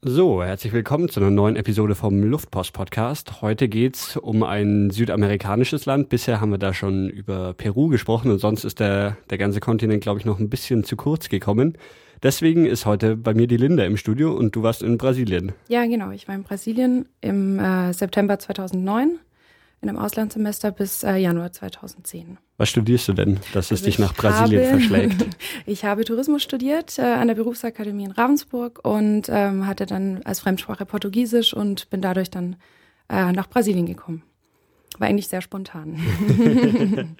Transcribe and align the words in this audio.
So, 0.00 0.44
herzlich 0.44 0.72
willkommen 0.72 1.08
zu 1.08 1.18
einer 1.18 1.32
neuen 1.32 1.56
Episode 1.56 1.96
vom 1.96 2.22
Luftpost 2.22 2.72
Podcast. 2.72 3.42
Heute 3.42 3.68
geht's 3.68 4.16
um 4.16 4.44
ein 4.44 4.90
südamerikanisches 4.90 5.86
Land. 5.86 6.08
Bisher 6.08 6.40
haben 6.40 6.52
wir 6.52 6.58
da 6.58 6.72
schon 6.72 7.08
über 7.08 7.52
Peru 7.52 7.88
gesprochen 7.88 8.30
und 8.30 8.38
sonst 8.38 8.62
ist 8.62 8.78
der, 8.78 9.16
der 9.28 9.38
ganze 9.38 9.58
Kontinent, 9.58 10.00
glaube 10.00 10.20
ich, 10.20 10.24
noch 10.24 10.38
ein 10.38 10.48
bisschen 10.48 10.84
zu 10.84 10.94
kurz 10.94 11.28
gekommen. 11.28 11.76
Deswegen 12.22 12.64
ist 12.64 12.86
heute 12.86 13.16
bei 13.16 13.34
mir 13.34 13.48
die 13.48 13.56
Linda 13.56 13.84
im 13.84 13.96
Studio 13.96 14.32
und 14.32 14.54
du 14.54 14.62
warst 14.62 14.84
in 14.84 14.98
Brasilien. 14.98 15.50
Ja, 15.66 15.84
genau. 15.84 16.12
Ich 16.12 16.28
war 16.28 16.36
in 16.36 16.44
Brasilien 16.44 17.08
im 17.20 17.58
äh, 17.58 17.92
September 17.92 18.38
2009 18.38 19.18
in 19.80 19.88
einem 19.88 19.98
Auslandssemester 19.98 20.72
bis 20.72 21.02
äh, 21.04 21.16
Januar 21.16 21.52
2010. 21.52 22.38
Was 22.56 22.68
studierst 22.68 23.06
du 23.08 23.12
denn, 23.12 23.38
dass 23.52 23.66
es 23.66 23.72
also 23.72 23.84
dich 23.84 23.98
nach 23.98 24.14
Brasilien 24.14 24.66
habe, 24.66 24.78
verschlägt? 24.78 25.26
ich 25.66 25.84
habe 25.84 26.04
Tourismus 26.04 26.42
studiert 26.42 26.98
äh, 26.98 27.02
an 27.02 27.28
der 27.28 27.36
Berufsakademie 27.36 28.04
in 28.04 28.10
Ravensburg 28.10 28.80
und 28.84 29.28
ähm, 29.28 29.66
hatte 29.66 29.86
dann 29.86 30.22
als 30.24 30.40
Fremdsprache 30.40 30.84
Portugiesisch 30.84 31.54
und 31.54 31.88
bin 31.90 32.02
dadurch 32.02 32.30
dann 32.30 32.56
äh, 33.08 33.32
nach 33.32 33.48
Brasilien 33.48 33.86
gekommen. 33.86 34.22
War 34.98 35.06
eigentlich 35.06 35.28
sehr 35.28 35.42
spontan. 35.42 35.96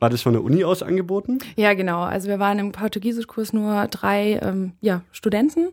War 0.00 0.10
das 0.10 0.22
von 0.22 0.32
der 0.32 0.42
Uni 0.42 0.64
aus 0.64 0.82
angeboten? 0.82 1.38
Ja, 1.54 1.74
genau. 1.74 2.00
Also 2.00 2.28
wir 2.28 2.40
waren 2.40 2.58
im 2.58 2.72
Portugiesischkurs 2.72 3.52
nur 3.52 3.86
drei 3.86 4.40
ähm, 4.42 4.72
ja, 4.80 5.02
Studenten 5.12 5.68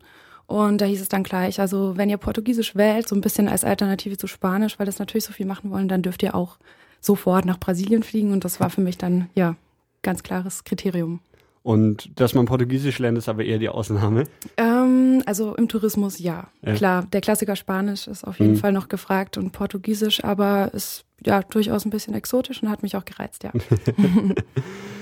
und 0.48 0.80
da 0.80 0.86
hieß 0.86 1.02
es 1.02 1.10
dann 1.10 1.24
gleich, 1.24 1.60
also 1.60 1.98
wenn 1.98 2.10
ihr 2.10 2.18
Portugiesisch 2.18 2.76
wählt, 2.76 3.08
so 3.08 3.16
ein 3.16 3.22
bisschen 3.22 3.50
als 3.50 3.66
Alternative 3.66 4.18
zu 4.18 4.28
Spanisch, 4.28 4.80
weil 4.80 4.86
das 4.86 4.98
natürlich 4.98 5.26
so 5.26 5.34
viel 5.34 5.46
machen 5.46 5.72
wollen, 5.72 5.90
dann 5.90 6.02
dürft 6.02 6.24
ihr 6.24 6.36
auch 6.36 6.58
sofort 7.02 7.46
nach 7.46 7.60
Brasilien 7.60 8.02
fliegen. 8.02 8.32
Und 8.32 8.46
das 8.46 8.62
war 8.62 8.70
für 8.70 8.82
mich 8.82 8.98
dann, 8.98 9.30
ja, 9.36 9.56
ganz 10.04 10.24
klares 10.24 10.64
Kriterium. 10.64 11.20
Und 11.64 12.18
dass 12.18 12.34
man 12.34 12.46
Portugiesisch 12.46 12.98
lernt, 13.00 13.18
ist 13.18 13.28
aber 13.28 13.44
eher 13.44 13.60
die 13.60 13.68
Ausnahme? 13.68 14.24
Ähm, 14.56 15.22
also 15.26 15.54
im 15.56 15.68
Tourismus 15.68 16.18
ja. 16.18 16.48
ja. 16.62 16.76
Klar, 16.76 17.06
der 17.12 17.20
Klassiker 17.20 17.58
Spanisch 17.58 18.08
ist 18.08 18.24
auf 18.24 18.40
jeden 18.40 18.54
mhm. 18.54 18.58
Fall 18.58 18.72
noch 18.72 18.88
gefragt 18.88 19.38
und 19.38 19.52
Portugiesisch, 19.52 20.24
aber 20.24 20.74
ist 20.74 21.04
ja 21.26 21.42
durchaus 21.42 21.84
ein 21.84 21.90
bisschen 21.90 22.14
exotisch 22.14 22.64
und 22.64 22.70
hat 22.70 22.84
mich 22.84 22.96
auch 22.96 23.04
gereizt, 23.04 23.44
ja. 23.44 23.52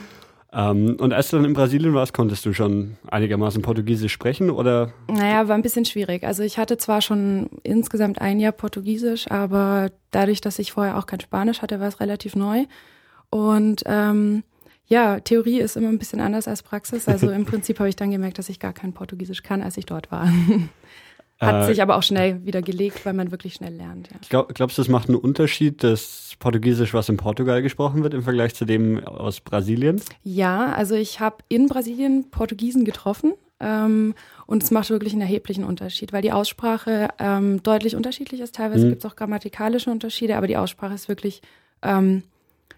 Ähm, 0.55 0.95
und 0.99 1.11
als 1.11 1.29
du 1.29 1.35
dann 1.35 1.45
in 1.45 1.53
Brasilien 1.53 1.93
warst, 1.93 2.13
konntest 2.13 2.45
du 2.45 2.53
schon 2.53 2.95
einigermaßen 3.07 3.61
Portugiesisch 3.61 4.13
sprechen 4.13 4.49
oder? 4.49 4.93
Naja, 5.09 5.47
war 5.49 5.55
ein 5.55 5.61
bisschen 5.61 5.83
schwierig. 5.83 6.23
Also 6.23 6.43
ich 6.43 6.57
hatte 6.57 6.77
zwar 6.77 7.01
schon 7.01 7.49
insgesamt 7.63 8.21
ein 8.21 8.39
Jahr 8.39 8.53
Portugiesisch, 8.53 9.29
aber 9.29 9.91
dadurch, 10.11 10.39
dass 10.39 10.57
ich 10.57 10.71
vorher 10.71 10.97
auch 10.97 11.07
kein 11.07 11.19
Spanisch 11.19 11.61
hatte, 11.61 11.81
war 11.81 11.89
es 11.89 11.99
relativ 11.99 12.37
neu. 12.37 12.65
Und 13.29 13.83
ähm, 13.85 14.43
ja, 14.87 15.19
Theorie 15.19 15.59
ist 15.59 15.75
immer 15.75 15.89
ein 15.89 15.99
bisschen 15.99 16.21
anders 16.21 16.47
als 16.47 16.63
Praxis. 16.63 17.09
Also 17.09 17.29
im 17.31 17.45
Prinzip 17.45 17.79
habe 17.79 17.89
ich 17.89 17.97
dann 17.97 18.11
gemerkt, 18.11 18.37
dass 18.37 18.47
ich 18.47 18.59
gar 18.59 18.73
kein 18.73 18.93
Portugiesisch 18.93 19.43
kann, 19.43 19.61
als 19.61 19.75
ich 19.77 19.85
dort 19.85 20.09
war. 20.09 20.29
Hat 21.39 21.63
äh, 21.63 21.65
sich 21.65 21.81
aber 21.81 21.97
auch 21.97 22.03
schnell 22.03 22.45
wieder 22.45 22.61
gelegt, 22.61 23.05
weil 23.05 23.13
man 23.13 23.31
wirklich 23.31 23.55
schnell 23.55 23.73
lernt. 23.73 24.09
Ja. 24.09 24.17
Glaub, 24.29 24.53
glaubst 24.53 24.77
du, 24.77 24.81
das 24.81 24.89
macht 24.89 25.09
einen 25.09 25.17
Unterschied, 25.17 25.83
das 25.83 26.35
Portugiesisch, 26.39 26.93
was 26.93 27.09
in 27.09 27.17
Portugal 27.17 27.61
gesprochen 27.61 28.03
wird, 28.03 28.13
im 28.13 28.23
Vergleich 28.23 28.55
zu 28.55 28.65
dem 28.65 29.03
aus 29.03 29.41
Brasilien? 29.41 30.01
Ja, 30.23 30.71
also 30.71 30.95
ich 30.95 31.19
habe 31.19 31.37
in 31.49 31.67
Brasilien 31.67 32.29
Portugiesen 32.29 32.85
getroffen 32.85 33.33
ähm, 33.59 34.15
und 34.45 34.63
es 34.63 34.71
macht 34.71 34.89
wirklich 34.89 35.13
einen 35.13 35.23
erheblichen 35.23 35.65
Unterschied, 35.65 36.13
weil 36.13 36.21
die 36.21 36.31
Aussprache 36.31 37.09
ähm, 37.19 37.61
deutlich 37.63 37.95
unterschiedlich 37.95 38.39
ist. 38.39 38.55
Teilweise 38.55 38.85
mhm. 38.85 38.91
gibt 38.91 39.03
es 39.03 39.11
auch 39.11 39.15
grammatikalische 39.17 39.91
Unterschiede, 39.91 40.37
aber 40.37 40.47
die 40.47 40.57
Aussprache 40.57 40.93
ist 40.93 41.09
wirklich, 41.09 41.41
ähm, 41.81 42.23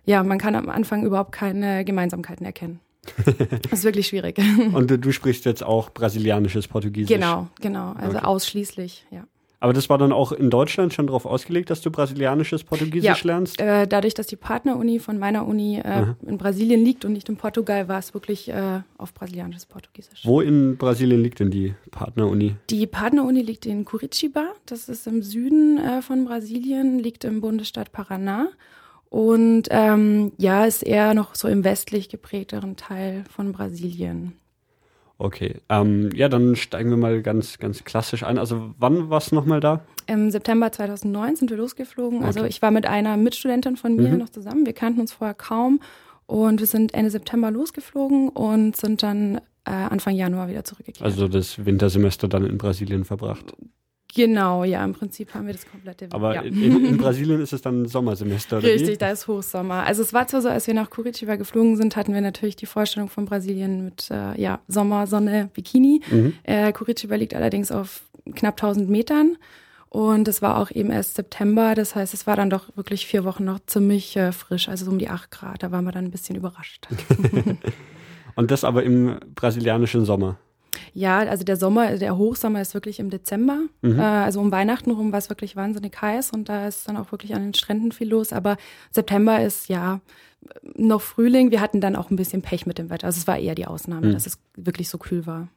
ja, 0.05 0.23
man 0.23 0.39
kann 0.39 0.55
am 0.55 0.69
Anfang 0.69 1.03
überhaupt 1.03 1.31
keine 1.31 1.85
Gemeinsamkeiten 1.85 2.45
erkennen. 2.45 2.79
Das 3.69 3.79
ist 3.79 3.83
wirklich 3.83 4.07
schwierig. 4.07 4.39
Und 4.73 4.89
du, 4.89 4.99
du, 4.99 5.11
sprichst 5.11 5.45
jetzt 5.45 5.63
auch 5.63 5.89
brasilianisches 5.89 6.67
Portugiesisch? 6.67 7.13
Genau, 7.13 7.47
genau. 7.61 7.93
Also 7.93 8.17
okay. 8.17 8.25
ausschließlich, 8.25 9.05
ja. 9.11 9.23
Aber 9.59 9.73
das 9.73 9.89
war 9.89 9.97
dann 9.97 10.11
auch 10.11 10.31
in 10.31 10.51
Deutschland 10.51 10.93
schon 10.93 11.07
darauf 11.07 11.25
ausgelegt, 11.25 11.71
dass 11.71 11.81
du 11.81 11.89
brasilianisches 11.89 12.63
Portugiesisch 12.63 13.23
ja, 13.23 13.27
lernst? 13.27 13.59
Äh, 13.59 13.87
dadurch, 13.87 14.13
dass 14.13 14.27
die 14.27 14.35
Partneruni 14.35 14.99
von 14.99 15.17
meiner 15.17 15.47
Uni 15.47 15.79
äh, 15.79 16.13
in 16.27 16.37
Brasilien 16.37 16.83
liegt 16.83 17.05
und 17.05 17.13
nicht 17.13 17.27
in 17.27 17.37
Portugal, 17.37 17.87
war 17.87 17.97
es 17.97 18.13
wirklich 18.13 18.49
äh, 18.49 18.81
auf 18.99 19.15
brasilianisches 19.15 19.65
Portugiesisch. 19.65 20.21
Wo 20.25 20.41
in 20.41 20.77
Brasilien 20.77 21.23
liegt 21.23 21.39
denn 21.39 21.49
die 21.49 21.73
Partneruni? 21.89 22.55
Die 22.69 22.85
Partneruni 22.85 23.41
liegt 23.41 23.65
in 23.65 23.83
Curitiba, 23.83 24.45
das 24.67 24.89
ist 24.89 25.07
im 25.07 25.23
Süden 25.23 25.79
äh, 25.79 26.03
von 26.03 26.25
Brasilien, 26.25 26.99
liegt 26.99 27.23
im 27.23 27.41
Bundesstaat 27.41 27.91
Paraná. 27.91 28.49
Und 29.09 29.67
ähm, 29.69 30.33
ja, 30.37 30.65
ist 30.65 30.83
eher 30.83 31.13
noch 31.13 31.35
so 31.35 31.47
im 31.47 31.63
westlich 31.63 32.09
geprägteren 32.09 32.75
Teil 32.75 33.23
von 33.29 33.51
Brasilien. 33.53 34.33
Okay, 35.19 35.55
ähm, 35.69 36.11
ja, 36.13 36.29
dann 36.29 36.55
steigen 36.55 36.91
wir 36.91 36.97
mal 36.97 37.21
ganz, 37.23 37.57
ganz 37.57 37.83
klassisch 37.83 38.23
ein. 38.23 38.37
Also 38.37 38.75
wann 38.77 39.09
warst 39.09 39.31
du 39.31 39.35
nochmal 39.35 39.59
da? 39.59 39.81
Im 40.05 40.29
September 40.29 40.71
2009 40.71 41.35
sind 41.37 41.49
wir 41.49 41.57
losgeflogen. 41.57 42.19
Also 42.19 42.39
okay. 42.39 42.39
Also 42.39 42.49
ich 42.49 42.61
war 42.61 42.71
mit 42.71 42.85
einer 42.85 43.17
Mitstudentin 43.17 43.77
von 43.77 43.95
mir 43.95 44.09
mhm. 44.09 44.17
noch 44.19 44.29
zusammen. 44.29 44.65
Wir 44.65 44.73
kannten 44.73 45.01
uns 45.01 45.13
vorher 45.13 45.33
kaum 45.33 45.79
und 46.27 46.59
wir 46.59 46.67
sind 46.67 46.93
Ende 46.93 47.09
September 47.09 47.49
losgeflogen 47.49 48.29
und 48.29 48.75
sind 48.75 49.01
dann 49.01 49.37
äh, 49.65 49.71
Anfang 49.71 50.13
Januar 50.13 50.49
wieder 50.49 50.63
zurückgekehrt. 50.63 51.03
Also 51.03 51.27
das 51.27 51.65
Wintersemester 51.65 52.27
dann 52.27 52.45
in 52.45 52.57
Brasilien 52.59 53.03
verbracht. 53.03 53.53
Genau, 54.13 54.63
ja, 54.63 54.83
im 54.83 54.93
Prinzip 54.93 55.33
haben 55.33 55.47
wir 55.47 55.53
das 55.53 55.69
komplette. 55.69 56.07
Aber 56.11 56.35
ja. 56.35 56.41
in, 56.41 56.85
in, 56.85 56.97
Brasilien 56.97 57.41
ist 57.41 57.53
es 57.53 57.61
dann 57.61 57.85
Sommersemester, 57.85 58.57
oder? 58.59 58.67
Richtig, 58.67 58.91
wie? 58.91 58.97
da 58.97 59.11
ist 59.11 59.27
Hochsommer. 59.27 59.85
Also 59.85 60.01
es 60.01 60.13
war 60.13 60.27
zwar 60.27 60.41
so, 60.41 60.49
als 60.49 60.65
wir 60.67 60.73
nach 60.73 60.89
Curitiba 60.89 61.35
geflogen 61.35 61.75
sind, 61.75 61.95
hatten 61.95 62.13
wir 62.13 62.21
natürlich 62.21 62.55
die 62.55 62.65
Vorstellung 62.65 63.09
von 63.09 63.25
Brasilien 63.25 63.83
mit 63.83 64.09
äh, 64.09 64.39
ja, 64.39 64.59
Sommer, 64.67 65.07
Sonne, 65.07 65.49
Bikini. 65.53 66.01
Mhm. 66.09 66.33
Äh, 66.43 66.71
Curitiba 66.71 67.15
liegt 67.15 67.33
allerdings 67.33 67.71
auf 67.71 68.03
knapp 68.33 68.55
1000 68.55 68.89
Metern. 68.89 69.37
Und 69.89 70.27
es 70.27 70.41
war 70.41 70.57
auch 70.57 70.69
eben 70.71 70.91
erst 70.91 71.15
September, 71.15 71.73
das 71.73 71.95
heißt, 71.95 72.13
es 72.13 72.27
war 72.27 72.35
dann 72.35 72.49
doch 72.49 72.75
wirklich 72.75 73.07
vier 73.07 73.23
Wochen 73.23 73.45
noch 73.45 73.59
ziemlich 73.65 74.15
äh, 74.17 74.31
frisch, 74.31 74.67
also 74.67 74.85
so 74.85 74.91
um 74.91 74.99
die 74.99 75.09
8 75.09 75.31
Grad. 75.31 75.63
Da 75.63 75.71
waren 75.71 75.85
wir 75.85 75.91
dann 75.91 76.05
ein 76.05 76.11
bisschen 76.11 76.35
überrascht. 76.35 76.87
Und 78.35 78.51
das 78.51 78.63
aber 78.63 78.83
im 78.83 79.17
brasilianischen 79.33 80.05
Sommer? 80.05 80.37
Ja, 80.93 81.19
also 81.19 81.43
der 81.43 81.57
Sommer, 81.57 81.97
der 81.97 82.17
Hochsommer 82.17 82.61
ist 82.61 82.73
wirklich 82.73 82.99
im 82.99 83.09
Dezember. 83.09 83.59
Mhm. 83.81 83.99
Äh, 83.99 84.03
also 84.03 84.39
um 84.39 84.51
Weihnachten 84.51 84.91
rum 84.91 85.11
war 85.11 85.19
es 85.19 85.29
wirklich 85.29 85.55
wahnsinnig 85.55 86.01
heiß 86.01 86.31
und 86.31 86.49
da 86.49 86.67
ist 86.67 86.87
dann 86.87 86.97
auch 86.97 87.11
wirklich 87.11 87.35
an 87.35 87.41
den 87.41 87.53
Stränden 87.53 87.91
viel 87.91 88.09
los. 88.09 88.33
Aber 88.33 88.57
September 88.91 89.41
ist 89.41 89.69
ja 89.69 89.99
noch 90.75 91.01
Frühling. 91.01 91.51
Wir 91.51 91.61
hatten 91.61 91.81
dann 91.81 91.95
auch 91.95 92.09
ein 92.09 92.15
bisschen 92.15 92.41
Pech 92.41 92.65
mit 92.65 92.77
dem 92.77 92.89
Wetter. 92.89 93.07
Also 93.07 93.19
es 93.19 93.27
war 93.27 93.37
eher 93.37 93.55
die 93.55 93.65
Ausnahme, 93.65 94.07
mhm. 94.07 94.13
dass 94.13 94.27
es 94.27 94.39
wirklich 94.55 94.89
so 94.89 94.97
kühl 94.97 95.25
war. 95.25 95.47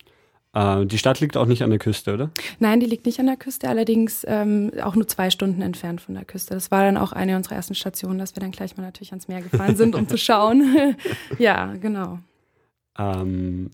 Äh, 0.52 0.86
die 0.86 0.98
Stadt 0.98 1.20
liegt 1.20 1.36
auch 1.36 1.46
nicht 1.46 1.62
an 1.62 1.70
der 1.70 1.78
Küste, 1.78 2.14
oder? 2.14 2.30
Nein, 2.58 2.80
die 2.80 2.86
liegt 2.86 3.06
nicht 3.06 3.20
an 3.20 3.26
der 3.26 3.36
Küste, 3.36 3.68
allerdings 3.68 4.24
ähm, 4.26 4.72
auch 4.82 4.96
nur 4.96 5.06
zwei 5.06 5.30
Stunden 5.30 5.62
entfernt 5.62 6.00
von 6.00 6.14
der 6.14 6.24
Küste. 6.24 6.54
Das 6.54 6.70
war 6.70 6.84
dann 6.84 6.96
auch 6.96 7.12
eine 7.12 7.36
unserer 7.36 7.54
ersten 7.54 7.74
Stationen, 7.74 8.18
dass 8.18 8.34
wir 8.34 8.40
dann 8.40 8.50
gleich 8.50 8.76
mal 8.76 8.82
natürlich 8.82 9.12
ans 9.12 9.28
Meer 9.28 9.42
gefahren 9.42 9.76
sind, 9.76 9.94
um 9.94 10.08
zu 10.08 10.18
schauen. 10.18 10.96
ja, 11.38 11.74
genau. 11.74 12.18
Ähm, 12.98 13.70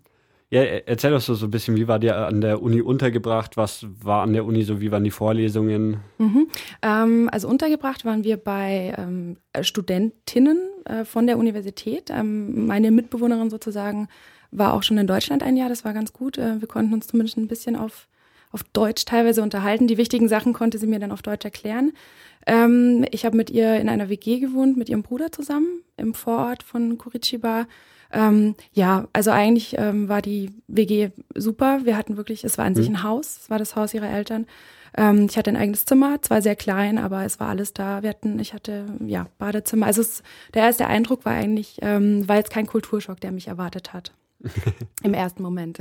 ja, 0.49 0.63
erzähl 0.63 1.11
doch 1.11 1.21
so, 1.21 1.35
so 1.35 1.47
ein 1.47 1.51
bisschen, 1.51 1.75
wie 1.77 1.89
war 1.89 1.99
dir 1.99 2.17
an 2.17 2.41
der 2.41 2.63
Uni 2.63 2.81
untergebracht? 2.81 3.57
Was 3.57 3.85
war 4.01 4.23
an 4.23 4.33
der 4.33 4.45
Uni 4.45 4.63
so? 4.63 4.81
Wie 4.81 4.93
waren 4.93 5.03
die 5.03 5.11
Vorlesungen? 5.11 5.99
Mhm. 6.19 6.47
Ähm, 6.83 7.29
also 7.33 7.49
untergebracht 7.49 8.05
waren 8.05 8.23
wir 8.23 8.37
bei 8.37 8.95
ähm, 8.97 9.39
Studentinnen 9.61 10.59
äh, 10.85 11.05
von 11.05 11.27
der 11.27 11.39
Universität. 11.39 12.11
Ähm, 12.11 12.67
meine 12.67 12.93
Mitbewohnerin 12.93 13.51
sozusagen 13.51 14.09
war 14.53 14.75
auch 14.75 14.85
schon 14.85 14.99
in 14.99 15.09
Deutschland 15.09 15.43
ein 15.43 15.57
Jahr. 15.57 15.69
Das 15.69 15.85
war 15.85 15.93
ganz 15.93 16.13
gut. 16.13 16.39
Äh, 16.39 16.61
wir 16.61 16.69
konnten 16.69 16.95
uns 16.95 17.09
zumindest 17.09 17.39
ein 17.39 17.49
bisschen 17.49 17.75
auf, 17.75 18.07
auf 18.53 18.63
Deutsch 18.63 19.05
teilweise 19.05 19.43
unterhalten. 19.43 19.89
Die 19.89 19.99
wichtigen 19.99 20.29
Sachen 20.29 20.53
konnte 20.53 20.79
sie 20.79 20.87
mir 20.87 21.01
dann 21.01 21.11
auf 21.11 21.23
Deutsch 21.23 21.45
erklären. 21.45 21.93
Ähm, 22.47 23.05
ich 23.11 23.25
habe 23.25 23.37
mit 23.37 23.51
ihr 23.51 23.81
in 23.81 23.89
einer 23.89 24.09
WG 24.09 24.39
gewohnt, 24.39 24.77
mit 24.77 24.89
ihrem 24.89 25.03
Bruder 25.03 25.33
zusammen 25.33 25.83
im 25.97 26.15
Vorort 26.15 26.63
von 26.63 26.99
Curitiba. 26.99 27.67
Ähm, 28.13 28.55
ja, 28.73 29.09
also 29.13 29.31
eigentlich 29.31 29.77
ähm, 29.79 30.09
war 30.09 30.23
die 30.23 30.53
WG 30.69 31.11
super. 31.35 31.81
Wir 31.85 31.97
hatten 31.97 32.17
wirklich, 32.17 32.45
es 32.45 32.59
war 32.59 32.65
an 32.65 32.73
mhm. 32.73 32.77
sich 32.77 32.89
ein 32.89 33.03
Haus, 33.03 33.39
es 33.43 33.51
war 33.51 33.59
das 33.59 33.77
Haus 33.77 33.95
ihrer 33.95 34.11
Eltern. 34.11 34.47
Ähm, 34.97 35.27
ich 35.29 35.37
hatte 35.37 35.51
ein 35.51 35.57
eigenes 35.57 35.85
Zimmer, 35.85 36.23
zwar 36.23 36.43
sehr 36.43 36.57
klein, 36.57 36.99
aber 36.99 37.25
es 37.25 37.39
war 37.41 37.49
alles 37.49 37.73
da. 37.73 38.03
Wir 38.03 38.11
hatten, 38.11 38.39
ich 38.39 38.55
hatte 38.55 38.87
ja 39.05 39.27
Badezimmer. 39.39 39.87
Also 39.87 40.01
es, 40.01 40.23
der 40.55 40.63
erste 40.63 40.87
Eindruck 40.87 41.25
war 41.25 41.33
eigentlich, 41.33 41.79
ähm, 41.83 42.29
war 42.29 42.37
jetzt 42.37 42.51
kein 42.51 42.67
Kulturschock, 42.67 43.21
der 43.21 43.33
mich 43.33 43.49
erwartet 43.49 43.93
hat. 43.93 44.13
Im 45.03 45.15
ersten 45.15 45.43
Moment. 45.43 45.79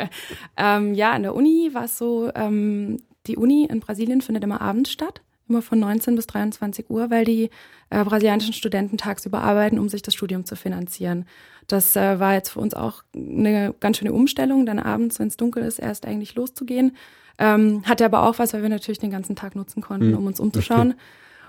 ähm, 0.56 0.94
ja, 0.94 1.12
an 1.12 1.22
der 1.22 1.34
Uni 1.34 1.70
war 1.72 1.84
es 1.84 1.98
so, 1.98 2.30
ähm, 2.34 2.98
die 3.26 3.36
Uni 3.36 3.64
in 3.64 3.80
Brasilien 3.80 4.22
findet 4.22 4.44
immer 4.44 4.60
abends 4.60 4.90
statt 4.90 5.22
immer 5.48 5.62
von 5.62 5.78
19 5.78 6.14
bis 6.16 6.26
23 6.26 6.90
Uhr, 6.90 7.10
weil 7.10 7.24
die 7.24 7.50
äh, 7.90 8.04
brasilianischen 8.04 8.52
Studenten 8.52 8.98
tagsüber 8.98 9.40
arbeiten, 9.40 9.78
um 9.78 9.88
sich 9.88 10.02
das 10.02 10.14
Studium 10.14 10.44
zu 10.44 10.56
finanzieren. 10.56 11.26
Das 11.66 11.96
äh, 11.96 12.18
war 12.20 12.34
jetzt 12.34 12.50
für 12.50 12.60
uns 12.60 12.74
auch 12.74 13.02
eine 13.14 13.74
ganz 13.80 13.98
schöne 13.98 14.12
Umstellung, 14.12 14.66
dann 14.66 14.78
abends, 14.78 15.18
wenn 15.18 15.28
es 15.28 15.36
dunkel 15.36 15.62
ist, 15.64 15.78
erst 15.78 16.06
eigentlich 16.06 16.34
loszugehen. 16.34 16.96
Ähm, 17.38 17.82
hatte 17.86 18.04
aber 18.04 18.24
auch 18.24 18.38
was, 18.38 18.52
weil 18.52 18.62
wir 18.62 18.68
natürlich 18.68 18.98
den 18.98 19.10
ganzen 19.10 19.36
Tag 19.36 19.54
nutzen 19.54 19.80
konnten, 19.80 20.12
hm. 20.12 20.18
um 20.18 20.26
uns 20.26 20.40
umzuschauen. 20.40 20.94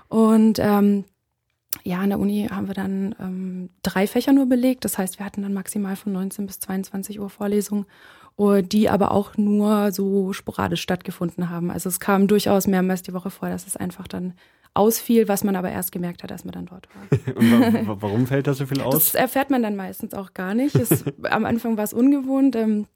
Und 0.08 0.58
ähm, 0.60 1.04
ja, 1.84 2.00
an 2.00 2.10
der 2.10 2.18
Uni 2.18 2.48
haben 2.50 2.66
wir 2.66 2.74
dann 2.74 3.14
ähm, 3.20 3.70
drei 3.82 4.06
Fächer 4.06 4.32
nur 4.32 4.46
belegt. 4.46 4.84
Das 4.84 4.98
heißt, 4.98 5.18
wir 5.18 5.26
hatten 5.26 5.42
dann 5.42 5.54
maximal 5.54 5.96
von 5.96 6.12
19 6.12 6.46
bis 6.46 6.60
22 6.60 7.20
Uhr 7.20 7.30
Vorlesungen, 7.30 7.86
die 8.62 8.88
aber 8.88 9.10
auch 9.10 9.36
nur 9.36 9.92
so 9.92 10.32
sporadisch 10.32 10.80
stattgefunden 10.80 11.50
haben. 11.50 11.70
Also 11.70 11.88
es 11.88 12.00
kam 12.00 12.26
durchaus 12.26 12.66
mehrmals 12.66 13.02
die 13.02 13.12
Woche 13.12 13.30
vor, 13.30 13.50
dass 13.50 13.66
es 13.66 13.76
einfach 13.76 14.08
dann 14.08 14.34
ausfiel, 14.72 15.28
was 15.28 15.44
man 15.44 15.56
aber 15.56 15.70
erst 15.70 15.92
gemerkt 15.92 16.22
hat, 16.22 16.32
als 16.32 16.44
man 16.44 16.52
dann 16.52 16.66
dort 16.66 16.88
war. 16.94 17.96
warum 18.00 18.26
fällt 18.26 18.46
da 18.46 18.54
so 18.54 18.66
viel 18.66 18.80
aus? 18.80 18.94
Das 18.94 19.14
erfährt 19.14 19.50
man 19.50 19.62
dann 19.62 19.76
meistens 19.76 20.14
auch 20.14 20.32
gar 20.32 20.54
nicht. 20.54 20.74
Es, 20.76 21.04
am 21.30 21.44
Anfang 21.44 21.76
war 21.76 21.84
es 21.84 21.92
ungewohnt. 21.92 22.56
Ähm, 22.56 22.86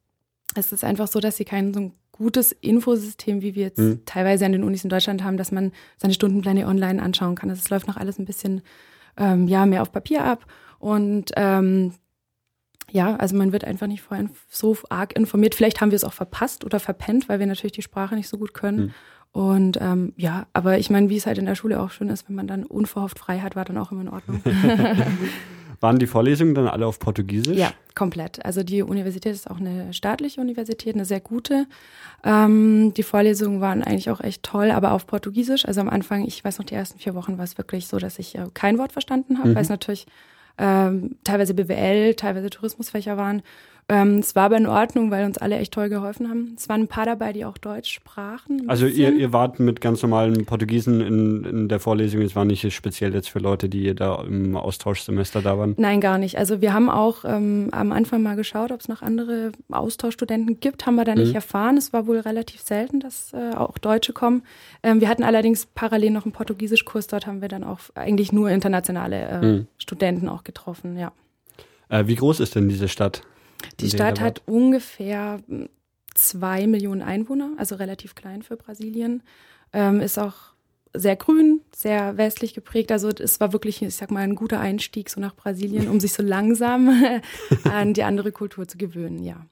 es 0.55 0.73
ist 0.73 0.85
einfach 0.85 1.08
so, 1.08 1.20
dass 1.20 1.37
sie 1.37 1.44
kein 1.44 1.75
so 1.75 1.81
ein 1.81 1.93
gutes 2.12 2.52
Infosystem, 2.52 3.43
wie 3.43 3.55
wir 3.55 3.64
jetzt 3.64 3.79
hm. 3.79 4.02
teilweise 4.06 4.47
an 4.47 4.52
den 4.52 4.62
Unis 4.62 4.85
in 4.85 4.90
Deutschland 4.90 5.25
haben, 5.25 5.37
dass 5.37 5.50
man 5.50 5.73
seine 5.97 6.14
Stundenpläne 6.14 6.67
online 6.67 7.02
anschauen 7.02 7.35
kann. 7.35 7.50
Also 7.50 7.61
es 7.61 7.70
läuft 7.70 7.88
noch 7.88 7.97
alles 7.97 8.19
ein 8.19 8.25
bisschen 8.25 8.62
ähm, 9.17 9.49
ja 9.49 9.67
mehr 9.67 9.82
auf 9.82 9.90
Papier 9.90 10.25
ab 10.25 10.47
und 10.79 11.32
ähm, 11.37 11.93
ja, 12.94 13.17
also 13.17 13.35
man 13.35 13.50
wird 13.50 13.64
einfach 13.64 13.88
nicht 13.88 14.02
vorher 14.02 14.29
so 14.49 14.76
arg 14.88 15.17
informiert. 15.17 15.56
Vielleicht 15.56 15.81
haben 15.81 15.91
wir 15.91 15.96
es 15.96 16.05
auch 16.05 16.12
verpasst 16.12 16.64
oder 16.64 16.79
verpennt, 16.79 17.29
weil 17.29 17.41
wir 17.41 17.46
natürlich 17.46 17.73
die 17.73 17.82
Sprache 17.82 18.14
nicht 18.14 18.29
so 18.29 18.38
gut 18.38 18.55
können. 18.55 18.79
Hm. 18.79 18.94
Und 19.32 19.79
ähm, 19.81 20.12
ja, 20.17 20.46
aber 20.52 20.79
ich 20.79 20.91
meine, 20.91 21.11
wie 21.11 21.17
es 21.17 21.26
halt 21.26 21.38
in 21.38 21.46
der 21.46 21.56
Schule 21.56 21.81
auch 21.81 21.91
schön 21.91 22.08
ist, 22.08 22.29
wenn 22.29 22.37
man 22.37 22.46
dann 22.46 22.62
unverhofft 22.62 23.19
frei 23.19 23.41
hat, 23.41 23.56
war 23.56 23.64
dann 23.64 23.79
auch 23.79 23.91
immer 23.91 24.02
in 24.02 24.08
Ordnung. 24.11 24.41
Waren 25.81 25.99
die 25.99 26.06
Vorlesungen 26.06 26.55
dann 26.55 26.69
alle 26.69 26.87
auf 26.87 27.00
Portugiesisch? 27.00 27.58
Ja, 27.58 27.73
komplett. 27.96 28.44
Also 28.44 28.62
die 28.62 28.82
Universität 28.82 29.32
ist 29.32 29.50
auch 29.50 29.58
eine 29.58 29.93
staatliche 29.93 30.40
Universität, 30.40 30.94
eine 30.94 31.05
sehr 31.05 31.19
gute. 31.19 31.67
Ähm, 32.23 32.94
die 32.94 33.02
Vorlesungen 33.02 33.61
waren 33.61 33.82
eigentlich 33.82 34.08
auch 34.08 34.20
echt 34.20 34.44
toll, 34.44 34.70
aber 34.70 34.93
auf 34.93 35.08
Portugiesisch. 35.08 35.67
Also 35.67 35.81
am 35.81 35.88
Anfang, 35.88 36.25
ich 36.25 36.44
weiß 36.44 36.61
noch, 36.61 36.64
die 36.64 36.76
ersten 36.76 37.00
vier 37.00 37.17
Wochen 37.17 37.38
war 37.38 37.44
es 37.44 37.58
wirklich 37.58 37.88
so, 37.88 37.99
dass 37.99 38.20
ich 38.20 38.37
äh, 38.37 38.47
kein 38.55 38.79
Wort 38.79 38.93
verstanden 38.93 39.38
habe, 39.38 39.49
mhm. 39.49 39.55
weil 39.56 39.62
es 39.62 39.69
natürlich 39.69 40.06
ähm, 40.58 41.16
teilweise 41.24 41.54
BWL, 41.54 42.14
teilweise 42.14 42.50
Tourismusfächer 42.50 43.16
waren. 43.16 43.42
Ähm, 43.88 44.19
es 44.19 44.34
war 44.34 44.44
aber 44.44 44.56
in 44.56 44.66
Ordnung, 44.66 45.10
weil 45.10 45.26
uns 45.26 45.36
alle 45.36 45.58
echt 45.58 45.75
toll 45.75 45.90
geholfen 45.90 46.31
haben. 46.31 46.54
Es 46.56 46.69
waren 46.70 46.82
ein 46.82 46.88
paar 46.88 47.04
dabei, 47.04 47.34
die 47.34 47.44
auch 47.44 47.58
Deutsch 47.58 47.92
sprachen. 47.92 48.64
Also 48.66 48.86
ihr, 48.86 49.12
ihr 49.12 49.32
wart 49.32 49.60
mit 49.60 49.82
ganz 49.82 50.02
normalen 50.02 50.46
Portugiesen 50.46 51.02
in, 51.02 51.44
in 51.44 51.69
der 51.69 51.81
Vorlesung. 51.81 52.22
Es 52.22 52.34
war 52.34 52.46
nicht 52.46 52.72
speziell 52.72 53.12
jetzt 53.12 53.28
für 53.28 53.40
Leute, 53.40 53.69
die 53.69 53.94
da 53.94 54.22
im 54.22 54.56
Austauschsemester 54.56 55.42
da 55.42 55.58
waren? 55.58 55.75
Nein, 55.76 56.00
gar 56.00 56.16
nicht. 56.16 56.38
Also 56.38 56.62
wir 56.62 56.72
haben 56.72 56.88
auch 56.88 57.25
ähm, 57.26 57.69
am 57.72 57.92
Anfang 57.92 58.22
mal 58.22 58.36
geschaut, 58.36 58.72
ob 58.72 58.81
es 58.81 58.88
noch 58.88 59.02
andere 59.02 59.52
Austauschstudenten 59.70 60.60
gibt. 60.60 60.87
Haben 60.87 60.94
wir 60.94 61.04
da 61.04 61.14
nicht 61.14 61.30
mhm. 61.30 61.37
erfahren. 61.37 61.76
Es 61.76 61.92
war 61.92 62.06
wohl 62.06 62.20
relativ 62.20 62.62
selten, 62.62 63.00
dass 63.00 63.34
äh, 63.34 63.54
auch 63.54 63.76
Deutsche 63.76 64.14
kommen. 64.14 64.44
Ähm, 64.82 65.02
wir 65.02 65.10
hatten 65.10 65.25
allerdings 65.25 65.66
parallel 65.66 66.10
noch 66.10 66.25
einen 66.25 66.32
Portugiesischkurs. 66.32 67.06
Dort 67.08 67.26
haben 67.26 67.42
wir 67.42 67.48
dann 67.48 67.64
auch 67.64 67.80
eigentlich 67.94 68.32
nur 68.32 68.48
internationale 68.48 69.28
äh, 69.28 69.42
mhm. 69.42 69.66
Studenten 69.76 70.30
auch 70.30 70.42
getroffen, 70.42 70.96
ja. 70.96 71.12
Äh, 71.90 72.06
wie 72.06 72.14
groß 72.14 72.40
ist 72.40 72.54
denn 72.54 72.70
diese 72.70 72.88
Stadt? 72.88 73.22
Die 73.81 73.90
Stadt 73.90 74.20
hat 74.20 74.43
ungefähr 74.46 75.40
hm, 75.46 75.69
zwei 76.14 76.66
Millionen 76.66 77.02
Einwohner, 77.02 77.52
also 77.56 77.75
relativ 77.75 78.14
klein 78.14 78.43
für 78.43 78.56
Brasilien. 78.56 79.22
Ähm, 79.72 80.00
ist 80.00 80.19
auch 80.19 80.55
sehr 80.96 81.16
grün, 81.16 81.61
sehr 81.75 82.16
westlich 82.16 82.55
geprägt. 82.55 82.93
Also 82.93 83.08
es 83.08 83.40
war 83.40 83.52
wirklich, 83.52 83.82
ich 83.82 83.96
sag 83.96 84.12
mal, 84.12 84.20
ein 84.20 84.37
guter 84.37 84.61
Einstieg 84.61 85.11
so 85.11 85.20
nach 85.20 85.34
Brasilien, 85.34 85.88
um 85.88 85.99
sich 85.99 86.12
so 86.12 86.22
langsam 86.22 86.88
an 87.64 87.94
die 87.94 88.05
andere 88.05 88.31
Kultur 88.31 88.69
zu 88.69 88.78
gewöhnen, 88.78 89.22
ja. 89.25 89.44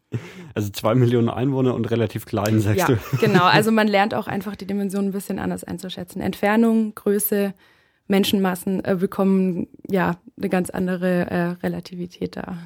Also 0.55 0.71
zwei 0.71 0.95
Millionen 0.95 1.29
Einwohner 1.29 1.75
und 1.75 1.91
relativ 1.91 2.27
klein, 2.27 2.61
sagst 2.61 2.79
ja, 2.79 2.87
du. 2.87 3.17
genau. 3.19 3.45
Also 3.45 3.73
man 3.73 3.89
lernt 3.89 4.15
auch 4.15 4.29
einfach 4.29 4.55
die 4.55 4.67
Dimensionen 4.67 5.11
ein 5.11 5.13
bisschen 5.13 5.41
anders 5.41 5.65
einzuschätzen. 5.65 6.23
Entfernung, 6.23 6.95
Größe, 6.95 7.55
Menschenmassen 8.07 8.85
äh, 8.85 8.97
bekommen 8.99 9.67
ja 9.89 10.19
eine 10.39 10.49
ganz 10.49 10.71
andere 10.71 11.31
äh, 11.31 11.43
Relativität 11.65 12.37
da 12.37 12.57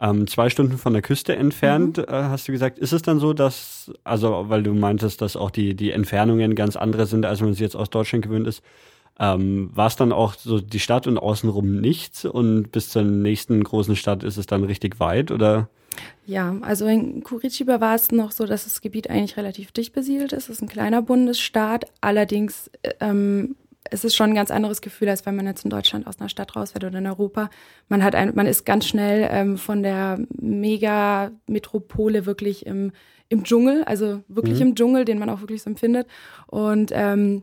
ähm, 0.00 0.26
zwei 0.26 0.50
Stunden 0.50 0.78
von 0.78 0.92
der 0.92 1.02
Küste 1.02 1.36
entfernt, 1.36 1.98
mhm. 1.98 2.04
äh, 2.04 2.24
hast 2.24 2.48
du 2.48 2.52
gesagt. 2.52 2.78
Ist 2.78 2.92
es 2.92 3.02
dann 3.02 3.20
so, 3.20 3.32
dass, 3.32 3.92
also 4.02 4.46
weil 4.48 4.62
du 4.62 4.74
meintest, 4.74 5.20
dass 5.20 5.36
auch 5.36 5.50
die, 5.50 5.74
die 5.74 5.90
Entfernungen 5.90 6.54
ganz 6.54 6.76
andere 6.76 7.06
sind, 7.06 7.26
als 7.26 7.40
man 7.40 7.54
sie 7.54 7.62
jetzt 7.62 7.76
aus 7.76 7.90
Deutschland 7.90 8.24
gewöhnt 8.24 8.46
ist, 8.46 8.62
ähm, 9.20 9.70
war 9.72 9.86
es 9.86 9.96
dann 9.96 10.12
auch 10.12 10.34
so 10.34 10.60
die 10.60 10.80
Stadt 10.80 11.06
und 11.06 11.18
außenrum 11.18 11.80
nichts 11.80 12.24
und 12.24 12.72
bis 12.72 12.88
zur 12.88 13.02
nächsten 13.02 13.62
großen 13.62 13.94
Stadt 13.94 14.24
ist 14.24 14.36
es 14.36 14.46
dann 14.46 14.64
richtig 14.64 14.98
weit 14.98 15.30
oder? 15.30 15.68
Ja, 16.26 16.56
also 16.62 16.86
in 16.86 17.22
Curitiba 17.22 17.80
war 17.80 17.94
es 17.94 18.10
noch 18.10 18.32
so, 18.32 18.46
dass 18.46 18.64
das 18.64 18.80
Gebiet 18.80 19.08
eigentlich 19.08 19.36
relativ 19.36 19.70
dicht 19.70 19.92
besiedelt 19.92 20.32
ist. 20.32 20.44
Es 20.44 20.56
ist 20.56 20.62
ein 20.62 20.68
kleiner 20.68 21.02
Bundesstaat, 21.02 21.84
allerdings 22.00 22.70
ähm, 22.98 23.54
es 23.90 24.04
ist 24.04 24.16
schon 24.16 24.30
ein 24.30 24.34
ganz 24.34 24.50
anderes 24.50 24.80
Gefühl, 24.80 25.08
als 25.08 25.26
wenn 25.26 25.36
man 25.36 25.46
jetzt 25.46 25.64
in 25.64 25.70
Deutschland 25.70 26.06
aus 26.06 26.18
einer 26.18 26.28
Stadt 26.28 26.56
raus 26.56 26.74
wird 26.74 26.84
oder 26.84 26.98
in 26.98 27.06
Europa. 27.06 27.50
Man 27.88 28.02
hat 28.02 28.14
ein, 28.14 28.32
man 28.34 28.46
ist 28.46 28.64
ganz 28.64 28.86
schnell 28.86 29.28
ähm, 29.30 29.58
von 29.58 29.82
der 29.82 30.18
Mega-Metropole 30.40 32.26
wirklich 32.26 32.66
im, 32.66 32.92
im 33.28 33.44
Dschungel, 33.44 33.84
also 33.84 34.22
wirklich 34.28 34.60
mhm. 34.60 34.68
im 34.68 34.74
Dschungel, 34.74 35.04
den 35.04 35.18
man 35.18 35.30
auch 35.30 35.40
wirklich 35.40 35.62
so 35.62 35.70
empfindet. 35.70 36.06
Und 36.46 36.90
ähm, 36.94 37.42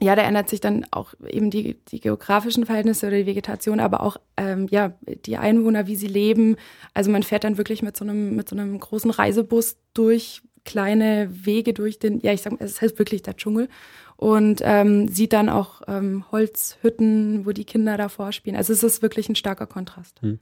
ja, 0.00 0.16
da 0.16 0.22
ändert 0.22 0.48
sich 0.48 0.60
dann 0.60 0.86
auch 0.90 1.14
eben 1.28 1.50
die, 1.50 1.76
die 1.88 2.00
geografischen 2.00 2.66
Verhältnisse 2.66 3.08
oder 3.08 3.18
die 3.18 3.26
Vegetation, 3.26 3.78
aber 3.78 4.02
auch 4.02 4.16
ähm, 4.36 4.66
ja 4.70 4.94
die 5.26 5.36
Einwohner, 5.36 5.86
wie 5.86 5.96
sie 5.96 6.08
leben. 6.08 6.56
Also 6.94 7.10
man 7.10 7.22
fährt 7.22 7.44
dann 7.44 7.58
wirklich 7.58 7.82
mit 7.82 7.96
so 7.96 8.04
einem 8.04 8.34
mit 8.34 8.48
so 8.48 8.56
einem 8.56 8.78
großen 8.78 9.10
Reisebus 9.10 9.76
durch 9.94 10.42
kleine 10.64 11.28
Wege 11.30 11.72
durch 11.72 11.98
den, 11.98 12.20
ja, 12.20 12.32
ich 12.32 12.42
sag 12.42 12.52
mal, 12.52 12.64
es 12.64 12.80
heißt 12.80 12.98
wirklich 12.98 13.22
der 13.22 13.36
Dschungel 13.36 13.68
und 14.22 14.60
ähm, 14.62 15.08
sieht 15.08 15.32
dann 15.32 15.48
auch 15.48 15.82
ähm, 15.88 16.24
Holzhütten, 16.30 17.44
wo 17.44 17.50
die 17.50 17.64
Kinder 17.64 17.96
davor 17.96 18.30
spielen. 18.30 18.54
Also 18.54 18.72
es 18.72 18.84
ist 18.84 19.02
wirklich 19.02 19.28
ein 19.28 19.34
starker 19.34 19.66
Kontrast. 19.66 20.22
Hm. 20.22 20.38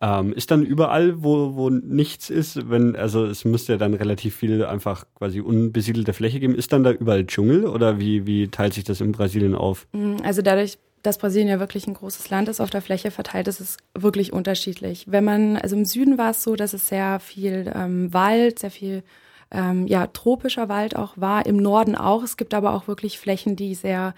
Ähm, 0.00 0.32
ist 0.32 0.50
dann 0.50 0.64
überall, 0.64 1.22
wo, 1.22 1.54
wo 1.54 1.70
nichts 1.70 2.30
ist, 2.30 2.68
wenn, 2.68 2.96
also 2.96 3.24
es 3.24 3.44
müsste 3.44 3.74
ja 3.74 3.78
dann 3.78 3.94
relativ 3.94 4.34
viel 4.34 4.64
einfach 4.64 5.06
quasi 5.14 5.40
unbesiedelte 5.40 6.14
Fläche 6.14 6.40
geben, 6.40 6.56
ist 6.56 6.72
dann 6.72 6.82
da 6.82 6.90
überall 6.90 7.24
Dschungel 7.24 7.66
oder 7.66 8.00
wie, 8.00 8.26
wie 8.26 8.48
teilt 8.48 8.74
sich 8.74 8.82
das 8.82 9.00
in 9.00 9.12
Brasilien 9.12 9.54
auf? 9.54 9.86
Hm, 9.92 10.16
also 10.24 10.42
dadurch, 10.42 10.78
dass 11.04 11.18
Brasilien 11.18 11.48
ja 11.48 11.60
wirklich 11.60 11.86
ein 11.86 11.94
großes 11.94 12.28
Land 12.28 12.48
ist, 12.48 12.60
auf 12.60 12.70
der 12.70 12.82
Fläche 12.82 13.12
verteilt 13.12 13.46
ist 13.46 13.60
es 13.60 13.76
wirklich 13.96 14.32
unterschiedlich. 14.32 15.04
Wenn 15.08 15.22
man, 15.22 15.56
also 15.56 15.76
im 15.76 15.84
Süden 15.84 16.18
war 16.18 16.32
es 16.32 16.42
so, 16.42 16.56
dass 16.56 16.72
es 16.72 16.88
sehr 16.88 17.20
viel 17.20 17.70
ähm, 17.72 18.12
Wald, 18.12 18.58
sehr 18.58 18.72
viel 18.72 19.04
ähm, 19.52 19.86
ja, 19.86 20.06
tropischer 20.06 20.68
Wald 20.68 20.96
auch 20.96 21.14
war, 21.16 21.46
im 21.46 21.56
Norden 21.56 21.94
auch. 21.94 22.22
Es 22.22 22.36
gibt 22.36 22.54
aber 22.54 22.74
auch 22.74 22.88
wirklich 22.88 23.18
Flächen, 23.18 23.56
die 23.56 23.74
sehr, 23.74 24.14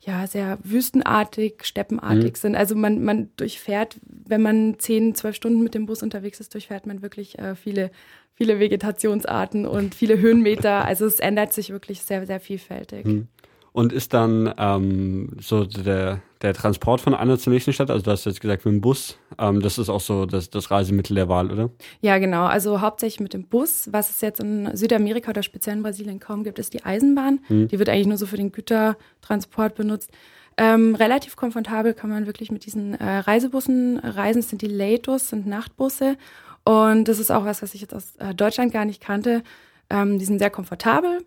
ja, 0.00 0.26
sehr 0.26 0.58
wüstenartig, 0.62 1.64
steppenartig 1.64 2.32
mhm. 2.32 2.36
sind. 2.36 2.56
Also 2.56 2.74
man, 2.74 3.02
man 3.02 3.30
durchfährt, 3.36 3.96
wenn 4.02 4.42
man 4.42 4.78
zehn, 4.78 5.14
zwölf 5.14 5.36
Stunden 5.36 5.62
mit 5.62 5.74
dem 5.74 5.86
Bus 5.86 6.02
unterwegs 6.02 6.40
ist, 6.40 6.54
durchfährt 6.54 6.86
man 6.86 7.02
wirklich 7.02 7.38
äh, 7.38 7.54
viele, 7.54 7.90
viele 8.34 8.60
Vegetationsarten 8.60 9.66
und 9.66 9.94
viele 9.94 10.18
Höhenmeter. 10.18 10.84
Also 10.84 11.06
es 11.06 11.20
ändert 11.20 11.52
sich 11.52 11.70
wirklich 11.70 12.02
sehr, 12.02 12.26
sehr 12.26 12.40
vielfältig. 12.40 13.06
Mhm 13.06 13.28
und 13.76 13.92
ist 13.92 14.14
dann 14.14 14.54
ähm, 14.56 15.36
so 15.38 15.66
der, 15.66 16.22
der 16.40 16.54
Transport 16.54 17.02
von 17.02 17.14
einer 17.14 17.38
zur 17.38 17.52
nächsten 17.52 17.74
Stadt, 17.74 17.90
also 17.90 18.02
du 18.02 18.10
hast 18.10 18.24
jetzt 18.24 18.40
gesagt 18.40 18.64
mit 18.64 18.72
dem 18.72 18.80
Bus, 18.80 19.18
ähm, 19.38 19.60
das 19.60 19.76
ist 19.76 19.90
auch 19.90 20.00
so 20.00 20.24
das, 20.24 20.48
das 20.48 20.70
Reisemittel 20.70 21.14
der 21.14 21.28
Wahl, 21.28 21.52
oder? 21.52 21.68
Ja, 22.00 22.16
genau, 22.16 22.46
also 22.46 22.80
hauptsächlich 22.80 23.20
mit 23.20 23.34
dem 23.34 23.44
Bus. 23.44 23.90
Was 23.92 24.08
es 24.08 24.22
jetzt 24.22 24.40
in 24.40 24.74
Südamerika 24.74 25.28
oder 25.28 25.42
speziell 25.42 25.76
in 25.76 25.82
Brasilien 25.82 26.20
kaum 26.20 26.42
gibt, 26.42 26.58
ist 26.58 26.72
die 26.72 26.86
Eisenbahn. 26.86 27.40
Hm. 27.48 27.68
Die 27.68 27.78
wird 27.78 27.90
eigentlich 27.90 28.06
nur 28.06 28.16
so 28.16 28.24
für 28.24 28.38
den 28.38 28.50
Gütertransport 28.50 29.74
benutzt. 29.74 30.10
Ähm, 30.56 30.94
relativ 30.94 31.36
komfortabel 31.36 31.92
kann 31.92 32.08
man 32.08 32.24
wirklich 32.24 32.50
mit 32.50 32.64
diesen 32.64 32.94
äh, 32.94 33.18
Reisebussen 33.18 33.98
reisen. 33.98 34.38
Es 34.38 34.48
sind 34.48 34.62
die 34.62 34.68
Leitos, 34.68 35.28
sind 35.28 35.46
Nachtbusse. 35.46 36.16
Und 36.64 37.08
das 37.08 37.18
ist 37.18 37.30
auch 37.30 37.44
was, 37.44 37.60
was 37.60 37.74
ich 37.74 37.82
jetzt 37.82 37.94
aus 37.94 38.16
äh, 38.20 38.34
Deutschland 38.34 38.72
gar 38.72 38.86
nicht 38.86 39.02
kannte. 39.02 39.42
Ähm, 39.90 40.18
die 40.18 40.24
sind 40.24 40.38
sehr 40.38 40.50
komfortabel. 40.50 41.24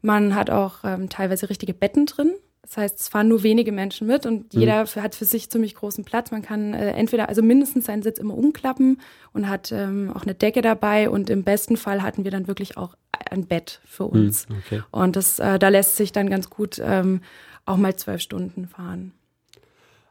Man 0.00 0.34
hat 0.34 0.50
auch 0.50 0.84
ähm, 0.84 1.08
teilweise 1.08 1.48
richtige 1.50 1.74
Betten 1.74 2.06
drin. 2.06 2.32
Das 2.62 2.76
heißt, 2.76 3.00
es 3.00 3.08
fahren 3.08 3.28
nur 3.28 3.42
wenige 3.42 3.72
Menschen 3.72 4.06
mit 4.06 4.24
und 4.24 4.54
mhm. 4.54 4.60
jeder 4.60 4.86
hat 4.86 5.14
für 5.16 5.24
sich 5.24 5.50
ziemlich 5.50 5.74
großen 5.74 6.04
Platz. 6.04 6.30
Man 6.30 6.42
kann 6.42 6.74
äh, 6.74 6.92
entweder, 6.92 7.28
also 7.28 7.42
mindestens 7.42 7.86
seinen 7.86 8.02
Sitz 8.02 8.18
immer 8.18 8.36
umklappen 8.36 9.00
und 9.32 9.48
hat 9.48 9.72
ähm, 9.72 10.12
auch 10.14 10.22
eine 10.22 10.34
Decke 10.34 10.62
dabei 10.62 11.10
und 11.10 11.28
im 11.28 11.42
besten 11.42 11.76
Fall 11.76 12.02
hatten 12.02 12.22
wir 12.22 12.30
dann 12.30 12.46
wirklich 12.46 12.76
auch 12.76 12.94
ein 13.30 13.46
Bett 13.46 13.80
für 13.84 14.04
mhm, 14.04 14.10
uns. 14.10 14.48
Mhm, 14.48 14.56
okay. 14.64 14.82
Und 14.92 15.16
das, 15.16 15.40
äh, 15.40 15.58
da 15.58 15.68
lässt 15.68 15.96
sich 15.96 16.12
dann 16.12 16.30
ganz 16.30 16.50
gut 16.50 16.80
ähm, 16.82 17.20
auch 17.66 17.76
mal 17.76 17.96
zwölf 17.96 18.20
Stunden 18.20 18.68
fahren. 18.68 19.12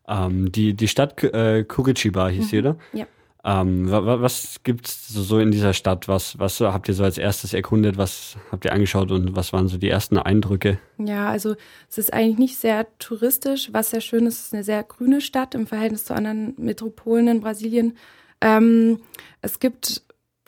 Ähm, 0.07 0.51
die, 0.51 0.73
die 0.73 0.87
Stadt 0.89 1.23
äh, 1.23 1.63
Curitiba 1.63 2.27
hieß 2.27 2.45
mhm. 2.45 2.47
sie, 2.49 2.59
oder? 2.59 2.75
Ja. 2.91 3.05
Ähm, 3.43 3.89
was 3.89 4.61
gibt's 4.63 5.07
so 5.07 5.39
in 5.39 5.51
dieser 5.51 5.73
Stadt? 5.73 6.07
Was, 6.07 6.37
was 6.37 6.59
habt 6.59 6.87
ihr 6.87 6.93
so 6.93 7.03
als 7.03 7.17
erstes 7.17 7.53
erkundet? 7.53 7.97
Was 7.97 8.37
habt 8.51 8.65
ihr 8.65 8.71
angeschaut 8.71 9.11
und 9.11 9.35
was 9.35 9.51
waren 9.51 9.67
so 9.67 9.77
die 9.77 9.89
ersten 9.89 10.17
Eindrücke? 10.17 10.77
Ja, 10.99 11.29
also 11.29 11.55
es 11.89 11.97
ist 11.97 12.13
eigentlich 12.13 12.37
nicht 12.37 12.57
sehr 12.57 12.85
touristisch. 12.99 13.69
Was 13.73 13.89
sehr 13.89 14.01
schön 14.01 14.27
ist, 14.27 14.39
es 14.39 14.45
ist 14.47 14.53
eine 14.53 14.63
sehr 14.63 14.83
grüne 14.83 15.21
Stadt 15.21 15.55
im 15.55 15.65
Verhältnis 15.65 16.05
zu 16.05 16.13
anderen 16.13 16.53
Metropolen 16.57 17.27
in 17.27 17.41
Brasilien. 17.41 17.97
Ähm, 18.41 18.99
es 19.41 19.59
gibt 19.59 20.03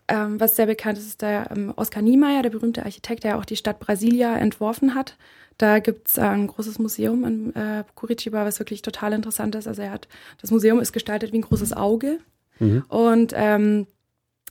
ähm, 0.08 0.40
was 0.40 0.56
sehr 0.56 0.66
bekannt 0.66 0.98
ist, 0.98 1.08
ist 1.08 1.22
der 1.22 1.50
ähm, 1.52 1.74
Oscar 1.76 2.02
Niemeyer, 2.02 2.42
der 2.42 2.50
berühmte 2.50 2.84
Architekt, 2.84 3.24
der 3.24 3.38
auch 3.38 3.46
die 3.46 3.56
Stadt 3.56 3.80
Brasilia 3.80 4.38
entworfen 4.38 4.96
hat. 4.96 5.18
Da 5.58 5.80
gibt's 5.80 6.18
äh, 6.18 6.22
ein 6.22 6.48
großes 6.48 6.80
Museum 6.80 7.24
in 7.24 7.56
äh, 7.56 7.84
Curitiba, 7.96 8.46
was 8.46 8.60
wirklich 8.60 8.82
total 8.82 9.14
interessant 9.14 9.56
ist. 9.56 9.68
Also 9.68 9.82
er 9.82 9.92
hat, 9.92 10.08
das 10.42 10.52
Museum 10.52 10.80
ist 10.80 10.92
gestaltet 10.92 11.32
wie 11.32 11.38
ein 11.38 11.44
großes 11.44 11.74
Auge. 11.74 12.20
Mhm. 12.60 12.84
Und 12.88 13.34
ähm, 13.36 13.88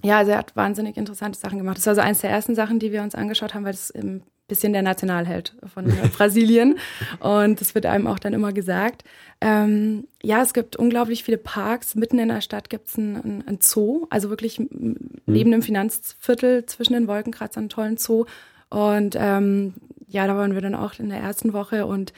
ja, 0.02 0.18
also 0.18 0.32
er 0.32 0.38
hat 0.38 0.56
wahnsinnig 0.56 0.96
interessante 0.96 1.38
Sachen 1.38 1.58
gemacht. 1.58 1.76
Das 1.76 1.86
war 1.86 1.94
so 1.94 2.00
eines 2.00 2.20
der 2.20 2.30
ersten 2.30 2.54
Sachen, 2.54 2.78
die 2.78 2.92
wir 2.92 3.02
uns 3.02 3.14
angeschaut 3.14 3.54
haben, 3.54 3.64
weil 3.64 3.74
es 3.74 3.90
ein 3.94 4.22
bisschen 4.48 4.72
der 4.72 4.82
Nationalheld 4.82 5.54
von 5.72 5.86
Brasilien. 6.16 6.78
Und 7.20 7.60
das 7.60 7.74
wird 7.74 7.86
einem 7.86 8.06
auch 8.06 8.18
dann 8.18 8.32
immer 8.32 8.52
gesagt. 8.52 9.04
Ähm, 9.40 10.08
ja, 10.22 10.42
es 10.42 10.52
gibt 10.52 10.76
unglaublich 10.76 11.24
viele 11.24 11.38
Parks. 11.38 11.94
Mitten 11.94 12.18
in 12.18 12.28
der 12.28 12.40
Stadt 12.40 12.68
gibt 12.68 12.88
es 12.88 12.98
ein, 12.98 13.44
ein, 13.46 13.58
Zoo, 13.60 14.06
also 14.10 14.28
wirklich 14.28 14.58
mhm. 14.58 14.96
neben 15.26 15.50
dem 15.52 15.62
Finanzviertel 15.62 16.66
zwischen 16.66 16.94
den 16.94 17.06
Wolkenkratzern 17.06 17.62
einen 17.62 17.68
tollen 17.68 17.96
Zoo. 17.96 18.26
Und 18.68 19.16
ähm, 19.18 19.74
ja, 20.08 20.26
da 20.26 20.36
waren 20.36 20.54
wir 20.54 20.60
dann 20.60 20.74
auch 20.74 20.98
in 20.98 21.08
der 21.08 21.18
ersten 21.18 21.52
Woche 21.52 21.86
und 21.86 22.12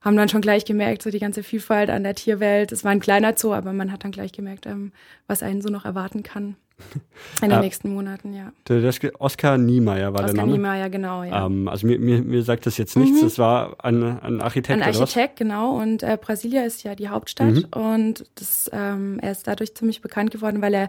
haben 0.00 0.16
dann 0.16 0.28
schon 0.28 0.40
gleich 0.40 0.64
gemerkt, 0.64 1.02
so 1.02 1.10
die 1.10 1.18
ganze 1.18 1.42
Vielfalt 1.42 1.90
an 1.90 2.02
der 2.02 2.14
Tierwelt. 2.14 2.72
Es 2.72 2.84
war 2.84 2.90
ein 2.90 3.00
kleiner 3.00 3.36
Zoo, 3.36 3.52
aber 3.52 3.72
man 3.72 3.92
hat 3.92 4.04
dann 4.04 4.12
gleich 4.12 4.32
gemerkt, 4.32 4.66
ähm, 4.66 4.92
was 5.26 5.42
einen 5.42 5.60
so 5.60 5.68
noch 5.68 5.84
erwarten 5.84 6.22
kann. 6.22 6.56
In 7.42 7.48
den 7.48 7.50
ja. 7.50 7.60
nächsten 7.60 7.92
Monaten, 7.92 8.32
ja. 8.32 8.52
Der, 8.68 8.92
Oskar 9.18 9.58
Niemeyer 9.58 10.14
war 10.14 10.20
Oskar 10.20 10.26
der 10.26 10.34
Name. 10.34 10.52
Niemeyer, 10.52 10.88
genau, 10.88 11.22
ja. 11.22 11.46
Ähm, 11.46 11.68
also 11.68 11.86
mir, 11.86 11.98
mir, 11.98 12.22
mir 12.22 12.42
sagt 12.42 12.64
das 12.64 12.78
jetzt 12.78 12.96
nichts. 12.96 13.20
Mhm. 13.20 13.24
Das 13.24 13.38
war 13.38 13.76
ein, 13.84 14.02
ein 14.02 14.40
Architekt. 14.40 14.80
Ein 14.80 14.82
Architekt, 14.82 15.36
genau. 15.36 15.78
Und 15.78 16.02
äh, 16.02 16.16
Brasilia 16.18 16.64
ist 16.64 16.82
ja 16.82 16.94
die 16.94 17.08
Hauptstadt. 17.08 17.54
Mhm. 17.54 17.64
Und 17.72 18.26
das, 18.36 18.70
ähm, 18.72 19.18
er 19.20 19.32
ist 19.32 19.46
dadurch 19.46 19.74
ziemlich 19.74 20.00
bekannt 20.00 20.30
geworden, 20.30 20.62
weil 20.62 20.74
er 20.74 20.88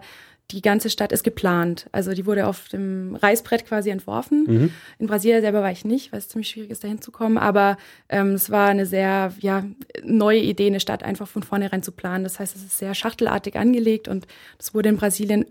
die 0.52 0.62
ganze 0.62 0.90
Stadt 0.90 1.12
ist 1.12 1.24
geplant. 1.24 1.88
Also 1.92 2.12
die 2.12 2.26
wurde 2.26 2.46
auf 2.46 2.68
dem 2.68 3.16
Reißbrett 3.16 3.66
quasi 3.66 3.90
entworfen. 3.90 4.44
Mhm. 4.46 4.70
In 4.98 5.06
Brasilien 5.06 5.40
selber 5.40 5.62
war 5.62 5.70
ich 5.70 5.84
nicht, 5.84 6.12
weil 6.12 6.18
es 6.18 6.28
ziemlich 6.28 6.48
schwierig 6.48 6.70
ist, 6.70 6.84
da 6.84 6.88
hinzukommen. 6.88 7.38
Aber 7.38 7.76
ähm, 8.08 8.32
es 8.32 8.50
war 8.50 8.68
eine 8.68 8.86
sehr 8.86 9.32
ja, 9.40 9.64
neue 10.04 10.40
Idee, 10.40 10.66
eine 10.66 10.80
Stadt 10.80 11.02
einfach 11.02 11.28
von 11.28 11.42
vornherein 11.42 11.82
zu 11.82 11.92
planen. 11.92 12.24
Das 12.24 12.38
heißt, 12.38 12.54
es 12.56 12.62
ist 12.62 12.78
sehr 12.78 12.94
schachtelartig 12.94 13.56
angelegt 13.56 14.08
und 14.08 14.26
das 14.58 14.74
wurde 14.74 14.90
in 14.90 14.96
Brasilien 14.96 15.46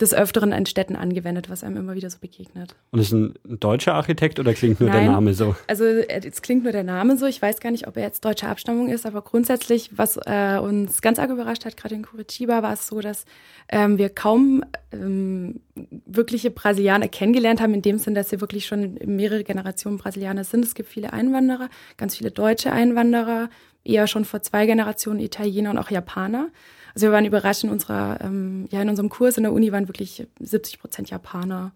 des 0.00 0.12
Öfteren 0.12 0.52
in 0.52 0.66
Städten 0.66 0.94
angewendet, 0.94 1.48
was 1.48 1.64
einem 1.64 1.78
immer 1.78 1.94
wieder 1.94 2.10
so 2.10 2.18
begegnet. 2.18 2.76
Und 2.90 2.98
ist 2.98 3.12
ein 3.12 3.34
deutscher 3.44 3.94
Architekt 3.94 4.38
oder 4.38 4.52
klingt 4.52 4.78
nur 4.78 4.90
Nein, 4.90 5.04
der 5.04 5.12
Name 5.12 5.32
so? 5.32 5.56
Also 5.68 5.84
es 5.84 6.42
klingt 6.42 6.64
nur 6.64 6.72
der 6.72 6.84
Name 6.84 7.16
so. 7.16 7.24
Ich 7.24 7.40
weiß 7.40 7.60
gar 7.60 7.70
nicht, 7.70 7.86
ob 7.88 7.96
er 7.96 8.02
jetzt 8.02 8.22
deutscher 8.22 8.50
Abstammung 8.50 8.90
ist, 8.90 9.06
aber 9.06 9.22
grundsätzlich, 9.22 9.90
was 9.96 10.18
äh, 10.26 10.58
uns 10.58 11.00
ganz 11.00 11.18
arg 11.18 11.30
überrascht 11.30 11.64
hat, 11.64 11.78
gerade 11.78 11.94
in 11.94 12.02
Curitiba, 12.02 12.62
war 12.62 12.74
es 12.74 12.86
so, 12.86 13.00
dass 13.00 13.24
ähm, 13.70 13.96
wir 13.96 14.10
kaum 14.10 14.62
ähm, 14.92 15.60
wirkliche 16.04 16.50
Brasilianer 16.50 17.08
kennengelernt 17.08 17.62
haben, 17.62 17.72
in 17.72 17.82
dem 17.82 17.98
Sinn, 17.98 18.14
dass 18.14 18.28
sie 18.28 18.42
wirklich 18.42 18.66
schon 18.66 18.98
mehrere 19.04 19.44
Generationen 19.44 19.96
Brasilianer 19.96 20.44
sind. 20.44 20.62
Es 20.62 20.74
gibt 20.74 20.90
viele 20.90 21.14
Einwanderer, 21.14 21.70
ganz 21.96 22.16
viele 22.16 22.30
deutsche 22.30 22.70
Einwanderer, 22.70 23.48
eher 23.82 24.06
schon 24.08 24.26
vor 24.26 24.42
zwei 24.42 24.66
Generationen 24.66 25.20
Italiener 25.20 25.70
und 25.70 25.78
auch 25.78 25.90
Japaner. 25.90 26.48
Also 26.96 27.08
wir 27.08 27.12
waren 27.12 27.26
überrascht 27.26 27.62
in 27.62 27.68
unserer, 27.68 28.22
ähm, 28.22 28.68
ja, 28.70 28.80
in 28.80 28.88
unserem 28.88 29.10
Kurs 29.10 29.36
in 29.36 29.42
der 29.42 29.52
Uni 29.52 29.70
waren 29.70 29.86
wirklich 29.86 30.26
70 30.40 30.78
Prozent 30.78 31.10
Japaner. 31.10 31.72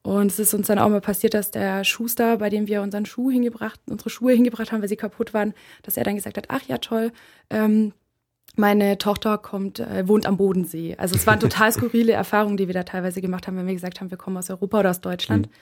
Und 0.00 0.30
es 0.30 0.38
ist 0.38 0.54
uns 0.54 0.68
dann 0.68 0.78
auch 0.78 0.88
mal 0.88 1.02
passiert, 1.02 1.34
dass 1.34 1.50
der 1.50 1.84
Schuster, 1.84 2.38
bei 2.38 2.48
dem 2.48 2.66
wir 2.66 2.80
unseren 2.80 3.04
Schuh 3.04 3.30
hingebracht, 3.30 3.78
unsere 3.90 4.08
Schuhe 4.08 4.32
hingebracht 4.32 4.72
haben, 4.72 4.80
weil 4.80 4.88
sie 4.88 4.96
kaputt 4.96 5.34
waren, 5.34 5.52
dass 5.82 5.98
er 5.98 6.04
dann 6.04 6.14
gesagt 6.14 6.38
hat, 6.38 6.46
ach 6.48 6.62
ja, 6.62 6.78
toll, 6.78 7.12
ähm, 7.50 7.92
meine 8.56 8.96
Tochter 8.96 9.36
kommt, 9.36 9.80
äh, 9.80 10.08
wohnt 10.08 10.24
am 10.24 10.38
Bodensee. 10.38 10.96
Also 10.96 11.14
es 11.14 11.26
waren 11.26 11.40
total 11.40 11.70
skurrile 11.74 12.12
Erfahrungen, 12.12 12.56
die 12.56 12.66
wir 12.66 12.74
da 12.74 12.84
teilweise 12.84 13.20
gemacht 13.20 13.46
haben, 13.46 13.58
wenn 13.58 13.66
wir 13.66 13.74
gesagt 13.74 14.00
haben, 14.00 14.10
wir 14.10 14.16
kommen 14.16 14.38
aus 14.38 14.48
Europa 14.48 14.80
oder 14.80 14.90
aus 14.90 15.02
Deutschland. 15.02 15.48
Mhm. 15.48 15.52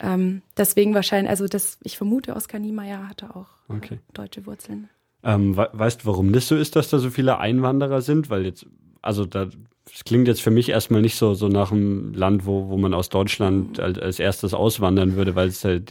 Ähm, 0.00 0.42
deswegen 0.56 0.94
wahrscheinlich, 0.94 1.30
also 1.30 1.46
das, 1.46 1.78
ich 1.84 1.96
vermute, 1.96 2.34
Oskar 2.34 2.58
Niemeyer 2.58 3.08
hatte 3.08 3.36
auch 3.36 3.50
okay. 3.68 4.00
deutsche 4.14 4.46
Wurzeln. 4.46 4.88
Ähm, 5.22 5.56
weißt 5.56 6.02
du, 6.02 6.06
warum 6.06 6.32
das 6.32 6.48
so 6.48 6.56
ist, 6.56 6.76
dass 6.76 6.90
da 6.90 6.98
so 6.98 7.10
viele 7.10 7.38
Einwanderer 7.38 8.02
sind? 8.02 8.30
Weil 8.30 8.44
jetzt, 8.44 8.66
also 9.02 9.24
da, 9.26 9.46
das 9.46 10.04
klingt 10.04 10.28
jetzt 10.28 10.42
für 10.42 10.50
mich 10.50 10.68
erstmal 10.68 11.02
nicht 11.02 11.16
so, 11.16 11.34
so 11.34 11.48
nach 11.48 11.72
einem 11.72 12.14
Land, 12.14 12.46
wo, 12.46 12.68
wo 12.68 12.76
man 12.76 12.94
aus 12.94 13.08
Deutschland 13.08 13.80
als, 13.80 13.98
als 13.98 14.20
erstes 14.20 14.54
auswandern 14.54 15.16
würde, 15.16 15.34
weil 15.34 15.48
es 15.48 15.64
halt 15.64 15.90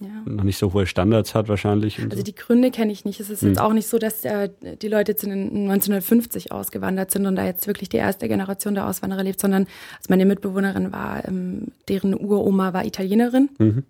ja. 0.00 0.22
noch 0.24 0.44
nicht 0.44 0.58
so 0.58 0.72
hohe 0.72 0.86
Standards 0.86 1.34
hat 1.34 1.48
wahrscheinlich. 1.48 2.00
Also 2.00 2.16
so. 2.16 2.22
die 2.22 2.34
Gründe 2.34 2.70
kenne 2.70 2.92
ich 2.92 3.04
nicht. 3.04 3.20
Es 3.20 3.30
ist 3.30 3.42
hm. 3.42 3.50
jetzt 3.50 3.60
auch 3.60 3.72
nicht 3.72 3.86
so, 3.86 3.98
dass 3.98 4.24
äh, 4.24 4.50
die 4.80 4.88
Leute 4.88 5.12
jetzt 5.12 5.24
in 5.24 5.32
1950 5.32 6.52
ausgewandert 6.52 7.10
sind 7.10 7.26
und 7.26 7.36
da 7.36 7.44
jetzt 7.44 7.66
wirklich 7.66 7.88
die 7.88 7.96
erste 7.98 8.28
Generation 8.28 8.74
der 8.74 8.86
Auswanderer 8.88 9.22
lebt, 9.22 9.40
sondern 9.40 9.66
also 9.96 10.06
meine 10.08 10.26
Mitbewohnerin 10.26 10.92
war, 10.92 11.26
ähm, 11.26 11.68
deren 11.88 12.14
Uroma 12.14 12.72
war 12.72 12.84
Italienerin. 12.84 13.50
Mhm. 13.58 13.84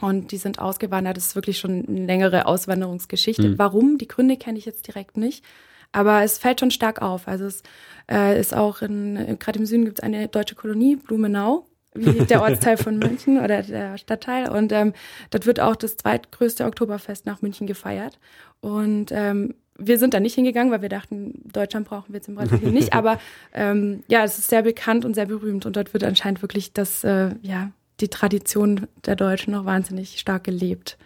Und 0.00 0.32
die 0.32 0.36
sind 0.36 0.58
ausgewandert. 0.58 1.16
Das 1.16 1.26
ist 1.26 1.34
wirklich 1.34 1.58
schon 1.58 1.84
eine 1.86 2.06
längere 2.06 2.46
Auswanderungsgeschichte. 2.46 3.48
Mhm. 3.48 3.58
Warum? 3.58 3.98
Die 3.98 4.08
Gründe 4.08 4.36
kenne 4.36 4.58
ich 4.58 4.64
jetzt 4.64 4.86
direkt 4.86 5.16
nicht. 5.16 5.44
Aber 5.92 6.22
es 6.22 6.38
fällt 6.38 6.60
schon 6.60 6.70
stark 6.70 7.02
auf. 7.02 7.28
Also 7.28 7.46
es 7.46 7.62
äh, 8.10 8.38
ist 8.38 8.54
auch 8.54 8.82
in, 8.82 9.38
gerade 9.38 9.58
im 9.58 9.66
Süden 9.66 9.84
gibt 9.84 9.98
es 9.98 10.02
eine 10.02 10.28
deutsche 10.28 10.54
Kolonie, 10.54 10.96
Blumenau, 10.96 11.66
wie 11.94 12.12
der 12.26 12.42
Ortsteil 12.42 12.76
von 12.76 12.98
München 12.98 13.38
oder 13.38 13.62
der 13.62 13.98
Stadtteil. 13.98 14.50
Und 14.50 14.72
ähm, 14.72 14.92
dort 15.30 15.46
wird 15.46 15.60
auch 15.60 15.76
das 15.76 15.96
zweitgrößte 15.96 16.64
Oktoberfest 16.64 17.26
nach 17.26 17.42
München 17.42 17.66
gefeiert. 17.66 18.18
Und 18.60 19.10
ähm, 19.12 19.54
wir 19.78 19.98
sind 19.98 20.12
da 20.12 20.20
nicht 20.20 20.34
hingegangen, 20.34 20.72
weil 20.72 20.82
wir 20.82 20.88
dachten, 20.88 21.40
Deutschland 21.52 21.88
brauchen 21.88 22.08
wir 22.08 22.16
jetzt 22.16 22.28
im 22.28 22.34
Brasilien 22.34 22.74
nicht. 22.74 22.92
Aber 22.94 23.18
ähm, 23.54 24.02
ja, 24.08 24.24
es 24.24 24.38
ist 24.38 24.50
sehr 24.50 24.62
bekannt 24.62 25.04
und 25.04 25.14
sehr 25.14 25.26
berühmt. 25.26 25.64
Und 25.64 25.76
dort 25.76 25.94
wird 25.94 26.04
anscheinend 26.04 26.42
wirklich 26.42 26.72
das, 26.72 27.04
äh, 27.04 27.30
ja, 27.42 27.70
die 28.00 28.08
Tradition 28.08 28.86
der 29.04 29.16
Deutschen 29.16 29.52
noch 29.52 29.64
wahnsinnig 29.64 30.18
stark 30.18 30.44
gelebt. 30.44 30.96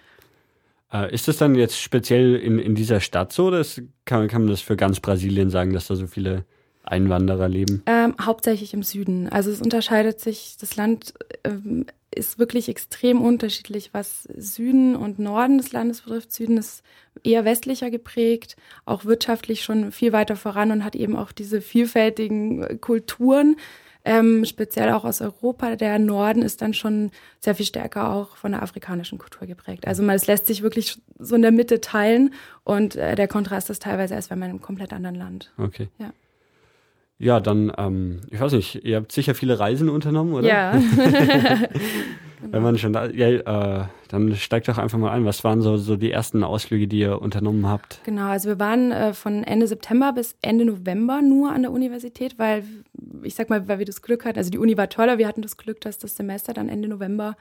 Äh, 0.93 1.13
ist 1.13 1.29
das 1.29 1.39
dann 1.39 1.55
jetzt 1.55 1.81
speziell 1.81 2.37
in, 2.37 2.59
in 2.59 2.75
dieser 2.75 3.01
Stadt 3.01 3.33
so? 3.33 3.47
Oder 3.47 3.65
kann, 4.05 4.29
kann 4.29 4.43
man 4.43 4.51
das 4.51 4.61
für 4.61 4.77
ganz 4.77 5.01
Brasilien 5.01 5.51
sagen, 5.51 5.73
dass 5.73 5.87
da 5.87 5.97
so 5.97 6.07
viele 6.07 6.45
Einwanderer 6.85 7.49
leben? 7.49 7.83
Ähm, 7.87 8.15
hauptsächlich 8.21 8.75
im 8.75 8.83
Süden. 8.83 9.29
Also 9.29 9.51
es 9.51 9.63
unterscheidet 9.63 10.21
sich, 10.21 10.57
das 10.61 10.77
Land 10.77 11.15
ähm, 11.45 11.87
ist 12.15 12.39
wirklich 12.39 12.69
extrem 12.69 13.23
unterschiedlich, 13.23 13.91
was 13.93 14.25
Süden 14.37 14.97
und 14.97 15.19
Norden 15.19 15.59
des 15.59 15.73
Landes 15.73 16.03
betrifft. 16.03 16.33
Süden 16.33 16.59
ist 16.59 16.83
eher 17.23 17.45
westlicher 17.45 17.91
geprägt, 17.91 18.57
auch 18.85 19.05
wirtschaftlich 19.05 19.63
schon 19.63 19.93
viel 19.93 20.13
weiter 20.13 20.37
voran 20.37 20.71
und 20.73 20.85
hat 20.85 20.97
eben 20.97 21.17
auch 21.17 21.33
diese 21.33 21.61
vielfältigen 21.61 22.81
Kulturen 22.81 23.57
ähm, 24.05 24.45
speziell 24.45 24.91
auch 24.91 25.05
aus 25.05 25.21
Europa. 25.21 25.77
Der 25.77 25.99
Norden 25.99 26.43
ist 26.43 26.63
dann 26.63 26.75
schon 26.75 27.11
sehr 27.41 27.55
viel 27.55 27.67
stärker 27.67 28.13
auch 28.13 28.37
von 28.37 28.53
der 28.53 28.63
afrikanischen 28.63 29.19
Kultur 29.19 29.47
geprägt. 29.47 29.87
Also 29.87 30.03
man, 30.03 30.17
es 30.17 30.27
lässt 30.27 30.47
sich 30.47 30.63
wirklich 30.63 31.01
so 31.19 31.35
in 31.35 31.43
der 31.43 31.53
Mitte 31.53 31.81
teilen 31.81 32.35
und 32.65 32.97
äh, 32.97 33.15
der 33.15 33.29
Kontrast 33.29 33.71
ist 33.71 33.83
teilweise 33.83 34.15
erst, 34.15 34.31
wenn 34.31 34.39
man 34.39 34.51
in 34.51 34.57
einem 34.57 34.63
komplett 34.63 34.93
anderen 34.93 35.17
Land. 35.17 35.53
Okay. 35.59 35.89
Ja. 35.99 36.13
Ja, 37.19 37.39
dann, 37.39 37.73
ähm, 37.79 38.23
ich 38.31 38.41
weiß 38.41 38.53
nicht, 38.53 38.85
ihr 38.85 38.97
habt 38.97 39.13
sicher 39.13 39.37
viele 39.37 39.61
Reisen 39.61 39.89
unternommen, 39.89 40.35
oder? 40.35 40.49
Ja. 40.49 40.73
Wenn 42.51 42.63
man 42.63 42.79
schon 42.79 42.93
da, 42.93 43.07
ja, 43.07 43.29
äh, 43.29 43.85
dann 44.09 44.35
steigt 44.37 44.69
doch 44.69 44.79
einfach 44.79 44.99
mal 44.99 45.11
ein. 45.11 45.25
Was 45.25 45.45
waren 45.45 45.63
so, 45.63 45.77
so 45.77 45.97
die 45.97 46.11
ersten 46.11 46.43
Ausflüge, 46.45 46.89
die 46.89 46.99
ihr 46.99 47.23
unternommen 47.23 47.67
habt? 47.67 48.01
Genau, 48.05 48.29
also 48.29 48.49
wir 48.49 48.59
waren 48.59 48.93
äh, 48.93 49.15
von 49.15 49.45
Ende 49.45 49.67
September 49.67 50.13
bis 50.13 50.37
Ende 50.43 50.65
November 50.65 51.23
nur 51.23 51.53
an 51.53 51.63
der 51.63 51.73
Universität, 51.73 52.39
weil, 52.39 52.65
ich 53.23 53.35
sag 53.35 53.51
mal, 53.51 53.69
weil 53.69 53.79
wir 53.79 53.87
das 53.87 54.03
Glück 54.03 54.25
hatten, 54.25 54.39
also 54.39 54.51
die 54.51 54.59
Uni 54.59 54.77
war 54.77 54.89
toller, 54.89 55.19
wir 55.19 55.29
hatten 55.29 55.43
das 55.43 55.57
Glück, 55.57 55.81
dass 55.81 55.99
das 55.99 56.17
Semester 56.17 56.53
dann 56.53 56.69
Ende 56.69 56.89
November 56.89 57.37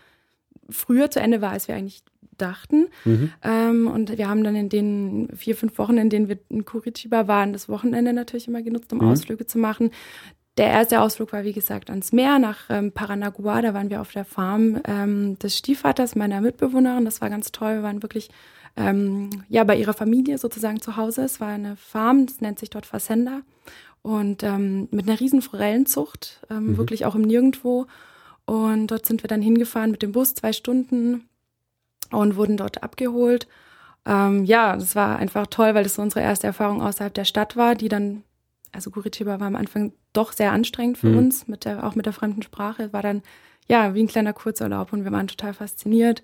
früher 0.69 1.09
zu 1.09 1.19
Ende 1.19 1.41
war, 1.41 1.51
als 1.51 1.67
wir 1.67 1.75
eigentlich 1.75 2.03
dachten. 2.37 2.87
Mhm. 3.05 3.31
Ähm, 3.43 3.87
und 3.87 4.17
wir 4.17 4.29
haben 4.29 4.43
dann 4.43 4.55
in 4.55 4.69
den 4.69 5.29
vier, 5.35 5.55
fünf 5.55 5.77
Wochen, 5.77 5.97
in 5.97 6.09
denen 6.09 6.27
wir 6.27 6.39
in 6.49 6.65
Curitiba 6.65 7.27
waren, 7.27 7.53
das 7.53 7.69
Wochenende 7.69 8.13
natürlich 8.13 8.47
immer 8.47 8.61
genutzt, 8.61 8.91
um 8.93 8.99
mhm. 8.99 9.09
Ausflüge 9.09 9.45
zu 9.45 9.57
machen. 9.57 9.91
Der 10.57 10.67
erste 10.67 10.99
Ausflug 11.01 11.31
war, 11.31 11.43
wie 11.43 11.53
gesagt, 11.53 11.89
ans 11.89 12.11
Meer 12.11 12.37
nach 12.37 12.69
ähm, 12.69 12.91
Paranagua. 12.91 13.61
Da 13.61 13.73
waren 13.73 13.89
wir 13.89 14.01
auf 14.01 14.11
der 14.11 14.25
Farm 14.25 14.81
ähm, 14.85 15.39
des 15.39 15.57
Stiefvaters 15.57 16.15
meiner 16.15 16.41
Mitbewohnerin. 16.41 17.05
Das 17.05 17.21
war 17.21 17.29
ganz 17.29 17.51
toll. 17.51 17.75
Wir 17.75 17.83
waren 17.83 18.03
wirklich 18.03 18.29
ähm, 18.75 19.29
ja, 19.49 19.63
bei 19.63 19.75
ihrer 19.75 19.93
Familie 19.93 20.37
sozusagen 20.37 20.81
zu 20.81 20.97
Hause. 20.97 21.23
Es 21.23 21.39
war 21.39 21.49
eine 21.49 21.75
Farm, 21.75 22.25
das 22.25 22.41
nennt 22.41 22.59
sich 22.59 22.69
dort 22.69 22.85
Facenda. 22.85 23.41
Und 24.01 24.43
ähm, 24.43 24.87
mit 24.91 25.07
einer 25.07 25.19
riesen 25.19 25.41
Forellenzucht, 25.41 26.41
ähm, 26.49 26.67
mhm. 26.71 26.77
wirklich 26.77 27.05
auch 27.05 27.15
im 27.15 27.21
Nirgendwo. 27.21 27.87
Und 28.45 28.87
dort 28.87 29.05
sind 29.05 29.23
wir 29.23 29.27
dann 29.27 29.41
hingefahren 29.41 29.91
mit 29.91 30.01
dem 30.01 30.11
Bus, 30.11 30.33
zwei 30.33 30.53
Stunden 30.53 31.29
und 32.11 32.35
wurden 32.35 32.57
dort 32.57 32.83
abgeholt. 32.83 33.47
Ähm, 34.05 34.45
ja, 34.45 34.75
das 34.75 34.95
war 34.95 35.17
einfach 35.17 35.47
toll, 35.47 35.75
weil 35.75 35.83
das 35.83 35.95
so 35.95 36.01
unsere 36.01 36.21
erste 36.21 36.47
Erfahrung 36.47 36.81
außerhalb 36.81 37.13
der 37.13 37.25
Stadt 37.25 37.55
war, 37.55 37.75
die 37.75 37.87
dann, 37.89 38.23
also 38.71 38.91
Curitiba 38.91 39.39
war 39.39 39.47
am 39.47 39.55
Anfang 39.55 39.93
doch 40.13 40.31
sehr 40.31 40.51
anstrengend 40.51 40.97
für 40.97 41.09
mhm. 41.09 41.17
uns, 41.17 41.47
mit 41.47 41.65
der, 41.65 41.85
auch 41.85 41.95
mit 41.95 42.05
der 42.05 42.13
fremden 42.13 42.41
Sprache. 42.41 42.93
War 42.93 43.01
dann, 43.01 43.21
ja, 43.67 43.93
wie 43.93 44.01
ein 44.01 44.07
kleiner 44.07 44.33
Kurzurlaub 44.33 44.93
und 44.93 45.03
wir 45.03 45.11
waren 45.11 45.27
total 45.27 45.53
fasziniert. 45.53 46.23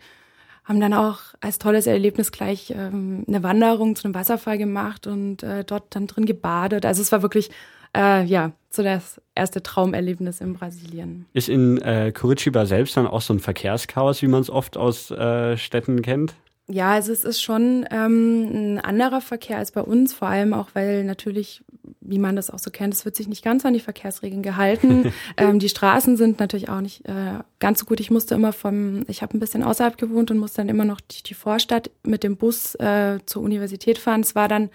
Haben 0.64 0.82
dann 0.82 0.94
auch 0.94 1.20
als 1.40 1.60
tolles 1.60 1.88
Erlebnis 1.88 2.32
gleich 2.32 2.74
ähm, 2.76 3.24
eine 3.28 3.44
Wanderung 3.44 3.96
zu 3.96 4.06
einem 4.06 4.16
Wasserfall 4.16 4.58
gemacht 4.58 5.08
und 5.08 5.44
äh, 5.44 5.64
dort 5.64 5.96
dann 5.96 6.08
drin 6.08 6.26
gebadet. 6.26 6.86
Also 6.86 7.02
es 7.02 7.12
war 7.12 7.22
wirklich 7.22 7.50
äh, 7.96 8.24
ja, 8.26 8.52
so 8.70 8.84
das 8.84 9.22
erste 9.34 9.64
Traumerlebnis 9.64 10.42
in 10.42 10.54
Brasilien. 10.54 11.26
Ist 11.34 11.50
in 11.50 11.82
äh, 11.82 12.12
Curitiba 12.12 12.66
selbst 12.66 12.98
dann 12.98 13.08
auch 13.08 13.22
so 13.22 13.34
ein 13.34 13.40
Verkehrschaos, 13.40 14.22
wie 14.22 14.28
man 14.28 14.42
es 14.42 14.50
oft 14.50 14.78
aus 14.78 15.10
äh, 15.12 15.58
Städten 15.58 16.02
kennt? 16.02 16.36
Ja, 16.70 16.92
also 16.92 17.14
es 17.14 17.24
ist 17.24 17.42
schon 17.42 17.86
ähm, 17.92 18.76
ein 18.76 18.80
anderer 18.80 19.22
Verkehr 19.22 19.58
als 19.58 19.72
bei 19.72 19.82
uns, 19.82 20.14
vor 20.14 20.28
allem 20.28 20.54
auch, 20.54 20.70
weil 20.74 21.06
natürlich, 21.06 21.64
wie 22.02 22.20
man 22.20 22.36
das 22.36 22.50
auch 22.50 22.60
so 22.60 22.72
kennt, 22.72 22.94
es 22.94 23.06
wird 23.06 23.16
sich 23.16 23.30
nicht 23.30 23.44
ganz 23.44 23.66
an 23.66 23.74
die 23.74 23.80
Verkehrsregeln 23.80 24.44
gehalten. 24.44 25.14
ähm, 25.38 25.60
die 25.60 25.70
Straßen 25.70 26.18
sind 26.18 26.42
natürlich 26.42 26.68
auch 26.68 26.82
nicht 26.82 27.08
äh, 27.08 27.40
ganz 27.60 27.80
so 27.80 27.86
gut. 27.86 28.02
Ich 28.02 28.12
musste 28.12 28.36
immer 28.36 28.52
vom, 28.52 29.06
ich 29.08 29.22
habe 29.22 29.38
ein 29.38 29.40
bisschen 29.40 29.64
außerhalb 29.64 29.98
gewohnt 29.98 30.30
und 30.30 30.40
musste 30.40 30.58
dann 30.58 30.68
immer 30.68 30.84
noch 30.84 31.00
die, 31.00 31.24
die 31.24 31.36
Vorstadt 31.36 31.90
mit 32.04 32.24
dem 32.24 32.36
Bus 32.36 32.76
äh, 32.76 33.20
zur 33.26 33.44
Universität 33.44 33.98
fahren. 33.98 34.20
Es 34.20 34.36
war 34.36 34.50
dann 34.50 34.70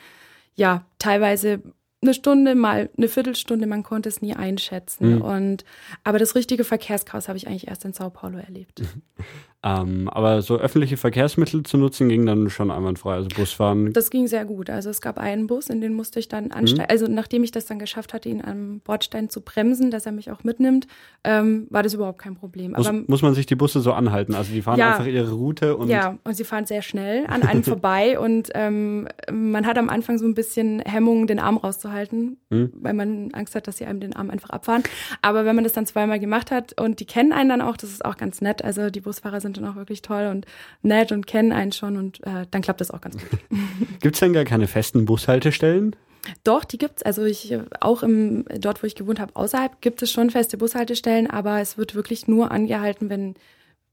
ja 0.54 0.87
teilweise 0.99 1.61
eine 2.00 2.14
Stunde, 2.14 2.54
mal 2.54 2.88
eine 2.96 3.08
Viertelstunde, 3.08 3.66
man 3.66 3.82
konnte 3.82 4.08
es 4.08 4.22
nie 4.22 4.34
einschätzen. 4.34 5.16
Mhm. 5.16 5.22
Und 5.22 5.64
aber 6.04 6.18
das 6.18 6.34
richtige 6.34 6.64
Verkehrschaos 6.64 7.28
habe 7.28 7.37
ich 7.37 7.46
eigentlich 7.46 7.68
erst 7.68 7.84
in 7.84 7.92
Sao 7.92 8.08
Paulo 8.08 8.38
erlebt. 8.38 8.82
Ähm, 9.64 10.09
aber 10.09 10.42
so 10.42 10.57
öffentliche 10.57 10.97
Verkehrsmittel 10.97 11.62
zu 11.62 11.78
nutzen 11.78 12.09
ging 12.09 12.26
dann 12.26 12.50
schon 12.50 12.73
einwandfrei, 12.73 13.14
also 13.14 13.28
Busfahren. 13.28 13.92
Das 13.92 14.11
ging 14.11 14.26
sehr 14.26 14.45
gut. 14.45 14.69
Also 14.69 14.90
es 14.90 15.00
gab 15.00 15.19
einen 15.19 15.47
Bus, 15.47 15.71
in 15.71 15.81
den 15.81 15.95
musste 15.95 16.19
ich 16.19 16.28
dann 16.28 16.50
ansteigen. 16.50 16.83
Mhm. 16.83 16.90
Also 16.90 17.07
nachdem 17.07 17.45
ich 17.45 17.52
das 17.52 17.66
dann 17.66 17.78
geschafft 17.78 18.12
hatte, 18.12 18.28
ihn 18.28 18.42
am 18.42 18.81
Bordstein 18.81 19.31
zu 19.31 19.40
bremsen, 19.40 19.92
dass 19.92 20.04
er 20.04 20.11
mich 20.11 20.33
auch 20.33 20.42
mitnimmt, 20.42 20.88
ähm, 21.23 21.69
war 21.71 21.85
das 21.85 21.95
überhaupt 21.95 22.19
kein 22.19 22.35
Problem. 22.35 22.73
Muss, 22.73 22.88
aber, 22.88 23.04
muss 23.07 23.23
man 23.23 23.35
sich 23.35 23.47
die 23.47 23.54
Busse 23.54 23.81
so 23.81 23.92
anhalten? 23.92 24.35
Also 24.35 24.52
die 24.52 24.62
fahren 24.62 24.81
ja, 24.81 24.92
einfach 24.92 25.07
ihre 25.07 25.31
Route 25.31 25.76
und. 25.76 25.88
Ja, 25.88 26.19
und 26.25 26.35
sie 26.35 26.45
fahren 26.45 26.66
sehr 26.66 26.83
schnell 26.83 27.26
an 27.28 27.42
einem 27.42 27.62
vorbei 27.62 28.19
und 28.19 28.50
ähm, 28.54 29.07
man 29.31 29.66
hat 29.66 29.78
am 29.78 29.88
Anfang 29.88 30.19
so 30.19 30.26
ein 30.26 30.35
bisschen 30.35 30.81
Hemmungen, 30.81 31.28
den 31.28 31.38
Arm 31.38 31.57
rauszuhalten, 31.57 32.38
mhm. 32.50 32.73
weil 32.75 32.95
man 32.95 33.31
Angst 33.33 33.54
hat, 33.54 33.69
dass 33.69 33.76
sie 33.76 33.85
einem 33.85 34.00
den 34.00 34.16
Arm 34.16 34.31
einfach 34.31 34.50
abfahren. 34.50 34.83
Aber 35.21 35.45
wenn 35.45 35.54
man 35.54 35.62
das 35.62 35.73
dann 35.73 35.87
zweimal 35.87 36.19
gemacht 36.19 36.50
hat 36.50 36.81
und 36.81 36.99
die 36.99 37.07
kennen 37.07 37.33
einen 37.33 37.49
dann 37.49 37.61
auch, 37.61 37.76
das 37.76 37.90
ist 37.90 38.04
auch 38.04 38.16
ganz 38.16 38.40
nett. 38.40 38.64
Also 38.64 38.90
die 38.90 39.00
Busfahrer 39.00 39.40
sind 39.40 39.51
sind 39.54 39.64
dann 39.64 39.73
auch 39.73 39.76
wirklich 39.76 40.02
toll 40.02 40.26
und 40.26 40.47
nett 40.82 41.12
und 41.12 41.26
kennen 41.26 41.52
einen 41.52 41.73
schon 41.73 41.97
und 41.97 42.23
äh, 42.26 42.47
dann 42.50 42.62
klappt 42.62 42.80
das 42.80 42.90
auch 42.90 43.00
ganz 43.00 43.16
gut. 43.16 43.38
Gibt 44.00 44.16
es 44.16 44.21
denn 44.21 44.32
gar 44.32 44.44
keine 44.44 44.66
festen 44.66 45.04
Bushaltestellen? 45.04 45.97
Doch, 46.44 46.64
die 46.64 46.78
gibt's. 46.78 47.02
Also 47.02 47.25
ich 47.25 47.56
auch 47.80 48.02
im 48.02 48.44
dort, 48.59 48.82
wo 48.82 48.87
ich 48.87 48.94
gewohnt 48.94 49.18
habe, 49.18 49.35
außerhalb 49.35 49.80
gibt 49.80 50.02
es 50.02 50.12
schon 50.12 50.30
feste 50.30 50.56
Bushaltestellen, 50.56 51.28
aber 51.28 51.61
es 51.61 51.76
wird 51.76 51.94
wirklich 51.94 52.28
nur 52.28 52.50
angehalten, 52.50 53.11
wenn 53.11 53.35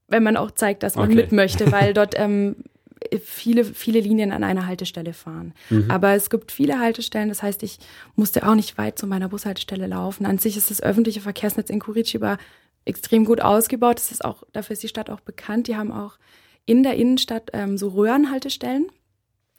wenn 0.06 0.22
man 0.22 0.36
auch 0.36 0.50
zeigt, 0.50 0.82
dass 0.82 0.96
man 0.96 1.06
okay. 1.06 1.16
mit 1.16 1.32
möchte, 1.32 1.70
weil 1.72 1.94
dort 1.94 2.14
ähm, 2.16 2.56
viele 3.22 3.64
viele 3.64 4.00
Linien 4.00 4.32
an 4.32 4.44
einer 4.44 4.66
Haltestelle 4.66 5.12
fahren. 5.12 5.54
Mhm. 5.70 5.90
Aber 5.90 6.12
es 6.12 6.30
gibt 6.30 6.52
viele 6.52 6.78
Haltestellen. 6.78 7.28
Das 7.28 7.42
heißt, 7.42 7.62
ich 7.62 7.78
musste 8.14 8.46
auch 8.46 8.54
nicht 8.54 8.78
weit 8.78 8.98
zu 8.98 9.06
meiner 9.06 9.28
Bushaltestelle 9.28 9.86
laufen. 9.86 10.26
An 10.26 10.38
sich 10.38 10.56
ist 10.56 10.70
das 10.70 10.82
öffentliche 10.82 11.20
Verkehrsnetz 11.20 11.70
in 11.70 11.80
Curitiba 11.80 12.38
extrem 12.84 13.24
gut 13.24 13.40
ausgebaut. 13.40 13.96
Das 13.96 14.10
ist 14.10 14.24
auch, 14.24 14.42
dafür 14.52 14.74
ist 14.74 14.82
die 14.82 14.88
Stadt 14.88 15.10
auch 15.10 15.20
bekannt. 15.20 15.68
Die 15.68 15.76
haben 15.76 15.92
auch 15.92 16.18
in 16.66 16.82
der 16.82 16.94
Innenstadt 16.94 17.50
ähm, 17.52 17.78
so 17.78 17.88
Röhrenhaltestellen. 17.88 18.86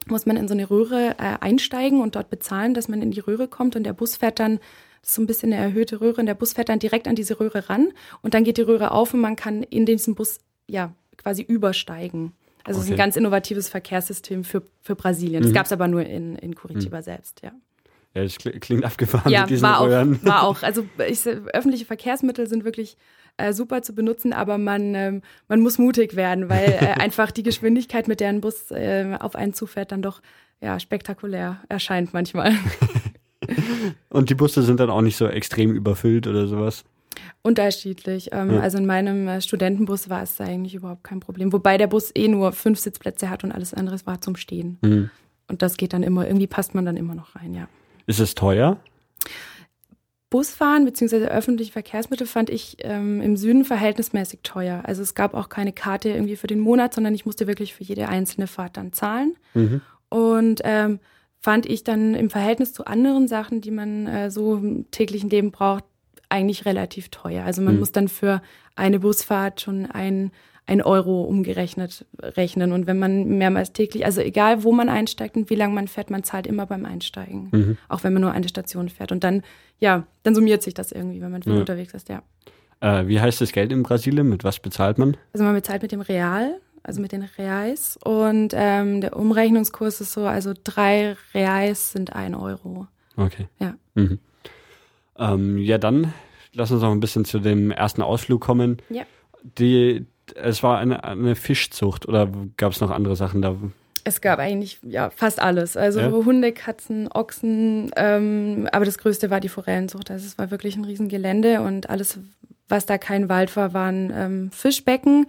Muss 0.08 0.26
man 0.26 0.38
in 0.38 0.48
so 0.48 0.54
eine 0.54 0.70
Röhre 0.70 1.16
äh, 1.20 1.38
einsteigen 1.40 2.02
und 2.02 2.16
dort 2.16 2.30
bezahlen, 2.30 2.74
dass 2.74 2.88
man 2.88 3.02
in 3.02 3.12
die 3.12 3.20
Röhre 3.20 3.48
kommt 3.48 3.76
und 3.76 3.84
der 3.84 3.94
Bus 3.94 4.16
fährt 4.16 4.40
dann, 4.40 4.60
das 5.02 5.10
ist 5.10 5.16
so 5.16 5.22
ein 5.22 5.28
bisschen 5.28 5.54
eine 5.54 5.62
erhöhte 5.62 6.02
Röhre, 6.02 6.22
und 6.22 6.26
der 6.26 6.34
Bus 6.34 6.54
fährt 6.54 6.70
dann 6.70 6.80
direkt 6.80 7.08
an 7.08 7.16
diese 7.16 7.40
Röhre 7.40 7.70
ran 7.70 7.92
und 8.22 8.34
dann 8.34 8.44
geht 8.44 8.58
die 8.58 8.64
Röhre 8.64 8.92
auf 8.92 9.14
und 9.14 9.20
man 9.20 9.36
kann 9.36 9.62
in 9.62 9.86
diesen 9.86 10.16
Bus 10.16 10.40
ja 10.68 10.94
quasi 11.18 11.44
übersteigen. 11.44 12.34
Also 12.64 12.80
es 12.80 12.86
ist 12.86 12.92
ein 12.92 12.98
ganz 12.98 13.16
innovatives 13.16 13.70
Verkehrssystem 13.70 14.44
für, 14.44 14.64
für 14.82 14.96
Brasilien. 14.96 15.42
Mhm. 15.42 15.48
Das 15.48 15.54
gab 15.54 15.66
es 15.66 15.72
aber 15.72 15.88
nur 15.88 16.06
in, 16.06 16.36
in 16.36 16.56
Curitiba 16.56 16.98
mhm. 16.98 17.04
selbst, 17.04 17.42
ja. 17.44 17.52
Ja, 18.14 18.24
das 18.24 18.38
klingt 18.38 18.84
abgefahren 18.84 19.32
ja, 19.32 19.42
mit 19.42 19.52
diesen 19.52 19.64
war 19.64 19.82
Röhren. 19.82 20.20
Auch, 20.22 20.26
war 20.26 20.44
auch. 20.44 20.64
Also 20.64 20.86
ich, 21.08 21.26
öffentliche 21.26 21.86
Verkehrsmittel 21.86 22.48
sind 22.48 22.66
wirklich 22.66 22.98
äh, 23.38 23.54
super 23.54 23.82
zu 23.82 23.96
benutzen, 23.96 24.34
aber 24.34 24.58
man, 24.58 24.96
ähm, 24.96 25.22
man 25.48 25.62
muss 25.62 25.78
mutig 25.78 26.16
werden, 26.16 26.50
weil 26.50 26.78
äh, 26.82 26.86
einfach 27.00 27.32
die 27.32 27.44
Geschwindigkeit, 27.44 28.08
mit 28.08 28.20
der 28.20 28.30
ein 28.30 28.42
Bus 28.42 28.70
äh, 28.72 29.16
auf 29.20 29.36
einen 29.36 29.54
zufährt, 29.54 29.92
dann 29.92 30.02
doch 30.02 30.22
ja, 30.60 30.80
spektakulär 30.80 31.62
erscheint 31.70 32.14
manchmal. 32.14 32.54
Und 34.10 34.30
die 34.30 34.36
Busse 34.36 34.62
sind 34.62 34.80
dann 34.80 34.90
auch 34.90 35.02
nicht 35.02 35.18
so 35.18 35.28
extrem 35.28 35.74
überfüllt 35.74 36.28
oder 36.28 36.48
sowas? 36.48 36.84
Unterschiedlich. 37.42 38.30
Ähm, 38.32 38.52
ja. 38.52 38.60
Also 38.60 38.78
in 38.78 38.86
meinem 38.86 39.28
äh, 39.28 39.42
Studentenbus 39.42 40.10
war 40.10 40.22
es 40.22 40.40
eigentlich 40.40 40.76
überhaupt 40.76 41.04
kein 41.04 41.20
Problem. 41.20 41.52
Wobei 41.52 41.78
der 41.78 41.88
Bus 41.88 42.12
eh 42.14 42.28
nur 42.28 42.52
fünf 42.52 42.80
Sitzplätze 42.80 43.30
hat 43.30 43.44
und 43.44 43.52
alles 43.52 43.74
andere 43.74 43.98
war 44.06 44.22
zum 44.22 44.36
Stehen. 44.36 44.78
Mhm. 44.82 45.10
Und 45.48 45.62
das 45.62 45.78
geht 45.78 45.94
dann 45.94 46.04
immer, 46.04 46.28
irgendwie 46.28 46.48
passt 46.48 46.76
man 46.76 46.86
dann 46.86 46.98
immer 46.98 47.16
noch 47.16 47.36
rein, 47.36 47.54
ja. 47.54 47.68
Ist 48.06 48.20
es 48.20 48.36
teuer? 48.36 48.80
Busfahren 50.30 50.86
bzw. 50.86 51.26
öffentliche 51.26 51.74
Verkehrsmittel 51.74 52.26
fand 52.26 52.50
ich 52.50 52.78
ähm, 52.80 53.22
im 53.22 53.36
Süden 53.36 53.66
verhältnismäßig 53.66 54.40
teuer. 54.44 54.82
Also 54.86 55.02
es 55.02 55.14
gab 55.14 55.34
auch 55.34 55.50
keine 55.50 55.74
Karte 55.74 56.10
irgendwie 56.10 56.38
für 56.38 56.48
den 56.48 56.60
Monat, 56.60 56.94
sondern 56.94 57.14
ich 57.14 57.26
musste 57.26 57.48
wirklich 57.48 57.74
für 57.74 57.84
jede 57.84 58.08
einzelne 58.08 58.48
Fahrt 58.48 58.78
dann 58.78 58.94
zahlen. 58.94 59.36
Mhm. 59.54 59.82
Und 60.08 60.62
ähm, 60.64 61.00
fand 61.42 61.66
ich 61.66 61.84
dann 61.84 62.16
im 62.16 62.30
Verhältnis 62.30 62.72
zu 62.72 62.86
anderen 62.86 63.28
Sachen, 63.28 63.60
die 63.60 63.72
man 63.72 64.08
äh, 64.08 64.32
so 64.32 64.56
im 64.56 64.90
täglichen 64.92 65.30
Leben 65.30 65.52
braucht, 65.52 65.84
eigentlich 66.30 66.66
relativ 66.66 67.10
teuer. 67.10 67.44
Also 67.44 67.62
man 67.62 67.74
mhm. 67.74 67.80
muss 67.82 67.92
dann 67.92 68.08
für 68.08 68.42
eine 68.76 69.00
Busfahrt 69.00 69.60
schon 69.60 69.86
ein 69.86 70.32
ein 70.68 70.82
Euro 70.82 71.24
umgerechnet 71.24 72.06
rechnen. 72.22 72.72
Und 72.72 72.88
wenn 72.88 73.00
man 73.00 73.26
mehrmals 73.38 73.74
täglich, 73.74 74.06
also 74.06 74.22
egal 74.22 74.64
wo 74.64 74.72
man 74.72 74.90
einsteigt 74.90 75.36
und 75.36 75.50
wie 75.50 75.56
lange 75.56 75.74
man 75.74 75.88
fährt, 75.88 76.10
man 76.10 76.24
zahlt 76.24 76.48
immer 76.48 76.66
beim 76.66 76.86
Einsteigen. 76.86 77.50
Mhm. 77.52 77.78
Auch 77.90 78.04
wenn 78.04 78.14
man 78.14 78.22
nur 78.22 78.32
eine 78.32 78.48
Station 78.48 78.90
fährt. 78.90 79.12
Und 79.12 79.24
dann, 79.24 79.44
ja, 79.80 80.06
dann 80.24 80.36
summiert 80.36 80.64
sich 80.64 80.74
das 80.74 80.92
irgendwie, 80.92 81.22
wenn 81.22 81.32
man 81.32 81.44
viel 81.44 81.54
ja. 81.54 81.60
unterwegs 81.60 81.94
ist, 81.94 82.10
ja. 82.10 82.22
Äh, 82.80 83.08
wie 83.08 83.20
heißt 83.20 83.42
das 83.42 83.52
Geld 83.52 83.72
in 83.72 83.84
Brasilien? 83.84 84.30
Mit 84.30 84.44
was 84.44 84.60
bezahlt 84.60 84.98
man? 84.98 85.18
Also 85.34 85.44
man 85.44 85.54
bezahlt 85.54 85.82
mit 85.82 85.92
dem 85.92 86.02
Real, 86.02 86.60
also 86.84 87.02
mit 87.02 87.12
den 87.12 87.24
Reais. 87.38 87.98
Und 88.04 88.54
ähm, 88.56 89.02
der 89.02 89.16
Umrechnungskurs 89.16 90.02
ist 90.02 90.14
so, 90.14 90.26
also 90.26 90.54
drei 90.64 91.16
Reais 91.34 91.92
sind 91.92 92.14
ein 92.14 92.36
Euro. 92.36 92.88
Okay. 93.18 93.48
Ja. 93.60 93.76
Mhm. 93.96 94.20
Ähm, 95.18 95.58
ja, 95.58 95.78
dann 95.78 96.14
lass 96.54 96.72
uns 96.72 96.82
noch 96.82 96.92
ein 96.92 97.00
bisschen 97.00 97.26
zu 97.26 97.40
dem 97.40 97.72
ersten 97.72 98.02
Ausflug 98.02 98.42
kommen. 98.42 98.78
Ja. 98.90 99.04
Die, 99.44 100.06
es 100.36 100.64
war 100.64 100.80
eine, 100.80 101.04
eine 101.04 101.36
Fischzucht 101.36 102.08
oder 102.08 102.30
gab 102.58 102.72
es 102.72 102.82
noch 102.82 102.92
andere 102.92 103.16
Sachen 103.16 103.42
da? 103.42 103.56
Es 104.04 104.22
gab 104.22 104.40
eigentlich 104.40 104.80
ja 104.84 105.10
fast 105.10 105.40
alles. 105.40 105.78
Also 105.78 106.00
ja? 106.00 106.12
Hunde, 106.12 106.52
Katzen, 106.52 107.08
Ochsen, 107.12 107.92
ähm, 107.96 108.68
aber 108.72 108.86
das 108.86 108.98
Größte 108.98 109.30
war 109.30 109.40
die 109.40 109.50
Forellenzucht. 109.50 110.10
Also 110.10 110.26
es 110.26 110.38
war 110.38 110.50
wirklich 110.52 110.76
ein 110.76 110.86
Riesengelände 110.86 111.62
und 111.62 111.90
alles, 111.90 112.18
was 112.68 112.86
da 112.86 112.98
kein 112.98 113.30
Wald 113.30 113.56
war, 113.56 113.74
waren 113.74 114.12
ähm, 114.16 114.52
Fischbecken. 114.52 115.28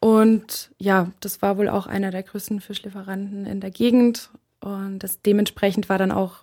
Und 0.00 0.70
ja, 0.78 1.10
das 1.20 1.42
war 1.42 1.58
wohl 1.58 1.68
auch 1.68 1.86
einer 1.86 2.10
der 2.10 2.22
größten 2.22 2.60
Fischlieferanten 2.60 3.46
in 3.46 3.60
der 3.60 3.70
Gegend. 3.70 4.30
Und 4.60 5.00
das 5.00 5.22
dementsprechend 5.22 5.88
war 5.88 5.98
dann 5.98 6.12
auch 6.12 6.42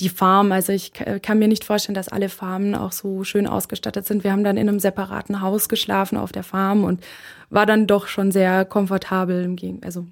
die 0.00 0.08
Farm. 0.08 0.52
Also 0.52 0.72
ich 0.72 0.92
kann 0.92 1.38
mir 1.38 1.48
nicht 1.48 1.64
vorstellen, 1.64 1.94
dass 1.94 2.08
alle 2.08 2.28
Farmen 2.28 2.74
auch 2.74 2.92
so 2.92 3.24
schön 3.24 3.46
ausgestattet 3.46 4.06
sind. 4.06 4.24
Wir 4.24 4.32
haben 4.32 4.44
dann 4.44 4.56
in 4.56 4.68
einem 4.68 4.80
separaten 4.80 5.40
Haus 5.40 5.68
geschlafen 5.68 6.18
auf 6.18 6.32
der 6.32 6.42
Farm 6.42 6.84
und 6.84 7.02
war 7.48 7.66
dann 7.66 7.86
doch 7.86 8.06
schon 8.06 8.30
sehr 8.30 8.64
komfortabel 8.64 9.44
im 9.44 9.56
Gegen 9.56 9.82
also 9.82 10.06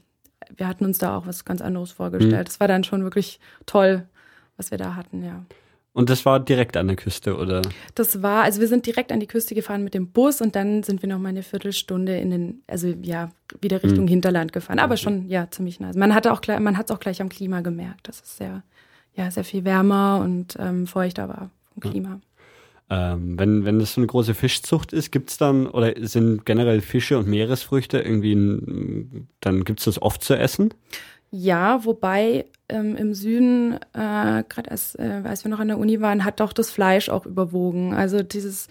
wir 0.57 0.68
hatten 0.68 0.85
uns 0.85 0.99
da 0.99 1.16
auch 1.16 1.27
was 1.27 1.44
ganz 1.44 1.61
anderes 1.61 1.92
vorgestellt. 1.92 2.49
Es 2.49 2.59
mhm. 2.59 2.61
war 2.61 2.68
dann 2.68 2.85
schon 2.85 3.03
wirklich 3.03 3.40
toll, 3.66 4.07
was 4.57 4.70
wir 4.70 4.79
da 4.79 4.94
hatten, 4.94 5.25
ja. 5.25 5.44
Und 5.92 6.11
das 6.11 6.27
war 6.27 6.40
direkt 6.40 6.77
an 6.77 6.88
der 6.88 6.97
Küste, 6.97 7.37
oder? 7.37 7.62
Das 7.94 8.20
war, 8.20 8.42
also 8.42 8.61
wir 8.61 8.66
sind 8.66 8.85
direkt 8.85 9.12
an 9.12 9.20
die 9.20 9.29
Küste 9.29 9.55
gefahren 9.55 9.85
mit 9.85 9.94
dem 9.94 10.09
Bus 10.09 10.40
und 10.40 10.57
dann 10.57 10.83
sind 10.83 11.03
wir 11.03 11.09
noch 11.09 11.20
mal 11.20 11.29
eine 11.29 11.44
Viertelstunde 11.44 12.16
in 12.16 12.31
den, 12.31 12.62
also 12.66 12.88
ja, 13.03 13.31
wieder 13.61 13.81
Richtung 13.81 14.01
hm. 14.01 14.09
Hinterland 14.09 14.53
gefahren. 14.53 14.81
Aber 14.81 14.94
okay. 14.94 15.03
schon, 15.05 15.29
ja, 15.29 15.49
ziemlich 15.53 15.79
nah. 15.79 15.92
Man 15.94 16.12
hatte 16.12 16.33
auch, 16.33 16.40
man 16.59 16.77
hat 16.77 16.90
es 16.90 16.97
auch 16.97 16.99
gleich 16.99 17.23
am 17.23 17.29
Klima 17.29 17.61
gemerkt. 17.61 18.09
Das 18.09 18.16
ist 18.16 18.37
sehr, 18.38 18.64
ja, 19.14 19.31
sehr 19.31 19.44
viel 19.44 19.64
wärmer 19.64 20.20
und 20.22 20.57
ähm, 20.59 20.87
feuchter 20.87 21.29
war 21.29 21.50
vom 21.72 21.90
Klima. 21.90 22.20
Ähm, 22.90 23.38
wenn, 23.38 23.64
wenn 23.64 23.79
das 23.79 23.94
so 23.94 24.00
eine 24.00 24.07
große 24.07 24.35
Fischzucht 24.35 24.92
ist, 24.92 25.11
gibt 25.11 25.31
es 25.31 25.38
dann, 25.38 25.66
oder 25.66 25.94
sind 26.07 26.44
generell 26.44 26.81
Fische 26.81 27.16
und 27.18 27.27
Meeresfrüchte 27.27 27.98
irgendwie, 27.98 28.35
ein, 28.35 29.29
dann 29.40 29.64
gibt 29.64 29.81
es 29.81 29.87
das 29.87 30.03
oft 30.03 30.22
zu 30.22 30.35
essen? 30.35 30.74
Ja, 31.31 31.85
wobei 31.85 32.44
ähm, 32.68 32.94
im 32.96 33.14
Süden, 33.14 33.74
äh, 33.94 34.44
gerade 34.48 34.70
als, 34.70 34.94
äh, 34.96 35.22
als 35.24 35.44
wir 35.44 35.50
noch 35.50 35.61
an 35.61 35.68
der 35.68 35.79
Uni 35.79 36.00
waren, 36.00 36.24
hat 36.24 36.40
doch 36.40 36.53
das 36.53 36.70
Fleisch 36.70 37.09
auch 37.09 37.27
überwogen. 37.27 37.94
Also 37.94 38.22
dieses 38.22 38.68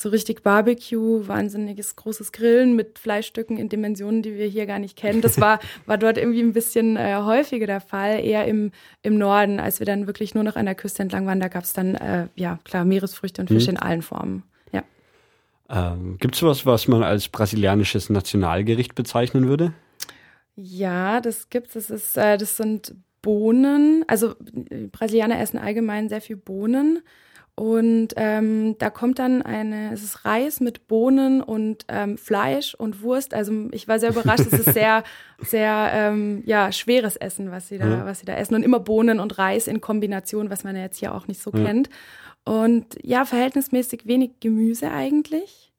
so 0.00 0.08
richtig 0.08 0.42
Barbecue, 0.42 1.28
wahnsinniges 1.28 1.94
großes 1.94 2.32
Grillen 2.32 2.74
mit 2.74 2.98
Fleischstücken 2.98 3.58
in 3.58 3.68
Dimensionen, 3.68 4.22
die 4.22 4.34
wir 4.34 4.46
hier 4.46 4.64
gar 4.64 4.78
nicht 4.78 4.96
kennen. 4.96 5.20
Das 5.20 5.38
war, 5.38 5.60
war 5.86 5.98
dort 5.98 6.16
irgendwie 6.16 6.40
ein 6.40 6.54
bisschen 6.54 6.96
äh, 6.96 7.16
häufiger 7.16 7.66
der 7.66 7.82
Fall, 7.82 8.24
eher 8.24 8.46
im, 8.46 8.72
im 9.02 9.18
Norden, 9.18 9.60
als 9.60 9.78
wir 9.78 9.84
dann 9.84 10.06
wirklich 10.06 10.34
nur 10.34 10.42
noch 10.42 10.56
an 10.56 10.64
der 10.64 10.74
Küste 10.74 11.02
entlang 11.02 11.26
waren. 11.26 11.38
Da 11.38 11.48
gab 11.48 11.64
es 11.64 11.74
dann, 11.74 11.96
äh, 11.96 12.28
ja, 12.34 12.58
klar, 12.64 12.86
Meeresfrüchte 12.86 13.42
und 13.42 13.48
Fische 13.48 13.72
mhm. 13.72 13.76
in 13.76 13.82
allen 13.82 14.00
Formen. 14.00 14.42
Ja. 14.72 14.84
Ähm, 15.68 16.16
Gibt 16.18 16.34
es 16.34 16.42
was, 16.42 16.64
was 16.64 16.88
man 16.88 17.02
als 17.02 17.28
brasilianisches 17.28 18.08
Nationalgericht 18.08 18.94
bezeichnen 18.94 19.48
würde? 19.48 19.74
Ja, 20.56 21.20
das 21.20 21.50
gibt's. 21.50 21.74
Das 21.74 21.90
ist, 21.90 22.16
äh, 22.16 22.38
das 22.38 22.56
sind 22.56 22.94
Bohnen. 23.20 24.06
Also 24.08 24.34
Brasilianer 24.92 25.38
essen 25.38 25.58
allgemein 25.58 26.08
sehr 26.08 26.22
viel 26.22 26.36
Bohnen. 26.36 27.00
Und 27.60 28.14
ähm, 28.16 28.78
da 28.78 28.88
kommt 28.88 29.18
dann 29.18 29.42
eine, 29.42 29.92
es 29.92 30.02
ist 30.02 30.24
Reis 30.24 30.60
mit 30.60 30.88
Bohnen 30.88 31.42
und 31.42 31.84
ähm, 31.88 32.16
Fleisch 32.16 32.74
und 32.74 33.02
Wurst. 33.02 33.34
Also 33.34 33.52
ich 33.72 33.86
war 33.86 33.98
sehr 33.98 34.08
überrascht. 34.12 34.46
es 34.50 34.66
ist 34.66 34.72
sehr, 34.72 35.04
sehr 35.40 35.90
ähm, 35.92 36.42
ja, 36.46 36.72
schweres 36.72 37.16
Essen, 37.16 37.50
was 37.50 37.68
sie 37.68 37.76
da, 37.76 37.86
ja. 37.86 38.06
was 38.06 38.20
sie 38.20 38.24
da 38.24 38.32
essen. 38.32 38.54
Und 38.54 38.62
immer 38.62 38.80
Bohnen 38.80 39.20
und 39.20 39.36
Reis 39.36 39.66
in 39.66 39.82
Kombination, 39.82 40.48
was 40.48 40.64
man 40.64 40.74
ja 40.74 40.80
jetzt 40.80 41.00
hier 41.00 41.14
auch 41.14 41.28
nicht 41.28 41.42
so 41.42 41.52
ja. 41.52 41.62
kennt. 41.62 41.90
Und 42.46 42.96
ja, 43.02 43.26
verhältnismäßig 43.26 44.06
wenig 44.06 44.40
Gemüse 44.40 44.90
eigentlich. 44.90 45.70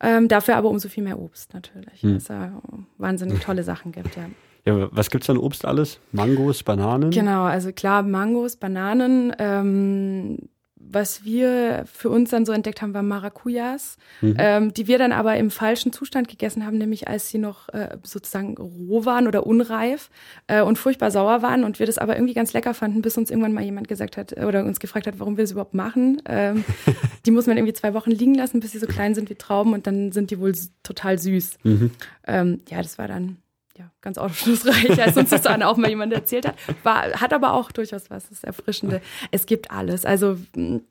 Ähm, 0.00 0.26
dafür 0.26 0.56
aber 0.56 0.68
umso 0.68 0.88
viel 0.88 1.04
mehr 1.04 1.20
Obst 1.20 1.54
natürlich. 1.54 2.02
Hm. 2.02 2.16
Was 2.16 2.26
ja 2.26 2.60
wahnsinnig 2.98 3.38
tolle 3.38 3.62
Sachen 3.62 3.92
gibt, 3.92 4.16
ja. 4.16 4.24
Ja, 4.64 4.88
was 4.90 5.10
gibt's 5.10 5.30
an 5.30 5.38
Obst 5.38 5.64
alles? 5.64 6.00
Mangos, 6.10 6.64
Bananen? 6.64 7.12
Genau, 7.12 7.44
also 7.44 7.70
klar, 7.70 8.02
Mangos, 8.02 8.56
Bananen, 8.56 9.32
ähm, 9.38 10.38
was 10.82 11.24
wir 11.24 11.84
für 11.92 12.08
uns 12.10 12.30
dann 12.30 12.46
so 12.46 12.52
entdeckt 12.52 12.82
haben, 12.82 12.94
waren 12.94 13.06
Maracujas, 13.06 13.96
mhm. 14.20 14.36
ähm, 14.38 14.74
die 14.74 14.86
wir 14.86 14.98
dann 14.98 15.12
aber 15.12 15.36
im 15.36 15.50
falschen 15.50 15.92
Zustand 15.92 16.28
gegessen 16.28 16.64
haben, 16.64 16.78
nämlich 16.78 17.06
als 17.06 17.28
sie 17.28 17.38
noch 17.38 17.68
äh, 17.68 17.98
sozusagen 18.02 18.56
roh 18.56 19.04
waren 19.04 19.28
oder 19.28 19.46
unreif 19.46 20.10
äh, 20.46 20.62
und 20.62 20.78
furchtbar 20.78 21.10
sauer 21.10 21.42
waren 21.42 21.64
und 21.64 21.78
wir 21.78 21.86
das 21.86 21.98
aber 21.98 22.16
irgendwie 22.16 22.34
ganz 22.34 22.52
lecker 22.52 22.74
fanden, 22.74 23.02
bis 23.02 23.18
uns 23.18 23.30
irgendwann 23.30 23.52
mal 23.52 23.62
jemand 23.62 23.88
gesagt 23.88 24.16
hat 24.16 24.36
äh, 24.36 24.44
oder 24.44 24.64
uns 24.64 24.80
gefragt 24.80 25.06
hat, 25.06 25.18
warum 25.18 25.36
wir 25.36 25.44
das 25.44 25.52
überhaupt 25.52 25.74
machen. 25.74 26.22
Ähm, 26.26 26.64
die 27.26 27.30
muss 27.30 27.46
man 27.46 27.56
irgendwie 27.56 27.74
zwei 27.74 27.94
Wochen 27.94 28.10
liegen 28.10 28.34
lassen, 28.34 28.60
bis 28.60 28.72
sie 28.72 28.78
so 28.78 28.86
klein 28.86 29.14
sind 29.14 29.30
wie 29.30 29.34
Trauben 29.34 29.74
und 29.74 29.86
dann 29.86 30.12
sind 30.12 30.30
die 30.30 30.40
wohl 30.40 30.54
total 30.82 31.18
süß. 31.18 31.58
Mhm. 31.62 31.90
Ähm, 32.26 32.60
ja, 32.68 32.82
das 32.82 32.98
war 32.98 33.06
dann 33.06 33.36
ja, 33.80 33.90
ganz 34.02 34.18
aufschlussreich, 34.18 35.00
als 35.02 35.16
uns 35.16 35.30
das 35.30 35.42
dann 35.42 35.62
auch 35.62 35.76
mal 35.76 35.88
jemand 35.88 36.12
erzählt 36.12 36.46
hat. 36.46 36.54
War, 36.82 37.20
hat 37.20 37.32
aber 37.32 37.54
auch 37.54 37.72
durchaus 37.72 38.10
was, 38.10 38.28
das 38.28 38.44
Erfrischende. 38.44 39.00
Es 39.30 39.46
gibt 39.46 39.70
alles. 39.70 40.04
Also 40.04 40.36
hm, 40.54 40.82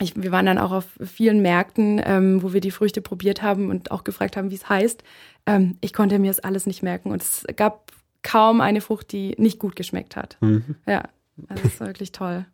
ich, 0.00 0.20
wir 0.20 0.32
waren 0.32 0.46
dann 0.46 0.58
auch 0.58 0.72
auf 0.72 0.86
vielen 1.04 1.42
Märkten, 1.42 2.00
ähm, 2.02 2.42
wo 2.42 2.54
wir 2.54 2.62
die 2.62 2.70
Früchte 2.70 3.02
probiert 3.02 3.42
haben 3.42 3.68
und 3.68 3.90
auch 3.90 4.04
gefragt 4.04 4.36
haben, 4.36 4.50
wie 4.50 4.54
es 4.54 4.68
heißt. 4.68 5.02
Ähm, 5.44 5.76
ich 5.82 5.92
konnte 5.92 6.18
mir 6.18 6.28
das 6.28 6.40
alles 6.40 6.66
nicht 6.66 6.82
merken 6.82 7.10
und 7.10 7.20
es 7.20 7.44
gab 7.56 7.92
kaum 8.22 8.62
eine 8.62 8.80
Frucht, 8.80 9.12
die 9.12 9.34
nicht 9.36 9.58
gut 9.58 9.76
geschmeckt 9.76 10.16
hat. 10.16 10.38
Mhm. 10.40 10.76
Ja, 10.86 11.02
also 11.48 11.62
das 11.62 11.74
ist 11.74 11.80
wirklich 11.80 12.12
toll. 12.12 12.46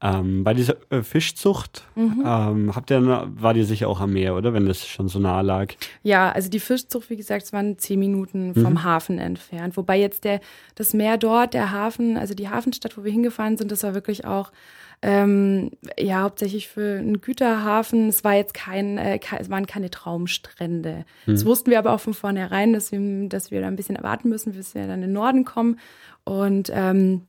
Ähm, 0.00 0.44
bei 0.44 0.54
dieser 0.54 0.76
äh, 0.90 1.02
Fischzucht 1.02 1.84
mhm. 1.96 2.22
ähm, 2.24 2.76
habt 2.76 2.90
ihr, 2.90 3.02
war 3.34 3.52
dir 3.52 3.64
sicher 3.64 3.88
auch 3.88 4.00
am 4.00 4.12
Meer, 4.12 4.36
oder? 4.36 4.52
Wenn 4.52 4.66
das 4.66 4.86
schon 4.86 5.08
so 5.08 5.18
nah 5.18 5.40
lag. 5.40 5.74
Ja, 6.04 6.30
also 6.30 6.48
die 6.48 6.60
Fischzucht, 6.60 7.10
wie 7.10 7.16
gesagt, 7.16 7.42
es 7.42 7.52
waren 7.52 7.78
zehn 7.78 7.98
Minuten 7.98 8.54
vom 8.54 8.74
mhm. 8.74 8.84
Hafen 8.84 9.18
entfernt. 9.18 9.76
Wobei 9.76 9.98
jetzt 9.98 10.22
der, 10.22 10.40
das 10.76 10.94
Meer 10.94 11.18
dort, 11.18 11.52
der 11.52 11.72
Hafen, 11.72 12.16
also 12.16 12.34
die 12.34 12.48
Hafenstadt, 12.48 12.96
wo 12.96 13.02
wir 13.02 13.10
hingefahren 13.10 13.56
sind, 13.56 13.72
das 13.72 13.82
war 13.82 13.94
wirklich 13.94 14.24
auch 14.24 14.52
ähm, 15.00 15.70
ja, 15.98 16.22
hauptsächlich 16.22 16.68
für 16.68 16.98
einen 16.98 17.20
Güterhafen. 17.20 18.08
Es 18.08 18.24
war 18.24 18.34
jetzt 18.34 18.54
kein, 18.54 18.98
äh, 18.98 19.20
es 19.38 19.50
waren 19.50 19.66
keine 19.66 19.90
Traumstrände. 19.90 21.04
Mhm. 21.26 21.32
Das 21.32 21.44
wussten 21.44 21.70
wir 21.70 21.78
aber 21.78 21.92
auch 21.92 22.00
von 22.00 22.14
vornherein, 22.14 22.72
dass 22.72 22.90
wir, 22.90 23.28
dass 23.28 23.50
wir 23.50 23.60
da 23.60 23.68
ein 23.68 23.76
bisschen 23.76 23.96
erwarten 23.96 24.28
müssen, 24.28 24.52
bis 24.52 24.74
wir 24.74 24.82
dann 24.82 25.02
in 25.02 25.08
den 25.08 25.12
Norden 25.12 25.44
kommen. 25.44 25.78
Und 26.24 26.70
ähm, 26.74 27.27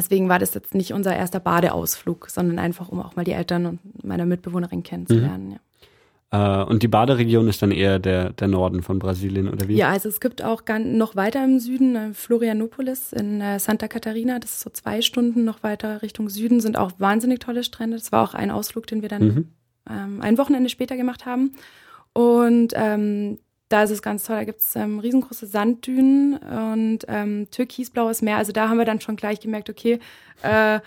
Deswegen 0.00 0.30
war 0.30 0.38
das 0.38 0.54
jetzt 0.54 0.74
nicht 0.74 0.94
unser 0.94 1.14
erster 1.14 1.40
Badeausflug, 1.40 2.30
sondern 2.30 2.58
einfach, 2.58 2.88
um 2.88 3.00
auch 3.00 3.16
mal 3.16 3.24
die 3.24 3.32
Eltern 3.32 3.66
und 3.66 4.04
meine 4.04 4.24
Mitbewohnerin 4.24 4.82
kennenzulernen. 4.82 5.48
Mhm. 5.48 5.52
Ja. 5.52 5.60
Äh, 6.62 6.64
und 6.64 6.82
die 6.82 6.88
Baderegion 6.88 7.48
ist 7.48 7.60
dann 7.60 7.70
eher 7.70 7.98
der, 7.98 8.32
der 8.32 8.48
Norden 8.48 8.82
von 8.82 8.98
Brasilien, 8.98 9.46
oder 9.46 9.68
wie? 9.68 9.76
Ja, 9.76 9.90
also 9.90 10.08
es 10.08 10.20
gibt 10.20 10.42
auch 10.42 10.62
noch 10.82 11.16
weiter 11.16 11.44
im 11.44 11.58
Süden, 11.58 11.96
äh, 11.96 12.14
Florianopolis 12.14 13.12
in 13.12 13.42
äh, 13.42 13.58
Santa 13.58 13.88
Catarina, 13.88 14.38
das 14.38 14.52
ist 14.52 14.60
so 14.60 14.70
zwei 14.70 15.02
Stunden 15.02 15.44
noch 15.44 15.62
weiter 15.62 16.00
Richtung 16.00 16.30
Süden, 16.30 16.60
sind 16.60 16.78
auch 16.78 16.92
wahnsinnig 16.96 17.40
tolle 17.40 17.62
Strände. 17.62 17.98
Das 17.98 18.10
war 18.10 18.22
auch 18.22 18.32
ein 18.32 18.50
Ausflug, 18.50 18.86
den 18.86 19.02
wir 19.02 19.10
dann 19.10 19.22
mhm. 19.22 19.48
ähm, 19.90 20.22
ein 20.22 20.38
Wochenende 20.38 20.70
später 20.70 20.96
gemacht 20.96 21.26
haben. 21.26 21.52
Und 22.14 22.72
ähm, 22.74 23.38
da 23.70 23.84
ist 23.84 23.90
es 23.90 24.02
ganz 24.02 24.24
toll, 24.24 24.36
da 24.36 24.44
gibt 24.44 24.60
es 24.60 24.76
ähm, 24.76 24.98
riesengroße 24.98 25.46
Sanddünen 25.46 26.36
und 26.36 26.98
ähm, 27.08 27.48
türkisblaues 27.50 28.20
Meer. 28.20 28.36
Also 28.36 28.52
da 28.52 28.68
haben 28.68 28.78
wir 28.78 28.84
dann 28.84 29.00
schon 29.00 29.16
gleich 29.16 29.40
gemerkt, 29.40 29.70
okay, 29.70 30.00
äh, 30.42 30.80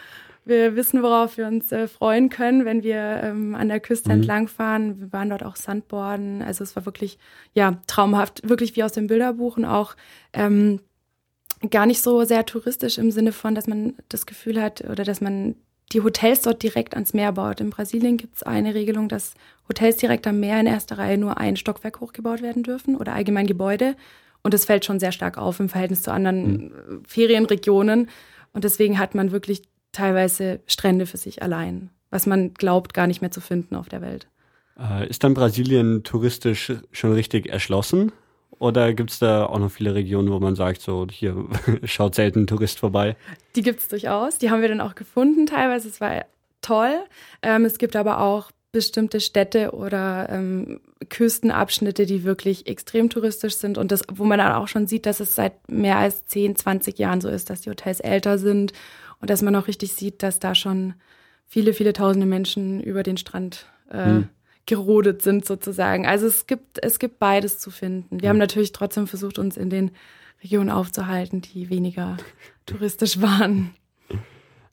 wir 0.45 0.75
wissen, 0.75 1.01
worauf 1.01 1.37
wir 1.37 1.47
uns 1.47 1.71
äh, 1.71 1.87
freuen 1.87 2.27
können, 2.27 2.65
wenn 2.65 2.83
wir 2.83 3.21
ähm, 3.23 3.55
an 3.55 3.69
der 3.69 3.79
Küste 3.79 4.09
mhm. 4.09 4.15
entlangfahren. 4.15 4.99
Wir 4.99 5.13
waren 5.13 5.29
dort 5.29 5.43
auch 5.43 5.55
Sandborden. 5.55 6.41
Also 6.41 6.65
es 6.65 6.75
war 6.75 6.85
wirklich, 6.85 7.17
ja, 7.53 7.81
traumhaft, 7.87 8.47
wirklich 8.47 8.75
wie 8.75 8.83
aus 8.83 8.91
dem 8.91 9.07
Bilderbuch 9.07 9.55
und 9.55 9.63
auch 9.63 9.95
ähm, 10.33 10.81
gar 11.71 11.85
nicht 11.85 12.01
so 12.01 12.25
sehr 12.25 12.45
touristisch 12.45 12.97
im 12.97 13.11
Sinne 13.11 13.31
von, 13.31 13.55
dass 13.55 13.67
man 13.67 13.95
das 14.09 14.25
Gefühl 14.25 14.61
hat 14.61 14.81
oder 14.81 15.05
dass 15.05 15.21
man 15.21 15.55
die 15.91 16.01
Hotels 16.01 16.41
dort 16.41 16.63
direkt 16.63 16.93
ans 16.93 17.13
Meer 17.13 17.31
baut. 17.33 17.61
In 17.61 17.69
Brasilien 17.69 18.17
gibt 18.17 18.35
es 18.35 18.43
eine 18.43 18.73
Regelung, 18.73 19.09
dass 19.09 19.33
Hotels 19.67 19.97
direkt 19.97 20.25
am 20.25 20.39
Meer 20.39 20.59
in 20.59 20.67
erster 20.67 20.97
Reihe 20.97 21.17
nur 21.17 21.37
ein 21.37 21.55
Stockwerk 21.55 21.99
hochgebaut 21.99 22.41
werden 22.41 22.63
dürfen 22.63 22.95
oder 22.95 23.13
allgemein 23.13 23.47
Gebäude. 23.47 23.95
Und 24.41 24.53
das 24.53 24.65
fällt 24.65 24.85
schon 24.85 24.99
sehr 24.99 25.11
stark 25.11 25.37
auf 25.37 25.59
im 25.59 25.69
Verhältnis 25.69 26.01
zu 26.01 26.11
anderen 26.11 26.63
mhm. 26.63 27.03
Ferienregionen. 27.07 28.09
Und 28.53 28.63
deswegen 28.63 28.99
hat 28.99 29.15
man 29.15 29.31
wirklich 29.31 29.61
teilweise 29.91 30.61
Strände 30.67 31.05
für 31.05 31.17
sich 31.17 31.43
allein, 31.43 31.89
was 32.09 32.25
man 32.25 32.53
glaubt 32.53 32.93
gar 32.93 33.07
nicht 33.07 33.21
mehr 33.21 33.31
zu 33.31 33.41
finden 33.41 33.75
auf 33.75 33.89
der 33.89 34.01
Welt. 34.01 34.27
Äh, 34.79 35.07
ist 35.07 35.23
dann 35.23 35.33
Brasilien 35.33 36.03
touristisch 36.03 36.73
schon 36.91 37.13
richtig 37.13 37.47
erschlossen? 37.47 38.11
Oder 38.63 38.93
gibt 38.93 39.11
es 39.11 39.19
da 39.19 39.45
auch 39.45 39.59
noch 39.59 39.71
viele 39.71 39.93
Regionen, 39.93 40.31
wo 40.31 40.39
man 40.39 40.55
sagt, 40.55 40.81
so 40.81 41.05
hier 41.11 41.35
schaut 41.83 42.15
selten 42.15 42.43
ein 42.43 42.47
Tourist 42.47 42.79
vorbei? 42.79 43.17
Die 43.57 43.61
gibt 43.61 43.81
es 43.81 43.89
durchaus. 43.89 44.37
Die 44.37 44.51
haben 44.51 44.61
wir 44.61 44.69
dann 44.69 44.79
auch 44.79 44.95
gefunden 44.95 45.47
teilweise. 45.47 45.89
Es 45.89 45.99
war 45.99 46.23
toll. 46.61 47.03
Ähm, 47.41 47.65
es 47.65 47.77
gibt 47.77 47.97
aber 47.97 48.21
auch 48.21 48.51
bestimmte 48.71 49.19
Städte 49.19 49.71
oder 49.71 50.29
ähm, 50.29 50.79
Küstenabschnitte, 51.09 52.05
die 52.05 52.23
wirklich 52.23 52.65
extrem 52.65 53.09
touristisch 53.09 53.57
sind 53.57 53.77
und 53.77 53.91
das, 53.91 54.03
wo 54.13 54.23
man 54.23 54.39
dann 54.39 54.53
auch 54.53 54.69
schon 54.69 54.87
sieht, 54.87 55.05
dass 55.07 55.19
es 55.19 55.35
seit 55.35 55.69
mehr 55.69 55.97
als 55.97 56.25
10, 56.27 56.55
20 56.55 56.97
Jahren 56.97 57.19
so 57.19 57.27
ist, 57.27 57.49
dass 57.49 57.61
die 57.61 57.69
Hotels 57.69 57.99
älter 57.99 58.37
sind 58.37 58.71
und 59.19 59.29
dass 59.29 59.41
man 59.41 59.57
auch 59.57 59.67
richtig 59.67 59.91
sieht, 59.91 60.23
dass 60.23 60.39
da 60.39 60.55
schon 60.55 60.93
viele, 61.47 61.73
viele 61.73 61.91
tausende 61.91 62.25
Menschen 62.25 62.79
über 62.79 63.03
den 63.03 63.17
Strand 63.17 63.65
äh, 63.89 64.05
hm 64.05 64.29
gerodet 64.65 65.21
sind 65.21 65.45
sozusagen. 65.45 66.05
Also 66.05 66.27
es 66.27 66.47
gibt, 66.47 66.83
es 66.83 66.99
gibt 66.99 67.19
beides 67.19 67.59
zu 67.59 67.71
finden. 67.71 68.21
Wir 68.21 68.29
haben 68.29 68.37
natürlich 68.37 68.71
trotzdem 68.71 69.07
versucht, 69.07 69.39
uns 69.39 69.57
in 69.57 69.69
den 69.69 69.91
Regionen 70.43 70.69
aufzuhalten, 70.69 71.41
die 71.41 71.69
weniger 71.69 72.17
touristisch 72.65 73.21
waren. 73.21 73.75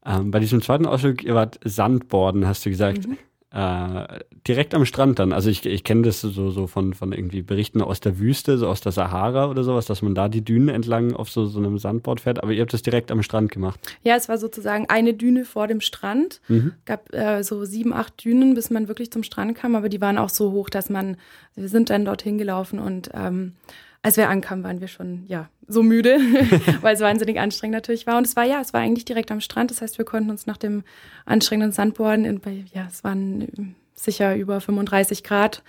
Ähm, 0.04 0.30
bei 0.30 0.38
diesem 0.38 0.62
zweiten 0.62 0.86
Ausflug, 0.86 1.22
ihr 1.24 1.34
wart 1.34 1.60
Sandborden, 1.64 2.46
hast 2.46 2.64
du 2.64 2.70
gesagt. 2.70 3.06
Mhm. 3.06 3.18
Äh, 3.52 4.20
direkt 4.46 4.74
am 4.74 4.84
Strand 4.84 5.18
dann. 5.18 5.32
Also 5.32 5.50
ich, 5.50 5.66
ich 5.66 5.82
kenne 5.82 6.02
das 6.02 6.20
so, 6.20 6.50
so 6.50 6.66
von, 6.68 6.94
von 6.94 7.12
irgendwie 7.12 7.42
Berichten 7.42 7.82
aus 7.82 7.98
der 7.98 8.20
Wüste, 8.20 8.56
so 8.58 8.68
aus 8.68 8.80
der 8.80 8.92
Sahara 8.92 9.50
oder 9.50 9.64
sowas, 9.64 9.86
dass 9.86 10.02
man 10.02 10.14
da 10.14 10.28
die 10.28 10.44
Dünen 10.44 10.68
entlang 10.68 11.14
auf 11.14 11.30
so, 11.30 11.46
so 11.46 11.58
einem 11.58 11.76
Sandboard 11.76 12.20
fährt, 12.20 12.40
aber 12.40 12.52
ihr 12.52 12.62
habt 12.62 12.72
das 12.72 12.82
direkt 12.82 13.10
am 13.10 13.24
Strand 13.24 13.50
gemacht. 13.50 13.80
Ja, 14.04 14.14
es 14.14 14.28
war 14.28 14.38
sozusagen 14.38 14.86
eine 14.88 15.14
Düne 15.14 15.44
vor 15.44 15.66
dem 15.66 15.80
Strand. 15.80 16.40
Mhm. 16.46 16.74
gab 16.84 17.12
äh, 17.12 17.42
so 17.42 17.64
sieben, 17.64 17.92
acht 17.92 18.24
Dünen, 18.24 18.54
bis 18.54 18.70
man 18.70 18.86
wirklich 18.86 19.10
zum 19.10 19.24
Strand 19.24 19.56
kam, 19.56 19.74
aber 19.74 19.88
die 19.88 20.00
waren 20.00 20.18
auch 20.18 20.30
so 20.30 20.52
hoch, 20.52 20.70
dass 20.70 20.88
man, 20.88 21.16
wir 21.56 21.68
sind 21.68 21.90
dann 21.90 22.04
dorthin 22.04 22.38
gelaufen 22.38 22.78
und 22.78 23.10
ähm, 23.14 23.54
als 24.02 24.16
wir 24.16 24.28
ankamen, 24.28 24.64
waren 24.64 24.80
wir 24.80 24.88
schon, 24.88 25.24
ja, 25.26 25.48
so 25.66 25.82
müde, 25.82 26.18
weil 26.80 26.94
es 26.94 27.00
wahnsinnig 27.00 27.38
anstrengend 27.38 27.74
natürlich 27.74 28.06
war. 28.06 28.16
Und 28.16 28.26
es 28.26 28.34
war, 28.34 28.44
ja, 28.44 28.60
es 28.60 28.72
war 28.72 28.80
eigentlich 28.80 29.04
direkt 29.04 29.30
am 29.30 29.40
Strand. 29.40 29.70
Das 29.70 29.82
heißt, 29.82 29.98
wir 29.98 30.04
konnten 30.04 30.30
uns 30.30 30.46
nach 30.46 30.56
dem 30.56 30.82
anstrengenden 31.26 31.72
Sandboarden, 31.72 32.24
in, 32.24 32.40
ja, 32.72 32.86
es 32.88 33.04
waren 33.04 33.74
sicher 33.94 34.36
über 34.36 34.60
35 34.60 35.22
Grad, 35.22 35.62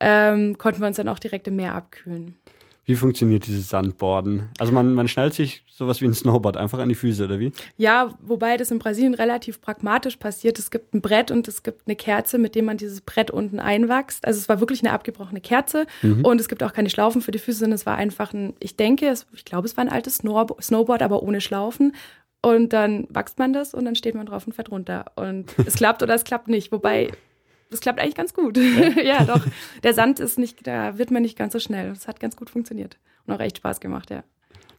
ähm, 0.00 0.58
konnten 0.58 0.80
wir 0.80 0.86
uns 0.86 0.96
dann 0.96 1.08
auch 1.08 1.18
direkt 1.18 1.48
im 1.48 1.56
Meer 1.56 1.74
abkühlen. 1.74 2.36
Wie 2.88 2.96
funktioniert 2.96 3.46
dieses 3.46 3.68
Sandboarden? 3.68 4.48
Also 4.58 4.72
man, 4.72 4.94
man 4.94 5.08
schnallt 5.08 5.34
sich 5.34 5.62
sowas 5.68 6.00
wie 6.00 6.06
ein 6.06 6.14
Snowboard 6.14 6.56
einfach 6.56 6.78
an 6.78 6.88
die 6.88 6.94
Füße, 6.94 7.22
oder 7.22 7.38
wie? 7.38 7.52
Ja, 7.76 8.14
wobei 8.22 8.56
das 8.56 8.70
in 8.70 8.78
Brasilien 8.78 9.12
relativ 9.12 9.60
pragmatisch 9.60 10.16
passiert. 10.16 10.58
Es 10.58 10.70
gibt 10.70 10.94
ein 10.94 11.02
Brett 11.02 11.30
und 11.30 11.46
es 11.48 11.62
gibt 11.62 11.82
eine 11.86 11.96
Kerze, 11.96 12.38
mit 12.38 12.54
dem 12.54 12.64
man 12.64 12.78
dieses 12.78 13.02
Brett 13.02 13.30
unten 13.30 13.60
einwachst. 13.60 14.26
Also 14.26 14.38
es 14.38 14.48
war 14.48 14.60
wirklich 14.60 14.82
eine 14.82 14.92
abgebrochene 14.92 15.42
Kerze 15.42 15.86
mhm. 16.00 16.24
und 16.24 16.40
es 16.40 16.48
gibt 16.48 16.62
auch 16.62 16.72
keine 16.72 16.88
Schlaufen 16.88 17.20
für 17.20 17.30
die 17.30 17.38
Füße, 17.38 17.58
sondern 17.58 17.74
es 17.74 17.84
war 17.84 17.96
einfach 17.96 18.32
ein, 18.32 18.54
ich 18.58 18.74
denke, 18.74 19.06
es, 19.08 19.26
ich 19.34 19.44
glaube, 19.44 19.66
es 19.66 19.76
war 19.76 19.84
ein 19.84 19.90
altes 19.90 20.22
Snowboard, 20.22 21.02
aber 21.02 21.22
ohne 21.22 21.42
Schlaufen. 21.42 21.92
Und 22.40 22.72
dann 22.72 23.06
wächst 23.10 23.38
man 23.38 23.52
das 23.52 23.74
und 23.74 23.84
dann 23.84 23.96
steht 23.96 24.14
man 24.14 24.24
drauf 24.24 24.46
und 24.46 24.54
fährt 24.54 24.70
runter. 24.70 25.12
Und 25.14 25.54
es 25.66 25.74
klappt 25.76 26.02
oder 26.02 26.14
es 26.14 26.24
klappt 26.24 26.48
nicht. 26.48 26.72
Wobei 26.72 27.10
das 27.70 27.80
klappt 27.80 28.00
eigentlich 28.00 28.14
ganz 28.14 28.34
gut. 28.34 28.56
Ja? 28.56 28.62
ja, 29.02 29.24
doch. 29.24 29.40
Der 29.82 29.94
Sand 29.94 30.20
ist 30.20 30.38
nicht, 30.38 30.66
da 30.66 30.98
wird 30.98 31.10
man 31.10 31.22
nicht 31.22 31.36
ganz 31.36 31.52
so 31.52 31.58
schnell. 31.58 31.90
Das 31.90 32.08
hat 32.08 32.20
ganz 32.20 32.36
gut 32.36 32.50
funktioniert 32.50 32.98
und 33.26 33.34
auch 33.34 33.40
echt 33.40 33.58
Spaß 33.58 33.80
gemacht, 33.80 34.10
ja. 34.10 34.24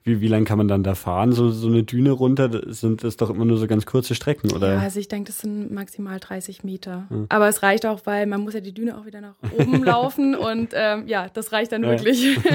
Wie, 0.03 0.21
wie 0.21 0.27
lang 0.27 0.45
kann 0.45 0.57
man 0.57 0.69
dann 0.69 0.81
da 0.81 0.95
fahren? 0.95 1.33
So, 1.33 1.49
so 1.49 1.67
eine 1.67 1.83
Düne 1.83 2.11
runter, 2.11 2.49
sind 2.71 3.03
das 3.03 3.17
doch 3.17 3.29
immer 3.29 3.43
nur 3.43 3.57
so 3.57 3.67
ganz 3.67 3.85
kurze 3.85 4.15
Strecken, 4.15 4.51
oder? 4.53 4.75
Ja, 4.75 4.79
also 4.79 4.99
ich 4.99 5.09
denke, 5.09 5.27
das 5.27 5.39
sind 5.39 5.71
maximal 5.71 6.19
30 6.19 6.63
Meter. 6.63 7.07
Ja. 7.09 7.25
Aber 7.27 7.49
es 7.49 7.63
reicht 7.63 7.85
auch, 7.85 8.05
weil 8.05 8.25
man 8.25 8.41
muss 8.41 8.53
ja 8.53 8.61
die 8.61 8.73
Düne 8.73 8.97
auch 8.97 9.05
wieder 9.05 9.19
nach 9.19 9.35
oben 9.57 9.83
laufen 9.83 10.35
und 10.35 10.69
ähm, 10.73 11.07
ja, 11.07 11.27
das 11.27 11.51
reicht 11.51 11.73
dann 11.73 11.83
ja. 11.83 11.89
wirklich. 11.89 12.39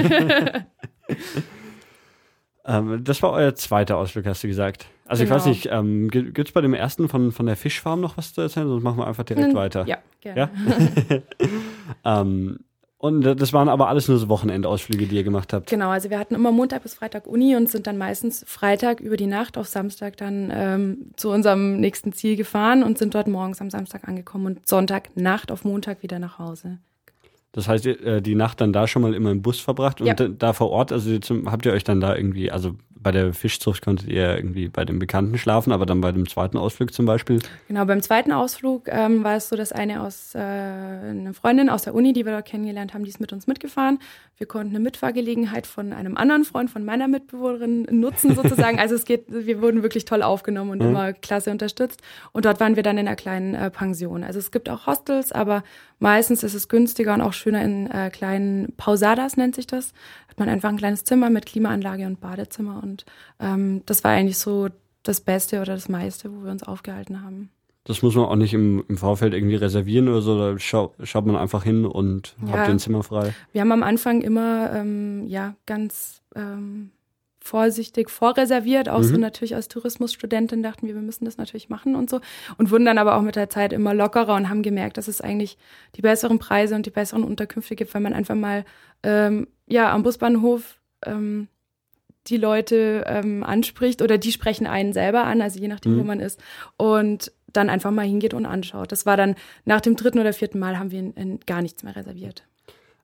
Ähm, 2.67 3.03
das 3.03 3.21
war 3.21 3.31
euer 3.31 3.55
zweiter 3.55 3.97
Ausflug, 3.97 4.25
hast 4.25 4.43
du 4.43 4.47
gesagt. 4.47 4.87
Also 5.05 5.23
genau. 5.23 5.35
ich 5.35 5.45
weiß 5.45 5.67
genau. 5.67 5.83
nicht, 5.83 6.11
ähm, 6.11 6.33
gibt 6.33 6.47
es 6.47 6.51
bei 6.51 6.61
dem 6.61 6.73
ersten 6.73 7.07
von, 7.09 7.31
von 7.31 7.45
der 7.45 7.55
Fischfarm 7.55 8.01
noch 8.01 8.17
was 8.17 8.33
zu 8.33 8.41
erzählen? 8.41 8.67
Sonst 8.67 8.83
machen 8.83 8.97
wir 8.97 9.07
einfach 9.07 9.23
direkt 9.23 9.53
mhm, 9.53 9.55
weiter. 9.55 9.85
Ja, 9.87 9.97
gerne. 10.21 10.49
Ja? 11.05 11.21
ähm, 12.21 12.59
und 12.97 13.21
das 13.21 13.53
waren 13.53 13.69
aber 13.69 13.87
alles 13.87 14.07
nur 14.07 14.17
so 14.17 14.29
Wochenendausflüge, 14.29 15.05
die 15.05 15.17
ihr 15.17 15.23
gemacht 15.23 15.53
habt. 15.53 15.69
Genau, 15.69 15.89
also 15.89 16.09
wir 16.09 16.17
hatten 16.17 16.33
immer 16.33 16.51
Montag 16.51 16.81
bis 16.81 16.95
Freitag 16.95 17.27
Uni 17.27 17.55
und 17.55 17.69
sind 17.69 17.85
dann 17.85 17.99
meistens 17.99 18.43
Freitag 18.47 18.99
über 18.99 19.15
die 19.15 19.27
Nacht 19.27 19.59
auf 19.59 19.67
Samstag 19.67 20.17
dann 20.17 20.51
ähm, 20.51 21.11
zu 21.15 21.29
unserem 21.29 21.79
nächsten 21.79 22.13
Ziel 22.13 22.35
gefahren 22.35 22.81
und 22.81 22.97
sind 22.97 23.13
dort 23.13 23.27
morgens 23.27 23.61
am 23.61 23.69
Samstag 23.69 24.07
angekommen 24.07 24.47
und 24.47 24.67
Sonntag 24.67 25.15
Nacht 25.15 25.51
auf 25.51 25.65
Montag 25.65 26.01
wieder 26.01 26.17
nach 26.17 26.39
Hause. 26.39 26.79
Das 27.55 27.69
heißt, 27.69 27.85
äh, 27.85 28.21
die 28.21 28.35
Nacht 28.35 28.59
dann 28.59 28.73
da 28.73 28.85
schon 28.85 29.01
mal 29.01 29.13
immer 29.13 29.31
im 29.31 29.41
Bus 29.41 29.61
verbracht 29.61 30.01
und 30.01 30.07
ja. 30.07 30.13
da 30.13 30.51
vor 30.51 30.71
Ort, 30.71 30.91
also 30.91 31.09
habt 31.45 31.65
ihr 31.65 31.71
euch 31.71 31.85
dann 31.85 32.01
da 32.01 32.13
irgendwie, 32.13 32.51
also 32.51 32.75
bei 33.05 33.11
der 33.11 33.33
Fischzucht 33.35 33.83
konntet 33.83 34.09
ihr 34.09 34.35
irgendwie 34.35 34.67
bei 34.67 34.83
dem 34.83 34.97
Bekannten 34.97 35.37
schlafen, 35.37 35.71
aber 35.71 35.85
dann 35.85 36.01
bei 36.01 36.11
dem 36.11 36.27
zweiten 36.27 36.57
Ausflug 36.57 36.91
zum 36.91 37.05
Beispiel? 37.05 37.39
Genau, 37.67 37.85
beim 37.85 38.01
zweiten 38.01 38.31
Ausflug 38.31 38.87
ähm, 38.87 39.23
war 39.23 39.35
es 39.35 39.47
so, 39.47 39.55
dass 39.55 39.71
eine 39.71 40.01
aus, 40.01 40.33
äh, 40.33 40.39
eine 40.39 41.35
Freundin 41.35 41.69
aus 41.69 41.83
der 41.83 41.93
Uni, 41.93 42.13
die 42.13 42.25
wir 42.25 42.31
dort 42.31 42.45
kennengelernt 42.45 42.95
haben, 42.95 43.03
die 43.03 43.11
ist 43.11 43.19
mit 43.19 43.31
uns 43.31 43.45
mitgefahren. 43.45 43.99
Wir 44.37 44.47
konnten 44.47 44.75
eine 44.75 44.79
Mitfahrgelegenheit 44.79 45.67
von 45.67 45.93
einem 45.93 46.17
anderen 46.17 46.45
Freund, 46.45 46.71
von 46.71 46.83
meiner 46.83 47.07
Mitbewohnerin 47.07 47.83
nutzen 47.91 48.35
sozusagen. 48.35 48.79
also 48.81 48.95
es 48.95 49.05
geht, 49.05 49.25
wir 49.27 49.61
wurden 49.61 49.83
wirklich 49.83 50.05
toll 50.05 50.23
aufgenommen 50.23 50.71
und 50.71 50.81
mhm. 50.81 50.89
immer 50.89 51.13
klasse 51.13 51.51
unterstützt. 51.51 52.01
Und 52.31 52.45
dort 52.45 52.59
waren 52.59 52.75
wir 52.75 52.81
dann 52.81 52.97
in 52.97 53.07
einer 53.07 53.15
kleinen 53.15 53.53
äh, 53.53 53.69
Pension. 53.69 54.23
Also 54.23 54.39
es 54.39 54.49
gibt 54.49 54.67
auch 54.67 54.87
Hostels, 54.87 55.31
aber 55.31 55.63
meistens 55.99 56.43
ist 56.43 56.53
es 56.53 56.67
günstiger 56.67 57.13
und 57.13 57.21
auch 57.21 57.33
schöner 57.33 57.63
in 57.63 57.89
äh, 57.89 58.09
kleinen 58.09 58.73
Pausadas 58.77 59.37
nennt 59.37 59.55
sich 59.55 59.67
das 59.67 59.93
hat 60.35 60.39
man 60.39 60.49
einfach 60.49 60.69
ein 60.69 60.77
kleines 60.77 61.05
Zimmer 61.05 61.29
mit 61.29 61.45
Klimaanlage 61.45 62.05
und 62.05 62.19
Badezimmer. 62.19 62.81
Und 62.83 63.05
ähm, 63.39 63.83
das 63.85 64.03
war 64.03 64.11
eigentlich 64.11 64.37
so 64.37 64.67
das 65.03 65.21
Beste 65.21 65.61
oder 65.61 65.75
das 65.75 65.87
meiste, 65.87 66.29
wo 66.29 66.43
wir 66.43 66.51
uns 66.51 66.63
aufgehalten 66.63 67.23
haben. 67.23 67.49
Das 67.85 68.01
muss 68.01 68.15
man 68.15 68.25
auch 68.25 68.35
nicht 68.35 68.53
im, 68.53 68.83
im 68.89 68.97
Vorfeld 68.97 69.33
irgendwie 69.33 69.55
reservieren 69.55 70.09
oder 70.09 70.21
so. 70.21 70.37
Da 70.37 70.59
schau, 70.59 70.93
schaut 71.03 71.25
man 71.25 71.37
einfach 71.37 71.63
hin 71.63 71.85
und 71.85 72.35
ja. 72.45 72.53
habt 72.53 72.69
ein 72.69 72.79
Zimmer 72.79 73.03
frei. 73.03 73.33
Wir 73.53 73.61
haben 73.61 73.71
am 73.71 73.83
Anfang 73.83 74.21
immer 74.21 74.73
ähm, 74.73 75.25
ja 75.27 75.55
ganz 75.65 76.21
ähm, 76.35 76.91
vorsichtig 77.45 78.09
vorreserviert, 78.09 78.89
auch 78.89 78.99
mhm. 78.99 79.03
so 79.03 79.17
natürlich 79.17 79.53
als 79.53 79.67
Tourismusstudentin 79.67 80.63
dachten 80.63 80.87
wir, 80.87 80.95
wir 80.95 81.01
müssen 81.01 81.25
das 81.25 81.37
natürlich 81.37 81.69
machen 81.69 81.95
und 81.95 82.09
so 82.09 82.19
und 82.57 82.71
wurden 82.71 82.85
dann 82.85 82.97
aber 82.97 83.15
auch 83.15 83.21
mit 83.21 83.35
der 83.35 83.51
Zeit 83.51 83.71
immer 83.71 83.93
lockerer 83.93 84.33
und 84.33 84.49
haben 84.49 84.63
gemerkt, 84.63 84.97
dass 84.97 85.07
es 85.07 85.21
eigentlich 85.21 85.57
die 85.95 86.01
besseren 86.01 86.39
Preise 86.39 86.73
und 86.73 86.87
die 86.87 86.91
besseren 86.91 87.23
Unterkünfte 87.23 87.75
gibt, 87.75 87.93
wenn 87.93 88.01
man 88.01 88.13
einfach 88.13 88.33
mal 88.33 88.65
ähm, 89.03 89.47
ja 89.67 89.93
am 89.93 90.01
Busbahnhof 90.01 90.79
ähm, 91.05 91.47
die 92.27 92.37
Leute 92.37 93.03
ähm, 93.05 93.43
anspricht 93.43 94.01
oder 94.01 94.17
die 94.17 94.31
sprechen 94.31 94.65
einen 94.65 94.93
selber 94.93 95.25
an, 95.25 95.43
also 95.43 95.59
je 95.59 95.67
nachdem, 95.67 95.93
mhm. 95.93 95.99
wo 95.99 96.03
man 96.03 96.19
ist 96.19 96.41
und 96.77 97.31
dann 97.53 97.69
einfach 97.69 97.91
mal 97.91 98.07
hingeht 98.07 98.33
und 98.33 98.47
anschaut. 98.47 98.91
Das 98.91 99.05
war 99.05 99.17
dann 99.17 99.35
nach 99.65 99.81
dem 99.81 99.95
dritten 99.95 100.17
oder 100.17 100.33
vierten 100.33 100.57
Mal 100.57 100.79
haben 100.79 100.89
wir 100.89 100.99
in, 100.99 101.13
in 101.13 101.39
gar 101.45 101.61
nichts 101.61 101.83
mehr 101.83 101.95
reserviert. 101.95 102.43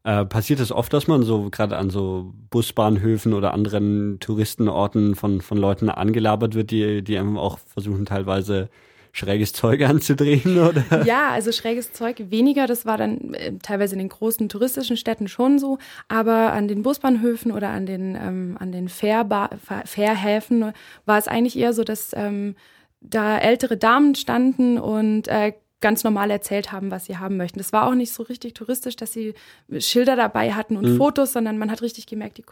Äh, 0.04 0.26
passiert 0.26 0.60
es 0.60 0.72
oft, 0.72 0.92
dass 0.94 1.08
man 1.08 1.22
so 1.24 1.50
gerade 1.52 1.78
an 1.78 1.92
so 1.92 2.34
Busbahnhöfen 2.50 3.34
oder 3.34 3.54
anderen 3.54 4.20
Touristenorten 4.20 5.16
von, 5.16 5.42
von 5.42 5.58
Leuten 5.58 5.90
angelabert 5.90 6.56
wird, 6.56 6.72
die, 6.72 7.04
die 7.04 7.18
einfach 7.18 7.40
auch 7.40 7.60
versuchen 7.60 8.06
teilweise 8.06 8.70
schräges 9.12 9.54
Zeug 9.54 9.82
anzudrehen, 9.88 10.58
oder? 10.58 11.06
Ja, 11.06 11.30
also 11.30 11.52
schräges 11.52 11.92
Zeug 11.94 12.18
weniger. 12.30 12.66
Das 12.66 12.86
war 12.86 12.98
dann 12.98 13.34
äh, 13.36 13.54
teilweise 13.62 13.94
in 13.94 14.00
den 14.00 14.10
großen 14.10 14.50
touristischen 14.50 14.98
Städten 14.98 15.28
schon 15.28 15.60
so. 15.60 15.78
Aber 16.08 16.54
an 16.54 16.68
den 16.68 16.82
Busbahnhöfen 16.82 17.52
oder 17.52 17.70
an 17.70 17.86
den, 17.86 18.16
ähm, 18.16 18.58
an 18.60 18.72
den 18.72 18.90
Fährhäfen 18.90 20.74
war 21.06 21.18
es 21.18 21.28
eigentlich 21.28 21.58
eher 21.58 21.74
so, 21.74 21.84
dass 21.84 22.12
ähm, 22.16 22.56
da 23.02 23.38
ältere 23.38 23.78
Damen 23.78 24.16
standen 24.16 24.78
und 24.78 25.28
äh, 25.28 25.54
ganz 25.82 26.04
normal 26.04 26.32
erzählt 26.32 26.72
haben, 26.72 26.92
was 26.92 27.06
sie 27.06 27.18
haben 27.18 27.38
möchten. 27.38 27.60
Das 27.60 27.74
war 27.74 27.88
auch 27.88 27.96
nicht 27.96 28.14
so 28.14 28.24
richtig 28.24 28.54
touristisch, 28.54 28.96
dass 28.96 29.12
sie 29.12 29.34
Schilder 29.80 30.16
dabei 30.16 30.54
hatten 30.54 30.78
und 30.78 30.94
mhm. 30.94 30.98
Fotos, 30.98 31.34
sondern 31.34 31.58
man 31.58 31.72
hat 31.72 31.82
richtig 31.82 32.06
gemerkt, 32.08 32.38
die, 32.38 32.46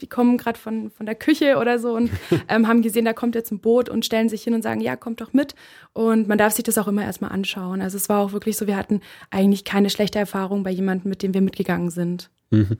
die 0.00 0.06
kommen 0.08 0.38
gerade 0.38 0.58
von, 0.58 0.90
von 0.90 1.06
der 1.06 1.14
Küche 1.14 1.58
oder 1.58 1.78
so 1.78 1.94
und 1.94 2.10
ähm, 2.48 2.66
haben 2.66 2.82
gesehen, 2.82 3.04
da 3.04 3.12
kommt 3.12 3.34
jetzt 3.34 3.52
ein 3.52 3.60
Boot 3.60 3.88
und 3.88 4.04
stellen 4.04 4.28
sich 4.28 4.42
hin 4.42 4.54
und 4.54 4.62
sagen, 4.62 4.80
ja, 4.80 4.96
kommt 4.96 5.20
doch 5.20 5.32
mit. 5.32 5.54
Und 5.92 6.28
man 6.28 6.38
darf 6.38 6.54
sich 6.54 6.64
das 6.64 6.78
auch 6.78 6.88
immer 6.88 7.04
erstmal 7.04 7.30
anschauen. 7.30 7.82
Also 7.82 7.96
es 7.96 8.08
war 8.08 8.20
auch 8.20 8.32
wirklich 8.32 8.56
so, 8.56 8.66
wir 8.66 8.76
hatten 8.76 9.00
eigentlich 9.30 9.64
keine 9.64 9.90
schlechte 9.90 10.18
Erfahrung 10.18 10.62
bei 10.62 10.70
jemandem, 10.70 11.10
mit 11.10 11.22
dem 11.22 11.34
wir 11.34 11.42
mitgegangen 11.42 11.90
sind. 11.90 12.30
Mhm. 12.50 12.78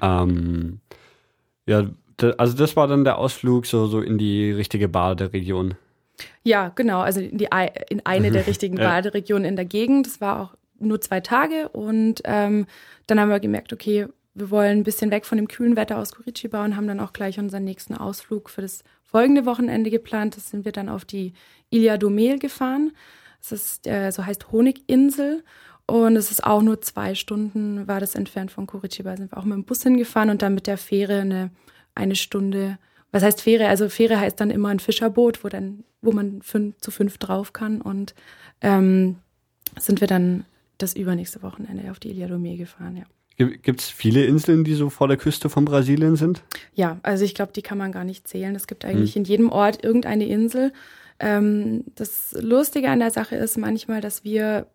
Ähm, 0.00 0.80
ja, 1.66 1.90
also 2.38 2.56
das 2.56 2.76
war 2.76 2.86
dann 2.86 3.04
der 3.04 3.18
Ausflug 3.18 3.66
so, 3.66 3.86
so 3.86 4.00
in 4.00 4.18
die 4.18 4.50
richtige 4.50 4.88
Bar 4.88 5.16
der 5.16 5.32
Region. 5.32 5.74
Ja, 6.42 6.70
genau. 6.74 7.00
Also 7.00 7.20
in, 7.20 7.38
die, 7.38 7.48
in 7.88 8.04
eine 8.04 8.30
der 8.30 8.46
richtigen 8.46 8.76
ja. 8.76 8.84
Baderegionen 8.84 9.44
in 9.44 9.56
der 9.56 9.64
Gegend. 9.64 10.06
Das 10.06 10.20
war 10.20 10.40
auch 10.40 10.54
nur 10.78 11.00
zwei 11.00 11.20
Tage 11.20 11.68
und 11.68 12.22
ähm, 12.24 12.66
dann 13.06 13.20
haben 13.20 13.28
wir 13.28 13.40
gemerkt, 13.40 13.72
okay, 13.72 14.06
wir 14.34 14.50
wollen 14.50 14.78
ein 14.78 14.84
bisschen 14.84 15.10
weg 15.10 15.26
von 15.26 15.36
dem 15.36 15.48
kühlen 15.48 15.76
Wetter 15.76 15.98
aus 15.98 16.12
Curitiba 16.12 16.64
und 16.64 16.76
haben 16.76 16.86
dann 16.86 17.00
auch 17.00 17.12
gleich 17.12 17.38
unseren 17.38 17.64
nächsten 17.64 17.94
Ausflug 17.94 18.48
für 18.48 18.62
das 18.62 18.84
folgende 19.04 19.44
Wochenende 19.44 19.90
geplant. 19.90 20.36
Das 20.36 20.50
sind 20.50 20.64
wir 20.64 20.72
dann 20.72 20.88
auf 20.88 21.04
die 21.04 21.34
Ilia 21.68 21.98
Domel 21.98 22.38
gefahren. 22.38 22.92
Das 23.40 23.52
ist, 23.52 23.86
äh, 23.86 24.10
so 24.10 24.24
heißt 24.24 24.52
Honiginsel. 24.52 25.42
Und 25.86 26.14
es 26.14 26.30
ist 26.30 26.44
auch 26.44 26.62
nur 26.62 26.80
zwei 26.80 27.16
Stunden, 27.16 27.88
war 27.88 27.98
das 27.98 28.14
entfernt 28.14 28.52
von 28.52 28.68
Curitiba. 28.68 29.16
Sind 29.16 29.32
wir 29.32 29.38
auch 29.38 29.44
mit 29.44 29.56
dem 29.56 29.64
Bus 29.64 29.82
hingefahren 29.82 30.30
und 30.30 30.40
dann 30.40 30.54
mit 30.54 30.68
der 30.68 30.78
Fähre 30.78 31.20
eine, 31.22 31.50
eine 31.96 32.14
Stunde 32.14 32.78
was 33.12 33.22
heißt 33.22 33.42
Fähre? 33.42 33.68
Also 33.68 33.88
Fähre 33.88 34.20
heißt 34.20 34.40
dann 34.40 34.50
immer 34.50 34.68
ein 34.68 34.80
Fischerboot, 34.80 35.44
wo 35.44 35.48
dann, 35.48 35.84
wo 36.00 36.12
man 36.12 36.42
fünf, 36.42 36.78
zu 36.78 36.90
fünf 36.90 37.18
drauf 37.18 37.52
kann. 37.52 37.80
Und 37.80 38.14
ähm, 38.60 39.16
sind 39.78 40.00
wir 40.00 40.08
dann 40.08 40.44
das 40.78 40.94
übernächste 40.94 41.42
Wochenende 41.42 41.90
auf 41.90 41.98
die 41.98 42.10
Ilha 42.10 42.26
Domé 42.26 42.56
gefahren, 42.56 42.96
ja. 42.96 43.04
Gibt 43.46 43.80
es 43.80 43.88
viele 43.88 44.26
Inseln, 44.26 44.64
die 44.64 44.74
so 44.74 44.90
vor 44.90 45.08
der 45.08 45.16
Küste 45.16 45.48
von 45.48 45.64
Brasilien 45.64 46.16
sind? 46.16 46.42
Ja, 46.74 46.98
also 47.02 47.24
ich 47.24 47.34
glaube, 47.34 47.52
die 47.54 47.62
kann 47.62 47.78
man 47.78 47.90
gar 47.90 48.04
nicht 48.04 48.28
zählen. 48.28 48.54
Es 48.54 48.66
gibt 48.66 48.84
eigentlich 48.84 49.14
hm. 49.14 49.22
in 49.22 49.24
jedem 49.24 49.50
Ort 49.50 49.82
irgendeine 49.82 50.26
Insel. 50.26 50.74
Ähm, 51.20 51.84
das 51.94 52.36
Lustige 52.38 52.90
an 52.90 52.98
der 52.98 53.10
Sache 53.10 53.36
ist 53.36 53.56
manchmal, 53.56 54.02
dass 54.02 54.24
wir 54.24 54.66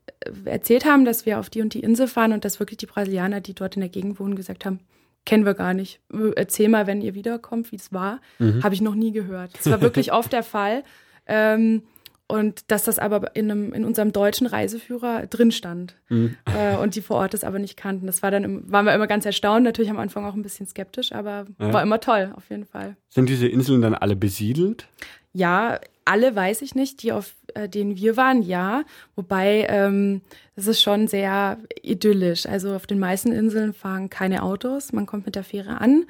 erzählt 0.46 0.86
haben, 0.86 1.06
dass 1.06 1.28
wir 1.28 1.40
auf 1.40 1.52
die 1.52 1.62
und 1.62 1.76
die 1.76 1.82
Insel 1.82 2.08
fahren 2.08 2.34
und 2.34 2.44
dass 2.44 2.60
wirklich 2.60 2.78
die 2.78 2.88
Brasilianer, 2.88 3.40
die 3.40 3.54
dort 3.54 3.76
in 3.76 3.82
der 3.82 3.90
Gegend 3.90 4.20
wohnen, 4.20 4.36
gesagt 4.36 4.66
haben, 4.66 4.80
kennen 5.26 5.46
wir 5.46 5.54
gar 5.54 5.74
nicht. 5.74 6.00
Erzähl 6.36 6.70
mal, 6.70 6.88
wenn 6.88 7.02
ihr 7.02 7.16
wiederkommt, 7.16 7.72
wie 7.72 7.78
es 7.78 7.92
war. 7.92 8.22
Mhm. 8.40 8.64
Habe 8.64 8.76
ich 8.76 8.82
noch 8.82 8.96
nie 8.96 9.12
gehört. 9.12 9.52
Das 9.58 9.70
war 9.70 9.82
wirklich 9.82 10.12
oft 10.14 10.32
der 10.32 10.44
Fall. 10.44 10.84
Ähm, 11.26 11.84
und 12.28 12.72
dass 12.72 12.84
das 12.84 12.98
aber 12.98 13.36
in, 13.36 13.52
einem, 13.52 13.74
in 13.74 13.86
unserem 13.86 14.12
deutschen 14.12 14.48
Reiseführer 14.48 15.28
drin 15.28 15.52
stand 15.52 15.96
mhm. 16.10 16.36
äh, 16.46 16.76
und 16.76 16.96
die 16.96 17.02
vor 17.02 17.18
Ort 17.18 17.36
das 17.36 17.44
aber 17.44 17.60
nicht 17.60 17.78
kannten. 17.78 18.08
Das 18.08 18.24
war 18.24 18.32
dann, 18.32 18.72
waren 18.72 18.86
wir 18.86 18.96
immer 18.96 19.06
ganz 19.06 19.26
erstaunt, 19.26 19.64
natürlich 19.64 19.92
am 19.92 20.00
Anfang 20.00 20.26
auch 20.26 20.34
ein 20.34 20.42
bisschen 20.42 20.66
skeptisch, 20.66 21.12
aber 21.12 21.46
ja. 21.60 21.74
war 21.74 21.84
immer 21.84 22.00
toll, 22.00 22.34
auf 22.36 22.50
jeden 22.50 22.66
Fall. 22.66 22.96
Sind 23.10 23.30
diese 23.30 23.48
Inseln 23.48 23.82
dann 23.84 23.94
alle 23.94 24.16
besiedelt? 24.16 24.88
Ja, 25.34 25.80
alle 26.06 26.36
weiß 26.36 26.62
ich 26.62 26.76
nicht, 26.76 27.02
die 27.04 27.12
auf 27.12 27.34
äh, 27.56 27.68
denen 27.68 27.98
wir 27.98 28.16
waren, 28.16 28.44
ja. 28.44 28.84
Wobei 29.16 29.66
ähm, 29.70 30.22
das 30.56 30.68
ist 30.68 30.82
schon 30.82 31.08
sehr 31.08 31.58
idyllisch. 31.82 32.46
Also 32.46 32.76
auf 32.76 32.88
den 32.88 33.00
meisten 33.00 33.32
Inseln 33.32 33.74
fahren 33.74 34.10
keine 34.10 34.44
Autos. 34.44 34.94
Man 34.94 35.06
kommt 35.06 35.26
mit 35.26 35.36
der 35.36 35.44
Fähre 35.44 35.82
an 35.82 36.06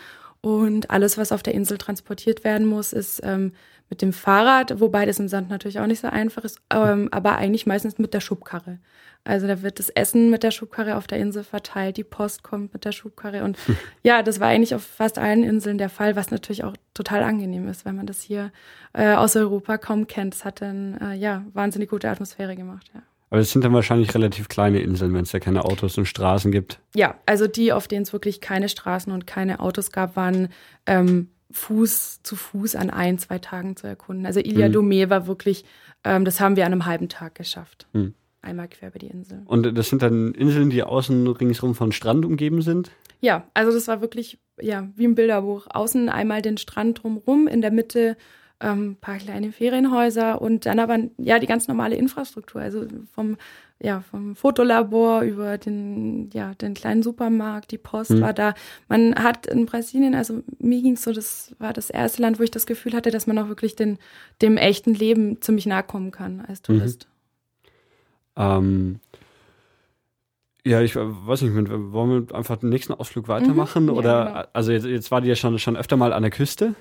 und 0.45 0.91
alles, 0.91 1.17
was 1.17 1.31
auf 1.31 1.41
der 1.41 1.55
Insel 1.55 1.79
transportiert 1.79 2.43
werden 2.43 2.67
muss, 2.67 2.93
ist 2.93 3.19
ähm, 3.23 3.53
mit 3.89 4.03
dem 4.03 4.13
Fahrrad, 4.13 4.79
wobei 4.79 5.07
das 5.07 5.17
im 5.17 5.27
Sand 5.27 5.49
natürlich 5.49 5.79
auch 5.79 5.87
nicht 5.87 6.01
so 6.01 6.07
einfach 6.07 6.43
ist, 6.43 6.61
ähm, 6.69 7.09
aber 7.09 7.37
eigentlich 7.37 7.65
meistens 7.65 7.97
mit 7.97 8.13
der 8.13 8.19
Schubkarre. 8.19 8.77
Also 9.23 9.47
da 9.47 9.63
wird 9.63 9.79
das 9.79 9.89
Essen 9.89 10.29
mit 10.29 10.43
der 10.43 10.51
Schubkarre 10.51 10.97
auf 10.97 11.07
der 11.07 11.17
Insel 11.17 11.43
verteilt, 11.43 11.97
die 11.97 12.03
Post 12.03 12.43
kommt 12.43 12.73
mit 12.73 12.85
der 12.85 12.91
Schubkarre 12.91 13.43
und 13.43 13.57
ja, 14.03 14.21
das 14.21 14.39
war 14.39 14.49
eigentlich 14.49 14.75
auf 14.75 14.83
fast 14.83 15.17
allen 15.17 15.43
Inseln 15.43 15.79
der 15.79 15.89
Fall, 15.89 16.15
was 16.15 16.29
natürlich 16.29 16.63
auch 16.63 16.75
total 16.93 17.23
angenehm 17.23 17.67
ist, 17.67 17.83
wenn 17.83 17.95
man 17.95 18.05
das 18.05 18.21
hier 18.21 18.51
äh, 18.93 19.15
aus 19.15 19.35
Europa 19.35 19.79
kaum 19.79 20.05
kennt. 20.05 20.35
Es 20.35 20.45
hat 20.45 20.61
dann 20.61 20.95
äh, 21.01 21.15
ja 21.15 21.43
wahnsinnig 21.53 21.89
gute 21.89 22.07
Atmosphäre 22.07 22.55
gemacht. 22.55 22.91
Ja. 22.93 23.01
Aber 23.29 23.41
es 23.41 23.51
sind 23.51 23.65
dann 23.65 23.73
wahrscheinlich 23.73 24.13
relativ 24.13 24.47
kleine 24.47 24.79
Inseln, 24.79 25.13
wenn 25.13 25.23
es 25.23 25.31
ja 25.31 25.39
keine 25.39 25.65
Autos 25.65 25.97
und 25.97 26.05
Straßen 26.05 26.51
gibt. 26.51 26.79
Ja, 26.95 27.15
also 27.25 27.47
die, 27.47 27.73
auf 27.73 27.87
denen 27.87 28.03
es 28.03 28.13
wirklich 28.13 28.39
keine 28.39 28.69
Straßen 28.69 29.11
und 29.11 29.27
keine 29.27 29.59
Autos 29.59 29.91
gab, 29.91 30.15
waren 30.15 30.49
ähm, 30.85 31.29
Fuß 31.51 32.21
zu 32.23 32.35
Fuß 32.35 32.75
an 32.75 32.89
ein, 32.89 33.17
zwei 33.17 33.39
Tagen 33.39 33.75
zu 33.75 33.87
erkunden. 33.87 34.25
Also 34.25 34.39
Ilia 34.39 34.67
hm. 34.67 34.73
Domé 34.73 35.09
war 35.09 35.27
wirklich, 35.27 35.65
ähm, 36.03 36.23
das 36.23 36.39
haben 36.39 36.55
wir 36.55 36.65
an 36.65 36.71
einem 36.71 36.85
halben 36.85 37.09
Tag 37.09 37.35
geschafft. 37.35 37.87
Hm 37.93 38.13
einmal 38.45 38.67
quer 38.67 38.89
über 38.89 38.99
die 38.99 39.07
Insel. 39.07 39.41
Und 39.45 39.77
das 39.77 39.89
sind 39.89 40.01
dann 40.01 40.33
Inseln, 40.33 40.69
die 40.69 40.83
außen 40.83 41.27
ringsherum 41.27 41.75
von 41.75 41.91
Strand 41.91 42.25
umgeben 42.25 42.61
sind? 42.61 42.91
Ja, 43.19 43.47
also 43.53 43.71
das 43.71 43.87
war 43.87 44.01
wirklich 44.01 44.37
ja 44.61 44.87
wie 44.95 45.05
ein 45.05 45.15
Bilderbuch. 45.15 45.67
Außen 45.69 46.09
einmal 46.09 46.41
den 46.41 46.57
Strand 46.57 47.03
drumherum, 47.03 47.47
in 47.47 47.61
der 47.61 47.71
Mitte 47.71 48.15
ähm, 48.61 48.97
paar 48.99 49.17
kleine 49.17 49.51
Ferienhäuser 49.51 50.41
und 50.41 50.65
dann 50.65 50.79
aber 50.79 50.97
ja 51.17 51.39
die 51.39 51.47
ganz 51.47 51.67
normale 51.67 51.95
Infrastruktur, 51.95 52.61
also 52.61 52.85
vom 53.13 53.37
ja 53.81 53.99
vom 53.99 54.35
Fotolabor 54.35 55.21
über 55.21 55.57
den 55.57 56.29
ja 56.33 56.53
den 56.53 56.73
kleinen 56.73 57.03
Supermarkt, 57.03 57.71
die 57.71 57.77
Post 57.77 58.11
mhm. 58.11 58.21
war 58.21 58.33
da. 58.33 58.53
Man 58.87 59.15
hat 59.15 59.47
in 59.47 59.65
Brasilien, 59.65 60.15
also 60.15 60.41
mir 60.59 60.81
ging 60.81 60.93
es 60.93 61.03
so, 61.03 61.11
das 61.11 61.53
war 61.59 61.73
das 61.73 61.89
erste 61.89 62.21
Land, 62.21 62.39
wo 62.39 62.43
ich 62.43 62.51
das 62.51 62.65
Gefühl 62.65 62.93
hatte, 62.93 63.11
dass 63.11 63.27
man 63.27 63.37
auch 63.37 63.49
wirklich 63.49 63.75
den 63.75 63.97
dem 64.41 64.55
echten 64.55 64.93
Leben 64.93 65.41
ziemlich 65.41 65.65
nahe 65.65 65.83
kommen 65.83 66.11
kann 66.11 66.41
als 66.47 66.59
mhm. 66.61 66.63
Tourist. 66.63 67.07
Mhm. 68.37 68.43
Ähm, 68.43 68.99
ja, 70.65 70.81
ich 70.81 70.95
weiß 70.95 71.43
nicht, 71.43 71.53
wollen 71.53 72.27
wir 72.27 72.35
einfach 72.35 72.57
den 72.57 72.69
nächsten 72.69 72.93
Ausflug 72.93 73.27
weitermachen? 73.27 73.83
Mhm, 73.83 73.89
ja, 73.89 73.95
oder 73.95 74.25
genau. 74.25 74.43
also 74.53 74.71
jetzt, 74.71 74.85
jetzt 74.85 75.11
war 75.11 75.21
die 75.21 75.27
ja 75.27 75.35
schon, 75.35 75.59
schon 75.59 75.77
öfter 75.77 75.95
mal 75.95 76.11
an 76.11 76.23
der 76.23 76.31
Küste. 76.31 76.73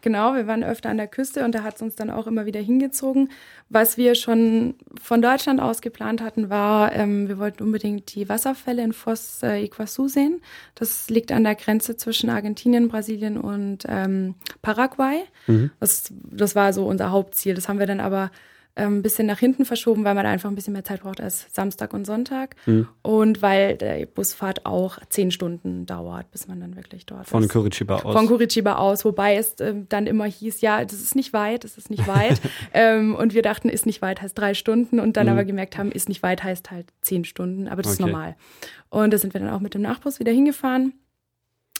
Genau, 0.00 0.34
wir 0.34 0.46
waren 0.46 0.64
öfter 0.64 0.90
an 0.90 0.96
der 0.96 1.06
Küste 1.06 1.44
und 1.44 1.54
da 1.54 1.62
hat 1.62 1.76
es 1.76 1.82
uns 1.82 1.94
dann 1.94 2.10
auch 2.10 2.26
immer 2.26 2.46
wieder 2.46 2.60
hingezogen. 2.60 3.30
Was 3.68 3.96
wir 3.96 4.14
schon 4.14 4.74
von 5.00 5.22
Deutschland 5.22 5.60
aus 5.60 5.80
geplant 5.80 6.20
hatten, 6.20 6.50
war, 6.50 6.92
ähm, 6.92 7.28
wir 7.28 7.38
wollten 7.38 7.62
unbedingt 7.62 8.14
die 8.14 8.28
Wasserfälle 8.28 8.82
in 8.82 8.92
Foz 8.92 9.40
äh, 9.42 9.64
Iguazu 9.64 10.08
sehen. 10.08 10.40
Das 10.74 11.08
liegt 11.08 11.32
an 11.32 11.44
der 11.44 11.54
Grenze 11.54 11.96
zwischen 11.96 12.30
Argentinien, 12.30 12.88
Brasilien 12.88 13.38
und 13.38 13.84
ähm, 13.88 14.34
Paraguay. 14.60 15.22
Mhm. 15.46 15.70
Das, 15.80 16.12
das 16.12 16.54
war 16.54 16.72
so 16.72 16.86
unser 16.86 17.10
Hauptziel. 17.10 17.54
Das 17.54 17.68
haben 17.68 17.78
wir 17.78 17.86
dann 17.86 18.00
aber 18.00 18.30
ein 18.74 19.02
bisschen 19.02 19.26
nach 19.26 19.38
hinten 19.38 19.66
verschoben, 19.66 20.04
weil 20.04 20.14
man 20.14 20.24
da 20.24 20.30
einfach 20.30 20.48
ein 20.48 20.54
bisschen 20.54 20.72
mehr 20.72 20.84
Zeit 20.84 21.02
braucht 21.02 21.20
als 21.20 21.46
Samstag 21.52 21.92
und 21.92 22.06
Sonntag. 22.06 22.56
Mhm. 22.64 22.88
Und 23.02 23.42
weil 23.42 23.76
die 23.76 24.06
Busfahrt 24.06 24.64
auch 24.64 24.98
zehn 25.10 25.30
Stunden 25.30 25.84
dauert, 25.84 26.30
bis 26.30 26.48
man 26.48 26.60
dann 26.60 26.74
wirklich 26.74 27.04
dort 27.04 27.26
Von 27.28 27.42
ist. 27.42 27.52
Von 27.52 27.60
Curitiba 27.60 27.96
aus. 27.96 28.16
Von 28.16 28.26
Curitiba 28.26 28.76
aus, 28.76 29.04
wobei 29.04 29.36
es 29.36 29.60
äh, 29.60 29.74
dann 29.88 30.06
immer 30.06 30.24
hieß, 30.24 30.62
ja, 30.62 30.82
das 30.84 30.94
ist 30.94 31.14
nicht 31.14 31.34
weit, 31.34 31.64
das 31.64 31.76
ist 31.76 31.90
nicht 31.90 32.06
weit. 32.08 32.40
ähm, 32.72 33.14
und 33.14 33.34
wir 33.34 33.42
dachten, 33.42 33.68
ist 33.68 33.84
nicht 33.84 34.00
weit 34.00 34.22
heißt 34.22 34.38
drei 34.38 34.54
Stunden 34.54 35.00
und 35.00 35.18
dann 35.18 35.26
mhm. 35.26 35.32
aber 35.32 35.44
gemerkt 35.44 35.76
haben, 35.76 35.92
ist 35.92 36.08
nicht 36.08 36.22
weit 36.22 36.42
heißt 36.42 36.70
halt 36.70 36.86
zehn 37.02 37.26
Stunden, 37.26 37.68
aber 37.68 37.82
das 37.82 37.92
okay. 37.92 38.02
ist 38.02 38.06
normal. 38.06 38.36
Und 38.88 39.12
da 39.12 39.18
sind 39.18 39.34
wir 39.34 39.40
dann 39.40 39.50
auch 39.50 39.60
mit 39.60 39.74
dem 39.74 39.82
Nachbus 39.82 40.18
wieder 40.18 40.32
hingefahren. 40.32 40.94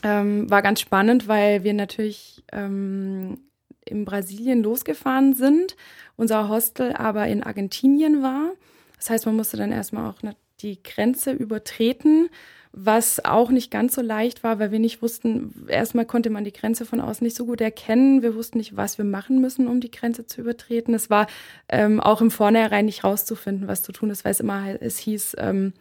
Ähm, 0.03 0.51
war 0.51 0.61
ganz 0.63 0.81
spannend, 0.81 1.27
weil 1.27 1.65
wir 1.65 1.73
natürlich 1.73 2.45
ähm, 2.53 3.39
in 3.85 4.05
Brasilien 4.05 4.63
losgefahren 4.63 5.35
sind, 5.35 5.77
unser 6.17 6.49
Hostel 6.49 6.93
aber 6.93 7.27
in 7.27 7.43
Argentinien 7.43 8.23
war. 8.23 8.53
Das 8.97 9.11
heißt, 9.11 9.27
man 9.27 9.37
musste 9.37 9.57
dann 9.57 9.73
erstmal 9.73 10.11
auch 10.11 10.19
die 10.61 10.83
Grenze 10.83 11.33
übertreten, 11.33 12.29
was 12.73 13.23
auch 13.25 13.51
nicht 13.51 13.71
ganz 13.71 13.95
so 13.95 14.01
leicht 14.01 14.43
war, 14.43 14.59
weil 14.59 14.73
wir 14.73 14.79
nicht 14.79 15.03
wussten, 15.03 15.67
erstmal 15.69 16.07
konnte 16.07 16.31
man 16.31 16.45
die 16.45 16.53
Grenze 16.53 16.87
von 16.87 17.01
außen 17.01 17.23
nicht 17.23 17.37
so 17.37 17.45
gut 17.45 17.61
erkennen. 17.61 18.23
Wir 18.23 18.35
wussten 18.35 18.59
nicht, 18.59 18.77
was 18.77 18.97
wir 18.97 19.05
machen 19.05 19.43
müssen, 19.43 19.67
um 19.67 19.81
die 19.81 19.91
Grenze 19.91 20.27
zu 20.27 20.41
übertreten. 20.41 20.95
Es 20.95 21.11
war 21.11 21.27
ähm, 21.69 22.01
auch 22.01 22.23
im 22.23 22.31
Vornherein 22.31 22.87
nicht 22.87 23.05
rauszufinden, 23.05 23.69
was 23.69 23.83
zu 23.83 23.93
tun 23.93 24.09
ist, 24.09 24.25
weil 24.25 24.33
es 24.33 24.41
immer 24.41 24.81
es 24.81 24.97
hieß, 24.99 25.37
ähm, 25.39 25.75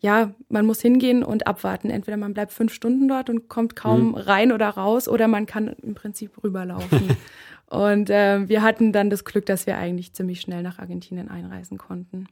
ja, 0.00 0.34
man 0.48 0.66
muss 0.66 0.80
hingehen 0.80 1.22
und 1.22 1.46
abwarten. 1.46 1.90
Entweder 1.90 2.16
man 2.16 2.34
bleibt 2.34 2.52
fünf 2.52 2.72
Stunden 2.72 3.08
dort 3.08 3.30
und 3.30 3.48
kommt 3.48 3.76
kaum 3.76 4.08
mhm. 4.08 4.14
rein 4.14 4.52
oder 4.52 4.68
raus, 4.68 5.08
oder 5.08 5.28
man 5.28 5.46
kann 5.46 5.68
im 5.82 5.94
Prinzip 5.94 6.42
rüberlaufen. 6.42 7.16
und 7.66 8.10
äh, 8.10 8.48
wir 8.48 8.62
hatten 8.62 8.92
dann 8.92 9.10
das 9.10 9.24
Glück, 9.24 9.46
dass 9.46 9.66
wir 9.66 9.78
eigentlich 9.78 10.12
ziemlich 10.12 10.40
schnell 10.40 10.62
nach 10.62 10.78
Argentinien 10.78 11.28
einreisen 11.28 11.78
konnten. 11.78 12.28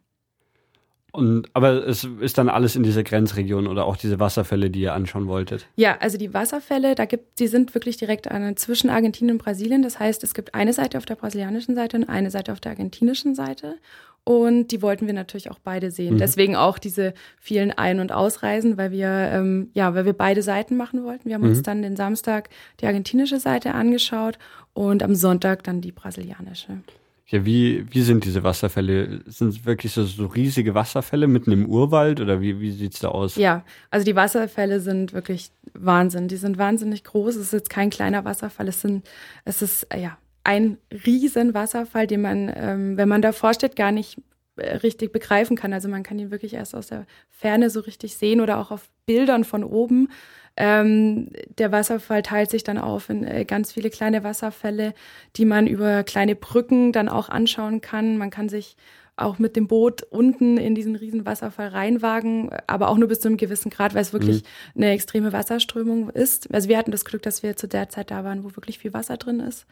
Und, 1.15 1.49
aber 1.53 1.87
es 1.87 2.03
ist 2.03 2.39
dann 2.39 2.49
alles 2.49 2.75
in 2.75 2.83
dieser 2.83 3.05
Grenzregion 3.05 3.69
oder 3.69 3.85
auch 3.85 3.97
diese 3.97 4.19
Wasserfälle, 4.19 4.69
die 4.69 4.81
ihr 4.81 4.95
anschauen 4.95 5.29
wolltet? 5.29 5.69
Ja, 5.77 5.97
also 6.01 6.19
die 6.19 6.35
Wasserfälle, 6.35 6.97
da 6.97 7.05
gibt, 7.05 7.39
die 7.39 7.47
sind 7.47 7.73
wirklich 7.73 7.97
direkt 7.97 8.29
an, 8.29 8.57
zwischen 8.57 8.91
Argentinien 8.91 9.37
und 9.37 9.43
Brasilien. 9.43 9.83
Das 9.83 10.01
heißt, 10.01 10.25
es 10.25 10.35
gibt 10.35 10.57
eine 10.57 10.73
Seite 10.73 10.99
auf 10.99 11.07
der 11.07 11.15
brasilianischen 11.15 11.77
Seite 11.77 11.99
und 11.99 12.09
eine 12.09 12.33
Seite 12.33 12.51
auf 12.51 12.59
der 12.59 12.73
argentinischen 12.73 13.37
Seite. 13.37 13.77
Und 14.25 14.69
die 14.69 14.81
wollten 14.81 15.07
wir 15.07 15.13
natürlich 15.13 15.51
auch 15.51 15.59
beide 15.59 15.91
sehen. 15.91 16.15
Mhm. 16.15 16.19
Deswegen 16.19 16.57
auch 16.57 16.79
diese 16.79 17.13
vielen 17.39 17.73
Ein- 17.73 18.01
und 18.01 18.11
Ausreisen, 18.11 18.79
weil 18.79 18.91
wir, 18.91 19.09
ähm, 19.09 19.69
ja, 19.75 19.95
weil 19.95 20.07
wir 20.07 20.15
beide 20.15 20.43
Seiten 20.43 20.77
machen 20.79 21.05
wollten. 21.05 21.29
Wir 21.29 21.35
haben 21.35 21.43
mhm. 21.43 21.51
uns 21.51 21.63
dann 21.63 21.83
den 21.83 21.95
Samstag 21.95 22.49
die 22.81 22.87
argentinische 22.87 23.39
Seite 23.39 23.75
angeschaut 23.75 24.39
und 24.73 25.03
am 25.03 25.15
Sonntag 25.15 25.63
dann 25.65 25.83
die 25.83 25.93
brasilianische. 25.93 26.79
Ja, 27.27 27.45
wie, 27.45 27.87
wie 27.91 28.03
sind 28.03 28.25
diese 28.25 28.45
Wasserfälle? 28.45 29.23
Sind 29.27 29.49
es 29.49 29.65
wirklich 29.65 29.93
so, 29.93 30.05
so 30.05 30.27
riesige 30.27 30.75
Wasserfälle 30.75 31.27
mitten 31.27 31.53
im 31.53 31.67
Urwald 31.67 32.21
oder 32.21 32.41
wie, 32.41 32.61
wie 32.61 32.71
sieht 32.71 32.95
es 32.95 33.01
da 33.01 33.09
aus? 33.09 33.37
Ja, 33.37 33.65
also 33.91 34.05
die 34.05 34.15
Wasserfälle 34.15 34.81
sind 34.81 35.15
wirklich 35.15 35.51
Wahnsinn. 35.73 36.29
Die 36.29 36.37
sind 36.37 36.59
wahnsinnig 36.59 37.03
groß. 37.05 37.37
Es 37.37 37.47
ist 37.47 37.53
jetzt 37.53 37.71
kein 37.71 37.89
kleiner 37.89 38.25
Wasserfall. 38.27 38.69
Es 38.69 38.83
sind, 38.83 39.07
es 39.47 39.63
ist, 39.63 39.85
äh, 39.85 40.03
ja, 40.03 40.19
ein 40.45 40.79
riesen 41.07 41.55
Wasserfall, 41.55 42.07
den 42.07 42.21
man, 42.21 42.53
ähm, 42.55 42.97
wenn 42.97 43.09
man 43.09 43.23
davor 43.23 43.55
steht, 43.55 43.77
gar 43.77 43.93
nicht 43.93 44.21
äh, 44.57 44.77
richtig 44.77 45.13
begreifen 45.13 45.57
kann. 45.57 45.73
Also 45.73 45.89
man 45.89 46.03
kann 46.03 46.19
ihn 46.19 46.31
wirklich 46.31 46.55
erst 46.55 46.75
aus 46.75 46.89
der 46.89 47.07
Ferne 47.31 47.71
so 47.71 47.81
richtig 47.81 48.17
sehen 48.17 48.41
oder 48.41 48.59
auch 48.59 48.71
auf 48.71 48.89
Bildern 49.07 49.45
von 49.45 49.65
oben. 49.65 50.09
Ähm, 50.57 51.31
der 51.59 51.73
Wasserfall 51.73 52.23
teilt 52.23 52.51
sich 52.51 52.63
dann 52.63 52.79
auf 52.79 53.11
in 53.11 53.25
äh, 53.25 53.45
ganz 53.45 53.73
viele 53.73 53.91
kleine 53.91 54.23
Wasserfälle, 54.23 54.95
die 55.37 55.47
man 55.47 55.67
über 55.67 56.05
kleine 56.05 56.37
Brücken 56.37 56.93
dann 56.93 57.09
auch 57.09 57.29
anschauen 57.29 57.81
kann. 57.81 58.19
Man 58.19 58.31
kann 58.31 58.49
sich 58.49 58.77
auch 59.17 59.39
mit 59.39 59.57
dem 59.57 59.67
Boot 59.67 60.03
unten 60.03 60.57
in 60.57 60.75
diesen 60.75 60.97
riesen 60.97 61.25
Wasserfall 61.25 61.69
reinwagen, 61.69 62.51
aber 62.67 62.89
auch 62.89 62.97
nur 62.99 63.09
bis 63.09 63.21
zu 63.21 63.29
einem 63.29 63.37
gewissen 63.37 63.71
Grad, 63.71 63.95
weil 63.95 64.03
es 64.03 64.13
wirklich 64.13 64.43
mhm. 64.43 64.83
eine 64.83 64.91
extreme 64.93 65.33
Wasserströmung 65.33 66.11
ist. 66.11 66.53
Also 66.53 66.69
wir 66.69 66.77
hatten 66.77 66.91
das 66.91 67.05
Glück, 67.05 67.23
dass 67.23 67.43
wir 67.43 67.57
zu 67.57 67.69
der 67.69 67.89
Zeit 67.89 68.11
da 68.11 68.25
waren, 68.25 68.45
wo 68.45 68.57
wirklich 68.57 68.79
viel 68.79 68.93
Wasser 68.93 69.17
drin 69.17 69.41
ist. 69.41 69.67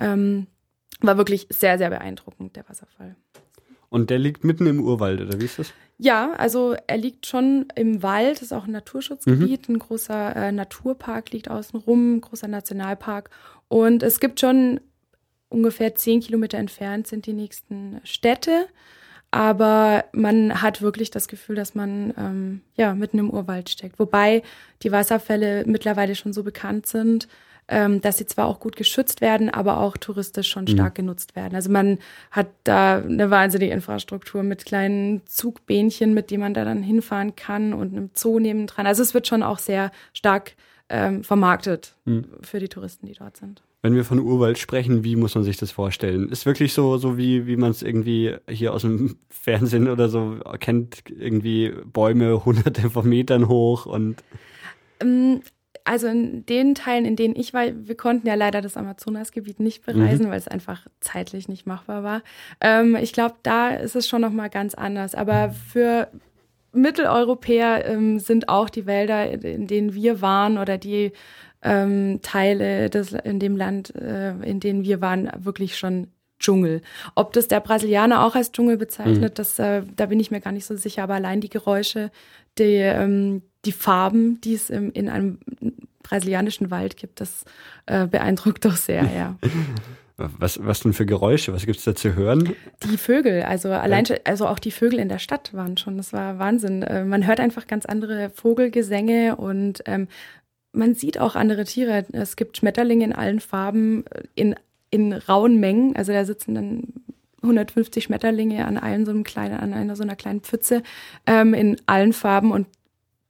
Ähm, 0.00 0.46
war 1.00 1.16
wirklich 1.16 1.46
sehr, 1.50 1.78
sehr 1.78 1.90
beeindruckend, 1.90 2.56
der 2.56 2.68
Wasserfall. 2.68 3.16
Und 3.88 4.10
der 4.10 4.18
liegt 4.18 4.44
mitten 4.44 4.66
im 4.66 4.82
Urwald, 4.82 5.20
oder 5.20 5.40
wie 5.40 5.44
ist 5.44 5.58
das? 5.58 5.72
Ja, 5.98 6.32
also 6.34 6.76
er 6.86 6.96
liegt 6.96 7.26
schon 7.26 7.66
im 7.74 8.02
Wald, 8.02 8.40
ist 8.40 8.52
auch 8.52 8.64
ein 8.64 8.70
Naturschutzgebiet, 8.70 9.68
mhm. 9.68 9.74
ein 9.74 9.78
großer 9.80 10.36
äh, 10.36 10.52
Naturpark 10.52 11.32
liegt 11.32 11.50
außenrum, 11.50 12.16
ein 12.16 12.20
großer 12.20 12.48
Nationalpark. 12.48 13.30
Und 13.68 14.02
es 14.02 14.20
gibt 14.20 14.40
schon 14.40 14.80
ungefähr 15.48 15.94
zehn 15.96 16.20
Kilometer 16.20 16.58
entfernt 16.58 17.06
sind 17.08 17.26
die 17.26 17.32
nächsten 17.32 18.00
Städte. 18.04 18.66
Aber 19.32 20.04
man 20.12 20.62
hat 20.62 20.82
wirklich 20.82 21.10
das 21.10 21.28
Gefühl, 21.28 21.54
dass 21.54 21.74
man 21.74 22.14
ähm, 22.16 22.60
ja 22.76 22.94
mitten 22.94 23.18
im 23.18 23.30
Urwald 23.30 23.68
steckt. 23.68 23.98
Wobei 23.98 24.42
die 24.82 24.90
Wasserfälle 24.90 25.64
mittlerweile 25.66 26.14
schon 26.14 26.32
so 26.32 26.42
bekannt 26.42 26.86
sind, 26.86 27.28
ähm, 27.70 28.00
dass 28.00 28.18
sie 28.18 28.26
zwar 28.26 28.46
auch 28.46 28.58
gut 28.58 28.74
geschützt 28.74 29.20
werden, 29.20 29.48
aber 29.48 29.78
auch 29.78 29.96
touristisch 29.96 30.48
schon 30.48 30.64
mhm. 30.64 30.68
stark 30.68 30.94
mhm. 30.94 31.02
genutzt 31.02 31.36
werden. 31.36 31.54
Also 31.54 31.70
man 31.70 31.98
hat 32.32 32.48
da 32.64 32.98
eine 32.98 33.30
wahnsinnige 33.30 33.72
Infrastruktur 33.72 34.42
mit 34.42 34.64
kleinen 34.66 35.22
Zugbähnchen, 35.26 36.12
mit 36.12 36.30
denen 36.30 36.42
man 36.42 36.54
da 36.54 36.64
dann 36.64 36.82
hinfahren 36.82 37.36
kann 37.36 37.72
und 37.72 37.92
einem 37.92 38.10
Zoo 38.12 38.40
nebendran. 38.40 38.86
Also 38.86 39.02
es 39.02 39.14
wird 39.14 39.28
schon 39.28 39.44
auch 39.44 39.60
sehr 39.60 39.92
stark 40.12 40.56
ähm, 40.88 41.22
vermarktet 41.22 41.94
mhm. 42.04 42.24
für 42.42 42.58
die 42.58 42.68
Touristen, 42.68 43.06
die 43.06 43.14
dort 43.14 43.36
sind. 43.36 43.62
Wenn 43.82 43.94
wir 43.94 44.04
von 44.04 44.18
Urwald 44.18 44.58
sprechen, 44.58 45.04
wie 45.04 45.16
muss 45.16 45.36
man 45.36 45.44
sich 45.44 45.56
das 45.56 45.70
vorstellen? 45.70 46.28
Ist 46.28 46.44
wirklich 46.44 46.74
so, 46.74 46.98
so 46.98 47.16
wie, 47.16 47.46
wie 47.46 47.56
man 47.56 47.70
es 47.70 47.82
irgendwie 47.82 48.34
hier 48.48 48.74
aus 48.74 48.82
dem 48.82 49.16
Fernsehen 49.28 49.88
oder 49.88 50.08
so 50.08 50.40
kennt, 50.58 51.04
irgendwie 51.08 51.72
Bäume 51.84 52.44
hunderte 52.44 52.90
von 52.90 53.08
Metern 53.08 53.46
hoch 53.46 53.86
und 53.86 54.16
ähm, 55.00 55.40
also 55.90 56.06
in 56.06 56.46
den 56.46 56.76
Teilen, 56.76 57.04
in 57.04 57.16
denen 57.16 57.34
ich 57.34 57.52
war, 57.52 57.64
wir 57.66 57.96
konnten 57.96 58.28
ja 58.28 58.34
leider 58.36 58.60
das 58.60 58.76
Amazonasgebiet 58.76 59.58
nicht 59.58 59.84
bereisen, 59.84 60.26
mhm. 60.26 60.30
weil 60.30 60.38
es 60.38 60.46
einfach 60.46 60.86
zeitlich 61.00 61.48
nicht 61.48 61.66
machbar 61.66 62.04
war. 62.04 62.22
Ähm, 62.60 62.94
ich 62.94 63.12
glaube, 63.12 63.34
da 63.42 63.70
ist 63.70 63.96
es 63.96 64.06
schon 64.06 64.20
noch 64.20 64.30
mal 64.30 64.50
ganz 64.50 64.74
anders. 64.74 65.16
Aber 65.16 65.50
für 65.50 66.06
Mitteleuropäer 66.72 67.86
ähm, 67.86 68.20
sind 68.20 68.48
auch 68.48 68.70
die 68.70 68.86
Wälder, 68.86 69.32
in 69.42 69.66
denen 69.66 69.92
wir 69.92 70.22
waren 70.22 70.58
oder 70.58 70.78
die 70.78 71.10
ähm, 71.60 72.20
Teile 72.22 72.88
des, 72.88 73.12
in 73.12 73.40
dem 73.40 73.56
Land, 73.56 73.92
äh, 73.96 74.30
in 74.42 74.60
denen 74.60 74.84
wir 74.84 75.00
waren, 75.00 75.28
wirklich 75.38 75.76
schon 75.76 76.06
Dschungel. 76.38 76.82
Ob 77.16 77.32
das 77.32 77.48
der 77.48 77.58
Brasilianer 77.58 78.24
auch 78.24 78.36
als 78.36 78.52
Dschungel 78.52 78.76
bezeichnet, 78.76 79.32
mhm. 79.32 79.34
das, 79.34 79.58
äh, 79.58 79.82
da 79.96 80.06
bin 80.06 80.20
ich 80.20 80.30
mir 80.30 80.40
gar 80.40 80.52
nicht 80.52 80.66
so 80.66 80.76
sicher, 80.76 81.02
aber 81.02 81.14
allein 81.14 81.40
die 81.40 81.50
Geräusche, 81.50 82.12
die, 82.58 82.76
ähm, 82.76 83.42
die 83.64 83.72
Farben, 83.72 84.40
die 84.40 84.54
es 84.54 84.70
im, 84.70 84.92
in 84.92 85.08
einem 85.08 85.38
brasilianischen 86.02 86.70
Wald 86.70 86.96
gibt, 86.96 87.20
das 87.20 87.44
äh, 87.86 88.06
beeindruckt 88.06 88.64
doch 88.64 88.76
sehr, 88.76 89.04
ja. 89.14 89.36
Was, 90.38 90.62
was 90.62 90.80
denn 90.80 90.92
für 90.92 91.06
Geräusche? 91.06 91.54
Was 91.54 91.64
gibt 91.64 91.78
es 91.78 91.84
da 91.84 91.94
zu 91.94 92.14
hören? 92.14 92.54
Die 92.82 92.98
Vögel, 92.98 93.42
also 93.42 93.70
allein, 93.70 94.04
also 94.24 94.46
auch 94.46 94.58
die 94.58 94.70
Vögel 94.70 94.98
in 94.98 95.08
der 95.08 95.18
Stadt 95.18 95.54
waren 95.54 95.78
schon, 95.78 95.96
das 95.96 96.12
war 96.12 96.38
Wahnsinn. 96.38 96.82
Äh, 96.82 97.04
man 97.04 97.26
hört 97.26 97.40
einfach 97.40 97.66
ganz 97.66 97.86
andere 97.86 98.28
Vogelgesänge 98.28 99.36
und 99.36 99.82
ähm, 99.86 100.08
man 100.72 100.94
sieht 100.94 101.18
auch 101.18 101.36
andere 101.36 101.64
Tiere. 101.64 102.04
Es 102.12 102.36
gibt 102.36 102.58
Schmetterlinge 102.58 103.04
in 103.04 103.12
allen 103.14 103.40
Farben, 103.40 104.04
äh, 104.06 104.24
in, 104.34 104.56
in 104.90 105.12
rauen 105.14 105.58
Mengen. 105.58 105.96
Also 105.96 106.12
da 106.12 106.26
sitzen 106.26 106.54
dann 106.54 106.82
150 107.42 108.04
Schmetterlinge 108.04 108.66
an 108.66 108.76
einem 108.76 109.06
so 109.06 109.12
einem 109.12 109.24
kleinen, 109.24 109.58
an 109.58 109.72
einer 109.72 109.96
so 109.96 110.02
einer 110.02 110.16
kleinen 110.16 110.42
Pfütze 110.42 110.82
ähm, 111.26 111.54
in 111.54 111.80
allen 111.86 112.12
Farben 112.12 112.52
und 112.52 112.66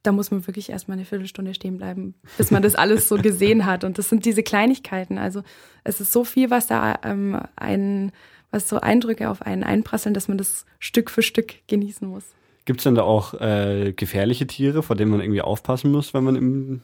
da 0.03 0.13
muss 0.13 0.31
man 0.31 0.47
wirklich 0.47 0.71
erstmal 0.71 0.97
eine 0.97 1.05
Viertelstunde 1.05 1.55
stehen 1.55 1.77
bleiben, 1.77 2.15
bis 2.39 2.51
man 2.51 2.63
das 2.63 2.75
alles 2.75 3.09
so 3.09 3.17
gesehen 3.17 3.67
hat. 3.67 3.85
Und 3.85 3.99
das 3.99 4.09
sind 4.09 4.25
diese 4.25 4.43
Kleinigkeiten. 4.43 5.19
Also 5.19 5.43
es 5.85 6.01
ist 6.01 6.13
so 6.13 6.25
viel, 6.25 6.51
was 6.51 6.67
da 6.67 6.99
ähm, 7.05 7.41
ein, 7.57 8.13
was 8.51 8.69
so 8.69 8.81
Eindrücke 8.81 9.29
auf 9.29 9.43
einen 9.43 9.63
einprasseln, 9.63 10.15
dass 10.15 10.29
man 10.29 10.39
das 10.39 10.65
Stück 10.79 11.11
für 11.11 11.23
Stück 11.23 11.55
genießen 11.67 12.09
muss. 12.09 12.25
Gibt 12.65 12.81
es 12.81 12.85
denn 12.85 12.95
da 12.95 13.03
auch 13.03 13.35
äh, 13.35 13.93
gefährliche 13.95 14.47
Tiere, 14.47 14.83
vor 14.83 14.97
denen 14.97 15.11
man 15.11 15.21
irgendwie 15.21 15.43
aufpassen 15.43 15.91
muss, 15.91 16.15
wenn 16.15 16.25
man 16.25 16.37
im 16.37 16.83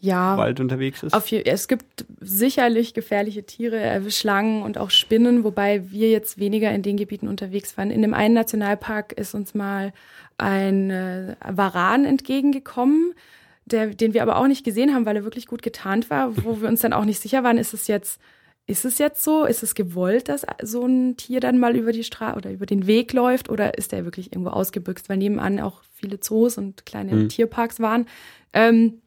ja, 0.00 0.36
Wald 0.36 0.60
unterwegs 0.60 1.02
ist? 1.02 1.14
Auf, 1.14 1.30
es 1.32 1.68
gibt 1.68 2.04
sicherlich 2.20 2.94
gefährliche 2.94 3.44
Tiere, 3.44 3.80
äh, 3.80 4.10
Schlangen 4.10 4.62
und 4.62 4.78
auch 4.78 4.90
Spinnen, 4.90 5.44
wobei 5.44 5.90
wir 5.90 6.10
jetzt 6.10 6.38
weniger 6.38 6.70
in 6.72 6.82
den 6.82 6.96
Gebieten 6.96 7.28
unterwegs 7.28 7.76
waren. 7.76 7.90
In 7.90 8.02
dem 8.02 8.14
einen 8.14 8.34
Nationalpark 8.34 9.12
ist 9.12 9.34
uns 9.34 9.54
mal 9.54 9.92
ein 10.38 10.90
äh, 10.90 11.36
Varan 11.48 12.04
entgegengekommen, 12.04 13.14
der, 13.64 13.88
den 13.88 14.14
wir 14.14 14.22
aber 14.22 14.36
auch 14.36 14.46
nicht 14.46 14.64
gesehen 14.64 14.94
haben, 14.94 15.06
weil 15.06 15.16
er 15.16 15.24
wirklich 15.24 15.46
gut 15.46 15.62
getarnt 15.62 16.10
war, 16.10 16.36
wo 16.44 16.60
wir 16.60 16.68
uns 16.68 16.80
dann 16.80 16.92
auch 16.92 17.04
nicht 17.04 17.20
sicher 17.20 17.42
waren, 17.42 17.58
ist 17.58 17.74
es 17.74 17.86
jetzt 17.86 18.20
ist 18.68 18.84
es 18.84 18.98
jetzt 18.98 19.22
so? 19.22 19.44
Ist 19.44 19.62
es 19.62 19.76
gewollt, 19.76 20.28
dass 20.28 20.44
so 20.60 20.84
ein 20.84 21.16
Tier 21.16 21.38
dann 21.38 21.58
mal 21.58 21.76
über 21.76 21.92
die 21.92 22.02
Straße 22.02 22.36
oder 22.36 22.50
über 22.50 22.66
den 22.66 22.86
Weg 22.88 23.12
läuft 23.12 23.48
oder 23.48 23.78
ist 23.78 23.92
der 23.92 24.04
wirklich 24.04 24.32
irgendwo 24.32 24.50
ausgebüxt? 24.50 25.08
Weil 25.08 25.18
nebenan 25.18 25.60
auch 25.60 25.82
viele 25.92 26.18
Zoos 26.18 26.58
und 26.58 26.84
kleine 26.84 27.14
mhm. 27.14 27.28
Tierparks 27.28 27.78
waren. 27.78 28.06
Ähm, 28.52 29.02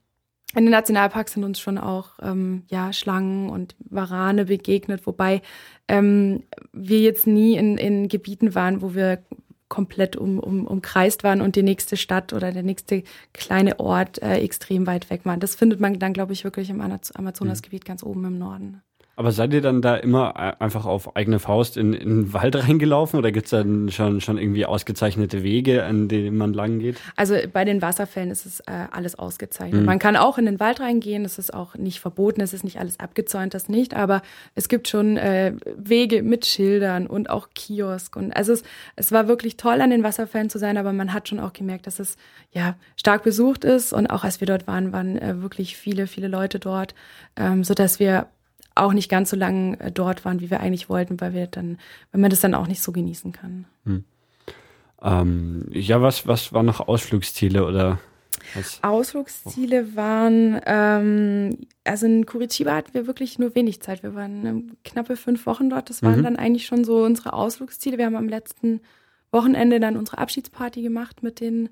in 0.55 0.65
den 0.65 0.71
Nationalparks 0.71 1.33
sind 1.33 1.43
uns 1.43 1.59
schon 1.59 1.77
auch 1.77 2.11
ähm, 2.21 2.63
ja, 2.69 2.93
Schlangen 2.93 3.49
und 3.49 3.75
Warane 3.79 4.45
begegnet, 4.45 5.05
wobei 5.05 5.41
ähm, 5.87 6.43
wir 6.71 6.99
jetzt 7.01 7.27
nie 7.27 7.55
in, 7.55 7.77
in 7.77 8.07
Gebieten 8.07 8.55
waren, 8.55 8.81
wo 8.81 8.95
wir 8.95 9.21
komplett 9.69 10.15
um, 10.15 10.39
um, 10.39 10.67
umkreist 10.67 11.23
waren 11.23 11.41
und 11.41 11.55
die 11.55 11.63
nächste 11.63 11.95
Stadt 11.95 12.33
oder 12.33 12.51
der 12.51 12.63
nächste 12.63 13.03
kleine 13.33 13.79
Ort 13.79 14.21
äh, 14.21 14.37
extrem 14.37 14.87
weit 14.87 15.09
weg 15.09 15.25
waren. 15.25 15.39
Das 15.39 15.55
findet 15.55 15.79
man 15.79 15.99
dann, 15.99 16.13
glaube 16.13 16.33
ich, 16.33 16.43
wirklich 16.43 16.69
im 16.69 16.81
Amazonasgebiet 16.81 17.83
mhm. 17.83 17.87
ganz 17.87 18.03
oben 18.03 18.25
im 18.25 18.37
Norden. 18.37 18.81
Aber 19.19 19.33
seid 19.33 19.53
ihr 19.53 19.59
dann 19.59 19.81
da 19.81 19.97
immer 19.97 20.61
einfach 20.61 20.85
auf 20.85 21.17
eigene 21.17 21.39
Faust 21.39 21.75
in, 21.75 21.91
in 21.91 22.07
den 22.07 22.33
Wald 22.33 22.55
reingelaufen 22.67 23.19
oder 23.19 23.33
gibt's 23.33 23.49
dann 23.49 23.91
schon, 23.91 24.21
schon 24.21 24.37
irgendwie 24.37 24.65
ausgezeichnete 24.65 25.43
Wege, 25.43 25.83
an 25.83 26.07
denen 26.07 26.37
man 26.37 26.53
lang 26.53 26.79
geht? 26.79 27.01
Also 27.17 27.35
bei 27.51 27.65
den 27.65 27.81
Wasserfällen 27.81 28.31
ist 28.31 28.45
es 28.45 28.61
äh, 28.61 28.87
alles 28.91 29.19
ausgezeichnet. 29.19 29.81
Mhm. 29.81 29.85
Man 29.85 29.99
kann 29.99 30.15
auch 30.15 30.37
in 30.37 30.45
den 30.45 30.61
Wald 30.61 30.79
reingehen, 30.79 31.23
das 31.23 31.37
ist 31.37 31.53
auch 31.53 31.75
nicht 31.75 31.99
verboten, 31.99 32.39
es 32.39 32.53
ist 32.53 32.63
nicht 32.63 32.79
alles 32.79 32.97
abgezäunt, 33.01 33.53
das 33.53 33.67
nicht, 33.67 33.93
aber 33.93 34.21
es 34.55 34.69
gibt 34.69 34.87
schon 34.87 35.17
äh, 35.17 35.51
Wege 35.75 36.23
mit 36.23 36.45
Schildern 36.45 37.05
und 37.05 37.29
auch 37.29 37.49
Kiosk. 37.53 38.15
Und 38.15 38.31
also 38.31 38.53
es, 38.53 38.63
es 38.95 39.11
war 39.11 39.27
wirklich 39.27 39.57
toll, 39.57 39.81
an 39.81 39.89
den 39.89 40.01
Wasserfällen 40.01 40.49
zu 40.49 40.59
sein, 40.59 40.77
aber 40.77 40.93
man 40.93 41.11
hat 41.11 41.27
schon 41.27 41.41
auch 41.41 41.51
gemerkt, 41.51 41.87
dass 41.87 41.99
es 41.99 42.15
ja 42.53 42.77
stark 42.95 43.23
besucht 43.23 43.65
ist. 43.65 43.91
Und 43.91 44.07
auch 44.07 44.23
als 44.23 44.39
wir 44.39 44.47
dort 44.47 44.65
waren, 44.65 44.93
waren 44.93 45.17
äh, 45.17 45.41
wirklich 45.41 45.75
viele, 45.75 46.07
viele 46.07 46.29
Leute 46.29 46.57
dort, 46.57 46.95
ähm, 47.35 47.65
sodass 47.65 47.99
wir 47.99 48.27
auch 48.79 48.93
nicht 48.93 49.09
ganz 49.09 49.29
so 49.29 49.35
lange 49.35 49.79
äh, 49.79 49.91
dort 49.91 50.25
waren, 50.25 50.41
wie 50.41 50.49
wir 50.49 50.59
eigentlich 50.59 50.89
wollten, 50.89 51.19
weil 51.21 51.33
wir 51.33 51.47
dann, 51.47 51.77
weil 52.11 52.21
man 52.21 52.29
das 52.29 52.39
dann 52.41 52.53
auch 52.53 52.67
nicht 52.67 52.81
so 52.81 52.91
genießen 52.91 53.31
kann. 53.31 53.65
Hm. 53.85 54.03
Ähm, 55.01 55.65
ja, 55.71 56.01
was, 56.01 56.27
was 56.27 56.53
waren 56.53 56.65
noch 56.65 56.87
Ausflugsziele 56.87 57.65
oder 57.65 57.99
was? 58.53 58.79
Ausflugsziele 58.81 59.95
waren, 59.95 60.59
ähm, 60.65 61.57
also 61.83 62.05
in 62.05 62.25
Curitiba 62.25 62.73
hatten 62.73 62.93
wir 62.93 63.07
wirklich 63.07 63.39
nur 63.39 63.55
wenig 63.55 63.81
Zeit. 63.81 64.03
Wir 64.03 64.15
waren 64.15 64.45
ähm, 64.45 64.71
knappe 64.83 65.15
fünf 65.15 65.45
Wochen 65.45 65.69
dort. 65.69 65.89
Das 65.89 66.03
waren 66.03 66.19
mhm. 66.19 66.23
dann 66.23 66.35
eigentlich 66.35 66.65
schon 66.65 66.83
so 66.83 67.03
unsere 67.03 67.33
Ausflugsziele. 67.33 67.97
Wir 67.97 68.05
haben 68.05 68.15
am 68.15 68.29
letzten 68.29 68.81
Wochenende 69.31 69.79
dann 69.79 69.97
unsere 69.97 70.17
Abschiedsparty 70.17 70.81
gemacht 70.81 71.21
mit 71.21 71.39
den 71.39 71.69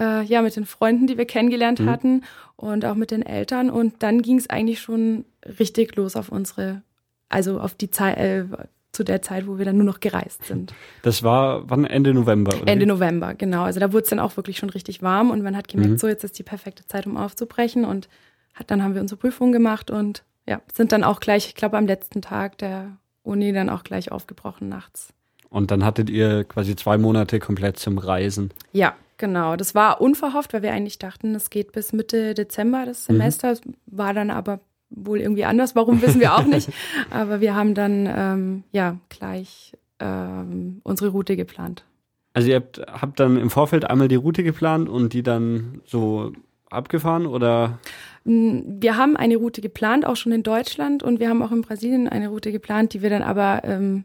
äh, 0.00 0.22
ja, 0.24 0.42
mit 0.42 0.56
den 0.56 0.64
Freunden, 0.64 1.06
die 1.06 1.18
wir 1.18 1.26
kennengelernt 1.26 1.80
mhm. 1.80 1.90
hatten 1.90 2.24
und 2.56 2.84
auch 2.84 2.94
mit 2.94 3.10
den 3.10 3.22
Eltern. 3.22 3.70
Und 3.70 4.02
dann 4.02 4.22
ging 4.22 4.38
es 4.38 4.48
eigentlich 4.48 4.80
schon 4.80 5.24
richtig 5.58 5.94
los 5.96 6.16
auf 6.16 6.30
unsere, 6.30 6.82
also 7.28 7.60
auf 7.60 7.74
die 7.74 7.90
Zeit, 7.90 8.16
äh, 8.16 8.44
zu 8.92 9.04
der 9.04 9.22
Zeit, 9.22 9.46
wo 9.46 9.58
wir 9.58 9.64
dann 9.64 9.76
nur 9.76 9.86
noch 9.86 10.00
gereist 10.00 10.46
sind. 10.46 10.74
Das 11.02 11.22
war 11.22 11.70
wann 11.70 11.84
Ende 11.84 12.12
November, 12.12 12.56
oder? 12.60 12.66
Ende 12.66 12.86
November, 12.86 13.34
genau. 13.34 13.62
Also 13.62 13.78
da 13.78 13.92
wurde 13.92 14.02
es 14.04 14.10
dann 14.10 14.18
auch 14.18 14.36
wirklich 14.36 14.58
schon 14.58 14.70
richtig 14.70 15.00
warm 15.02 15.30
und 15.30 15.42
man 15.42 15.56
hat 15.56 15.68
gemerkt, 15.68 15.92
mhm. 15.92 15.98
so 15.98 16.08
jetzt 16.08 16.24
ist 16.24 16.38
die 16.38 16.42
perfekte 16.42 16.84
Zeit, 16.86 17.06
um 17.06 17.16
aufzubrechen. 17.16 17.84
Und 17.84 18.08
hat, 18.54 18.70
dann 18.70 18.82
haben 18.82 18.94
wir 18.94 19.00
unsere 19.00 19.18
Prüfung 19.18 19.52
gemacht 19.52 19.90
und 19.90 20.24
ja, 20.48 20.60
sind 20.72 20.90
dann 20.90 21.04
auch 21.04 21.20
gleich, 21.20 21.46
ich 21.46 21.54
glaube, 21.54 21.78
am 21.78 21.86
letzten 21.86 22.22
Tag 22.22 22.58
der 22.58 22.96
Uni 23.22 23.52
dann 23.52 23.68
auch 23.68 23.84
gleich 23.84 24.10
aufgebrochen 24.10 24.68
nachts. 24.68 25.12
Und 25.50 25.70
dann 25.70 25.84
hattet 25.84 26.10
ihr 26.10 26.44
quasi 26.44 26.74
zwei 26.74 26.96
Monate 26.96 27.38
komplett 27.38 27.78
zum 27.78 27.98
Reisen. 27.98 28.50
Ja, 28.72 28.94
Genau, 29.20 29.54
das 29.54 29.74
war 29.74 30.00
unverhofft, 30.00 30.54
weil 30.54 30.62
wir 30.62 30.72
eigentlich 30.72 30.98
dachten, 30.98 31.34
es 31.34 31.50
geht 31.50 31.72
bis 31.72 31.92
Mitte 31.92 32.32
Dezember 32.32 32.86
das 32.86 33.06
mhm. 33.06 33.12
Semester, 33.12 33.52
mhm. 33.52 33.74
war 33.84 34.14
dann 34.14 34.30
aber 34.30 34.60
wohl 34.88 35.20
irgendwie 35.20 35.44
anders. 35.44 35.76
Warum 35.76 36.00
wissen 36.00 36.20
wir 36.20 36.34
auch 36.34 36.46
nicht. 36.46 36.70
aber 37.10 37.42
wir 37.42 37.54
haben 37.54 37.74
dann 37.74 38.08
ähm, 38.10 38.64
ja 38.72 38.96
gleich 39.10 39.76
ähm, 39.98 40.80
unsere 40.84 41.10
Route 41.10 41.36
geplant. 41.36 41.84
Also 42.32 42.48
ihr 42.48 42.56
habt, 42.56 42.78
habt 42.78 43.20
dann 43.20 43.36
im 43.36 43.50
Vorfeld 43.50 43.84
einmal 43.84 44.08
die 44.08 44.16
Route 44.16 44.42
geplant 44.42 44.88
und 44.88 45.12
die 45.12 45.22
dann 45.22 45.82
so 45.84 46.32
abgefahren 46.70 47.26
oder? 47.26 47.78
Wir 48.24 48.96
haben 48.96 49.18
eine 49.18 49.36
Route 49.36 49.60
geplant, 49.60 50.06
auch 50.06 50.16
schon 50.16 50.32
in 50.32 50.42
Deutschland 50.42 51.02
und 51.02 51.20
wir 51.20 51.28
haben 51.28 51.42
auch 51.42 51.52
in 51.52 51.60
Brasilien 51.60 52.08
eine 52.08 52.28
Route 52.28 52.52
geplant, 52.52 52.94
die 52.94 53.02
wir 53.02 53.10
dann 53.10 53.22
aber 53.22 53.64
ähm, 53.64 54.04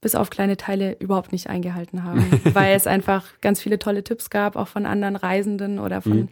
bis 0.00 0.14
auf 0.14 0.30
kleine 0.30 0.56
Teile 0.56 0.96
überhaupt 0.98 1.32
nicht 1.32 1.48
eingehalten 1.48 2.04
haben, 2.04 2.24
weil 2.54 2.74
es 2.74 2.86
einfach 2.86 3.26
ganz 3.40 3.60
viele 3.60 3.78
tolle 3.78 4.04
Tipps 4.04 4.30
gab, 4.30 4.56
auch 4.56 4.68
von 4.68 4.86
anderen 4.86 5.16
Reisenden 5.16 5.78
oder 5.78 6.00
von 6.00 6.20
mhm. 6.20 6.28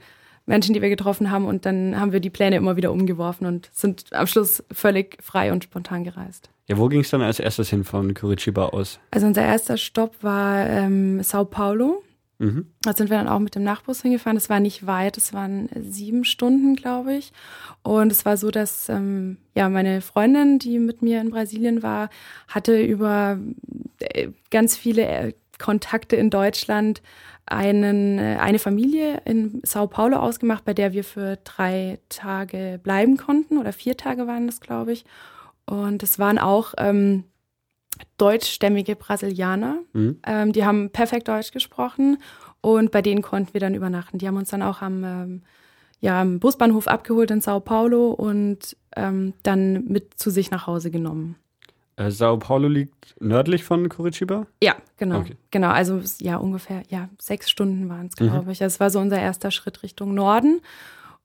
Menschen, 0.47 0.75
die 0.75 0.83
wir 0.83 0.89
getroffen 0.89 1.31
haben. 1.31 1.47
Und 1.47 1.67
dann 1.67 1.99
haben 1.99 2.13
wir 2.13 2.21
die 2.21 2.31
Pläne 2.31 2.57
immer 2.57 2.77
wieder 2.77 2.93
umgeworfen 2.93 3.47
und 3.47 3.69
sind 3.73 4.13
am 4.13 4.27
Schluss 4.27 4.65
völlig 4.73 5.23
frei 5.23 5.53
und 5.53 5.65
spontan 5.65 6.05
gereist. 6.05 6.51
Ja, 6.67 6.77
wo 6.77 6.89
ging 6.89 7.01
es 7.01 7.11
dann 7.11 7.23
als 7.23 7.41
erstes 7.41 7.71
hin 7.71 7.85
von 7.85 8.15
Curitiba 8.15 8.67
aus? 8.67 9.01
Also 9.11 9.27
unser 9.27 9.43
erster 9.43 9.77
Stopp 9.77 10.23
war 10.23 10.67
ähm, 10.67 11.23
Sao 11.23 11.45
Paulo. 11.45 12.03
Mhm. 12.39 12.67
Da 12.83 12.95
sind 12.95 13.11
wir 13.11 13.19
dann 13.19 13.29
auch 13.29 13.41
mit 13.41 13.57
dem 13.57 13.65
Nachbus 13.65 14.03
hingefahren. 14.03 14.37
Das 14.37 14.49
war 14.49 14.61
nicht 14.61 14.87
weit, 14.87 15.17
es 15.17 15.33
waren 15.33 15.69
sieben 15.91 16.25
Stunden, 16.25 16.77
glaube 16.77 17.15
ich. 17.15 17.33
Und 17.83 18.13
es 18.13 18.25
war 18.25 18.37
so, 18.37 18.51
dass 18.51 18.89
ähm, 18.89 19.39
ja 19.57 19.69
meine 19.69 20.01
Freundin, 20.01 20.59
die 20.59 20.79
mit 20.79 21.03
mir 21.03 21.21
in 21.21 21.31
Brasilien 21.31 21.83
war, 21.83 22.11
hatte 22.47 22.81
über 22.81 23.39
äh, 23.99 24.29
ganz 24.51 24.77
viele 24.77 25.07
äh, 25.07 25.33
Kontakte 25.59 26.15
in 26.15 26.31
Deutschland 26.31 27.03
einen, 27.45 28.19
äh, 28.19 28.37
eine 28.41 28.61
Familie 28.61 29.21
in 29.25 29.61
Sao 29.65 29.89
Paulo 29.89 30.19
ausgemacht, 30.19 30.65
bei 30.65 30.75
der 30.75 30.93
wir 30.93 31.03
für 31.03 31.39
drei 31.43 31.99
Tage 32.09 32.79
bleiben 32.83 33.17
konnten 33.17 33.59
oder 33.59 33.73
vier 33.73 33.97
Tage 33.97 34.27
waren 34.29 34.47
das, 34.47 34.61
glaube 34.61 34.93
ich. 34.93 35.05
Und 35.67 36.03
es 36.03 36.19
waren 36.19 36.39
auch 36.39 36.75
ähm, 36.79 37.25
deutschstämmige 38.17 38.97
Brasilianer. 38.97 39.79
Mhm. 39.93 40.19
Ähm, 40.27 40.53
die 40.53 40.65
haben 40.65 40.91
perfekt 40.91 41.29
Deutsch 41.29 41.53
gesprochen 41.53 42.19
und 42.61 42.91
bei 42.91 43.03
denen 43.03 43.23
konnten 43.23 43.55
wir 43.55 43.61
dann 43.61 43.75
übernachten. 43.75 44.19
Die 44.19 44.27
haben 44.27 44.37
uns 44.37 44.51
dann 44.51 44.63
auch 44.63 44.83
am, 44.83 45.05
ähm, 45.05 45.43
ja, 46.01 46.21
am 46.21 46.41
Busbahnhof 46.41 46.89
abgeholt 46.89 47.31
in 47.31 47.41
Sao 47.41 47.61
Paulo 47.61 48.11
und 48.11 48.77
ähm, 48.97 49.35
dann 49.43 49.85
mit 49.85 50.19
zu 50.19 50.31
sich 50.31 50.51
nach 50.51 50.67
Hause 50.67 50.91
genommen. 50.91 51.37
Äh, 51.97 52.11
Sao 52.11 52.39
Paulo 52.39 52.69
liegt 52.69 53.17
nördlich 53.21 53.65
von 53.65 53.89
Curitiba? 53.89 54.47
Ja, 54.63 54.77
genau. 54.97 55.19
Okay. 55.19 55.37
Genau, 55.51 55.69
also 55.69 56.01
ja, 56.21 56.37
ungefähr, 56.37 56.83
ja, 56.89 57.09
sechs 57.19 57.51
Stunden 57.51 57.89
waren 57.89 58.07
es, 58.07 58.17
glaube 58.17 58.43
mhm. 58.43 58.51
ich. 58.51 58.59
Das 58.59 58.79
war 58.81 58.91
so 58.91 59.01
unser 59.01 59.21
erster 59.21 59.51
Schritt 59.51 59.83
Richtung 59.83 60.15
Norden. 60.15 60.61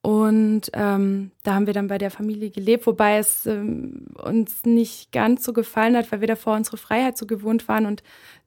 Und 0.06 0.64
ähm, 0.74 1.32
da 1.44 1.54
haben 1.54 1.66
wir 1.66 1.74
dann 1.74 1.88
bei 1.88 1.98
der 1.98 2.12
Familie 2.12 2.50
gelebt, 2.50 2.86
wobei 2.88 3.20
es 3.20 3.46
ähm, 3.46 4.08
uns 4.22 4.66
nicht 4.66 5.14
ganz 5.14 5.46
so 5.46 5.54
gefallen 5.54 5.96
hat, 5.96 6.12
weil 6.12 6.20
wir 6.20 6.28
davor 6.28 6.58
unsere 6.58 6.76
Freiheit 6.76 7.18
so 7.18 7.26
gewohnt 7.26 7.70
waren. 7.70 7.86
Und 7.86 8.04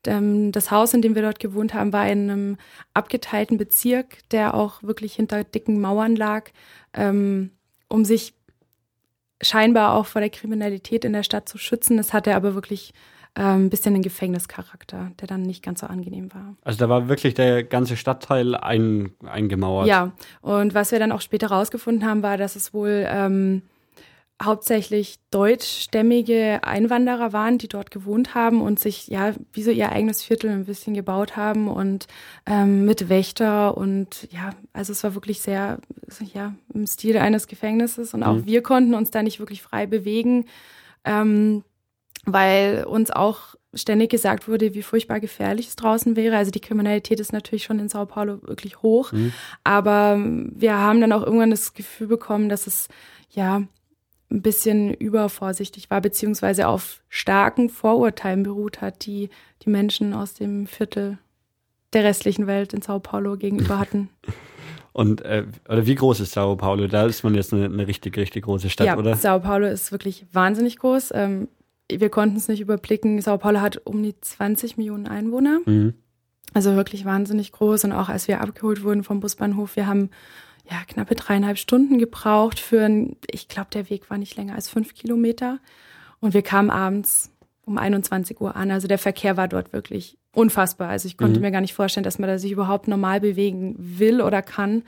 ähm, 0.07 0.53
das 0.53 0.71
Haus, 0.71 0.93
in 0.93 1.01
dem 1.01 1.15
wir 1.15 1.23
dort 1.23 1.41
gewohnt 1.41 1.73
haben, 1.73 1.95
war 1.95 2.07
in 2.11 2.31
einem 2.31 2.57
abgeteilten 2.93 3.57
Bezirk, 3.57 4.19
der 4.33 4.53
auch 4.53 4.83
wirklich 4.83 5.15
hinter 5.15 5.45
dicken 5.45 5.81
Mauern 5.81 6.15
lag, 6.15 6.51
ähm, 6.93 7.53
um 7.89 8.05
sich 8.05 8.35
scheinbar 9.41 9.95
auch 9.95 10.05
vor 10.05 10.21
der 10.21 10.31
Kriminalität 10.31 11.07
in 11.07 11.15
der 11.15 11.23
Stadt 11.23 11.49
zu 11.49 11.57
schützen. 11.57 11.97
Das 11.97 12.13
hatte 12.13 12.35
aber 12.35 12.55
wirklich 12.55 12.93
ein 13.37 13.61
ähm, 13.61 13.71
bisschen 13.71 13.95
ein 13.95 14.03
Gefängnischarakter, 14.03 15.13
der 15.21 15.29
dann 15.29 15.43
nicht 15.43 15.63
ganz 15.63 15.81
so 15.81 15.87
angenehm 15.87 16.33
war. 16.33 16.57
Also 16.65 16.79
da 16.79 16.89
war 16.89 17.09
wirklich 17.09 17.35
der 17.35 17.65
ganze 17.65 17.97
Stadtteil 17.97 18.55
ein, 18.55 19.11
eingemauert. 19.25 19.87
Ja, 19.87 20.13
und 20.41 20.75
was 20.75 20.91
wir 20.91 20.99
dann 20.99 21.13
auch 21.13 21.21
später 21.21 21.49
rausgefunden 21.49 22.09
haben, 22.09 22.23
war, 22.23 22.39
dass 22.39 22.57
es 22.57 22.73
wohl 22.73 23.07
ähm, 23.07 23.63
hauptsächlich 24.43 25.19
deutschstämmige 25.31 26.61
Einwanderer 26.63 27.35
waren, 27.35 27.59
die 27.59 27.69
dort 27.69 27.91
gewohnt 27.91 28.35
haben 28.35 28.63
und 28.63 28.79
sich 28.79 29.09
ja 29.09 29.33
wie 29.53 29.63
so 29.63 29.71
ihr 29.71 29.93
eigenes 29.93 30.23
Viertel 30.23 30.51
ein 30.51 30.65
bisschen 30.65 30.95
gebaut 30.95 31.37
haben 31.37 31.69
und 31.69 32.07
ähm, 32.47 32.87
mit 32.87 33.11
Wächter 33.11 33.77
und 33.77 34.29
ja, 34.31 34.51
also 34.73 34.93
es 34.93 35.05
war 35.05 35.15
wirklich 35.15 35.43
sehr 35.43 35.79
ja 36.33 36.55
im 36.73 36.87
Stil 36.87 37.19
eines 37.19 37.49
Gefängnisses 37.49 38.15
und 38.15 38.23
auch 38.23 38.37
mhm. 38.37 38.47
wir 38.47 38.63
konnten 38.63 38.95
uns 38.95 39.11
da 39.11 39.23
nicht 39.23 39.41
wirklich 39.41 39.63
frei 39.63 39.87
bewegen. 39.87 40.47
Ähm, 41.05 41.63
weil 42.27 42.85
uns 42.85 43.11
auch 43.11 43.55
ständig 43.73 44.11
gesagt 44.11 44.49
wurde, 44.49 44.75
wie 44.75 44.83
furchtbar 44.83 45.21
gefährlich 45.21 45.69
es 45.69 45.77
draußen 45.77 46.17
wäre. 46.17 46.37
Also 46.37 46.51
die 46.51 46.61
Kriminalität 46.61 47.21
ist 47.21 47.33
natürlich 47.33 47.65
schon 47.65 47.79
in 47.79 47.89
Sao 47.89 48.07
Paulo 48.07 48.43
wirklich 48.43 48.83
hoch. 48.83 49.13
Mhm. 49.13 49.33
Aber 49.65 50.19
wir 50.19 50.77
haben 50.77 51.01
dann 51.01 51.13
auch 51.13 51.23
irgendwann 51.23 51.51
das 51.51 51.75
Gefühl 51.75 52.09
bekommen, 52.09 52.49
dass 52.49 52.67
es 52.67 52.89
ja 53.31 53.63
ein 54.31 54.43
bisschen 54.43 54.93
übervorsichtig 54.93 55.91
war, 55.91 56.01
beziehungsweise 56.01 56.67
auf 56.67 57.01
starken 57.09 57.69
Vorurteilen 57.69 58.43
beruht 58.43 58.81
hat, 58.81 59.07
die 59.07 59.31
die 59.63 59.71
Menschen 59.71 60.15
aus 60.15 60.35
dem 60.35 60.67
Viertel 60.67 61.19
der 61.93 62.05
restlichen 62.05 62.47
Welt 62.47 62.73
in 62.73 62.83
Sao 62.83 62.99
Paulo 62.99 63.37
gegenüber 63.37 63.79
hatten. 63.79 64.09
Und 64.93 65.21
äh, 65.21 65.45
oder 65.69 65.87
wie 65.87 65.95
groß 65.95 66.21
ist 66.21 66.33
Sao 66.33 66.57
Paulo? 66.57 66.89
Da 66.89 67.05
ist 67.05 67.23
man 67.23 67.35
jetzt 67.35 67.53
eine, 67.53 67.67
eine 67.67 67.87
richtig, 67.87 68.17
richtig 68.17 68.45
große 68.45 68.71
Stadt, 68.71 68.87
ja, 68.87 68.97
oder? 68.97 69.15
Sao 69.15 69.39
Paulo 69.41 69.67
ist 69.67 69.93
wirklich 69.93 70.25
wahnsinnig 70.33 70.79
groß. 70.79 71.13
Ähm, 71.15 71.49
wir 71.91 72.11
konnten 72.11 72.37
es 72.37 72.49
nicht 72.49 72.61
überblicken. 72.61 73.21
Sao 73.21 73.39
Paulo 73.39 73.61
hat 73.61 73.81
um 73.85 74.03
die 74.03 74.19
20 74.21 74.77
Millionen 74.77 75.07
Einwohner. 75.07 75.61
Mhm. 75.65 75.95
Also 76.55 76.75
wirklich 76.75 77.05
wahnsinnig 77.05 77.53
groß. 77.53 77.85
Und 77.85 77.93
auch 77.93 78.09
als 78.09 78.29
wir 78.29 78.41
abgeholt 78.41 78.83
wurden 78.83 79.05
vom 79.05 79.21
Busbahnhof, 79.21 79.77
wir 79.77 79.87
haben 79.87 80.11
ja 80.71 80.83
knappe 80.87 81.15
dreieinhalb 81.15 81.59
Stunden 81.59 81.99
gebraucht 81.99 82.59
für 82.59 82.85
ein, 82.85 83.17
ich 83.31 83.49
glaube, 83.49 83.69
der 83.73 83.89
Weg 83.89 84.11
war 84.11 84.19
nicht 84.19 84.37
länger 84.37 84.55
als 84.55 84.69
fünf 84.69 84.95
Kilometer. 84.95 85.59
Und 86.21 86.35
wir 86.35 86.43
kamen 86.43 86.71
abends 86.71 87.31
um 87.65 87.79
21 87.79 88.41
Uhr 88.41 88.57
an. 88.57 88.71
Also 88.71 88.89
der 88.89 88.99
Verkehr 88.99 89.37
war 89.37 89.49
dort 89.49 89.73
wirklich 89.73 90.19
unfassbar. 90.35 90.89
Also 90.89 91.07
ich 91.07 91.17
konnte 91.17 91.39
mhm. 91.39 91.47
mir 91.47 91.51
gar 91.51 91.61
nicht 91.61 91.75
vorstellen, 91.75 92.05
dass 92.05 92.19
man 92.19 92.29
da 92.29 92.39
sich 92.39 92.53
überhaupt 92.53 92.89
normal 92.89 93.21
bewegen 93.21 93.75
will 93.79 94.21
oder 94.21 94.43
kann, 94.43 94.83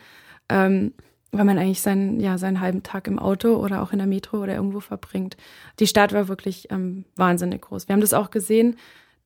ähm, 0.49 0.93
weil 1.31 1.45
man 1.45 1.59
eigentlich 1.59 1.83
seinen, 1.83 2.21
ja, 2.21 2.39
seinen 2.39 2.61
halben 2.61 2.83
Tag 2.83 3.07
im 3.07 3.19
Auto 3.19 3.57
oder 3.57 3.83
auch 3.83 3.93
in 3.93 3.99
der 3.99 4.07
Metro 4.07 4.39
oder 4.39 4.55
irgendwo 4.55 4.81
verbringt. 4.81 5.37
Die 5.79 5.87
Stadt 5.87 6.13
war 6.13 6.29
wirklich 6.29 6.69
ähm, 6.71 7.05
wahnsinnig 7.17 7.63
groß. 7.63 7.89
Wir 7.89 7.93
haben 7.93 8.01
das 8.01 8.15
auch 8.15 8.31
gesehen. 8.31 8.77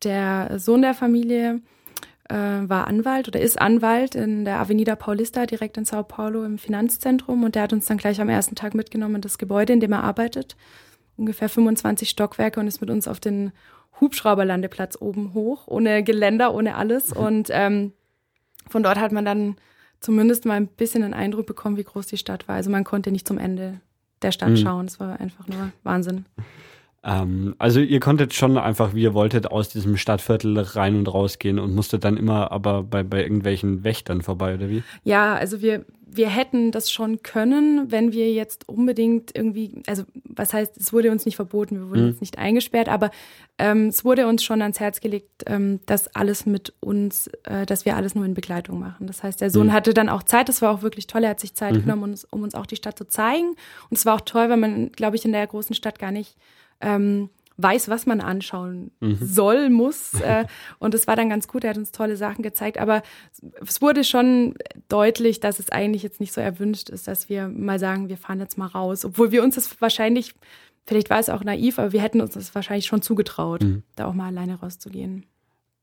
Der 0.02 0.58
Sohn 0.58 0.82
der 0.82 0.94
Familie 0.94 1.60
äh, 2.28 2.34
war 2.34 2.88
Anwalt 2.88 3.28
oder 3.28 3.40
ist 3.40 3.60
Anwalt 3.60 4.14
in 4.14 4.44
der 4.44 4.58
Avenida 4.58 4.96
Paulista 4.96 5.46
direkt 5.46 5.76
in 5.76 5.84
Sao 5.84 6.02
Paulo 6.02 6.44
im 6.44 6.58
Finanzzentrum 6.58 7.44
und 7.44 7.54
der 7.54 7.62
hat 7.62 7.72
uns 7.72 7.86
dann 7.86 7.98
gleich 7.98 8.20
am 8.20 8.28
ersten 8.28 8.56
Tag 8.56 8.74
mitgenommen 8.74 9.16
in 9.16 9.20
das 9.20 9.38
Gebäude, 9.38 9.72
in 9.72 9.80
dem 9.80 9.92
er 9.92 10.02
arbeitet. 10.02 10.56
Ungefähr 11.16 11.48
25 11.48 12.08
Stockwerke 12.10 12.58
und 12.58 12.66
ist 12.66 12.80
mit 12.80 12.90
uns 12.90 13.06
auf 13.06 13.20
den 13.20 13.52
Hubschrauberlandeplatz 14.00 14.96
oben 15.00 15.34
hoch, 15.34 15.68
ohne 15.68 16.02
Geländer, 16.02 16.54
ohne 16.54 16.74
alles. 16.74 17.12
Und 17.12 17.48
ähm, 17.52 17.92
von 18.68 18.82
dort 18.82 18.98
hat 18.98 19.12
man 19.12 19.24
dann 19.24 19.56
zumindest 20.02 20.44
mal 20.44 20.54
ein 20.54 20.66
bisschen 20.66 21.02
einen 21.02 21.14
Eindruck 21.14 21.46
bekommen, 21.46 21.76
wie 21.76 21.84
groß 21.84 22.06
die 22.06 22.18
Stadt 22.18 22.48
war. 22.48 22.56
Also 22.56 22.70
man 22.70 22.84
konnte 22.84 23.10
nicht 23.10 23.26
zum 23.26 23.38
Ende 23.38 23.80
der 24.20 24.32
Stadt 24.32 24.50
mhm. 24.50 24.56
schauen. 24.56 24.86
Es 24.86 25.00
war 25.00 25.18
einfach 25.20 25.48
nur 25.48 25.72
Wahnsinn. 25.84 26.26
Ähm, 27.04 27.54
also 27.58 27.80
ihr 27.80 28.00
konntet 28.00 28.32
schon 28.32 28.56
einfach, 28.56 28.94
wie 28.94 29.02
ihr 29.02 29.14
wolltet, 29.14 29.50
aus 29.50 29.68
diesem 29.68 29.96
Stadtviertel 29.96 30.58
rein 30.58 30.96
und 30.96 31.12
raus 31.12 31.38
gehen 31.38 31.58
und 31.58 31.74
musstet 31.74 32.04
dann 32.04 32.16
immer 32.16 32.52
aber 32.52 32.84
bei, 32.84 33.02
bei 33.02 33.22
irgendwelchen 33.22 33.82
Wächtern 33.82 34.22
vorbei, 34.22 34.54
oder 34.54 34.68
wie? 34.68 34.82
Ja, 35.02 35.34
also 35.34 35.60
wir, 35.60 35.84
wir 36.06 36.28
hätten 36.28 36.70
das 36.70 36.92
schon 36.92 37.22
können, 37.22 37.90
wenn 37.90 38.12
wir 38.12 38.32
jetzt 38.32 38.68
unbedingt 38.68 39.34
irgendwie, 39.34 39.82
also 39.88 40.04
was 40.24 40.54
heißt, 40.54 40.76
es 40.76 40.92
wurde 40.92 41.10
uns 41.10 41.26
nicht 41.26 41.36
verboten, 41.36 41.80
wir 41.80 41.88
wurden 41.88 42.02
mhm. 42.02 42.10
jetzt 42.10 42.20
nicht 42.20 42.38
eingesperrt, 42.38 42.88
aber 42.88 43.10
ähm, 43.58 43.88
es 43.88 44.04
wurde 44.04 44.28
uns 44.28 44.44
schon 44.44 44.62
ans 44.62 44.78
Herz 44.78 45.00
gelegt, 45.00 45.42
ähm, 45.46 45.80
dass 45.86 46.14
alles 46.14 46.46
mit 46.46 46.72
uns, 46.78 47.28
äh, 47.44 47.66
dass 47.66 47.84
wir 47.84 47.96
alles 47.96 48.14
nur 48.14 48.24
in 48.24 48.34
Begleitung 48.34 48.78
machen. 48.78 49.08
Das 49.08 49.24
heißt, 49.24 49.40
der 49.40 49.50
Sohn 49.50 49.68
mhm. 49.68 49.72
hatte 49.72 49.92
dann 49.92 50.08
auch 50.08 50.22
Zeit, 50.22 50.48
das 50.48 50.62
war 50.62 50.70
auch 50.70 50.82
wirklich 50.82 51.08
toll, 51.08 51.24
er 51.24 51.30
hat 51.30 51.40
sich 51.40 51.54
Zeit 51.54 51.74
mhm. 51.74 51.80
genommen, 51.80 52.02
um 52.04 52.10
uns, 52.10 52.24
um 52.26 52.42
uns 52.44 52.54
auch 52.54 52.66
die 52.66 52.76
Stadt 52.76 52.96
zu 52.96 53.08
zeigen. 53.08 53.56
Und 53.90 53.96
es 53.96 54.06
war 54.06 54.14
auch 54.14 54.20
toll, 54.20 54.48
weil 54.50 54.56
man, 54.56 54.92
glaube 54.92 55.16
ich, 55.16 55.24
in 55.24 55.32
der 55.32 55.46
großen 55.46 55.74
Stadt 55.74 55.98
gar 55.98 56.12
nicht 56.12 56.36
ähm, 56.82 57.30
weiß, 57.56 57.88
was 57.88 58.06
man 58.06 58.20
anschauen 58.20 58.90
mhm. 59.00 59.18
soll, 59.20 59.70
muss. 59.70 60.14
Äh, 60.20 60.46
und 60.78 60.94
es 60.94 61.06
war 61.06 61.16
dann 61.16 61.28
ganz 61.28 61.48
gut, 61.48 61.64
er 61.64 61.70
hat 61.70 61.78
uns 61.78 61.92
tolle 61.92 62.16
Sachen 62.16 62.42
gezeigt. 62.42 62.78
Aber 62.78 63.02
es 63.66 63.82
wurde 63.82 64.04
schon 64.04 64.54
deutlich, 64.88 65.40
dass 65.40 65.58
es 65.58 65.70
eigentlich 65.70 66.02
jetzt 66.02 66.20
nicht 66.20 66.32
so 66.32 66.40
erwünscht 66.40 66.88
ist, 66.90 67.08
dass 67.08 67.28
wir 67.28 67.48
mal 67.48 67.78
sagen, 67.78 68.08
wir 68.08 68.16
fahren 68.16 68.40
jetzt 68.40 68.58
mal 68.58 68.66
raus. 68.66 69.04
Obwohl 69.04 69.32
wir 69.32 69.42
uns 69.42 69.54
das 69.54 69.80
wahrscheinlich, 69.80 70.34
vielleicht 70.86 71.10
war 71.10 71.18
es 71.18 71.28
auch 71.28 71.44
naiv, 71.44 71.78
aber 71.78 71.92
wir 71.92 72.02
hätten 72.02 72.20
uns 72.20 72.34
das 72.34 72.54
wahrscheinlich 72.54 72.86
schon 72.86 73.02
zugetraut, 73.02 73.62
mhm. 73.62 73.82
da 73.96 74.06
auch 74.06 74.14
mal 74.14 74.26
alleine 74.26 74.60
rauszugehen. 74.60 75.26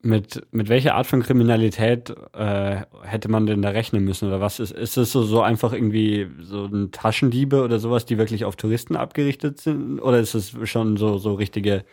Mit, 0.02 0.48
mit 0.52 0.70
welcher 0.70 0.96
Art 0.96 1.08
von 1.08 1.22
Kriminalität 1.22 2.16
äh, 2.34 2.78
hätte 3.04 3.30
man 3.30 3.46
denn 3.46 3.62
da 3.62 3.70
rechnen 3.70 4.06
müssen 4.06 4.30
oder 4.30 4.40
was 4.40 4.62
ist? 4.62 4.72
Ist 4.72 4.96
es 4.96 5.12
so, 5.12 5.24
so 5.24 5.42
einfach 5.42 5.74
irgendwie 5.74 6.28
so 6.40 6.66
ein 6.66 6.92
Taschendiebe 6.92 7.62
oder 7.64 7.80
sowas, 7.80 8.06
die 8.06 8.18
wirklich 8.18 8.46
auf 8.46 8.56
Touristen 8.56 8.96
abgerichtet 8.96 9.60
sind? 9.60 10.00
Oder 10.00 10.20
ist 10.20 10.36
es 10.36 10.56
schon 10.64 10.96
so, 10.96 11.18
so 11.18 11.34
richtige 11.34 11.84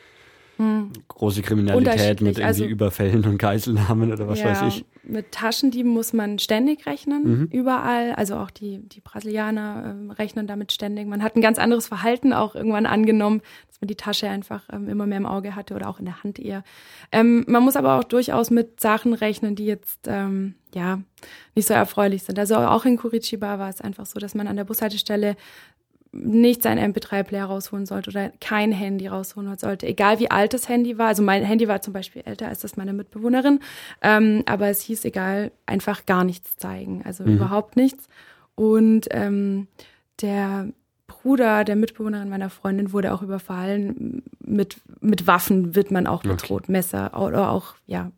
hm. 0.57 0.91
große 1.09 1.43
Kriminalität 1.43 2.21
mit 2.23 2.39
irgendwie 2.39 2.45
also, 2.45 2.65
Überfällen 2.65 3.25
und 3.27 3.39
Geiselnahmen 3.39 4.11
oder 4.13 4.27
was 4.27 4.41
ja, 4.41 4.51
weiß 4.51 4.75
ich. 4.75 4.85
Mit 5.03 5.33
Taschendieben 5.33 5.93
muss 5.93 6.15
man 6.15 6.39
ständig 6.39 6.87
rechnen, 6.87 7.41
mhm. 7.41 7.49
überall. 7.53 8.13
Also 8.13 8.37
auch 8.37 8.51
die, 8.51 8.79
die 8.79 9.01
Brasilianer 9.01 9.85
ähm, 9.91 10.11
rechnen 10.11 10.47
damit 10.47 10.73
ständig. 10.73 11.07
Man 11.07 11.23
hat 11.23 11.37
ein 11.37 11.43
ganz 11.43 11.59
anderes 11.59 11.89
Verhalten 11.89 12.33
auch 12.33 12.55
irgendwann 12.55 12.87
angenommen, 12.87 13.43
dass 13.77 13.83
man 13.83 13.89
die 13.89 13.97
Tasche 13.97 14.31
einfach 14.31 14.63
ähm, 14.73 14.89
immer 14.89 15.07
mehr 15.07 15.19
im 15.19 15.27
Auge 15.27 15.55
hatte 15.55 15.75
oder 15.75 15.89
auch 15.89 15.99
in 15.99 16.07
der 16.07 16.23
Hand 16.23 16.39
eher. 16.39 16.65
Ähm, 17.13 17.45
man 17.47 17.63
muss 17.63 17.77
aber 17.77 17.99
auch 17.99 18.05
durchaus 18.05 18.51
mit 18.51 18.81
Sachen 18.81 19.13
rechnen, 19.13 19.55
die 19.55 19.67
jetzt 19.67 20.07
ähm, 20.07 20.55
ja 20.75 21.01
nicht 21.55 21.69
so 21.69 21.75
erfreulich 21.75 22.23
sind. 22.23 22.39
Also 22.39 22.57
auch 22.57 22.87
in 22.87 22.97
Curitiba 22.97 23.59
war 23.59 23.69
es 23.69 23.83
einfach 23.83 24.07
so, 24.07 24.19
dass 24.19 24.35
man 24.35 24.47
an 24.47 24.57
der 24.57 24.65
Bushaltestelle 24.65 25.37
nicht 26.11 26.63
sein 26.63 26.79
MP3-Player 26.79 27.45
rausholen 27.45 27.85
sollte 27.85 28.09
oder 28.09 28.31
kein 28.41 28.73
Handy 28.73 29.09
rausholen 29.09 29.55
sollte, 29.59 29.87
egal 29.87 30.21
wie 30.21 30.31
alt 30.31 30.55
das 30.55 30.71
Handy 30.71 30.97
war. 30.97 31.09
Also 31.09 31.23
mein 31.23 31.45
Handy 31.45 31.69
war 31.69 31.83
zum 31.83 31.93
Beispiel 31.93 32.23
älter 32.25 32.49
als 32.49 32.61
das 32.61 32.79
meiner 32.79 32.95
Mitbewohnerin, 32.95 33.61
ähm, 34.01 34.43
aber 34.47 34.69
es 34.69 34.81
hieß 34.81 35.05
egal, 35.05 35.53
einfach 35.67 36.07
gar 36.07 36.25
nichts 36.25 36.57
zeigen, 36.57 37.03
also 37.05 37.25
mhm. 37.25 37.35
überhaupt 37.35 37.77
nichts. 37.77 38.09
Und 38.55 39.09
ähm, 39.11 39.67
der 40.23 40.71
Bruder 41.27 41.65
der 41.65 41.75
Mitbewohnerin 41.75 42.29
meiner 42.29 42.51
Freundin 42.51 42.93
wurde 42.93 43.13
auch 43.13 43.21
überfallen. 43.21 44.23
Mit, 44.39 44.77
mit 45.01 45.27
Waffen 45.27 45.75
wird 45.75 45.91
man 45.91 46.07
auch 46.07 46.23
bedroht, 46.23 46.63
okay. 46.65 46.73
Messer 46.73 47.21
oder 47.21 47.51
auch, 47.51 47.75
ja, 47.85 48.13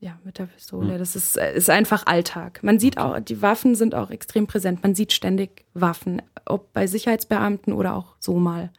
ja, 0.00 0.18
mit 0.22 0.38
der 0.38 0.44
Pistole. 0.44 0.92
Hm. 0.92 0.98
Das 0.98 1.16
ist, 1.16 1.38
ist 1.38 1.70
einfach 1.70 2.04
Alltag. 2.04 2.60
Man 2.62 2.78
sieht 2.78 2.98
auch, 2.98 3.18
die 3.20 3.40
Waffen 3.40 3.74
sind 3.74 3.94
auch 3.94 4.10
extrem 4.10 4.46
präsent. 4.46 4.82
Man 4.82 4.94
sieht 4.94 5.14
ständig 5.14 5.64
Waffen, 5.72 6.20
ob 6.44 6.74
bei 6.74 6.86
Sicherheitsbeamten 6.86 7.72
oder 7.72 7.94
auch 7.94 8.16
so 8.18 8.34
mal. 8.34 8.70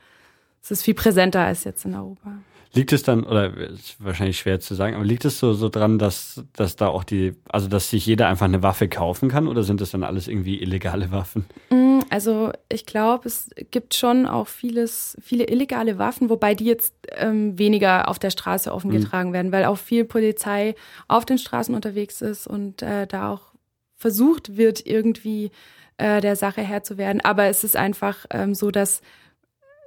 Es 0.61 0.69
ist 0.69 0.83
viel 0.83 0.93
präsenter 0.93 1.39
als 1.39 1.63
jetzt 1.63 1.83
in 1.83 1.95
Europa. 1.95 2.33
Liegt 2.73 2.93
es 2.93 3.03
dann, 3.03 3.23
oder 3.23 3.55
ist 3.55 3.95
wahrscheinlich 3.99 4.37
schwer 4.37 4.59
zu 4.59 4.75
sagen, 4.75 4.95
aber 4.95 5.05
liegt 5.05 5.25
es 5.25 5.39
so, 5.39 5.53
so 5.53 5.69
dran, 5.69 5.99
dass, 5.99 6.43
dass 6.53 6.75
da 6.75 6.87
auch 6.87 7.03
die, 7.03 7.33
also 7.49 7.67
dass 7.67 7.89
sich 7.89 8.05
jeder 8.05 8.27
einfach 8.27 8.45
eine 8.45 8.63
Waffe 8.63 8.87
kaufen 8.87 9.29
kann 9.29 9.47
oder 9.47 9.63
sind 9.63 9.81
das 9.81 9.91
dann 9.91 10.03
alles 10.03 10.27
irgendwie 10.27 10.61
illegale 10.61 11.11
Waffen? 11.11 11.45
Mm, 11.69 11.99
also 12.09 12.51
ich 12.69 12.85
glaube, 12.85 13.27
es 13.27 13.49
gibt 13.71 13.95
schon 13.95 14.25
auch 14.25 14.47
vieles, 14.47 15.17
viele 15.21 15.45
illegale 15.45 15.97
Waffen, 15.97 16.29
wobei 16.29 16.55
die 16.55 16.65
jetzt 16.65 16.93
ähm, 17.15 17.57
weniger 17.57 18.09
auf 18.09 18.19
der 18.19 18.29
Straße 18.29 18.73
offen 18.73 18.91
mhm. 18.91 19.01
getragen 19.01 19.33
werden, 19.33 19.51
weil 19.51 19.65
auch 19.65 19.77
viel 19.77 20.05
Polizei 20.05 20.75
auf 21.07 21.25
den 21.25 21.37
Straßen 21.37 21.73
unterwegs 21.73 22.21
ist 22.21 22.47
und 22.47 22.81
äh, 22.81 23.07
da 23.07 23.31
auch 23.31 23.53
versucht 23.95 24.57
wird, 24.57 24.85
irgendwie 24.85 25.51
äh, 25.97 26.21
der 26.21 26.35
Sache 26.35 26.61
Herr 26.61 26.83
zu 26.83 26.97
werden. 26.97 27.21
Aber 27.21 27.45
es 27.45 27.63
ist 27.63 27.75
einfach 27.75 28.25
ähm, 28.29 28.53
so, 28.53 28.71
dass 28.71 29.01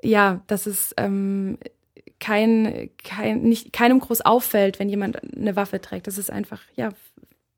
ja, 0.02 0.40
dass 0.46 0.66
es 0.66 0.94
ähm, 0.96 1.58
kein, 2.20 2.90
kein, 3.02 3.42
nicht, 3.42 3.72
keinem 3.72 3.98
groß 3.98 4.20
auffällt, 4.20 4.78
wenn 4.78 4.88
jemand 4.88 5.20
eine 5.36 5.56
Waffe 5.56 5.80
trägt. 5.80 6.06
Das 6.06 6.18
ist 6.18 6.30
einfach, 6.30 6.60
ja, 6.76 6.90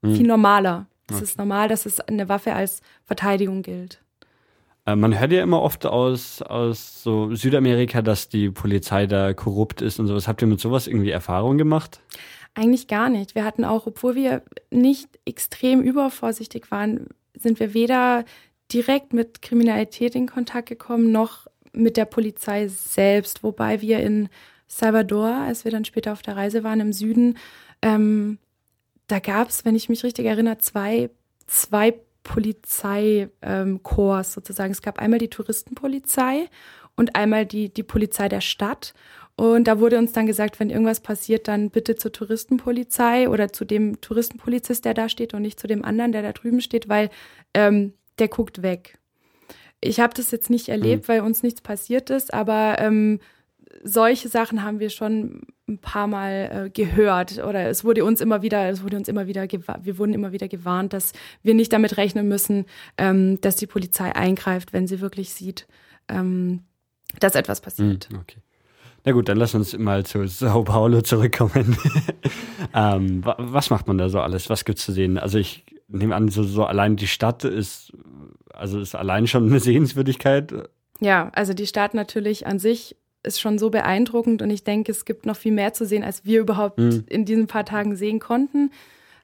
hm. 0.02 0.16
viel 0.16 0.26
normaler. 0.26 0.86
Es 1.08 1.16
okay. 1.16 1.24
ist 1.24 1.38
normal, 1.38 1.68
dass 1.68 1.84
es 1.84 2.00
eine 2.00 2.28
Waffe 2.28 2.54
als 2.54 2.80
Verteidigung 3.04 3.62
gilt. 3.62 4.02
Äh, 4.86 4.96
man 4.96 5.18
hört 5.18 5.32
ja 5.32 5.42
immer 5.42 5.62
oft 5.62 5.86
aus, 5.86 6.42
aus 6.42 7.02
so 7.02 7.34
Südamerika, 7.34 8.02
dass 8.02 8.28
die 8.28 8.50
Polizei 8.50 9.06
da 9.06 9.34
korrupt 9.34 9.82
ist 9.82 10.00
und 10.00 10.06
sowas. 10.06 10.28
Habt 10.28 10.42
ihr 10.42 10.48
mit 10.48 10.60
sowas 10.60 10.86
irgendwie 10.86 11.10
Erfahrung 11.10 11.58
gemacht? 11.58 12.00
Eigentlich 12.54 12.86
gar 12.86 13.08
nicht. 13.08 13.34
Wir 13.34 13.44
hatten 13.44 13.64
auch, 13.64 13.86
obwohl 13.86 14.14
wir 14.14 14.42
nicht 14.70 15.08
extrem 15.24 15.80
übervorsichtig 15.80 16.70
waren, 16.70 17.08
sind 17.34 17.60
wir 17.60 17.74
weder 17.74 18.24
direkt 18.72 19.12
mit 19.12 19.42
Kriminalität 19.42 20.14
in 20.14 20.26
Kontakt 20.26 20.68
gekommen, 20.68 21.12
noch 21.12 21.46
mit 21.72 21.96
der 21.96 22.04
Polizei 22.04 22.68
selbst, 22.68 23.42
wobei 23.42 23.80
wir 23.80 24.00
in 24.00 24.28
Salvador, 24.66 25.28
als 25.28 25.64
wir 25.64 25.72
dann 25.72 25.84
später 25.84 26.12
auf 26.12 26.22
der 26.22 26.36
Reise 26.36 26.64
waren 26.64 26.80
im 26.80 26.92
Süden, 26.92 27.36
ähm, 27.82 28.38
da 29.06 29.18
gab 29.18 29.48
es, 29.48 29.64
wenn 29.64 29.74
ich 29.74 29.88
mich 29.88 30.04
richtig 30.04 30.26
erinnere, 30.26 30.58
zwei, 30.58 31.10
zwei 31.46 31.94
Polizeikorps 32.22 33.30
ähm, 33.42 33.80
sozusagen. 34.22 34.72
Es 34.72 34.82
gab 34.82 34.98
einmal 34.98 35.18
die 35.18 35.28
Touristenpolizei 35.28 36.48
und 36.96 37.16
einmal 37.16 37.46
die, 37.46 37.72
die 37.72 37.82
Polizei 37.82 38.28
der 38.28 38.40
Stadt. 38.40 38.94
Und 39.34 39.66
da 39.66 39.80
wurde 39.80 39.98
uns 39.98 40.12
dann 40.12 40.26
gesagt, 40.26 40.60
wenn 40.60 40.70
irgendwas 40.70 41.00
passiert, 41.00 41.48
dann 41.48 41.70
bitte 41.70 41.96
zur 41.96 42.12
Touristenpolizei 42.12 43.28
oder 43.28 43.52
zu 43.52 43.64
dem 43.64 44.00
Touristenpolizist, 44.00 44.84
der 44.84 44.94
da 44.94 45.08
steht 45.08 45.34
und 45.34 45.42
nicht 45.42 45.58
zu 45.58 45.66
dem 45.66 45.84
anderen, 45.84 46.12
der 46.12 46.22
da 46.22 46.32
drüben 46.32 46.60
steht, 46.60 46.88
weil 46.88 47.10
ähm, 47.54 47.94
der 48.18 48.28
guckt 48.28 48.62
weg. 48.62 48.98
Ich 49.82 50.00
habe 50.00 50.14
das 50.14 50.30
jetzt 50.30 50.48
nicht 50.48 50.68
erlebt, 50.68 51.04
mhm. 51.04 51.08
weil 51.08 51.20
uns 51.20 51.42
nichts 51.42 51.60
passiert 51.60 52.08
ist, 52.08 52.32
aber 52.32 52.76
ähm, 52.78 53.18
solche 53.82 54.28
Sachen 54.28 54.62
haben 54.62 54.80
wir 54.80 54.90
schon 54.90 55.42
ein 55.68 55.78
paar 55.78 56.06
Mal 56.06 56.66
äh, 56.66 56.70
gehört 56.70 57.38
oder 57.38 57.68
es 57.68 57.84
wurde 57.84 58.04
uns 58.04 58.20
immer 58.20 58.42
wieder, 58.42 58.68
es 58.68 58.82
wurde 58.82 58.96
uns 58.96 59.08
immer 59.08 59.26
wieder, 59.26 59.46
wir 59.50 59.98
wurden 59.98 60.14
immer 60.14 60.32
wieder 60.32 60.48
gewarnt, 60.48 60.92
dass 60.92 61.12
wir 61.42 61.54
nicht 61.54 61.72
damit 61.72 61.96
rechnen 61.96 62.28
müssen, 62.28 62.66
ähm, 62.98 63.40
dass 63.40 63.56
die 63.56 63.66
Polizei 63.66 64.14
eingreift, 64.14 64.72
wenn 64.72 64.86
sie 64.86 65.00
wirklich 65.00 65.32
sieht, 65.32 65.66
ähm, 66.08 66.60
dass 67.18 67.34
etwas 67.34 67.60
passiert. 67.60 68.08
Hm, 68.10 68.20
okay. 68.20 68.38
Na 69.04 69.12
gut, 69.12 69.28
dann 69.28 69.36
lass 69.36 69.54
uns 69.54 69.76
mal 69.76 70.06
zu 70.06 70.26
Sao 70.28 70.62
Paulo 70.62 71.02
zurückkommen. 71.02 71.76
ähm, 72.74 73.22
was 73.24 73.70
macht 73.70 73.88
man 73.88 73.98
da 73.98 74.08
so 74.08 74.20
alles? 74.20 74.48
Was 74.48 74.64
gibt's 74.64 74.84
zu 74.84 74.92
sehen? 74.92 75.18
Also 75.18 75.38
ich 75.38 75.64
nehme 75.92 76.14
an, 76.14 76.28
so, 76.28 76.42
so 76.42 76.64
allein 76.64 76.96
die 76.96 77.06
Stadt 77.06 77.44
ist, 77.44 77.92
also 78.52 78.80
ist 78.80 78.94
allein 78.94 79.26
schon 79.26 79.46
eine 79.46 79.60
Sehenswürdigkeit. 79.60 80.52
Ja, 81.00 81.30
also 81.34 81.54
die 81.54 81.66
Stadt 81.66 81.94
natürlich 81.94 82.46
an 82.46 82.58
sich 82.58 82.96
ist 83.22 83.40
schon 83.40 83.58
so 83.58 83.70
beeindruckend 83.70 84.42
und 84.42 84.50
ich 84.50 84.64
denke, 84.64 84.90
es 84.90 85.04
gibt 85.04 85.26
noch 85.26 85.36
viel 85.36 85.52
mehr 85.52 85.72
zu 85.72 85.86
sehen, 85.86 86.02
als 86.02 86.24
wir 86.24 86.40
überhaupt 86.40 86.78
mhm. 86.78 87.04
in 87.08 87.24
diesen 87.24 87.46
paar 87.46 87.64
Tagen 87.64 87.96
sehen 87.96 88.18
konnten. 88.18 88.70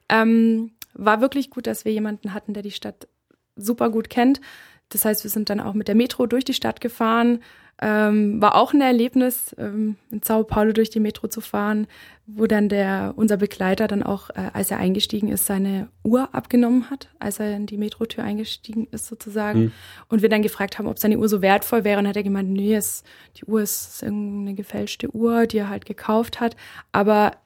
Ähm, 0.07 0.71
war 0.93 1.21
wirklich 1.21 1.49
gut, 1.49 1.67
dass 1.67 1.85
wir 1.85 1.91
jemanden 1.91 2.33
hatten, 2.33 2.53
der 2.53 2.63
die 2.63 2.71
Stadt 2.71 3.07
super 3.55 3.89
gut 3.89 4.09
kennt. 4.09 4.41
Das 4.89 5.05
heißt, 5.05 5.23
wir 5.23 5.31
sind 5.31 5.49
dann 5.49 5.59
auch 5.59 5.73
mit 5.73 5.87
der 5.87 5.95
Metro 5.95 6.25
durch 6.25 6.45
die 6.45 6.53
Stadt 6.53 6.81
gefahren, 6.81 7.39
ähm, 7.81 8.41
war 8.41 8.55
auch 8.55 8.73
ein 8.73 8.81
Erlebnis, 8.81 9.55
ähm, 9.57 9.95
in 10.11 10.21
Sao 10.21 10.43
Paulo 10.43 10.73
durch 10.73 10.89
die 10.89 10.99
Metro 10.99 11.27
zu 11.27 11.39
fahren, 11.39 11.87
wo 12.27 12.45
dann 12.45 12.67
der, 12.67 13.13
unser 13.15 13.37
Begleiter 13.37 13.87
dann 13.87 14.03
auch, 14.03 14.29
äh, 14.31 14.49
als 14.53 14.69
er 14.69 14.79
eingestiegen 14.79 15.29
ist, 15.29 15.45
seine 15.45 15.87
Uhr 16.03 16.35
abgenommen 16.35 16.89
hat, 16.89 17.09
als 17.19 17.39
er 17.39 17.55
in 17.55 17.67
die 17.67 17.77
Metrotür 17.77 18.23
eingestiegen 18.23 18.87
ist 18.91 19.07
sozusagen. 19.07 19.59
Mhm. 19.59 19.71
Und 20.09 20.21
wir 20.21 20.29
dann 20.29 20.41
gefragt 20.41 20.77
haben, 20.77 20.87
ob 20.87 20.99
seine 20.99 21.17
Uhr 21.17 21.29
so 21.29 21.41
wertvoll 21.41 21.85
wäre. 21.85 21.99
Und 21.99 22.07
hat 22.07 22.17
er 22.17 22.23
gemeint, 22.23 22.49
nee, 22.49 22.75
es, 22.75 23.03
die 23.37 23.45
Uhr 23.45 23.61
ist 23.61 24.03
irgendeine 24.03 24.55
gefälschte 24.55 25.15
Uhr, 25.15 25.47
die 25.47 25.59
er 25.59 25.69
halt 25.69 25.85
gekauft 25.85 26.41
hat. 26.41 26.57
Aber 26.91 27.37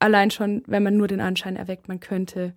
allein 0.00 0.32
schon, 0.32 0.64
wenn 0.66 0.82
man 0.82 0.96
nur 0.96 1.06
den 1.06 1.20
Anschein 1.20 1.54
erweckt, 1.54 1.86
man 1.86 2.00
könnte 2.00 2.52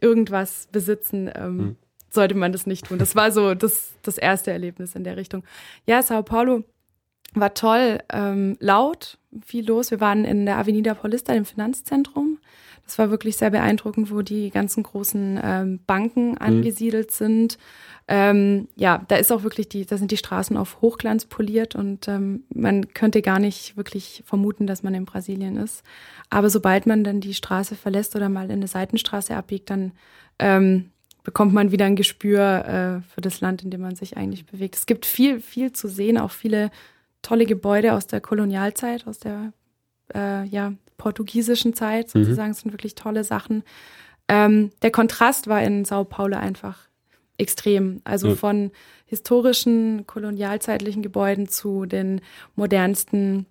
irgendwas 0.00 0.68
besitzen, 0.72 1.30
ähm, 1.36 1.56
mhm 1.56 1.76
sollte 2.14 2.34
man 2.34 2.52
das 2.52 2.66
nicht 2.66 2.86
tun. 2.86 2.98
Das 2.98 3.16
war 3.16 3.30
so 3.32 3.54
das, 3.54 3.94
das 4.02 4.18
erste 4.18 4.50
Erlebnis 4.50 4.94
in 4.94 5.04
der 5.04 5.16
Richtung. 5.16 5.44
Ja, 5.86 6.02
Sao 6.02 6.22
Paulo 6.22 6.64
war 7.34 7.54
toll, 7.54 7.98
ähm, 8.12 8.56
laut, 8.60 9.18
viel 9.44 9.66
los. 9.66 9.90
Wir 9.90 10.00
waren 10.00 10.24
in 10.24 10.46
der 10.46 10.58
Avenida 10.58 10.94
Paulista, 10.94 11.32
dem 11.32 11.44
Finanzzentrum. 11.44 12.38
Das 12.86 12.98
war 12.98 13.10
wirklich 13.10 13.36
sehr 13.36 13.50
beeindruckend, 13.50 14.10
wo 14.10 14.22
die 14.22 14.50
ganzen 14.50 14.82
großen 14.82 15.40
ähm, 15.42 15.80
Banken 15.86 16.32
mhm. 16.32 16.38
angesiedelt 16.38 17.10
mhm. 17.10 17.14
sind. 17.14 17.58
Ähm, 18.06 18.68
ja, 18.76 19.02
da 19.08 19.16
ist 19.16 19.32
auch 19.32 19.42
wirklich 19.42 19.68
die, 19.70 19.86
da 19.86 19.96
sind 19.96 20.10
die 20.10 20.18
Straßen 20.18 20.58
auf 20.58 20.82
Hochglanz 20.82 21.24
poliert 21.24 21.74
und 21.74 22.06
ähm, 22.06 22.44
man 22.54 22.92
könnte 22.92 23.22
gar 23.22 23.38
nicht 23.38 23.78
wirklich 23.78 24.22
vermuten, 24.26 24.66
dass 24.66 24.82
man 24.82 24.92
in 24.92 25.06
Brasilien 25.06 25.56
ist. 25.56 25.82
Aber 26.28 26.50
sobald 26.50 26.84
man 26.86 27.02
dann 27.02 27.20
die 27.20 27.32
Straße 27.32 27.76
verlässt 27.76 28.14
oder 28.14 28.28
mal 28.28 28.46
in 28.46 28.52
eine 28.52 28.68
Seitenstraße 28.68 29.34
abbiegt, 29.34 29.70
dann 29.70 29.92
ähm, 30.38 30.90
bekommt 31.24 31.52
man 31.52 31.72
wieder 31.72 31.86
ein 31.86 31.96
Gespür 31.96 33.00
äh, 33.02 33.12
für 33.12 33.20
das 33.20 33.40
Land, 33.40 33.64
in 33.64 33.70
dem 33.70 33.80
man 33.80 33.96
sich 33.96 34.16
eigentlich 34.16 34.46
bewegt. 34.46 34.76
Es 34.76 34.86
gibt 34.86 35.06
viel, 35.06 35.40
viel 35.40 35.72
zu 35.72 35.88
sehen, 35.88 36.18
auch 36.18 36.30
viele 36.30 36.70
tolle 37.22 37.46
Gebäude 37.46 37.94
aus 37.94 38.06
der 38.06 38.20
Kolonialzeit, 38.20 39.06
aus 39.06 39.18
der 39.18 39.52
äh, 40.14 40.44
ja, 40.44 40.74
portugiesischen 40.98 41.74
Zeit 41.74 42.14
mhm. 42.14 42.20
sozusagen. 42.24 42.50
Mhm. 42.50 42.54
sind 42.54 42.72
wirklich 42.72 42.94
tolle 42.94 43.24
Sachen. 43.24 43.64
Ähm, 44.28 44.70
der 44.82 44.90
Kontrast 44.90 45.48
war 45.48 45.62
in 45.62 45.84
Sao 45.84 46.04
Paulo 46.04 46.36
einfach 46.36 46.78
extrem. 47.38 48.02
Also 48.04 48.28
mhm. 48.28 48.36
von 48.36 48.70
historischen, 49.06 50.06
kolonialzeitlichen 50.06 51.02
Gebäuden 51.02 51.48
zu 51.48 51.86
den 51.86 52.20
modernsten 52.54 53.46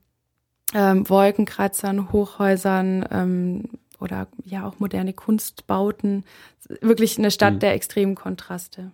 ähm, 0.74 1.08
Wolkenkratzern, 1.10 2.12
Hochhäusern, 2.12 3.06
ähm, 3.12 3.64
oder 4.04 4.28
ja 4.46 4.68
auch 4.68 4.80
moderne 4.80 5.14
Kunstbauten. 5.14 6.26
Wirklich 6.82 7.18
eine 7.18 7.32
Stadt 7.32 7.56
mhm. 7.56 7.60
der 7.60 7.74
extremen 7.74 8.16
Kontraste. 8.16 8.92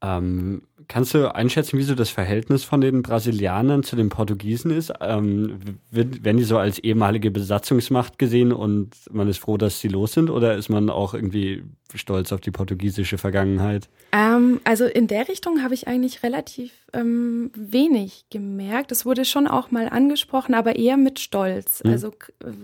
Ähm, 0.00 0.62
kannst 0.86 1.12
du 1.14 1.34
einschätzen, 1.34 1.76
wie 1.76 1.82
so 1.82 1.96
das 1.96 2.10
Verhältnis 2.10 2.62
von 2.62 2.80
den 2.80 3.02
Brasilianern 3.02 3.82
zu 3.82 3.96
den 3.96 4.10
Portugiesen 4.10 4.70
ist? 4.70 4.92
Ähm, 5.00 5.58
werden 5.90 6.36
die 6.36 6.44
so 6.44 6.56
als 6.56 6.78
ehemalige 6.78 7.32
Besatzungsmacht 7.32 8.18
gesehen 8.18 8.52
und 8.52 8.94
man 9.10 9.28
ist 9.28 9.38
froh, 9.38 9.56
dass 9.56 9.80
sie 9.80 9.88
los 9.88 10.12
sind? 10.12 10.30
Oder 10.30 10.54
ist 10.54 10.68
man 10.68 10.88
auch 10.88 11.14
irgendwie 11.14 11.64
stolz 11.94 12.30
auf 12.30 12.40
die 12.40 12.52
portugiesische 12.52 13.18
Vergangenheit? 13.18 13.88
Ähm, 14.12 14.60
also 14.62 14.84
in 14.84 15.08
der 15.08 15.28
Richtung 15.28 15.64
habe 15.64 15.74
ich 15.74 15.88
eigentlich 15.88 16.22
relativ 16.22 16.72
ähm, 16.92 17.50
wenig 17.54 18.24
gemerkt. 18.30 18.92
Es 18.92 19.04
wurde 19.04 19.24
schon 19.24 19.46
auch 19.46 19.70
mal 19.70 19.88
angesprochen, 19.88 20.54
aber 20.54 20.76
eher 20.76 20.96
mit 20.96 21.18
Stolz. 21.18 21.82
Mhm. 21.84 21.90
Also 21.90 22.14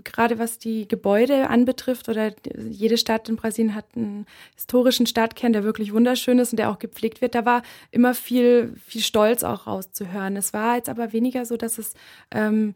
gerade 0.03 0.39
was 0.39 0.57
die 0.57 0.87
Gebäude 0.87 1.49
anbetrifft 1.49 2.09
oder 2.09 2.33
jede 2.57 2.97
Stadt 2.97 3.29
in 3.29 3.35
Brasilien 3.35 3.75
hat 3.75 3.85
einen 3.95 4.25
historischen 4.55 5.05
Stadtkern, 5.05 5.53
der 5.53 5.63
wirklich 5.63 5.93
wunderschön 5.93 6.39
ist 6.39 6.53
und 6.53 6.57
der 6.57 6.71
auch 6.71 6.79
gepflegt 6.79 7.21
wird. 7.21 7.35
Da 7.35 7.45
war 7.45 7.61
immer 7.91 8.13
viel, 8.13 8.73
viel 8.85 9.01
Stolz 9.01 9.43
auch 9.43 9.67
rauszuhören. 9.67 10.35
Es 10.37 10.53
war 10.53 10.75
jetzt 10.75 10.89
aber 10.89 11.13
weniger 11.13 11.45
so, 11.45 11.55
dass 11.55 11.77
es 11.77 11.93
ähm, 12.31 12.73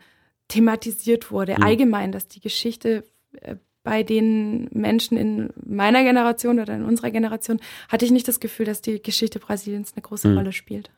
thematisiert 0.50 1.32
wurde, 1.32 1.56
mhm. 1.58 1.64
allgemein, 1.64 2.12
dass 2.12 2.28
die 2.28 2.42
Geschichte 2.42 3.04
äh, 3.42 3.56
bei 3.84 4.04
den 4.04 4.68
Menschen 4.72 5.18
in 5.18 5.50
meiner 5.66 6.04
Generation 6.04 6.60
oder 6.60 6.76
in 6.76 6.84
unserer 6.84 7.12
Generation 7.12 7.60
hatte 7.88 8.06
ich 8.06 8.12
nicht 8.12 8.28
das 8.28 8.40
Gefühl, 8.40 8.66
dass 8.66 8.82
die 8.82 9.02
Geschichte 9.02 9.40
Brasiliens 9.40 9.94
eine 9.94 10.02
große 10.02 10.28
mhm. 10.28 10.38
Rolle 10.38 10.52
spielt. 10.52 10.92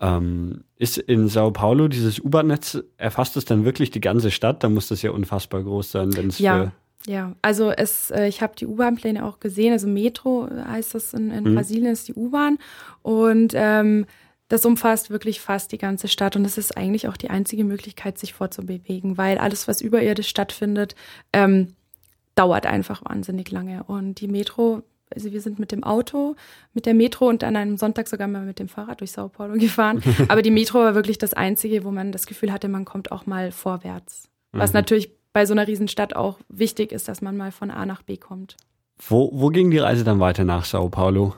Ähm, 0.00 0.64
ist 0.76 0.98
in 0.98 1.28
Sao 1.28 1.50
Paulo 1.50 1.88
dieses 1.88 2.20
U-Bahn-Netz, 2.20 2.78
erfasst 2.96 3.36
es 3.36 3.44
dann 3.44 3.64
wirklich 3.64 3.90
die 3.90 4.00
ganze 4.00 4.30
Stadt? 4.30 4.62
Da 4.62 4.68
muss 4.68 4.88
das 4.88 5.02
ja 5.02 5.10
unfassbar 5.10 5.62
groß 5.62 5.90
sein, 5.90 6.16
wenn 6.16 6.28
es 6.28 6.38
ja. 6.38 6.72
Ja, 7.06 7.34
also 7.42 7.70
es, 7.70 8.10
äh, 8.10 8.26
ich 8.26 8.42
habe 8.42 8.54
die 8.56 8.66
U-Bahn-Pläne 8.66 9.24
auch 9.24 9.40
gesehen. 9.40 9.72
Also 9.72 9.86
Metro 9.86 10.48
heißt 10.50 10.94
das 10.94 11.14
in, 11.14 11.30
in 11.30 11.44
mhm. 11.44 11.54
Brasilien, 11.54 11.92
ist 11.92 12.08
die 12.08 12.14
U-Bahn. 12.14 12.58
Und 13.02 13.52
ähm, 13.54 14.04
das 14.48 14.64
umfasst 14.64 15.10
wirklich 15.10 15.40
fast 15.40 15.72
die 15.72 15.78
ganze 15.78 16.08
Stadt 16.08 16.34
und 16.34 16.44
es 16.44 16.58
ist 16.58 16.76
eigentlich 16.76 17.06
auch 17.06 17.16
die 17.16 17.30
einzige 17.30 17.64
Möglichkeit, 17.64 18.18
sich 18.18 18.32
vorzubewegen, 18.32 19.18
weil 19.18 19.38
alles, 19.38 19.68
was 19.68 19.80
überirdisch 19.80 20.28
stattfindet, 20.28 20.94
ähm, 21.32 21.74
dauert 22.34 22.66
einfach 22.66 23.02
wahnsinnig 23.04 23.50
lange. 23.50 23.84
Und 23.84 24.20
die 24.20 24.28
Metro 24.28 24.82
also 25.14 25.32
wir 25.32 25.40
sind 25.40 25.58
mit 25.58 25.72
dem 25.72 25.84
Auto, 25.84 26.36
mit 26.74 26.86
der 26.86 26.94
Metro 26.94 27.28
und 27.28 27.44
an 27.44 27.56
einem 27.56 27.76
Sonntag 27.76 28.08
sogar 28.08 28.28
mal 28.28 28.44
mit 28.44 28.58
dem 28.58 28.68
Fahrrad 28.68 29.00
durch 29.00 29.12
Sao 29.12 29.28
Paulo 29.28 29.54
gefahren. 29.58 30.02
Aber 30.28 30.42
die 30.42 30.50
Metro 30.50 30.78
war 30.78 30.94
wirklich 30.94 31.18
das 31.18 31.34
Einzige, 31.34 31.84
wo 31.84 31.90
man 31.90 32.12
das 32.12 32.26
Gefühl 32.26 32.52
hatte, 32.52 32.68
man 32.68 32.84
kommt 32.84 33.12
auch 33.12 33.26
mal 33.26 33.52
vorwärts. 33.52 34.28
Was 34.52 34.72
mhm. 34.72 34.78
natürlich 34.78 35.10
bei 35.32 35.46
so 35.46 35.52
einer 35.52 35.66
Riesenstadt 35.66 36.16
auch 36.16 36.38
wichtig 36.48 36.92
ist, 36.92 37.08
dass 37.08 37.22
man 37.22 37.36
mal 37.36 37.52
von 37.52 37.70
A 37.70 37.86
nach 37.86 38.02
B 38.02 38.16
kommt. 38.16 38.56
Wo, 39.06 39.30
wo 39.32 39.48
ging 39.48 39.70
die 39.70 39.78
Reise 39.78 40.04
dann 40.04 40.18
weiter 40.18 40.44
nach 40.44 40.64
Sao 40.64 40.88
Paulo? 40.88 41.34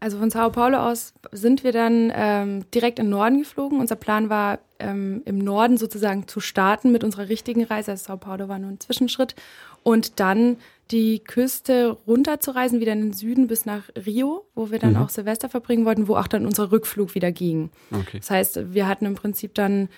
Also 0.00 0.18
von 0.18 0.30
Sao 0.30 0.50
Paulo 0.50 0.78
aus 0.78 1.14
sind 1.32 1.64
wir 1.64 1.72
dann 1.72 2.12
ähm, 2.14 2.70
direkt 2.70 2.98
in 2.98 3.06
den 3.06 3.10
Norden 3.10 3.38
geflogen. 3.38 3.80
Unser 3.80 3.96
Plan 3.96 4.28
war, 4.28 4.58
ähm, 4.78 5.22
im 5.24 5.38
Norden 5.38 5.78
sozusagen 5.78 6.28
zu 6.28 6.40
starten 6.40 6.92
mit 6.92 7.02
unserer 7.02 7.28
richtigen 7.28 7.64
Reise. 7.64 7.92
Also 7.92 8.04
Sao 8.06 8.16
Paulo 8.16 8.48
war 8.48 8.58
nur 8.58 8.70
ein 8.70 8.80
Zwischenschritt. 8.80 9.34
Und 9.82 10.20
dann 10.20 10.58
die 10.90 11.20
Küste 11.20 11.96
runterzureisen, 12.06 12.80
wieder 12.80 12.92
in 12.92 13.00
den 13.00 13.12
Süden 13.12 13.46
bis 13.46 13.66
nach 13.66 13.82
Rio, 14.06 14.46
wo 14.54 14.70
wir 14.70 14.78
dann 14.78 14.92
mhm. 14.92 14.98
auch 14.98 15.08
Silvester 15.08 15.48
verbringen 15.48 15.84
wollten, 15.84 16.08
wo 16.08 16.16
auch 16.16 16.28
dann 16.28 16.46
unser 16.46 16.70
Rückflug 16.70 17.14
wieder 17.14 17.32
ging. 17.32 17.70
Okay. 17.90 18.18
Das 18.18 18.30
heißt, 18.30 18.72
wir 18.72 18.86
hatten 18.86 19.06
im 19.06 19.14
Prinzip 19.14 19.54
dann 19.54 19.88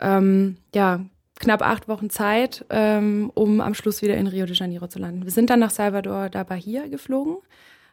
ähm, 0.00 0.56
ja 0.74 1.00
knapp 1.38 1.62
acht 1.62 1.88
Wochen 1.88 2.10
Zeit, 2.10 2.64
ähm, 2.70 3.30
um 3.34 3.60
am 3.60 3.74
Schluss 3.74 4.02
wieder 4.02 4.16
in 4.16 4.26
Rio 4.26 4.46
de 4.46 4.56
Janeiro 4.56 4.88
zu 4.88 4.98
landen. 4.98 5.24
Wir 5.24 5.30
sind 5.30 5.50
dann 5.50 5.60
nach 5.60 5.70
Salvador 5.70 6.28
da 6.30 6.42
Bahia 6.44 6.86
geflogen. 6.88 7.36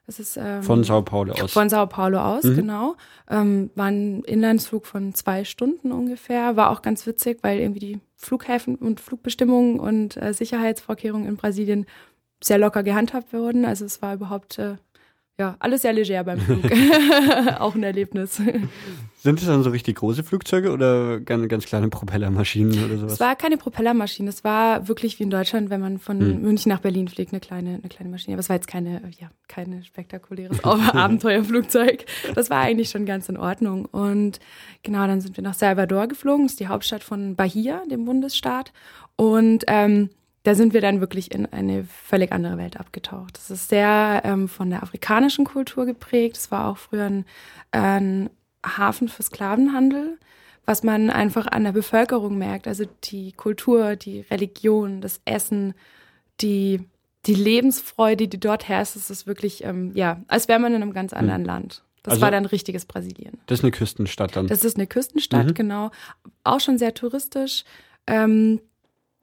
Das 0.07 0.19
ist 0.19 0.37
ähm, 0.37 0.61
von 0.61 0.83
Sao 0.83 1.01
Paulo 1.01 1.33
aus. 1.33 1.51
Von 1.51 1.69
Sao 1.69 1.87
Paulo 1.87 2.19
aus, 2.19 2.43
mhm. 2.43 2.55
genau. 2.55 2.95
Ähm, 3.29 3.71
war 3.75 3.87
ein 3.87 4.23
Inlandsflug 4.23 4.85
von 4.85 5.15
zwei 5.15 5.43
Stunden 5.43 5.91
ungefähr. 5.91 6.55
War 6.55 6.69
auch 6.69 6.81
ganz 6.81 7.07
witzig, 7.07 7.39
weil 7.41 7.59
irgendwie 7.59 7.79
die 7.79 7.99
Flughäfen 8.15 8.75
und 8.75 8.99
Flugbestimmungen 8.99 9.79
und 9.79 10.17
äh, 10.17 10.33
Sicherheitsvorkehrungen 10.33 11.27
in 11.27 11.37
Brasilien 11.37 11.85
sehr 12.43 12.57
locker 12.57 12.83
gehandhabt 12.83 13.33
wurden. 13.33 13.65
Also 13.65 13.85
es 13.85 14.01
war 14.01 14.13
überhaupt 14.13 14.59
äh, 14.59 14.75
ja 15.37 15.55
alles 15.59 15.81
sehr 15.81 15.93
leger 15.93 16.23
beim 16.23 16.39
Flug. 16.41 16.63
Auch 17.59 17.75
ein 17.75 17.83
Erlebnis. 17.83 18.41
Sind 19.25 19.39
es 19.39 19.47
dann 19.47 19.63
so 19.63 19.71
richtig 19.71 19.95
große 19.97 20.23
Flugzeuge 20.23 20.71
oder 20.71 21.19
ganz, 21.19 21.47
ganz 21.49 21.65
kleine 21.65 21.89
Propellermaschinen 21.89 22.85
oder 22.85 22.97
sowas? 22.97 23.13
Es 23.13 23.19
war 23.19 23.35
keine 23.35 23.57
Propellermaschine. 23.57 24.29
Es 24.29 24.43
war 24.43 24.87
wirklich 24.87 25.19
wie 25.19 25.23
in 25.23 25.31
Deutschland, 25.31 25.69
wenn 25.69 25.81
man 25.81 25.97
von 25.97 26.19
hm. 26.19 26.41
München 26.41 26.69
nach 26.69 26.79
Berlin 26.79 27.07
fliegt, 27.07 27.33
eine 27.33 27.39
kleine, 27.39 27.79
eine 27.81 27.89
kleine 27.89 28.09
Maschine. 28.09 28.35
Aber 28.35 28.41
es 28.41 28.49
war 28.49 28.55
jetzt 28.55 28.67
keine, 28.67 29.01
ja, 29.19 29.31
keine 29.47 29.83
spektakuläres 29.83 30.63
Abenteuerflugzeug. 30.63 32.05
Das 32.35 32.49
war 32.49 32.61
eigentlich 32.61 32.91
schon 32.91 33.05
ganz 33.05 33.27
in 33.27 33.37
Ordnung. 33.37 33.85
Und 33.85 34.39
genau, 34.83 35.07
dann 35.07 35.21
sind 35.21 35.37
wir 35.37 35.43
nach 35.43 35.55
Salvador 35.55 36.07
geflogen. 36.07 36.45
Das 36.45 36.53
ist 36.53 36.59
die 36.59 36.67
Hauptstadt 36.67 37.03
von 37.03 37.35
Bahia, 37.35 37.81
dem 37.89 38.05
Bundesstaat. 38.05 38.73
Und 39.15 39.63
ähm, 39.67 40.09
da 40.45 40.53
sind 40.53 40.73
wir 40.73 40.81
dann 40.81 41.01
wirklich 41.01 41.33
in 41.33 41.47
eine 41.47 41.85
völlig 41.85 42.31
andere 42.31 42.59
Welt 42.59 42.79
abgetaucht. 42.79 43.35
Das 43.35 43.49
ist 43.49 43.67
sehr 43.67 44.21
ähm, 44.23 44.47
von 44.47 44.69
der 44.69 44.83
afrikanischen 44.83 45.43
Kultur 45.43 45.87
geprägt. 45.87 46.37
Es 46.37 46.51
war 46.51 46.67
auch 46.67 46.77
früher 46.77 47.05
ein, 47.05 47.25
ein 47.71 48.29
Hafen 48.63 49.09
für 49.09 49.23
Sklavenhandel. 49.23 50.19
was 50.67 50.83
man 50.83 51.09
einfach 51.09 51.47
an 51.47 51.63
der 51.63 51.71
Bevölkerung 51.71 52.37
merkt. 52.37 52.67
Also 52.67 52.85
die 53.05 53.31
Kultur, 53.31 53.95
die 53.95 54.21
Religion, 54.21 55.01
das 55.01 55.19
Essen, 55.25 55.73
die, 56.41 56.79
die 57.25 57.35
Lebensfreude, 57.35 58.27
die 58.27 58.39
dort 58.39 58.67
herrscht, 58.67 58.95
das 58.95 59.09
ist 59.09 59.25
wirklich, 59.25 59.63
ähm, 59.63 59.91
ja, 59.95 60.21
als 60.27 60.47
wäre 60.47 60.59
man 60.59 60.73
in 60.73 60.81
einem 60.81 60.93
ganz 60.93 61.11
hm. 61.11 61.19
anderen 61.19 61.41
mhm. 61.41 61.47
Land. 61.47 61.83
Das 62.03 62.13
also, 62.13 62.21
war 62.21 62.29
dann 62.31 62.45
richtiges 62.45 62.85
Brasilien. 62.85 63.39
Das 63.47 63.59
ist 63.59 63.63
eine 63.63 63.71
Küstenstadt 63.71 64.35
dann. 64.35 64.45
Das 64.45 64.63
ist 64.63 64.77
eine 64.77 64.85
Küstenstadt, 64.85 65.47
mhm. 65.47 65.53
genau. 65.55 65.91
Auch 66.43 66.59
schon 66.59 66.77
sehr 66.77 66.93
touristisch. 66.93 67.63
Ähm, 68.05 68.61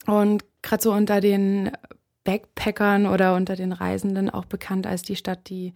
und 0.06 0.44
gerade 0.62 0.82
so 0.82 0.92
unter 0.92 1.20
den 1.20 1.70
Backpackern 2.24 3.06
oder 3.06 3.34
unter 3.34 3.56
den 3.56 3.72
Reisenden 3.72 4.30
auch 4.30 4.44
bekannt 4.44 4.86
als 4.86 5.02
die 5.02 5.16
Stadt, 5.16 5.48
die 5.48 5.74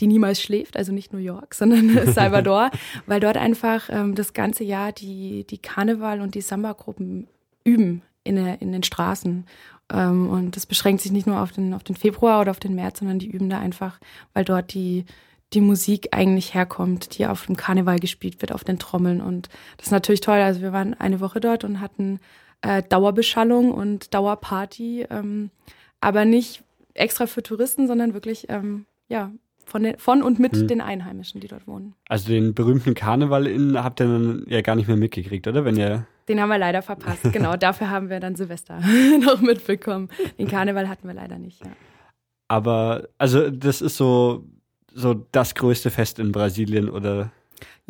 die 0.00 0.06
niemals 0.06 0.40
schläft, 0.40 0.76
also 0.76 0.92
nicht 0.92 1.12
New 1.12 1.18
York, 1.18 1.54
sondern 1.54 2.12
Salvador, 2.12 2.70
weil 3.06 3.20
dort 3.20 3.36
einfach 3.36 3.88
ähm, 3.90 4.14
das 4.14 4.32
ganze 4.32 4.64
Jahr 4.64 4.92
die, 4.92 5.46
die 5.46 5.58
Karneval- 5.58 6.20
und 6.20 6.34
die 6.34 6.40
Samba-Gruppen 6.40 7.28
üben 7.64 8.02
in, 8.24 8.36
der, 8.36 8.60
in 8.60 8.72
den 8.72 8.82
Straßen. 8.82 9.46
Ähm, 9.92 10.28
und 10.28 10.56
das 10.56 10.66
beschränkt 10.66 11.02
sich 11.02 11.12
nicht 11.12 11.26
nur 11.26 11.40
auf 11.40 11.52
den, 11.52 11.74
auf 11.74 11.84
den 11.84 11.96
Februar 11.96 12.40
oder 12.40 12.50
auf 12.50 12.60
den 12.60 12.74
März, 12.74 12.98
sondern 13.00 13.18
die 13.18 13.30
üben 13.30 13.50
da 13.50 13.58
einfach, 13.58 14.00
weil 14.32 14.44
dort 14.44 14.74
die, 14.74 15.04
die 15.52 15.60
Musik 15.60 16.08
eigentlich 16.12 16.54
herkommt, 16.54 17.18
die 17.18 17.26
auf 17.26 17.46
dem 17.46 17.56
Karneval 17.56 17.98
gespielt 17.98 18.40
wird, 18.40 18.52
auf 18.52 18.64
den 18.64 18.78
Trommeln. 18.78 19.20
Und 19.20 19.48
das 19.76 19.88
ist 19.88 19.92
natürlich 19.92 20.20
toll. 20.20 20.38
Also 20.38 20.62
wir 20.62 20.72
waren 20.72 20.94
eine 20.94 21.20
Woche 21.20 21.40
dort 21.40 21.64
und 21.64 21.80
hatten 21.80 22.20
äh, 22.62 22.82
Dauerbeschallung 22.82 23.72
und 23.72 24.14
Dauerparty, 24.14 25.06
ähm, 25.10 25.50
aber 26.00 26.24
nicht 26.24 26.62
extra 26.94 27.26
für 27.26 27.42
Touristen, 27.42 27.86
sondern 27.86 28.14
wirklich 28.14 28.46
ähm, 28.48 28.86
ja 29.08 29.30
von, 29.64 29.82
den, 29.82 29.98
von 29.98 30.22
und 30.22 30.38
mit 30.38 30.54
hm. 30.54 30.68
den 30.68 30.80
Einheimischen, 30.80 31.40
die 31.40 31.48
dort 31.48 31.66
wohnen. 31.66 31.94
Also 32.08 32.28
den 32.28 32.54
berühmten 32.54 32.94
Karneval 32.94 33.46
in, 33.46 33.82
habt 33.82 34.00
ihr 34.00 34.06
dann 34.06 34.44
ja 34.48 34.60
gar 34.60 34.76
nicht 34.76 34.88
mehr 34.88 34.96
mitgekriegt, 34.96 35.46
oder? 35.46 35.64
Wenn 35.64 35.76
ihr 35.76 36.06
den 36.28 36.40
haben 36.40 36.50
wir 36.50 36.58
leider 36.58 36.82
verpasst. 36.82 37.22
Genau, 37.32 37.56
dafür 37.56 37.90
haben 37.90 38.08
wir 38.08 38.20
dann 38.20 38.36
Silvester 38.36 38.80
noch 39.24 39.40
mitbekommen. 39.40 40.08
Den 40.38 40.48
Karneval 40.48 40.88
hatten 40.88 41.08
wir 41.08 41.14
leider 41.14 41.38
nicht, 41.38 41.60
ja. 41.64 41.70
Aber 42.48 43.08
also 43.18 43.50
das 43.50 43.80
ist 43.80 43.96
so 43.96 44.44
so 44.94 45.14
das 45.32 45.54
größte 45.54 45.90
Fest 45.90 46.18
in 46.18 46.32
Brasilien 46.32 46.90
oder 46.90 47.32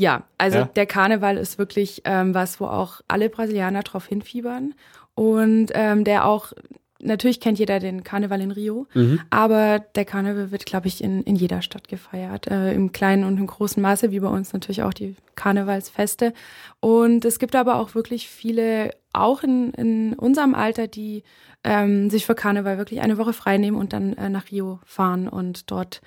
ja, 0.03 0.25
also 0.37 0.59
ja? 0.59 0.65
der 0.65 0.87
Karneval 0.87 1.37
ist 1.37 1.59
wirklich 1.59 2.03
ähm, 2.05 2.35
was, 2.35 2.59
wo 2.59 2.67
auch 2.67 3.01
alle 3.07 3.29
Brasilianer 3.29 3.85
drauf 3.85 4.07
hinfiebern 4.07 4.75
und 5.15 5.69
ähm, 5.75 6.03
der 6.03 6.27
auch 6.27 6.53
natürlich 6.99 7.39
kennt 7.39 7.61
jeder 7.61 7.79
den 7.79 8.03
Karneval 8.03 8.41
in 8.41 8.51
Rio, 8.51 8.89
mhm. 8.95 9.21
aber 9.31 9.79
der 9.95 10.05
Karneval 10.05 10.51
wird, 10.51 10.67
glaube 10.67 10.89
ich, 10.89 11.03
in, 11.03 11.23
in 11.23 11.37
jeder 11.37 11.63
Stadt 11.63 11.87
gefeiert, 11.87 12.49
äh, 12.49 12.73
im 12.73 12.91
kleinen 12.91 13.23
und 13.23 13.39
im 13.39 13.47
großen 13.47 13.81
Maße, 13.81 14.11
wie 14.11 14.21
bei 14.21 14.29
uns 14.29 14.53
natürlich 14.53 14.83
auch 14.83 14.95
die 14.95 15.15
Karnevalsfeste. 15.37 16.33
Und 16.81 17.25
es 17.25 17.39
gibt 17.39 17.55
aber 17.55 17.77
auch 17.77 17.95
wirklich 17.95 18.29
viele, 18.29 18.91
auch 19.13 19.45
in, 19.45 19.73
in 19.75 20.15
unserem 20.15 20.55
Alter, 20.55 20.89
die 20.89 21.23
ähm, 21.63 22.11
sich 22.11 22.27
für 22.27 22.35
Karneval 22.35 22.79
wirklich 22.79 23.01
eine 23.03 23.19
Woche 23.19 23.33
frei 23.33 23.59
nehmen 23.59 23.77
und 23.77 23.93
dann 23.93 24.15
äh, 24.15 24.29
nach 24.29 24.51
Rio 24.51 24.81
fahren 24.85 25.29
und 25.29 25.71
dort 25.71 26.01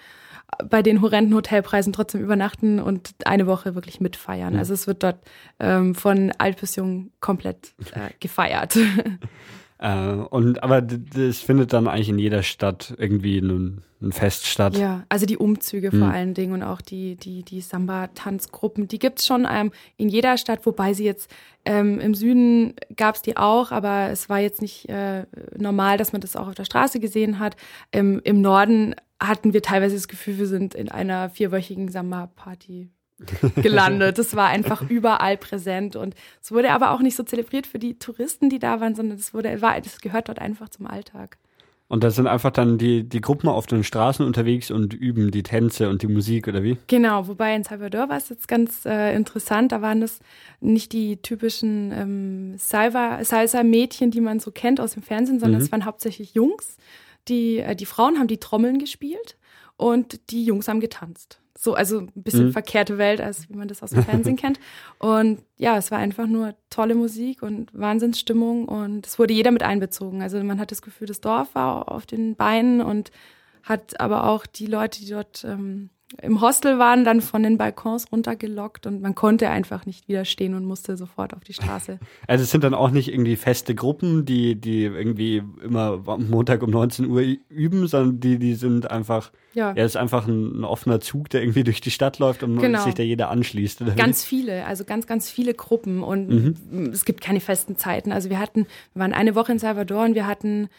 bei 0.70 0.82
den 0.82 1.02
horrenden 1.02 1.34
Hotelpreisen 1.36 1.94
trotzdem 1.94 2.22
übernachten 2.22 2.80
und 2.80 3.16
eine 3.26 3.48
Woche 3.48 3.76
wirklich 3.76 4.00
mitfeiern. 4.00 4.54
Mhm. 4.54 4.60
Also 4.60 4.74
es 4.74 4.88
wird 4.88 5.04
dort 5.04 5.18
ähm, 5.60 5.96
von 5.96 6.32
alt 6.38 6.60
bis 6.60 6.76
jung 6.76 7.12
komplett 7.20 7.74
äh, 7.94 8.12
gefeiert. 8.20 8.78
Äh, 9.78 10.14
und 10.30 10.64
aber 10.64 10.82
das 10.82 11.40
findet 11.40 11.74
dann 11.74 11.88
eigentlich 11.88 12.10
in 12.10 12.18
jeder 12.18 12.44
Stadt 12.44 12.94
irgendwie 12.98 13.40
ein, 13.40 13.84
ein 14.02 14.14
Fest 14.14 14.46
statt. 14.46 14.78
Ja, 14.78 15.04
also 15.10 15.26
die 15.26 15.38
Umzüge 15.38 15.92
hm. 15.92 16.00
vor 16.00 16.08
allen 16.08 16.34
Dingen 16.34 16.54
und 16.54 16.64
auch 16.64 16.82
die, 16.82 17.18
die, 17.18 17.44
die 17.44 17.60
Samba-Tanzgruppen, 17.60 18.88
die 18.88 19.00
gibt's 19.00 19.28
schon 19.28 19.46
ähm, 19.50 19.72
in 19.98 20.08
jeder 20.08 20.38
Stadt, 20.38 20.66
wobei 20.66 20.94
sie 20.94 21.04
jetzt 21.04 21.30
ähm, 21.66 22.00
im 22.00 22.16
Süden 22.16 22.76
gab's 22.96 23.22
die 23.22 23.36
auch, 23.36 23.72
aber 23.72 24.10
es 24.12 24.30
war 24.30 24.40
jetzt 24.40 24.62
nicht 24.62 24.88
äh, 24.88 25.26
normal, 25.58 25.98
dass 25.98 26.14
man 26.14 26.22
das 26.22 26.38
auch 26.38 26.48
auf 26.48 26.56
der 26.56 26.66
Straße 26.66 27.02
gesehen 27.02 27.40
hat. 27.40 27.58
Ähm, 27.92 28.22
Im 28.24 28.40
Norden 28.42 28.96
hatten 29.22 29.54
wir 29.54 29.62
teilweise 29.62 29.96
das 29.96 30.08
Gefühl, 30.08 30.38
wir 30.38 30.48
sind 30.48 30.76
in 30.76 30.90
einer 30.90 31.30
vierwöchigen 31.30 31.90
Samba-Party 31.90 32.90
gelandet. 33.56 34.18
Das 34.18 34.36
war 34.36 34.48
einfach 34.48 34.82
überall 34.90 35.38
präsent 35.38 35.96
und 35.96 36.16
es 36.42 36.52
wurde 36.52 36.72
aber 36.72 36.92
auch 36.92 37.00
nicht 37.00 37.16
so 37.16 37.24
zelebriert 37.24 37.68
für 37.68 37.80
die 37.80 37.98
Touristen, 37.98 38.50
die 38.50 38.60
da 38.60 38.82
waren, 38.82 38.96
sondern 38.96 39.18
es 39.18 39.34
wurde, 39.34 39.62
war, 39.62 39.80
das 39.80 40.02
gehört 40.02 40.28
dort 40.30 40.40
einfach 40.40 40.70
zum 40.70 40.88
Alltag. 40.88 41.38
Und 41.88 42.04
da 42.04 42.10
sind 42.10 42.26
einfach 42.26 42.50
dann 42.50 42.80
die, 42.80 43.08
die 43.08 43.22
Gruppen 43.22 43.48
auf 43.48 43.68
den 43.68 43.84
Straßen 43.84 44.26
unterwegs 44.26 44.72
und 44.72 44.96
üben 44.96 45.30
die 45.30 45.44
Tänze 45.44 45.88
und 45.88 46.02
die 46.02 46.08
Musik, 46.08 46.48
oder 46.48 46.64
wie? 46.64 46.78
Genau, 46.88 47.28
wobei 47.28 47.56
in 47.56 47.64
Salvador 47.64 48.10
war 48.10 48.18
es 48.18 48.30
jetzt 48.30 48.48
ganz 48.48 48.86
äh, 48.86 49.16
interessant. 49.16 49.72
Da 49.72 49.84
waren 49.84 50.02
das 50.02 50.20
nicht 50.62 50.94
die 50.94 51.18
typischen 51.18 51.92
ähm, 51.92 52.58
Salsa-Mädchen, 52.58 54.10
die 54.10 54.22
man 54.22 54.40
so 54.40 54.50
kennt 54.50 54.80
aus 54.80 54.94
dem 54.94 55.04
Fernsehen, 55.04 55.40
sondern 55.40 55.60
mhm. 55.60 55.66
es 55.66 55.72
waren 55.72 55.86
hauptsächlich 55.86 56.34
Jungs. 56.34 56.78
Die, 57.28 57.60
äh, 57.60 57.76
die 57.76 57.86
Frauen 57.86 58.20
haben 58.20 58.28
die 58.28 58.40
Trommeln 58.40 58.80
gespielt 58.80 59.38
und 59.78 60.32
die 60.32 60.46
Jungs 60.46 60.68
haben 60.68 60.80
getanzt. 60.80 61.40
So, 61.58 61.74
also 61.74 62.00
ein 62.00 62.12
bisschen 62.16 62.48
mhm. 62.48 62.52
verkehrte 62.52 62.98
Welt, 62.98 63.22
als 63.22 63.50
wie 63.50 63.56
man 63.56 63.68
das 63.70 63.82
aus 63.82 63.92
dem 63.92 64.04
Fernsehen 64.04 64.36
kennt. 64.38 64.60
Und 65.00 65.42
ja, 65.58 65.78
es 65.78 65.90
war 65.90 66.00
einfach 66.00 66.28
nur 66.28 66.54
tolle 66.70 66.96
Musik 66.96 67.42
und 67.42 67.74
Wahnsinnsstimmung 67.74 68.68
und 68.68 69.08
es 69.08 69.18
wurde 69.18 69.34
jeder 69.34 69.52
mit 69.52 69.64
einbezogen. 69.64 70.22
Also 70.22 70.44
man 70.44 70.60
hat 70.60 70.72
das 70.72 70.82
Gefühl, 70.82 71.08
das 71.08 71.22
Dorf 71.22 71.56
war 71.56 71.92
auf 71.92 72.06
den 72.06 72.36
Beinen 72.36 72.82
und 72.82 73.12
hat 73.64 74.00
aber 74.00 74.30
auch 74.30 74.46
die 74.46 74.68
Leute, 74.68 75.00
die 75.00 75.10
dort 75.10 75.46
ähm, 75.46 75.90
im 76.22 76.42
Hostel 76.42 76.80
waren, 76.80 77.04
dann 77.04 77.22
von 77.22 77.44
den 77.44 77.58
Balkons 77.58 78.12
runtergelockt 78.12 78.88
und 78.88 79.02
man 79.02 79.16
konnte 79.16 79.50
einfach 79.50 79.86
nicht 79.86 80.08
widerstehen 80.08 80.54
und 80.54 80.66
musste 80.66 80.98
sofort 80.98 81.34
auf 81.34 81.44
die 81.44 81.54
Straße. 81.54 82.00
Also 82.28 82.44
es 82.44 82.52
sind 82.52 82.64
dann 82.64 82.74
auch 82.74 82.92
nicht 82.92 83.12
irgendwie 83.12 83.36
feste 83.36 83.76
Gruppen, 83.76 84.26
die, 84.26 84.56
die 84.56 84.84
irgendwie 84.84 85.44
immer 85.64 86.02
am 86.08 86.30
Montag 86.30 86.64
um 86.64 86.70
19 86.70 87.06
Uhr 87.06 87.22
üben, 87.50 87.88
sondern 87.88 88.20
die, 88.20 88.40
die 88.40 88.56
sind 88.56 88.90
einfach, 88.90 89.32
ja, 89.54 89.74
ja 89.76 89.86
ist 89.86 89.98
einfach 89.98 90.28
ein, 90.28 90.62
ein 90.62 90.64
offener 90.64 91.02
Zug, 91.02 91.30
der 91.30 91.42
irgendwie 91.42 91.64
durch 91.66 91.82
die 91.82 91.92
Stadt 91.92 92.20
läuft 92.20 92.44
und 92.44 92.58
genau. 92.58 92.84
sich 92.84 92.94
da 92.94 93.04
jeder 93.04 93.30
anschließt. 93.30 93.84
Ganz 93.96 94.24
viele, 94.24 94.66
also 94.66 94.86
ganz, 94.86 95.08
ganz 95.08 95.30
viele 95.30 95.54
Gruppen 95.54 96.04
und 96.04 96.30
mhm. 96.30 96.90
es 96.92 97.06
gibt 97.06 97.22
keine 97.22 97.40
festen 97.40 97.78
Zeiten. 97.78 98.12
Also 98.12 98.30
wir 98.30 98.40
hatten, 98.40 98.66
wir 98.94 99.02
waren 99.02 99.14
eine 99.14 99.36
Woche 99.36 99.52
in 99.52 99.60
Salvador 99.60 100.06
und 100.06 100.16
wir 100.16 100.28
hatten 100.28 100.70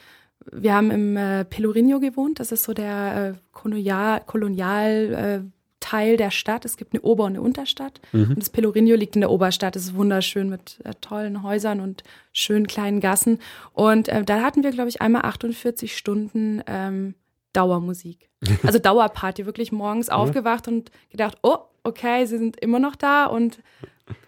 wir 0.52 0.74
haben 0.74 0.90
im 0.90 1.16
äh, 1.16 1.44
Pelourinho 1.44 2.00
gewohnt. 2.00 2.40
Das 2.40 2.52
ist 2.52 2.64
so 2.64 2.72
der 2.74 3.34
äh, 3.34 3.38
Kolonial, 3.52 4.22
Kolonial 4.26 5.42
äh, 5.44 5.50
Teil 5.80 6.16
der 6.16 6.30
Stadt. 6.30 6.64
Es 6.64 6.76
gibt 6.76 6.94
eine 6.94 7.02
Ober- 7.02 7.24
und 7.24 7.34
eine 7.34 7.42
Unterstadt. 7.42 8.00
Mhm. 8.12 8.30
Und 8.30 8.38
das 8.38 8.50
Pelourinho 8.50 8.96
liegt 8.96 9.14
in 9.14 9.20
der 9.20 9.30
Oberstadt. 9.30 9.76
Es 9.76 9.84
ist 9.84 9.94
wunderschön 9.94 10.48
mit 10.48 10.80
äh, 10.84 10.94
tollen 11.00 11.42
Häusern 11.42 11.80
und 11.80 12.02
schönen 12.32 12.66
kleinen 12.66 13.00
Gassen. 13.00 13.38
Und 13.72 14.08
äh, 14.08 14.24
da 14.24 14.42
hatten 14.42 14.64
wir, 14.64 14.70
glaube 14.70 14.88
ich, 14.88 15.00
einmal 15.00 15.22
48 15.22 15.96
Stunden 15.96 16.62
ähm, 16.66 17.14
Dauermusik. 17.52 18.28
Also 18.62 18.78
Dauerparty, 18.78 19.46
wirklich 19.46 19.72
morgens 19.72 20.08
aufgewacht 20.08 20.68
und 20.68 20.90
gedacht, 21.10 21.38
oh, 21.42 21.58
okay, 21.84 22.26
sie 22.26 22.36
sind 22.36 22.58
immer 22.60 22.78
noch 22.78 22.96
da 22.96 23.26
und 23.26 23.60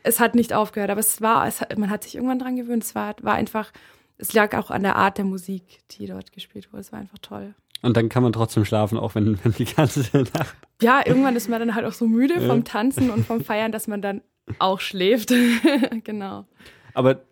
es 0.02 0.20
hat 0.20 0.34
nicht 0.34 0.52
aufgehört. 0.52 0.90
Aber 0.90 1.00
es 1.00 1.20
war, 1.20 1.46
es 1.46 1.60
hat, 1.60 1.76
man 1.76 1.90
hat 1.90 2.04
sich 2.04 2.14
irgendwann 2.14 2.38
dran 2.38 2.56
gewöhnt. 2.56 2.84
Es 2.84 2.94
war, 2.94 3.14
war 3.20 3.34
einfach 3.34 3.72
es 4.18 4.32
lag 4.32 4.56
auch 4.56 4.70
an 4.70 4.82
der 4.82 4.96
Art 4.96 5.16
der 5.18 5.24
Musik, 5.24 5.80
die 5.92 6.06
dort 6.06 6.32
gespielt 6.32 6.72
wurde. 6.72 6.80
Es 6.80 6.92
war 6.92 6.98
einfach 6.98 7.18
toll. 7.18 7.54
Und 7.82 7.96
dann 7.96 8.08
kann 8.08 8.24
man 8.24 8.32
trotzdem 8.32 8.64
schlafen, 8.64 8.98
auch 8.98 9.14
wenn, 9.14 9.38
wenn 9.44 9.52
die 9.52 9.64
ganze 9.64 10.00
Nacht. 10.34 10.56
Ja, 10.82 11.00
irgendwann 11.04 11.36
ist 11.36 11.48
man 11.48 11.60
dann 11.60 11.74
halt 11.74 11.86
auch 11.86 11.92
so 11.92 12.06
müde 12.06 12.40
vom 12.40 12.64
Tanzen 12.64 13.10
und 13.10 13.24
vom 13.24 13.42
Feiern, 13.42 13.72
dass 13.72 13.86
man 13.86 14.02
dann 14.02 14.22
auch 14.58 14.80
schläft. 14.80 15.32
genau. 16.04 16.46
Aber 16.94 17.22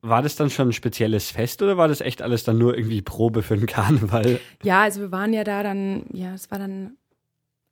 war 0.00 0.22
das 0.22 0.36
dann 0.36 0.50
schon 0.50 0.68
ein 0.68 0.72
spezielles 0.72 1.30
Fest 1.30 1.60
oder 1.60 1.76
war 1.76 1.88
das 1.88 2.00
echt 2.00 2.22
alles 2.22 2.44
dann 2.44 2.58
nur 2.58 2.76
irgendwie 2.76 3.02
Probe 3.02 3.42
für 3.42 3.56
den 3.56 3.66
Karneval? 3.66 4.38
Ja, 4.62 4.82
also 4.82 5.00
wir 5.00 5.12
waren 5.12 5.32
ja 5.32 5.42
da 5.42 5.64
dann, 5.64 6.04
ja, 6.12 6.34
es 6.34 6.50
war 6.52 6.58
dann 6.60 6.96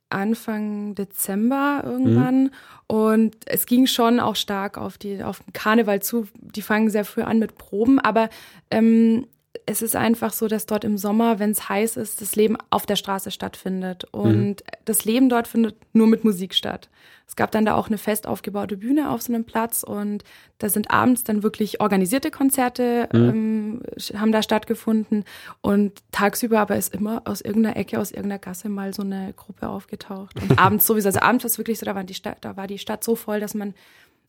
Anfang 0.09 0.95
Dezember 0.95 1.81
irgendwann. 1.85 2.43
Mhm. 2.43 2.51
Und 2.87 3.35
es 3.45 3.65
ging 3.65 3.87
schon 3.87 4.19
auch 4.19 4.35
stark 4.35 4.77
auf, 4.77 4.97
die, 4.97 5.23
auf 5.23 5.39
den 5.43 5.53
Karneval 5.53 6.01
zu. 6.01 6.27
Die 6.39 6.61
fangen 6.61 6.89
sehr 6.89 7.05
früh 7.05 7.21
an 7.21 7.39
mit 7.39 7.57
Proben, 7.57 7.99
aber 7.99 8.29
ähm, 8.71 9.27
es 9.69 9.81
ist 9.81 9.97
einfach 9.97 10.31
so, 10.31 10.47
dass 10.47 10.65
dort 10.65 10.85
im 10.85 10.97
Sommer, 10.97 11.39
wenn 11.39 11.51
es 11.51 11.67
heiß 11.67 11.97
ist, 11.97 12.21
das 12.21 12.37
Leben 12.37 12.57
auf 12.69 12.85
der 12.85 12.95
Straße 12.95 13.31
stattfindet. 13.31 14.05
Und 14.11 14.47
mhm. 14.47 14.55
das 14.85 15.03
Leben 15.03 15.27
dort 15.27 15.47
findet 15.47 15.75
nur 15.93 16.07
mit 16.07 16.23
Musik 16.23 16.55
statt. 16.55 16.89
Es 17.27 17.35
gab 17.35 17.51
dann 17.51 17.65
da 17.65 17.75
auch 17.75 17.87
eine 17.87 17.97
fest 17.97 18.27
aufgebaute 18.27 18.77
Bühne 18.77 19.11
auf 19.11 19.21
so 19.21 19.33
einem 19.33 19.43
Platz 19.43 19.83
und 19.83 20.23
da 20.59 20.69
sind 20.69 20.89
abends 20.89 21.25
dann 21.25 21.43
wirklich 21.43 21.81
organisierte 21.81 22.31
Konzerte, 22.31 23.09
mhm. 23.11 23.19
ähm, 23.19 23.81
haben 24.17 24.31
da 24.31 24.41
stattgefunden. 24.41 25.25
Und 25.59 26.01
tagsüber 26.13 26.61
aber 26.61 26.77
ist 26.77 26.93
immer 26.93 27.23
aus 27.25 27.41
irgendeiner 27.41 27.75
Ecke, 27.75 27.99
aus 27.99 28.11
irgendeiner 28.11 28.39
Gasse 28.39 28.69
mal 28.69 28.93
so 28.93 29.01
eine 29.01 29.33
Gruppe 29.33 29.67
aufgetaucht. 29.67 30.41
Und 30.41 30.57
abends 30.57 30.87
sowieso, 30.87 31.09
also 31.09 31.19
abends 31.19 31.43
war 31.43 31.49
es 31.49 31.57
wirklich 31.57 31.77
so, 31.77 31.85
da 31.85 31.93
war 31.93 32.05
die 32.05 32.13
Stadt, 32.13 32.37
da 32.39 32.55
war 32.55 32.67
die 32.67 32.79
Stadt 32.79 33.03
so 33.03 33.15
voll, 33.15 33.41
dass 33.41 33.53
man 33.53 33.73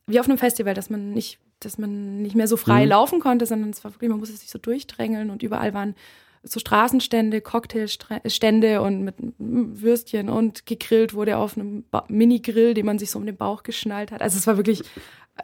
wie 0.05 0.19
auf 0.19 0.27
einem 0.27 0.37
Festival, 0.37 0.73
dass 0.73 0.89
man 0.89 1.11
nicht, 1.11 1.39
dass 1.59 1.77
man 1.77 2.21
nicht 2.21 2.35
mehr 2.35 2.47
so 2.47 2.57
frei 2.57 2.83
mhm. 2.83 2.89
laufen 2.89 3.19
konnte, 3.19 3.45
sondern 3.45 3.71
es 3.71 3.83
war 3.83 3.93
wirklich, 3.93 4.09
man 4.09 4.19
musste 4.19 4.35
sich 4.35 4.49
so 4.49 4.59
durchdrängeln 4.59 5.29
und 5.29 5.43
überall 5.43 5.73
waren 5.73 5.95
so 6.41 6.59
Straßenstände, 6.59 7.41
Cocktailstände 7.41 8.81
und 8.81 9.03
mit 9.03 9.15
Würstchen 9.37 10.29
und 10.29 10.65
gegrillt 10.65 11.13
wurde 11.13 11.37
auf 11.37 11.57
einem 11.57 11.83
Mini-Grill, 12.07 12.73
den 12.73 12.85
man 12.85 12.97
sich 12.97 13.11
so 13.11 13.19
um 13.19 13.25
den 13.25 13.35
Bauch 13.35 13.63
geschnallt 13.63 14.11
hat. 14.11 14.21
Also 14.21 14.37
es 14.37 14.47
war 14.47 14.55
wirklich 14.55 14.83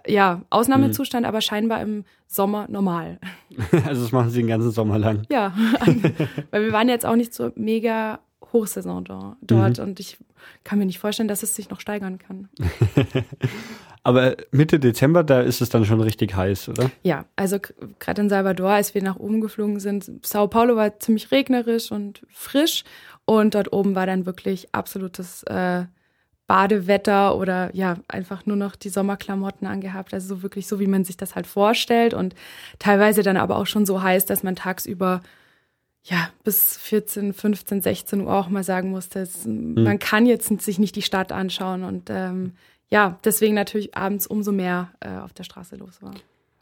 ja, 0.07 0.41
Ausnahmezustand, 0.49 1.23
mhm. 1.23 1.27
aber 1.27 1.41
scheinbar 1.41 1.81
im 1.81 2.05
Sommer 2.27 2.67
normal. 2.69 3.19
Also 3.85 4.03
das 4.03 4.11
machen 4.11 4.29
sie 4.29 4.39
den 4.39 4.47
ganzen 4.47 4.71
Sommer 4.71 4.97
lang. 4.97 5.25
Ja, 5.29 5.55
weil 6.51 6.63
wir 6.63 6.71
waren 6.71 6.89
jetzt 6.89 7.05
auch 7.05 7.15
nicht 7.15 7.33
so 7.33 7.51
mega 7.55 8.19
Hochsaison 8.51 9.03
dort 9.41 9.77
mhm. 9.77 9.83
und 9.83 9.99
ich 9.99 10.17
kann 10.63 10.79
mir 10.79 10.85
nicht 10.85 10.99
vorstellen, 10.99 11.27
dass 11.27 11.43
es 11.43 11.55
sich 11.55 11.69
noch 11.69 11.79
steigern 11.79 12.17
kann. 12.17 12.49
Aber 14.05 14.35
Mitte 14.51 14.79
Dezember, 14.79 15.23
da 15.23 15.41
ist 15.41 15.61
es 15.61 15.69
dann 15.69 15.83
schon 15.83 15.99
richtig 15.99 16.35
heiß, 16.35 16.69
oder? 16.69 16.91
Ja, 17.01 17.25
also 17.35 17.57
gerade 17.97 18.21
in 18.21 18.29
Salvador, 18.29 18.69
als 18.69 18.93
wir 18.93 19.01
nach 19.01 19.15
oben 19.15 19.41
geflogen 19.41 19.79
sind, 19.79 20.11
Sao 20.23 20.47
Paulo 20.47 20.75
war 20.75 20.99
ziemlich 20.99 21.31
regnerisch 21.31 21.91
und 21.91 22.21
frisch 22.29 22.83
und 23.25 23.55
dort 23.55 23.73
oben 23.73 23.95
war 23.95 24.05
dann 24.05 24.27
wirklich 24.27 24.67
absolutes 24.75 25.41
äh, 25.45 25.85
Badewetter 26.45 27.35
oder 27.35 27.71
ja, 27.73 27.97
einfach 28.07 28.45
nur 28.45 28.57
noch 28.57 28.75
die 28.75 28.89
Sommerklamotten 28.89 29.65
angehabt. 29.65 30.13
Also 30.13 30.35
so 30.35 30.43
wirklich 30.43 30.67
so, 30.67 30.79
wie 30.79 30.85
man 30.85 31.03
sich 31.03 31.17
das 31.17 31.33
halt 31.33 31.47
vorstellt 31.47 32.13
und 32.13 32.35
teilweise 32.77 33.23
dann 33.23 33.37
aber 33.37 33.57
auch 33.57 33.65
schon 33.65 33.87
so 33.87 34.03
heiß, 34.03 34.27
dass 34.27 34.43
man 34.43 34.55
tagsüber 34.55 35.23
ja, 36.03 36.29
bis 36.43 36.77
14, 36.77 37.33
15, 37.33 37.81
16 37.81 38.21
Uhr 38.21 38.31
auch 38.31 38.49
mal 38.49 38.63
sagen 38.63 38.91
musste, 38.91 39.21
es, 39.21 39.45
mhm. 39.45 39.83
man 39.83 39.97
kann 39.97 40.27
jetzt 40.27 40.61
sich 40.61 40.77
nicht 40.77 40.95
die 40.95 41.01
Stadt 41.01 41.31
anschauen 41.31 41.83
und 41.83 42.11
ähm, 42.11 42.53
ja, 42.89 43.19
deswegen 43.23 43.55
natürlich 43.55 43.95
abends 43.95 44.27
umso 44.27 44.51
mehr 44.51 44.91
äh, 44.99 45.17
auf 45.17 45.33
der 45.33 45.43
Straße 45.43 45.75
los 45.75 46.01
war. 46.01 46.13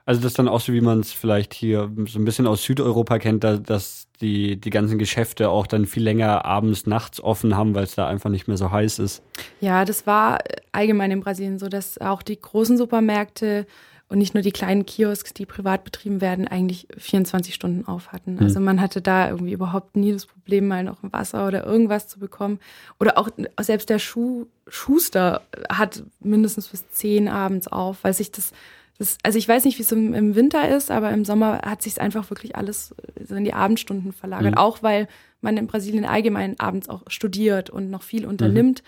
Also 0.06 0.22
das 0.22 0.32
ist 0.32 0.40
dann 0.40 0.50
auch 0.50 0.60
so, 0.60 0.74
wie 0.74 0.82
man 0.82 1.00
es 1.00 1.14
vielleicht 1.14 1.54
hier 1.54 1.90
so 2.08 2.20
ein 2.20 2.26
bisschen 2.26 2.46
aus 2.46 2.64
Südeuropa 2.64 3.20
kennt, 3.20 3.44
da, 3.46 3.56
dass 3.56 4.08
die, 4.20 4.60
die 4.60 4.70
ganzen 4.70 4.98
Geschäfte 4.98 5.50
auch 5.50 5.66
dann 5.66 5.86
viel 5.86 6.04
länger 6.04 6.44
abends, 6.44 6.86
nachts 6.86 7.22
offen 7.22 7.56
haben, 7.56 7.74
weil 7.74 7.86
es 7.86 7.96
da 7.96 8.08
einfach 8.08 8.30
nicht 8.30 8.48
mehr 8.48 8.58
so 8.58 8.70
heiß 8.70 9.00
ist. 9.00 9.24
Ja, 9.62 9.86
das 9.86 10.06
war 10.06 10.40
allgemein 10.74 11.12
in 11.12 11.22
Brasilien 11.22 11.58
so, 11.58 11.70
dass 11.70 11.98
auch 12.00 12.22
die 12.22 12.40
großen 12.40 12.78
Supermärkte 12.78 13.66
und 14.14 14.20
nicht 14.20 14.36
nur 14.36 14.44
die 14.44 14.52
kleinen 14.52 14.86
Kiosks, 14.86 15.34
die 15.34 15.48
privat 15.48 15.84
betrieben 15.84 16.22
werden, 16.22 16.48
eigentlich 16.48 16.88
24 16.98 17.52
Stunden 17.52 17.88
auf 17.88 18.12
hatten. 18.12 18.38
Also 18.38 18.58
hm. 18.58 18.64
man 18.64 18.80
hatte 18.80 19.02
da 19.02 19.28
irgendwie 19.28 19.54
überhaupt 19.54 19.98
nie 19.98 20.12
das 20.12 20.28
Problem, 20.28 20.68
mal 20.68 20.84
noch 20.84 21.00
Wasser 21.02 21.48
oder 21.48 21.66
irgendwas 21.66 22.08
zu 22.08 22.20
bekommen. 22.20 22.60
Oder 23.00 23.18
auch 23.18 23.30
selbst 23.60 23.90
der 23.90 23.98
Schuh, 23.98 24.46
Schuster 24.68 25.42
hat 25.68 26.04
mindestens 26.20 26.68
bis 26.68 26.88
10 26.92 27.28
abends 27.28 27.68
auf, 27.68 28.04
weil 28.04 28.14
sich 28.14 28.32
das, 28.32 28.52
das 29.00 29.18
also 29.24 29.40
ich 29.40 29.48
weiß 29.48 29.66
nicht, 29.66 29.80
wie 29.80 29.82
es 29.82 29.92
im, 29.92 30.14
im, 30.14 30.36
Winter 30.36 30.70
ist, 30.70 30.92
aber 30.92 31.10
im 31.10 31.26
Sommer 31.26 31.62
hat 31.66 31.82
sich 31.82 32.00
einfach 32.00 32.30
wirklich 32.30 32.56
alles 32.56 32.94
so 33.28 33.34
in 33.34 33.46
die 33.46 33.56
Abendstunden 33.56 34.14
verlagert. 34.14 34.52
Mhm. 34.52 34.60
Auch 34.60 34.84
weil 34.84 35.08
man 35.42 35.58
in 35.58 35.66
Brasilien 35.66 36.06
allgemein 36.06 36.60
abends 36.60 36.88
auch 36.88 37.02
studiert 37.08 37.72
und 37.72 37.90
noch 37.90 38.04
viel 38.04 38.28
unternimmt, 38.28 38.84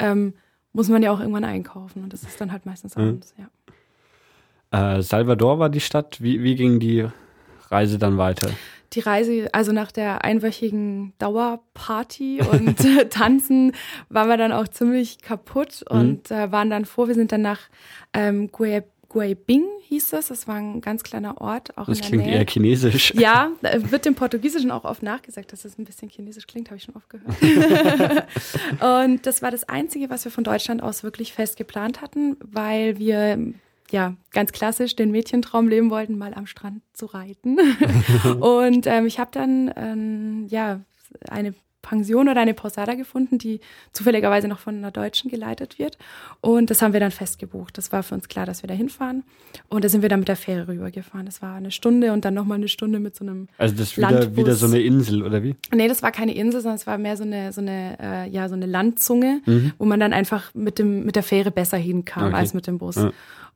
mhm. 0.00 0.06
ähm, 0.06 0.34
muss 0.72 0.88
man 0.88 1.02
ja 1.02 1.12
auch 1.12 1.20
irgendwann 1.20 1.44
einkaufen. 1.44 2.02
Und 2.02 2.14
das 2.14 2.22
ist 2.22 2.40
dann 2.40 2.50
halt 2.50 2.64
meistens 2.64 2.96
mhm. 2.96 3.02
abends, 3.02 3.34
ja. 3.36 3.50
Äh, 4.70 5.02
Salvador 5.02 5.58
war 5.58 5.68
die 5.68 5.80
Stadt. 5.80 6.22
Wie, 6.22 6.42
wie 6.42 6.54
ging 6.54 6.80
die 6.80 7.06
Reise 7.70 7.98
dann 7.98 8.18
weiter? 8.18 8.50
Die 8.92 9.00
Reise, 9.00 9.48
also 9.52 9.70
nach 9.70 9.92
der 9.92 10.24
einwöchigen 10.24 11.12
Dauerparty 11.18 12.40
und 12.50 12.76
Tanzen, 13.10 13.72
waren 14.08 14.28
wir 14.28 14.36
dann 14.36 14.52
auch 14.52 14.68
ziemlich 14.68 15.20
kaputt 15.20 15.84
mhm. 15.90 15.98
und 15.98 16.30
äh, 16.30 16.50
waren 16.50 16.70
dann 16.70 16.84
vor. 16.84 17.08
Wir 17.08 17.14
sind 17.14 17.32
dann 17.32 17.42
nach 17.42 17.60
ähm, 18.12 18.50
Guaybing 18.50 19.64
hieß 19.90 20.10
das. 20.10 20.28
Das 20.28 20.46
war 20.46 20.56
ein 20.56 20.80
ganz 20.80 21.02
kleiner 21.02 21.40
Ort. 21.40 21.76
Auch 21.76 21.86
das 21.86 21.98
in 21.98 22.02
der 22.02 22.08
klingt 22.08 22.26
Nähe. 22.26 22.34
eher 22.36 22.46
chinesisch. 22.46 23.12
Ja, 23.14 23.50
wird 23.60 24.04
dem 24.04 24.14
Portugiesischen 24.14 24.70
auch 24.70 24.84
oft 24.84 25.02
nachgesagt, 25.02 25.52
dass 25.52 25.64
es 25.64 25.78
ein 25.78 25.84
bisschen 25.84 26.08
chinesisch 26.08 26.46
klingt, 26.46 26.68
habe 26.70 26.78
ich 26.78 26.84
schon 26.84 26.94
oft 26.94 27.10
gehört. 27.10 28.26
und 28.80 29.26
das 29.26 29.42
war 29.42 29.50
das 29.50 29.68
Einzige, 29.68 30.10
was 30.10 30.24
wir 30.24 30.32
von 30.32 30.44
Deutschland 30.44 30.82
aus 30.82 31.02
wirklich 31.02 31.32
fest 31.32 31.56
geplant 31.56 32.00
hatten, 32.00 32.36
weil 32.40 32.98
wir 32.98 33.52
ja, 33.90 34.14
ganz 34.32 34.52
klassisch 34.52 34.96
den 34.96 35.10
Mädchentraum 35.10 35.68
leben 35.68 35.90
wollten, 35.90 36.18
mal 36.18 36.34
am 36.34 36.46
Strand 36.46 36.82
zu 36.92 37.06
reiten. 37.06 37.58
und 38.40 38.86
ähm, 38.86 39.06
ich 39.06 39.18
habe 39.18 39.30
dann 39.32 39.72
ähm, 39.76 40.46
ja 40.48 40.80
eine 41.28 41.54
Pension 41.82 42.28
oder 42.28 42.40
eine 42.40 42.54
Posada 42.54 42.94
gefunden, 42.94 43.38
die 43.38 43.60
zufälligerweise 43.92 44.48
noch 44.48 44.58
von 44.58 44.76
einer 44.76 44.90
Deutschen 44.90 45.30
geleitet 45.30 45.78
wird. 45.78 45.96
Und 46.40 46.70
das 46.70 46.82
haben 46.82 46.92
wir 46.92 47.00
dann 47.00 47.10
festgebucht. 47.10 47.76
Das 47.78 47.90
war 47.92 48.02
für 48.02 48.14
uns 48.14 48.28
klar, 48.28 48.46
dass 48.46 48.62
wir 48.62 48.68
da 48.68 48.74
hinfahren. 48.74 49.24
Und 49.68 49.84
da 49.84 49.88
sind 49.88 50.02
wir 50.02 50.08
dann 50.08 50.20
mit 50.20 50.28
der 50.28 50.36
Fähre 50.36 50.68
rübergefahren. 50.68 51.26
Das 51.26 51.42
war 51.42 51.56
eine 51.56 51.70
Stunde 51.70 52.12
und 52.12 52.24
dann 52.24 52.34
nochmal 52.34 52.58
eine 52.58 52.68
Stunde 52.68 52.98
mit 53.00 53.16
so 53.16 53.24
einem 53.24 53.48
Also 53.56 53.74
das 53.74 53.88
ist 53.88 53.98
wieder, 53.98 54.36
wieder 54.36 54.54
so 54.54 54.66
eine 54.66 54.80
Insel, 54.80 55.22
oder 55.22 55.42
wie? 55.42 55.56
Nee, 55.74 55.88
das 55.88 56.02
war 56.02 56.12
keine 56.12 56.34
Insel, 56.34 56.60
sondern 56.60 56.76
es 56.76 56.86
war 56.86 56.98
mehr 56.98 57.16
so 57.16 57.24
eine, 57.24 57.52
so 57.52 57.60
eine, 57.60 57.96
äh, 58.00 58.28
ja, 58.28 58.48
so 58.48 58.54
eine 58.54 58.66
Landzunge, 58.66 59.40
mhm. 59.46 59.72
wo 59.78 59.84
man 59.84 60.00
dann 60.00 60.12
einfach 60.12 60.54
mit, 60.54 60.78
dem, 60.78 61.04
mit 61.04 61.16
der 61.16 61.22
Fähre 61.22 61.50
besser 61.50 61.78
hinkam 61.78 62.28
okay. 62.28 62.36
als 62.36 62.54
mit 62.54 62.66
dem 62.66 62.78
Bus. 62.78 62.96
Ja. 62.96 63.10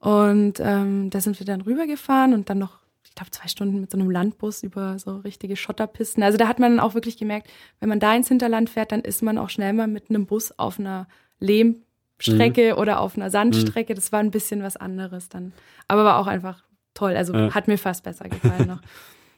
Und 0.04 0.60
ähm, 0.60 1.08
da 1.08 1.22
sind 1.22 1.38
wir 1.38 1.46
dann 1.46 1.62
rübergefahren 1.62 2.34
und 2.34 2.50
dann 2.50 2.58
noch, 2.58 2.76
ich 3.04 3.14
glaube, 3.14 3.30
zwei 3.30 3.48
Stunden 3.48 3.80
mit 3.80 3.90
so 3.90 3.96
einem 3.96 4.10
Landbus 4.10 4.62
über 4.62 4.98
so 4.98 5.16
richtige 5.16 5.56
Schotterpisten. 5.56 6.22
Also 6.22 6.36
da 6.36 6.46
hat 6.46 6.58
man 6.58 6.78
auch 6.78 6.92
wirklich 6.92 7.16
gemerkt, 7.16 7.48
wenn 7.80 7.88
man 7.88 8.00
da 8.00 8.14
ins 8.14 8.28
Hinterland 8.28 8.68
fährt, 8.68 8.92
dann 8.92 9.00
ist 9.00 9.22
man 9.22 9.38
auch 9.38 9.48
schnell 9.48 9.72
mal 9.72 9.86
mit 9.86 10.10
einem 10.10 10.26
Bus 10.26 10.52
auf 10.58 10.78
einer 10.78 11.08
Lehmstrecke 11.40 12.74
mhm. 12.74 12.78
oder 12.80 13.00
auf 13.00 13.16
einer 13.16 13.30
Sandstrecke. 13.30 13.94
Mhm. 13.94 13.96
Das 13.96 14.12
war 14.12 14.20
ein 14.20 14.30
bisschen 14.30 14.62
was 14.62 14.76
anderes 14.76 15.30
dann. 15.30 15.54
Aber 15.88 16.04
war 16.04 16.18
auch 16.18 16.26
einfach 16.26 16.64
toll. 16.92 17.16
Also 17.16 17.32
ja. 17.32 17.54
hat 17.54 17.66
mir 17.66 17.78
fast 17.78 18.04
besser 18.04 18.28
gefallen 18.28 18.68
noch. 18.68 18.82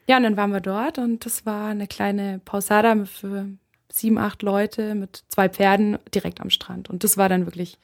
Ja, 0.09 0.19
und 0.19 0.23
dann 0.23 0.37
waren 0.37 0.53
wir 0.53 0.61
dort 0.61 0.99
und 0.99 1.27
das 1.27 1.47
war 1.47 1.67
eine 1.67 1.89
kleine 1.89 2.41
Pausada 2.45 3.07
für 3.07 3.49
sieben, 3.91 4.19
acht 4.19 4.43
Leute 4.43 4.95
mit 4.95 5.25
zwei 5.27 5.49
Pferden 5.49 5.99
direkt 6.14 6.41
am 6.41 6.49
Strand. 6.49 6.89
Und 6.89 7.03
das 7.03 7.17
war 7.17 7.29
dann 7.29 7.45
wirklich, 7.45 7.77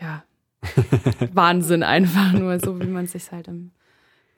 ja, 0.00 0.22
Wahnsinn 1.32 1.82
einfach 1.82 2.32
nur, 2.32 2.58
so 2.58 2.80
wie 2.80 2.86
man 2.86 3.04
es 3.04 3.12
sich 3.12 3.30
halt 3.30 3.48
im 3.48 3.70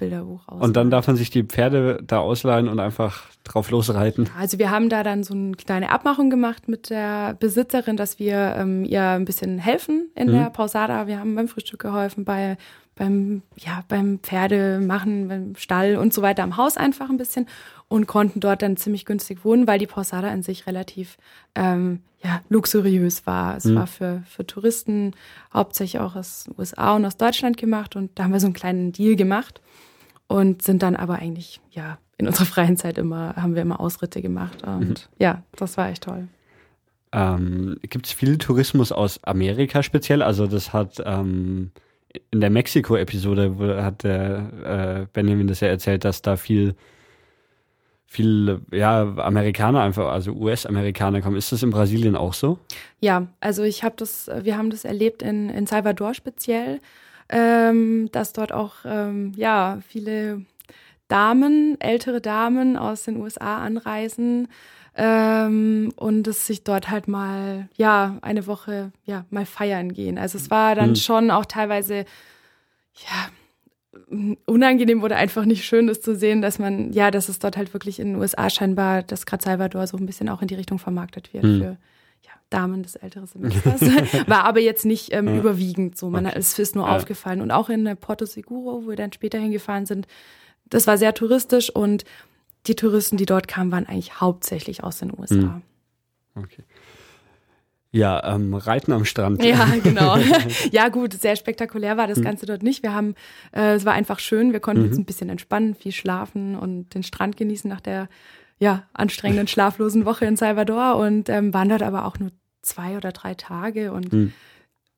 Bilderbuch 0.01 0.49
aus. 0.49 0.61
Und 0.61 0.77
dann 0.77 0.91
darf 0.91 1.07
man 1.07 1.17
sich 1.17 1.31
die 1.31 1.45
Pferde 1.45 2.01
da 2.03 2.19
ausleihen 2.19 2.69
und 2.69 2.81
einfach 2.81 3.27
drauf 3.45 3.71
losreiten. 3.71 4.29
Also 4.39 4.59
wir 4.59 4.71
haben 4.71 4.89
da 4.89 5.03
dann 5.03 5.23
so 5.23 5.35
eine 5.35 5.53
kleine 5.53 5.91
Abmachung 5.91 6.31
gemacht 6.31 6.69
mit 6.69 6.91
der 6.91 7.35
Besitzerin, 7.35 7.97
dass 7.97 8.19
wir 8.19 8.57
ähm, 8.57 8.85
ihr 8.85 9.03
ein 9.03 9.25
bisschen 9.25 9.59
helfen 9.59 10.11
in 10.15 10.29
mhm. 10.29 10.33
der 10.33 10.51
Pausada. 10.51 11.07
Wir 11.07 11.21
haben 11.21 11.35
beim 11.37 11.49
Frühstück 11.49 11.81
geholfen, 11.81 12.25
bei 12.25 12.57
beim 13.01 13.41
ja 13.57 13.83
beim 13.89 14.19
Pferde 14.19 14.79
machen, 14.79 15.29
beim 15.29 15.57
Stall 15.57 15.97
und 15.97 16.13
so 16.13 16.21
weiter 16.21 16.43
am 16.43 16.59
Haus 16.59 16.77
einfach 16.77 17.09
ein 17.09 17.17
bisschen 17.17 17.47
und 17.89 18.07
konnten 18.07 18.41
dort 18.41 18.61
dann 18.61 18.77
ziemlich 18.77 19.07
günstig 19.07 19.43
wohnen, 19.43 19.67
weil 19.67 19.79
die 19.79 19.87
Posada 19.87 20.29
an 20.29 20.43
sich 20.43 20.67
relativ 20.67 21.17
ähm, 21.55 22.01
ja, 22.23 22.43
luxuriös 22.51 23.27
war. 23.27 23.57
Es 23.57 23.65
mhm. 23.65 23.75
war 23.77 23.87
für, 23.87 24.23
für 24.29 24.47
Touristen 24.47 25.13
hauptsächlich 25.53 25.99
auch 25.99 26.15
aus 26.15 26.45
den 26.45 26.55
USA 26.59 26.95
und 26.95 27.07
aus 27.07 27.17
Deutschland 27.17 27.57
gemacht 27.57 27.97
und 27.97 28.11
da 28.17 28.25
haben 28.25 28.33
wir 28.33 28.41
so 28.41 28.47
einen 28.47 28.55
kleinen 28.55 28.93
Deal 28.93 29.17
gemacht 29.17 29.63
und 30.27 30.61
sind 30.61 30.83
dann 30.83 30.95
aber 30.95 31.15
eigentlich, 31.15 31.63
ja, 31.71 31.97
in 32.19 32.29
unserer 32.29 32.45
freien 32.45 32.77
Zeit 32.77 32.99
immer, 32.99 33.35
haben 33.37 33.55
wir 33.55 33.63
immer 33.63 33.81
Ausritte 33.81 34.21
gemacht 34.21 34.63
und 34.63 34.89
mhm. 34.89 34.97
ja, 35.19 35.43
das 35.57 35.79
war 35.79 35.89
echt 35.89 36.03
toll. 36.05 36.29
Ähm, 37.13 37.79
Gibt 37.81 38.07
es 38.07 38.13
viel 38.13 38.37
Tourismus 38.37 38.93
aus 38.93 39.25
Amerika 39.25 39.83
speziell? 39.83 40.23
Also 40.23 40.47
das 40.47 40.75
hat 40.75 41.03
ähm, 41.05 41.73
in 42.31 42.41
der 42.41 42.51
Mexiko-Episode 42.51 43.83
hat 43.83 44.03
der 44.05 45.05
äh, 45.05 45.07
Benjamin 45.13 45.47
das 45.47 45.61
ja 45.61 45.69
erzählt, 45.69 46.05
dass 46.05 46.23
da 46.23 46.37
viel 46.37 46.75
viel 48.07 48.61
ja 48.73 49.03
Amerikaner 49.03 49.83
einfach, 49.83 50.11
also 50.11 50.33
US-Amerikaner 50.33 51.21
kommen. 51.21 51.37
Ist 51.37 51.53
das 51.53 51.63
in 51.63 51.71
Brasilien 51.71 52.17
auch 52.17 52.35
so? 52.35 52.59
Ja, 52.99 53.29
also 53.39 53.63
ich 53.63 53.85
habe 53.85 53.95
das, 53.97 54.29
wir 54.43 54.59
haben 54.59 54.71
das 54.71 54.85
erlebt 54.85 55.23
in, 55.23 55.49
in 55.49 55.67
Salvador 55.67 56.15
speziell, 56.15 56.81
ähm, 57.29 58.09
dass 58.11 58.33
dort 58.33 58.53
auch 58.53 58.79
ähm, 58.85 59.33
ja 59.37 59.79
viele 59.87 60.45
Damen, 61.07 61.81
ältere 61.81 62.21
Damen 62.21 62.77
aus 62.77 63.05
den 63.05 63.17
USA 63.17 63.59
anreisen 63.59 64.49
ähm, 65.03 65.95
und 65.97 66.29
es 66.29 66.47
sich 66.47 66.63
dort 66.63 66.91
halt 66.91 67.09
mal 67.09 67.71
ja 67.79 68.19
eine 68.21 68.47
Woche 68.47 68.93
ja 69.07 69.25
mal 69.31 69.47
feiern 69.47 69.95
gehen. 69.95 70.19
Also 70.19 70.37
es 70.37 70.51
war 70.51 70.75
dann 70.75 70.91
mhm. 70.91 70.97
schon 70.97 71.31
auch 71.31 71.47
teilweise 71.47 72.05
ja 72.95 73.31
unangenehm 74.45 75.03
oder 75.03 75.17
einfach 75.17 75.47
nicht 75.47 75.65
schön 75.65 75.89
ist 75.89 76.05
zu 76.05 76.15
sehen, 76.15 76.43
dass 76.43 76.59
man, 76.59 76.93
ja, 76.93 77.11
dass 77.11 77.31
es 77.31 77.39
dort 77.39 77.57
halt 77.57 77.73
wirklich 77.73 77.99
in 77.99 78.09
den 78.09 78.17
USA 78.17 78.51
scheinbar, 78.51 79.03
dass 79.03 79.25
gerade 79.25 79.43
Salvador 79.43 79.87
so 79.87 79.97
ein 79.97 80.05
bisschen 80.05 80.29
auch 80.29 80.43
in 80.43 80.49
die 80.49 80.55
Richtung 80.55 80.79
vermarktet 80.79 81.33
wird 81.33 81.45
mhm. 81.45 81.59
für 81.59 81.77
ja, 82.23 82.33
Damen 82.51 82.83
des 82.83 82.97
älteren 82.97 83.27
Semesters. 83.27 83.81
War 84.29 84.45
aber 84.45 84.61
jetzt 84.61 84.85
nicht 84.85 85.15
ähm, 85.15 85.29
ja. 85.29 85.37
überwiegend 85.37 85.97
so. 85.97 86.11
Man, 86.11 86.27
okay. 86.27 86.39
Es 86.39 86.59
ist 86.59 86.77
nur 86.77 86.87
ja. 86.87 86.95
aufgefallen. 86.95 87.41
Und 87.41 87.53
auch 87.53 87.71
in 87.71 87.97
Porto 87.97 88.27
Seguro, 88.27 88.85
wo 88.85 88.89
wir 88.91 88.97
dann 88.97 89.13
später 89.15 89.39
hingefahren 89.39 89.87
sind, 89.87 90.07
das 90.69 90.87
war 90.87 90.99
sehr 90.99 91.15
touristisch 91.15 91.71
und 91.71 92.05
die 92.67 92.75
Touristen, 92.77 93.17
die 93.17 93.27
dort 93.27 93.49
kamen, 93.49 93.73
waren 93.73 93.87
eigentlich 93.87 94.21
hauptsächlich 94.21 94.85
aus 94.85 94.99
den 94.99 95.13
USA. 95.17 95.35
Mhm. 95.35 95.63
Okay. 96.35 96.63
Ja, 97.93 98.35
ähm, 98.35 98.55
Reiten 98.55 98.93
am 98.93 99.05
Strand. 99.05 99.43
Ja, 99.45 99.67
genau. 99.83 100.17
ja, 100.71 100.89
gut, 100.89 101.15
sehr 101.15 101.37
spektakulär 101.37 101.97
war 101.97 102.07
das 102.07 102.19
mhm. 102.19 102.25
Ganze 102.25 102.47
dort 102.47 102.63
nicht. 102.63 102.83
Wir 102.83 102.95
haben, 102.95 103.15
äh, 103.53 103.75
es 103.75 103.85
war 103.85 103.95
einfach 103.95 104.21
schön. 104.21 104.53
Wir 104.53 104.61
konnten 104.61 104.83
mhm. 104.83 104.89
uns 104.89 104.99
ein 104.99 105.05
bisschen 105.05 105.29
entspannen, 105.29 105.75
viel 105.75 105.93
schlafen 105.93 106.57
und 106.57 106.95
den 106.95 107.03
Strand 107.03 107.37
genießen 107.37 107.69
nach 107.69 107.81
der 107.81 108.09
ja 108.59 108.85
anstrengenden 108.93 109.49
schlaflosen 109.49 110.05
Woche 110.05 110.27
in 110.27 110.37
Salvador 110.37 110.97
und 110.97 111.29
ähm, 111.29 111.53
waren 111.53 111.71
dort 111.71 111.83
aber 111.83 112.05
auch 112.05 112.19
nur 112.19 112.31
zwei 112.63 112.97
oder 112.97 113.11
drei 113.11 113.35
Tage 113.35 113.91
und 113.91 114.13
mhm. 114.13 114.33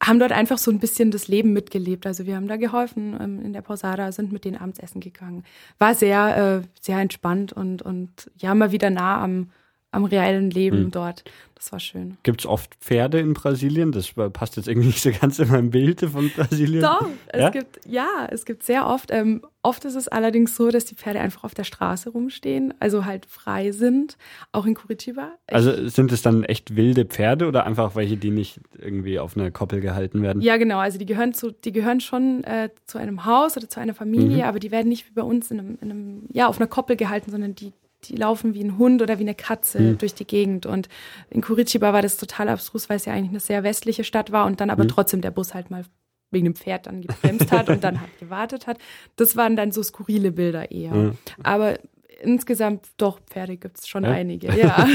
Haben 0.03 0.18
dort 0.18 0.32
einfach 0.32 0.59
so 0.59 0.70
ein 0.70 0.80
bisschen 0.80 1.11
das 1.11 1.28
Leben 1.28 1.53
mitgelebt. 1.53 2.07
Also 2.07 2.26
wir 2.26 2.36
haben 2.36 2.48
da 2.48 2.57
geholfen 2.57 3.16
ähm, 3.20 3.40
in 3.40 3.53
der 3.53 3.62
Posada, 3.62 4.11
sind 4.11 4.32
mit 4.32 4.44
denen 4.44 4.57
abends 4.57 4.80
essen 4.80 5.00
gegangen. 5.00 5.44
War 5.78 5.94
sehr, 5.94 6.62
äh, 6.64 6.68
sehr 6.80 6.98
entspannt 6.98 7.53
und, 7.53 7.82
und 7.82 8.30
ja, 8.36 8.55
mal 8.55 8.72
wieder 8.72 8.90
nah 8.90 9.22
am, 9.22 9.50
am 9.93 10.05
reellen 10.05 10.51
Leben 10.51 10.84
mhm. 10.84 10.90
dort. 10.90 11.24
Das 11.55 11.70
war 11.70 11.78
schön. 11.78 12.16
Gibt 12.24 12.40
es 12.40 12.47
oft 12.47 12.74
Pferde 12.80 13.20
in 13.20 13.34
Brasilien? 13.34 13.93
Das 13.93 14.14
passt 14.32 14.57
jetzt 14.57 14.66
irgendwie 14.66 14.88
nicht 14.88 15.01
so 15.01 15.12
ganz 15.20 15.38
in 15.38 15.49
mein 15.49 15.70
Bild 15.70 16.01
von 16.01 16.28
Brasilien. 16.30 16.82
Doch, 16.82 17.07
es 17.28 17.40
ja? 17.40 17.51
gibt, 17.51 17.78
ja, 17.86 18.26
es 18.30 18.45
gibt 18.45 18.64
sehr 18.64 18.88
oft. 18.88 19.12
Ähm, 19.12 19.43
oft 19.62 19.84
ist 19.84 19.95
es 19.95 20.09
allerdings 20.09 20.57
so, 20.57 20.72
dass 20.72 20.86
die 20.86 20.97
Pferde 20.97 21.20
einfach 21.20 21.45
auf 21.45 21.55
der 21.55 21.62
Straße 21.62 22.11
rumstehen, 22.11 22.74
also 22.80 23.05
halt 23.05 23.26
frei 23.26 23.70
sind, 23.70 24.16
auch 24.51 24.66
in 24.66 24.74
Curitiba. 24.74 25.34
Also 25.47 25.86
sind 25.88 26.11
es 26.11 26.20
dann 26.22 26.43
echt 26.43 26.74
wilde 26.74 27.05
Pferde 27.05 27.47
oder 27.47 27.64
einfach 27.64 27.95
welche, 27.95 28.16
die 28.16 28.32
nicht 28.32 28.59
irgendwie 28.76 29.20
auf 29.20 29.36
einer 29.36 29.53
Koppel 29.53 29.80
gehalten 29.80 30.20
werden? 30.20 30.43
Ja, 30.43 30.57
genau. 30.57 30.78
Also 30.78 30.99
die 30.99 31.07
gehören 31.07 31.32
zu, 31.32 31.53
die 31.53 31.70
gehören 31.70 32.01
schon 32.01 32.43
äh, 32.43 32.70
zu 32.86 32.99
einem 32.99 33.24
Haus 33.24 33.57
oder 33.57 33.68
zu 33.68 33.78
einer 33.78 33.95
Familie, 33.95 34.38
mhm. 34.38 34.43
aber 34.43 34.59
die 34.59 34.72
werden 34.72 34.88
nicht 34.88 35.07
wie 35.07 35.12
bei 35.12 35.22
uns 35.22 35.53
in 35.53 35.61
einem, 35.61 35.78
in 35.80 35.90
einem, 35.93 36.22
ja, 36.32 36.49
auf 36.49 36.59
einer 36.59 36.66
Koppel 36.66 36.97
gehalten, 36.97 37.30
sondern 37.30 37.55
die 37.55 37.72
die 38.05 38.16
laufen 38.16 38.55
wie 38.55 38.64
ein 38.64 38.78
Hund 38.78 39.03
oder 39.03 39.18
wie 39.18 39.22
eine 39.22 39.34
Katze 39.34 39.80
mhm. 39.80 39.98
durch 39.98 40.14
die 40.14 40.26
Gegend. 40.26 40.66
Und 40.66 40.88
in 41.30 41.40
Curitiba 41.40 41.92
war 41.92 42.03
das 42.03 42.16
total 42.16 42.48
abstrus, 42.48 42.88
weil 42.88 42.96
es 42.96 43.05
ja 43.05 43.12
eigentlich 43.12 43.30
eine 43.30 43.40
sehr 43.40 43.62
westliche 43.62 44.05
Stadt 44.05 44.32
war 44.32 44.46
und 44.46 44.61
dann 44.61 44.70
aber 44.70 44.84
mhm. 44.84 44.88
trotzdem 44.88 45.20
der 45.20 45.30
Bus 45.30 45.55
halt 45.55 45.70
mal 45.70 45.84
wegen 46.30 46.46
dem 46.46 46.55
Pferd 46.55 46.86
dann 46.86 47.03
gebremst 47.03 47.53
hat 47.53 47.68
und 47.68 47.84
dann 47.84 48.00
halt 48.00 48.18
gewartet 48.18 48.66
hat. 48.66 48.78
Das 49.16 49.36
waren 49.36 49.55
dann 49.55 49.70
so 49.70 49.82
skurrile 49.82 50.32
Bilder 50.32 50.70
eher. 50.70 50.94
Mhm. 50.94 51.18
Aber 51.42 51.78
insgesamt 52.22 52.88
doch, 52.96 53.20
Pferde 53.20 53.57
gibt 53.57 53.78
es 53.78 53.88
schon 53.88 54.05
ja? 54.05 54.11
einige, 54.11 54.57
ja. 54.57 54.86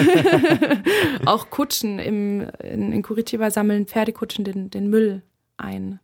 Auch 1.26 1.49
Kutschen 1.49 1.99
im, 1.99 2.47
in, 2.64 2.91
in 2.91 3.01
Curitiba 3.03 3.51
sammeln 3.51 3.86
Pferdekutschen 3.86 4.45
den, 4.45 4.70
den 4.70 4.89
Müll 4.89 5.22
ein. 5.58 5.99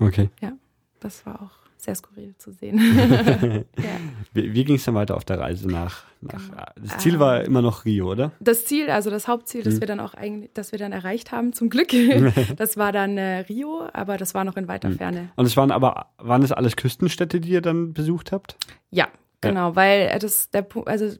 Okay. 0.00 0.30
Ja, 0.40 0.52
das 1.00 1.24
war 1.24 1.42
auch 1.42 1.63
sehr 1.84 1.94
skurril 1.94 2.34
zu 2.38 2.52
sehen. 2.52 2.78
ja. 3.76 3.84
Wie, 4.32 4.52
wie 4.54 4.64
ging 4.64 4.76
es 4.76 4.84
dann 4.84 4.94
weiter 4.94 5.16
auf 5.16 5.24
der 5.24 5.38
Reise 5.38 5.68
nach? 5.68 6.04
nach 6.20 6.48
genau. 6.48 6.62
das 6.76 6.98
Ziel 6.98 7.18
war 7.18 7.40
ähm, 7.40 7.46
immer 7.46 7.62
noch 7.62 7.84
Rio, 7.84 8.10
oder? 8.10 8.32
Das 8.40 8.64
Ziel, 8.64 8.90
also 8.90 9.10
das 9.10 9.28
Hauptziel, 9.28 9.62
das 9.62 9.74
mhm. 9.74 9.80
wir 9.80 9.86
dann 9.86 10.00
auch 10.00 10.14
eigentlich, 10.14 10.50
das 10.54 10.72
wir 10.72 10.78
dann 10.78 10.92
erreicht 10.92 11.32
haben, 11.32 11.52
zum 11.52 11.70
Glück, 11.70 11.88
das 12.56 12.76
war 12.76 12.92
dann 12.92 13.18
äh, 13.18 13.40
Rio, 13.40 13.86
aber 13.92 14.16
das 14.16 14.34
war 14.34 14.44
noch 14.44 14.56
in 14.56 14.66
weiter 14.66 14.88
mhm. 14.88 14.96
Ferne. 14.96 15.28
Und 15.36 15.46
es 15.46 15.56
waren 15.56 15.70
aber, 15.70 16.06
waren 16.18 16.42
es 16.42 16.52
alles 16.52 16.76
Küstenstädte, 16.76 17.40
die 17.40 17.50
ihr 17.50 17.60
dann 17.60 17.92
besucht 17.92 18.32
habt? 18.32 18.56
Ja, 18.90 19.08
genau, 19.40 19.70
ja. 19.70 19.76
weil 19.76 20.18
das 20.18 20.50
der 20.50 20.66
also 20.86 21.14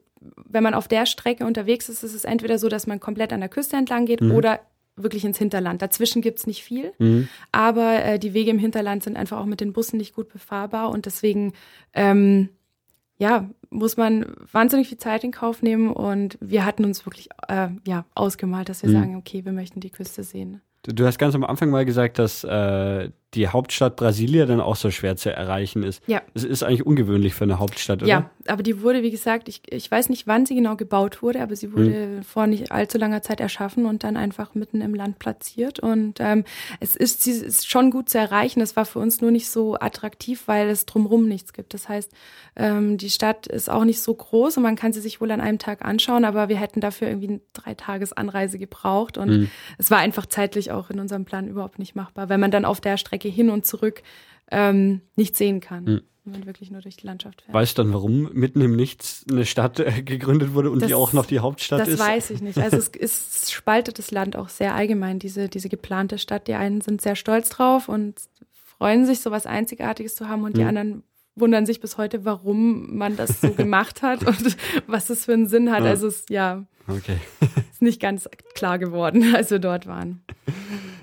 wenn 0.49 0.63
man 0.63 0.73
auf 0.73 0.87
der 0.87 1.05
Strecke 1.05 1.45
unterwegs 1.45 1.87
ist, 1.87 2.03
ist 2.03 2.15
es 2.15 2.25
entweder 2.25 2.57
so, 2.57 2.67
dass 2.67 2.87
man 2.87 2.99
komplett 2.99 3.31
an 3.31 3.41
der 3.41 3.49
Küste 3.49 3.75
entlang 3.75 4.05
geht 4.07 4.21
mhm. 4.21 4.31
oder 4.31 4.59
wirklich 4.95 5.25
ins 5.25 5.37
Hinterland. 5.37 5.81
Dazwischen 5.81 6.21
gibt's 6.21 6.47
nicht 6.47 6.63
viel, 6.63 6.93
mhm. 6.99 7.27
aber 7.51 8.03
äh, 8.03 8.19
die 8.19 8.33
Wege 8.33 8.51
im 8.51 8.59
Hinterland 8.59 9.03
sind 9.03 9.17
einfach 9.17 9.39
auch 9.39 9.45
mit 9.45 9.61
den 9.61 9.73
Bussen 9.73 9.97
nicht 9.97 10.15
gut 10.15 10.31
befahrbar 10.31 10.89
und 10.89 11.05
deswegen 11.05 11.53
ähm, 11.93 12.49
ja, 13.17 13.49
muss 13.69 13.97
man 13.97 14.25
wahnsinnig 14.51 14.89
viel 14.89 14.97
Zeit 14.97 15.23
in 15.23 15.31
Kauf 15.31 15.61
nehmen 15.61 15.91
und 15.91 16.37
wir 16.41 16.65
hatten 16.65 16.85
uns 16.85 17.05
wirklich 17.05 17.29
äh, 17.47 17.69
ja, 17.85 18.05
ausgemalt, 18.13 18.69
dass 18.69 18.83
wir 18.83 18.89
mhm. 18.89 18.93
sagen, 18.93 19.15
okay, 19.15 19.45
wir 19.45 19.51
möchten 19.51 19.79
die 19.79 19.89
Küste 19.89 20.23
sehen. 20.23 20.61
Du, 20.83 20.93
du 20.93 21.05
hast 21.05 21.17
ganz 21.17 21.33
am 21.33 21.43
Anfang 21.43 21.69
mal 21.69 21.85
gesagt, 21.85 22.19
dass 22.19 22.43
äh, 22.43 23.09
die 23.35 23.47
Hauptstadt 23.47 23.95
Brasilia 23.95 24.45
dann 24.45 24.61
auch 24.61 24.75
so 24.75 24.91
schwer 24.91 25.15
zu 25.15 25.31
erreichen 25.31 25.83
ist. 25.83 26.01
Ja. 26.07 26.21
Es 26.33 26.43
ist 26.43 26.63
eigentlich 26.63 26.85
ungewöhnlich 26.85 27.33
für 27.33 27.43
eine 27.43 27.59
Hauptstadt, 27.59 28.01
oder? 28.01 28.09
Ja, 28.09 28.29
aber 28.47 28.63
die 28.63 28.81
wurde, 28.81 29.03
wie 29.03 29.11
gesagt, 29.11 29.49
ich, 29.49 29.61
ich 29.69 29.89
weiß 29.89 30.09
nicht, 30.09 30.27
wann 30.27 30.45
sie 30.45 30.55
genau 30.55 30.75
gebaut 30.75 31.21
wurde, 31.21 31.41
aber 31.41 31.55
sie 31.55 31.73
wurde 31.73 32.07
mhm. 32.07 32.23
vor 32.23 32.47
nicht 32.47 32.71
allzu 32.71 32.97
langer 32.97 33.21
Zeit 33.21 33.39
erschaffen 33.39 33.85
und 33.85 34.03
dann 34.03 34.17
einfach 34.17 34.55
mitten 34.55 34.81
im 34.81 34.93
Land 34.93 35.19
platziert. 35.19 35.79
Und 35.79 36.19
ähm, 36.19 36.43
es 36.79 36.95
ist, 36.95 37.23
sie 37.23 37.31
ist 37.31 37.69
schon 37.69 37.91
gut 37.91 38.09
zu 38.09 38.17
erreichen. 38.17 38.59
Das 38.59 38.75
war 38.75 38.85
für 38.85 38.99
uns 38.99 39.21
nur 39.21 39.31
nicht 39.31 39.49
so 39.49 39.75
attraktiv, 39.75 40.43
weil 40.47 40.69
es 40.69 40.85
drumherum 40.85 41.27
nichts 41.27 41.53
gibt. 41.53 41.73
Das 41.73 41.89
heißt, 41.89 42.11
ähm, 42.55 42.97
die 42.97 43.09
Stadt 43.09 43.47
ist 43.47 43.69
auch 43.69 43.83
nicht 43.83 44.01
so 44.01 44.13
groß 44.13 44.57
und 44.57 44.63
man 44.63 44.75
kann 44.75 44.93
sie 44.93 45.01
sich 45.01 45.19
wohl 45.19 45.31
an 45.31 45.41
einem 45.41 45.59
Tag 45.59 45.83
anschauen, 45.83 46.23
aber 46.23 46.47
wir 46.47 46.57
hätten 46.57 46.79
dafür 46.79 47.09
irgendwie 47.09 47.27
eine 47.27 47.41
drei 47.53 47.73
Tages 47.73 48.13
Anreise 48.13 48.57
gebraucht. 48.59 49.17
Und 49.17 49.29
mhm. 49.29 49.51
es 49.77 49.91
war 49.91 49.99
einfach 49.99 50.25
zeitlich 50.25 50.71
auch 50.71 50.89
in 50.89 50.99
unserem 50.99 51.25
Plan 51.25 51.47
überhaupt 51.47 51.79
nicht 51.79 51.95
machbar, 51.95 52.29
weil 52.29 52.37
man 52.37 52.51
dann 52.51 52.65
auf 52.65 52.79
der 52.79 52.97
Strecke 52.97 53.24
Strecke 53.25 53.35
hin 53.35 53.49
und 53.49 53.65
zurück 53.65 54.03
ähm, 54.51 55.01
nicht 55.15 55.35
sehen 55.35 55.59
kann. 55.59 55.83
Mhm. 55.83 56.01
Wenn 56.23 56.39
man 56.39 56.45
wirklich 56.47 56.71
nur 56.71 56.81
durch 56.81 56.97
die 56.97 57.05
Landschaft 57.05 57.43
fährt. 57.43 57.53
Weißt 57.53 57.77
du 57.77 57.83
dann, 57.83 57.93
warum 57.93 58.33
mitten 58.33 58.59
im 58.61 58.75
Nichts 58.75 59.25
eine 59.29 59.45
Stadt 59.45 59.79
äh, 59.79 60.01
gegründet 60.01 60.55
wurde 60.55 60.71
und 60.71 60.81
das, 60.81 60.87
die 60.87 60.95
auch 60.95 61.13
noch 61.13 61.27
die 61.27 61.37
Hauptstadt 61.39 61.81
das 61.81 61.87
ist? 61.87 61.99
Das 61.99 62.07
weiß 62.07 62.29
ich 62.31 62.41
nicht. 62.41 62.57
Also 62.57 62.77
es, 62.77 62.89
es 62.99 63.51
spaltet 63.51 63.99
das 63.99 64.09
Land 64.09 64.35
auch 64.35 64.49
sehr 64.49 64.73
allgemein, 64.73 65.19
diese, 65.19 65.49
diese 65.49 65.69
geplante 65.69 66.17
Stadt. 66.17 66.47
Die 66.47 66.55
einen 66.55 66.81
sind 66.81 67.01
sehr 67.01 67.15
stolz 67.15 67.49
drauf 67.49 67.89
und 67.89 68.15
freuen 68.51 69.05
sich, 69.05 69.19
so 69.19 69.29
was 69.29 69.45
Einzigartiges 69.45 70.15
zu 70.15 70.27
haben 70.27 70.43
und 70.43 70.53
mhm. 70.53 70.55
die 70.55 70.61
hm. 70.61 70.67
anderen 70.67 71.03
wundern 71.35 71.65
sich 71.65 71.79
bis 71.79 71.97
heute, 71.97 72.25
warum 72.25 72.97
man 72.97 73.17
das 73.17 73.41
so 73.41 73.51
gemacht 73.51 74.01
hat 74.01 74.25
und 74.25 74.57
was 74.87 75.07
das 75.07 75.25
für 75.25 75.33
einen 75.33 75.47
Sinn 75.47 75.71
hat. 75.71 75.83
Also 75.83 76.07
es 76.07 76.25
ja 76.29 76.65
okay. 76.87 77.17
ist 77.71 77.83
nicht 77.83 78.01
ganz 78.01 78.27
klar 78.55 78.79
geworden, 78.79 79.35
als 79.35 79.51
wir 79.51 79.59
dort 79.59 79.85
waren. 79.85 80.23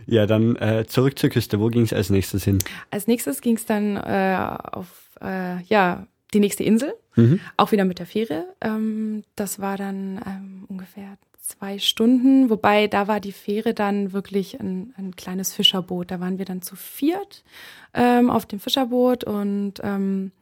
Ja, 0.07 0.26
dann 0.26 0.57
äh, 0.57 0.84
zurück 0.86 1.18
zur 1.18 1.30
Küste. 1.30 1.61
Wo 1.61 1.68
ging 1.68 1.82
es 1.82 1.92
als 1.92 2.11
nächstes 2.11 2.44
hin? 2.44 2.59
Als 2.90 3.07
nächstes 3.07 3.40
ging 3.40 3.57
es 3.57 3.66
dann 3.66 3.96
äh, 3.96 4.57
auf 4.72 5.11
äh, 5.20 5.62
ja, 5.64 6.07
die 6.34 6.40
nächste 6.40 6.64
Insel, 6.64 6.94
mhm. 7.16 7.40
auch 7.57 7.72
wieder 7.72 7.84
mit 7.84 7.98
der 7.98 8.07
Fähre. 8.07 8.46
Ähm, 8.61 9.24
das 9.36 9.61
war 9.61 9.76
dann 9.76 10.20
ähm, 10.26 10.64
ungefähr 10.68 11.18
zwei 11.38 11.78
Stunden, 11.78 12.50
wobei 12.50 12.86
da 12.86 13.09
war 13.09 13.20
die 13.20 13.32
Fähre 13.32 13.74
dann 13.74 14.12
wirklich 14.12 14.59
ein, 14.61 14.94
ein 14.96 15.16
kleines 15.16 15.53
Fischerboot. 15.53 16.11
Da 16.11 16.20
waren 16.20 16.38
wir 16.38 16.44
dann 16.44 16.62
zu 16.62 16.76
viert 16.76 17.44
ähm, 17.94 18.30
auf 18.30 18.46
dem 18.46 18.61
Fischerboot 18.61 19.24
und 19.24 19.74
ähm, 19.82 20.32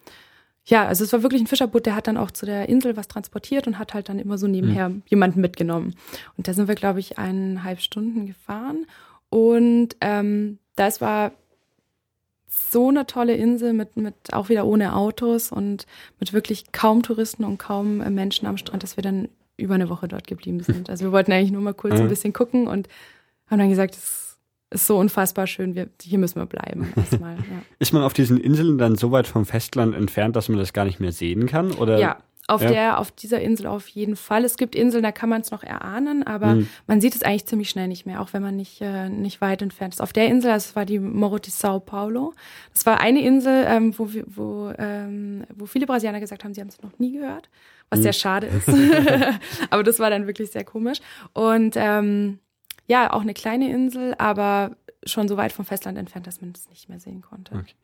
ja, 0.66 0.86
also 0.86 1.02
es 1.02 1.12
war 1.12 1.22
wirklich 1.22 1.42
ein 1.42 1.46
Fischerboot, 1.46 1.86
der 1.86 1.96
hat 1.96 2.06
dann 2.06 2.16
auch 2.16 2.30
zu 2.30 2.46
der 2.46 2.68
Insel 2.68 2.96
was 2.96 3.08
transportiert 3.08 3.66
und 3.66 3.78
hat 3.78 3.94
halt 3.94 4.08
dann 4.08 4.18
immer 4.18 4.38
so 4.38 4.46
nebenher 4.46 4.90
mhm. 4.90 5.02
jemanden 5.06 5.40
mitgenommen. 5.40 5.94
Und 6.36 6.46
da 6.46 6.52
sind 6.52 6.68
wir, 6.68 6.74
glaube 6.74 7.00
ich, 7.00 7.18
eineinhalb 7.18 7.80
Stunden 7.80 8.26
gefahren 8.26 8.86
und 9.30 9.96
ähm, 10.00 10.58
das 10.76 11.00
war 11.00 11.32
so 12.48 12.88
eine 12.88 13.06
tolle 13.06 13.36
Insel 13.36 13.72
mit, 13.72 13.96
mit 13.96 14.14
auch 14.32 14.48
wieder 14.48 14.66
ohne 14.66 14.96
Autos 14.96 15.52
und 15.52 15.86
mit 16.18 16.32
wirklich 16.32 16.72
kaum 16.72 17.02
Touristen 17.02 17.44
und 17.44 17.58
kaum 17.58 18.00
äh, 18.00 18.10
Menschen 18.10 18.46
am 18.46 18.56
Strand, 18.56 18.82
dass 18.82 18.96
wir 18.96 19.02
dann 19.02 19.28
über 19.56 19.74
eine 19.74 19.88
Woche 19.88 20.08
dort 20.08 20.26
geblieben 20.26 20.60
sind. 20.64 20.90
Also 20.90 21.04
wir 21.04 21.12
wollten 21.12 21.32
eigentlich 21.32 21.52
nur 21.52 21.62
mal 21.62 21.74
kurz 21.74 22.00
ein 22.00 22.08
bisschen 22.08 22.32
gucken 22.32 22.66
und 22.66 22.88
haben 23.46 23.58
dann 23.58 23.70
gesagt, 23.70 23.94
es 23.94 24.38
ist 24.70 24.86
so 24.86 24.98
unfassbar 24.98 25.46
schön, 25.46 25.74
wir, 25.74 25.88
hier 26.02 26.18
müssen 26.18 26.40
wir 26.40 26.46
bleiben 26.46 26.92
erstmal. 26.96 27.36
Ja. 27.36 27.62
Ist 27.78 27.92
man 27.92 28.02
auf 28.02 28.12
diesen 28.12 28.38
Inseln 28.38 28.78
dann 28.78 28.96
so 28.96 29.12
weit 29.12 29.28
vom 29.28 29.46
Festland 29.46 29.94
entfernt, 29.94 30.34
dass 30.34 30.48
man 30.48 30.58
das 30.58 30.72
gar 30.72 30.84
nicht 30.84 30.98
mehr 30.98 31.12
sehen 31.12 31.46
kann? 31.46 31.72
Oder? 31.72 31.98
Ja, 31.98 32.18
auf, 32.48 32.62
ja. 32.62 32.68
der, 32.68 32.98
auf 32.98 33.12
dieser 33.12 33.40
Insel 33.40 33.66
auf 33.66 33.86
jeden 33.88 34.16
Fall. 34.16 34.44
Es 34.44 34.56
gibt 34.56 34.74
Inseln, 34.74 35.02
da 35.02 35.12
kann 35.12 35.28
man 35.28 35.40
es 35.40 35.50
noch 35.50 35.62
erahnen, 35.62 36.24
aber 36.24 36.56
mhm. 36.56 36.68
man 36.86 37.00
sieht 37.00 37.14
es 37.14 37.22
eigentlich 37.22 37.46
ziemlich 37.46 37.70
schnell 37.70 37.86
nicht 37.86 38.06
mehr, 38.06 38.20
auch 38.20 38.32
wenn 38.32 38.42
man 38.42 38.56
nicht, 38.56 38.80
äh, 38.80 39.08
nicht 39.08 39.40
weit 39.40 39.62
entfernt 39.62 39.94
ist. 39.94 40.00
Auf 40.00 40.12
der 40.12 40.26
Insel, 40.26 40.50
das 40.50 40.74
war 40.74 40.84
die 40.84 40.98
Morro 40.98 41.38
de 41.38 41.50
Sao 41.50 41.78
Paulo. 41.78 42.34
Das 42.72 42.84
war 42.86 43.00
eine 43.00 43.22
Insel, 43.22 43.64
ähm, 43.68 43.96
wo, 43.96 44.10
wo, 44.26 44.72
ähm, 44.78 45.44
wo 45.54 45.66
viele 45.66 45.86
Brasilianer 45.86 46.20
gesagt 46.20 46.42
haben, 46.42 46.52
sie 46.52 46.60
haben 46.60 46.68
es 46.68 46.82
noch 46.82 46.98
nie 46.98 47.12
gehört, 47.12 47.48
was 47.88 48.00
mhm. 48.00 48.02
sehr 48.04 48.12
schade 48.14 48.48
ist. 48.48 48.68
aber 49.70 49.82
das 49.84 50.00
war 50.00 50.10
dann 50.10 50.26
wirklich 50.26 50.50
sehr 50.50 50.64
komisch. 50.64 50.98
Und 51.32 51.74
ähm, 51.76 52.40
ja, 52.88 53.12
auch 53.12 53.22
eine 53.22 53.34
kleine 53.34 53.70
Insel, 53.70 54.14
aber 54.18 54.76
schon 55.04 55.28
so 55.28 55.36
weit 55.36 55.52
vom 55.52 55.64
Festland 55.64 55.96
entfernt, 55.96 56.26
dass 56.26 56.40
man 56.40 56.52
es 56.54 56.68
nicht 56.68 56.88
mehr 56.88 56.98
sehen 56.98 57.20
konnte. 57.20 57.54
Okay. 57.54 57.74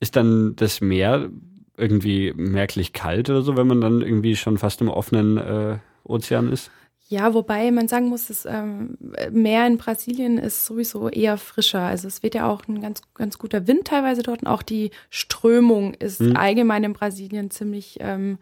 Ist 0.00 0.16
dann 0.16 0.56
das 0.56 0.80
Meer 0.80 1.30
irgendwie 1.76 2.32
merklich 2.36 2.92
kalt 2.92 3.30
oder 3.30 3.42
so, 3.42 3.56
wenn 3.56 3.66
man 3.66 3.80
dann 3.80 4.02
irgendwie 4.02 4.36
schon 4.36 4.58
fast 4.58 4.80
im 4.80 4.88
offenen 4.88 5.38
äh, 5.38 5.78
Ozean 6.04 6.52
ist? 6.52 6.70
Ja, 7.08 7.34
wobei 7.34 7.70
man 7.70 7.86
sagen 7.86 8.08
muss, 8.08 8.28
das 8.28 8.46
ähm, 8.46 8.96
Meer 9.30 9.66
in 9.66 9.76
Brasilien 9.76 10.38
ist 10.38 10.64
sowieso 10.64 11.10
eher 11.10 11.36
frischer. 11.36 11.80
Also 11.80 12.08
es 12.08 12.22
wird 12.22 12.34
ja 12.34 12.48
auch 12.48 12.66
ein 12.66 12.80
ganz, 12.80 13.02
ganz 13.14 13.38
guter 13.38 13.66
Wind 13.66 13.86
teilweise 13.86 14.22
dort 14.22 14.42
und 14.42 14.48
auch 14.48 14.62
die 14.62 14.90
Strömung 15.10 15.94
ist 15.94 16.20
hm. 16.20 16.36
allgemein 16.36 16.84
in 16.84 16.92
Brasilien 16.94 17.50
ziemlich 17.50 17.98
ähm, 18.00 18.38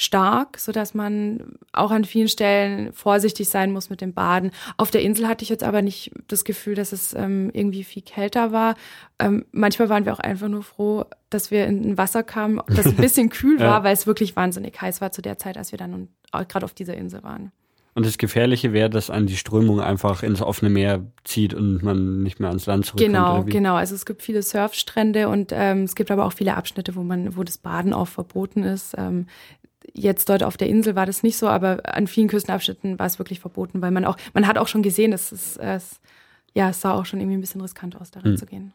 stark, 0.00 0.58
so 0.60 0.70
dass 0.70 0.94
man 0.94 1.58
auch 1.72 1.90
an 1.90 2.04
vielen 2.04 2.28
Stellen 2.28 2.92
vorsichtig 2.92 3.48
sein 3.48 3.72
muss 3.72 3.90
mit 3.90 4.00
dem 4.00 4.14
Baden. 4.14 4.52
Auf 4.76 4.92
der 4.92 5.02
Insel 5.02 5.26
hatte 5.26 5.42
ich 5.42 5.48
jetzt 5.48 5.64
aber 5.64 5.82
nicht 5.82 6.12
das 6.28 6.44
Gefühl, 6.44 6.76
dass 6.76 6.92
es 6.92 7.14
ähm, 7.14 7.50
irgendwie 7.52 7.82
viel 7.82 8.02
kälter 8.02 8.52
war. 8.52 8.76
Ähm, 9.18 9.44
manchmal 9.50 9.88
waren 9.88 10.04
wir 10.04 10.12
auch 10.12 10.20
einfach 10.20 10.46
nur 10.46 10.62
froh, 10.62 11.04
dass 11.30 11.50
wir 11.50 11.66
in 11.66 11.82
ein 11.82 11.98
Wasser 11.98 12.22
kamen, 12.22 12.60
das 12.68 12.86
ein 12.86 12.94
bisschen 12.96 13.28
kühl 13.28 13.58
war, 13.58 13.78
ja. 13.78 13.82
weil 13.82 13.92
es 13.92 14.06
wirklich 14.06 14.36
wahnsinnig 14.36 14.80
heiß 14.80 15.00
war 15.00 15.10
zu 15.10 15.20
der 15.20 15.36
Zeit, 15.36 15.58
als 15.58 15.72
wir 15.72 15.78
dann 15.78 16.06
gerade 16.30 16.64
auf 16.64 16.74
dieser 16.74 16.94
Insel 16.94 17.24
waren. 17.24 17.50
Und 17.98 18.06
das 18.06 18.16
Gefährliche 18.16 18.72
wäre, 18.72 18.88
dass 18.88 19.10
an 19.10 19.26
die 19.26 19.36
Strömung 19.36 19.80
einfach 19.80 20.22
ins 20.22 20.40
offene 20.40 20.70
Meer 20.70 21.04
zieht 21.24 21.52
und 21.52 21.82
man 21.82 22.22
nicht 22.22 22.38
mehr 22.38 22.48
ans 22.48 22.66
Land 22.66 22.86
zurückkommt. 22.86 23.12
Genau, 23.12 23.42
genau. 23.42 23.74
Also 23.74 23.96
es 23.96 24.06
gibt 24.06 24.22
viele 24.22 24.40
Surfstrände 24.40 25.28
und 25.28 25.50
ähm, 25.52 25.82
es 25.82 25.96
gibt 25.96 26.12
aber 26.12 26.24
auch 26.24 26.32
viele 26.32 26.56
Abschnitte, 26.56 26.94
wo 26.94 27.02
man, 27.02 27.36
wo 27.36 27.42
das 27.42 27.58
Baden 27.58 27.92
auch 27.92 28.06
verboten 28.06 28.62
ist. 28.62 28.94
Ähm, 28.96 29.26
Jetzt 29.94 30.28
dort 30.28 30.42
auf 30.42 30.56
der 30.56 30.68
Insel 30.68 30.94
war 30.94 31.06
das 31.06 31.22
nicht 31.22 31.36
so, 31.36 31.48
aber 31.48 31.80
an 31.84 32.06
vielen 32.06 32.28
Küstenabschnitten 32.28 32.98
war 32.98 33.06
es 33.06 33.18
wirklich 33.18 33.40
verboten, 33.40 33.80
weil 33.82 33.90
man 33.90 34.04
auch, 34.04 34.16
man 34.34 34.46
hat 34.46 34.58
auch 34.58 34.68
schon 34.68 34.82
gesehen, 34.82 35.10
dass 35.10 35.32
es, 35.32 35.56
es 35.56 36.00
ja, 36.54 36.70
es 36.70 36.80
sah 36.80 36.94
auch 36.94 37.06
schon 37.06 37.20
irgendwie 37.20 37.38
ein 37.38 37.40
bisschen 37.40 37.60
riskant 37.60 38.00
aus, 38.00 38.10
da 38.10 38.20
reinzugehen. 38.20 38.64
Hm. 38.64 38.72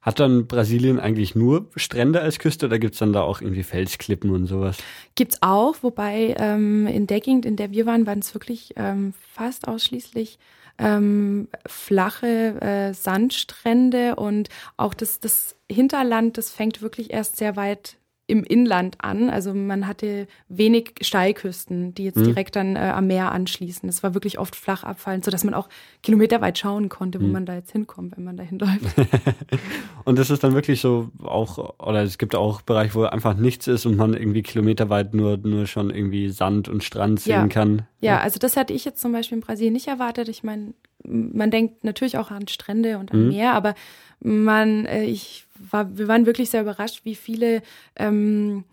Hat 0.00 0.18
dann 0.18 0.48
Brasilien 0.48 0.98
eigentlich 0.98 1.36
nur 1.36 1.68
Strände 1.76 2.20
als 2.20 2.40
Küste 2.40 2.66
oder 2.66 2.80
gibt's 2.80 2.98
dann 2.98 3.12
da 3.12 3.22
auch 3.22 3.40
irgendwie 3.40 3.62
Felsklippen 3.62 4.30
und 4.30 4.46
sowas? 4.46 4.78
Gibt's 5.14 5.38
auch, 5.42 5.76
wobei 5.82 6.34
ähm, 6.38 6.88
in 6.88 7.06
der 7.06 7.20
Gegend, 7.20 7.46
in 7.46 7.54
der 7.54 7.70
wir 7.70 7.86
waren, 7.86 8.04
waren 8.04 8.18
es 8.18 8.34
wirklich 8.34 8.72
ähm, 8.74 9.14
fast 9.32 9.68
ausschließlich 9.68 10.40
ähm, 10.78 11.46
flache 11.66 12.60
äh, 12.60 12.94
Sandstrände 12.94 14.16
und 14.16 14.48
auch 14.76 14.94
das, 14.94 15.20
das 15.20 15.54
Hinterland, 15.70 16.36
das 16.36 16.50
fängt 16.50 16.82
wirklich 16.82 17.12
erst 17.12 17.36
sehr 17.36 17.54
weit 17.54 17.96
im 18.26 18.44
Inland 18.44 18.96
an. 18.98 19.30
Also 19.30 19.52
man 19.52 19.86
hatte 19.86 20.26
wenig 20.48 20.94
Steilküsten, 21.00 21.92
die 21.94 22.04
jetzt 22.04 22.16
mhm. 22.16 22.24
direkt 22.24 22.56
dann 22.56 22.76
äh, 22.76 22.92
am 22.94 23.08
Meer 23.08 23.32
anschließen. 23.32 23.88
Es 23.88 24.02
war 24.02 24.14
wirklich 24.14 24.38
oft 24.38 24.54
flach 24.54 24.84
abfallend, 24.84 25.24
sodass 25.24 25.44
man 25.44 25.54
auch 25.54 25.68
kilometerweit 26.02 26.56
schauen 26.56 26.88
konnte, 26.88 27.20
wo 27.20 27.26
mhm. 27.26 27.32
man 27.32 27.46
da 27.46 27.54
jetzt 27.54 27.72
hinkommt, 27.72 28.16
wenn 28.16 28.24
man 28.24 28.36
da 28.36 28.44
hinläuft. 28.44 28.96
und 30.04 30.18
das 30.18 30.30
ist 30.30 30.44
dann 30.44 30.54
wirklich 30.54 30.80
so 30.80 31.10
auch, 31.22 31.78
oder 31.80 32.02
es 32.02 32.16
gibt 32.16 32.34
auch 32.34 32.62
Bereiche, 32.62 32.94
wo 32.94 33.02
einfach 33.02 33.34
nichts 33.34 33.66
ist 33.66 33.86
und 33.86 33.96
man 33.96 34.14
irgendwie 34.14 34.42
kilometerweit 34.42 35.14
nur, 35.14 35.36
nur 35.36 35.66
schon 35.66 35.90
irgendwie 35.90 36.28
Sand 36.28 36.68
und 36.68 36.84
Strand 36.84 37.20
sehen 37.20 37.32
ja. 37.32 37.46
kann. 37.48 37.82
Ja, 38.00 38.20
also 38.20 38.38
das 38.38 38.56
hatte 38.56 38.72
ich 38.72 38.84
jetzt 38.84 39.00
zum 39.00 39.12
Beispiel 39.12 39.38
in 39.38 39.42
Brasilien 39.42 39.74
nicht 39.74 39.88
erwartet. 39.88 40.28
Ich 40.28 40.42
meine, 40.42 40.74
man 41.04 41.50
denkt 41.50 41.84
natürlich 41.84 42.18
auch 42.18 42.30
an 42.30 42.48
Strände 42.48 42.98
und 42.98 43.12
an 43.12 43.24
mhm. 43.24 43.28
Meer, 43.30 43.54
aber 43.54 43.74
man, 44.20 44.86
äh, 44.86 45.04
ich 45.04 45.46
war, 45.70 45.96
wir 45.96 46.08
waren 46.08 46.26
wirklich 46.26 46.50
sehr 46.50 46.62
überrascht, 46.62 47.04
wie 47.04 47.14
viele 47.14 47.62
ähm, 47.96 48.64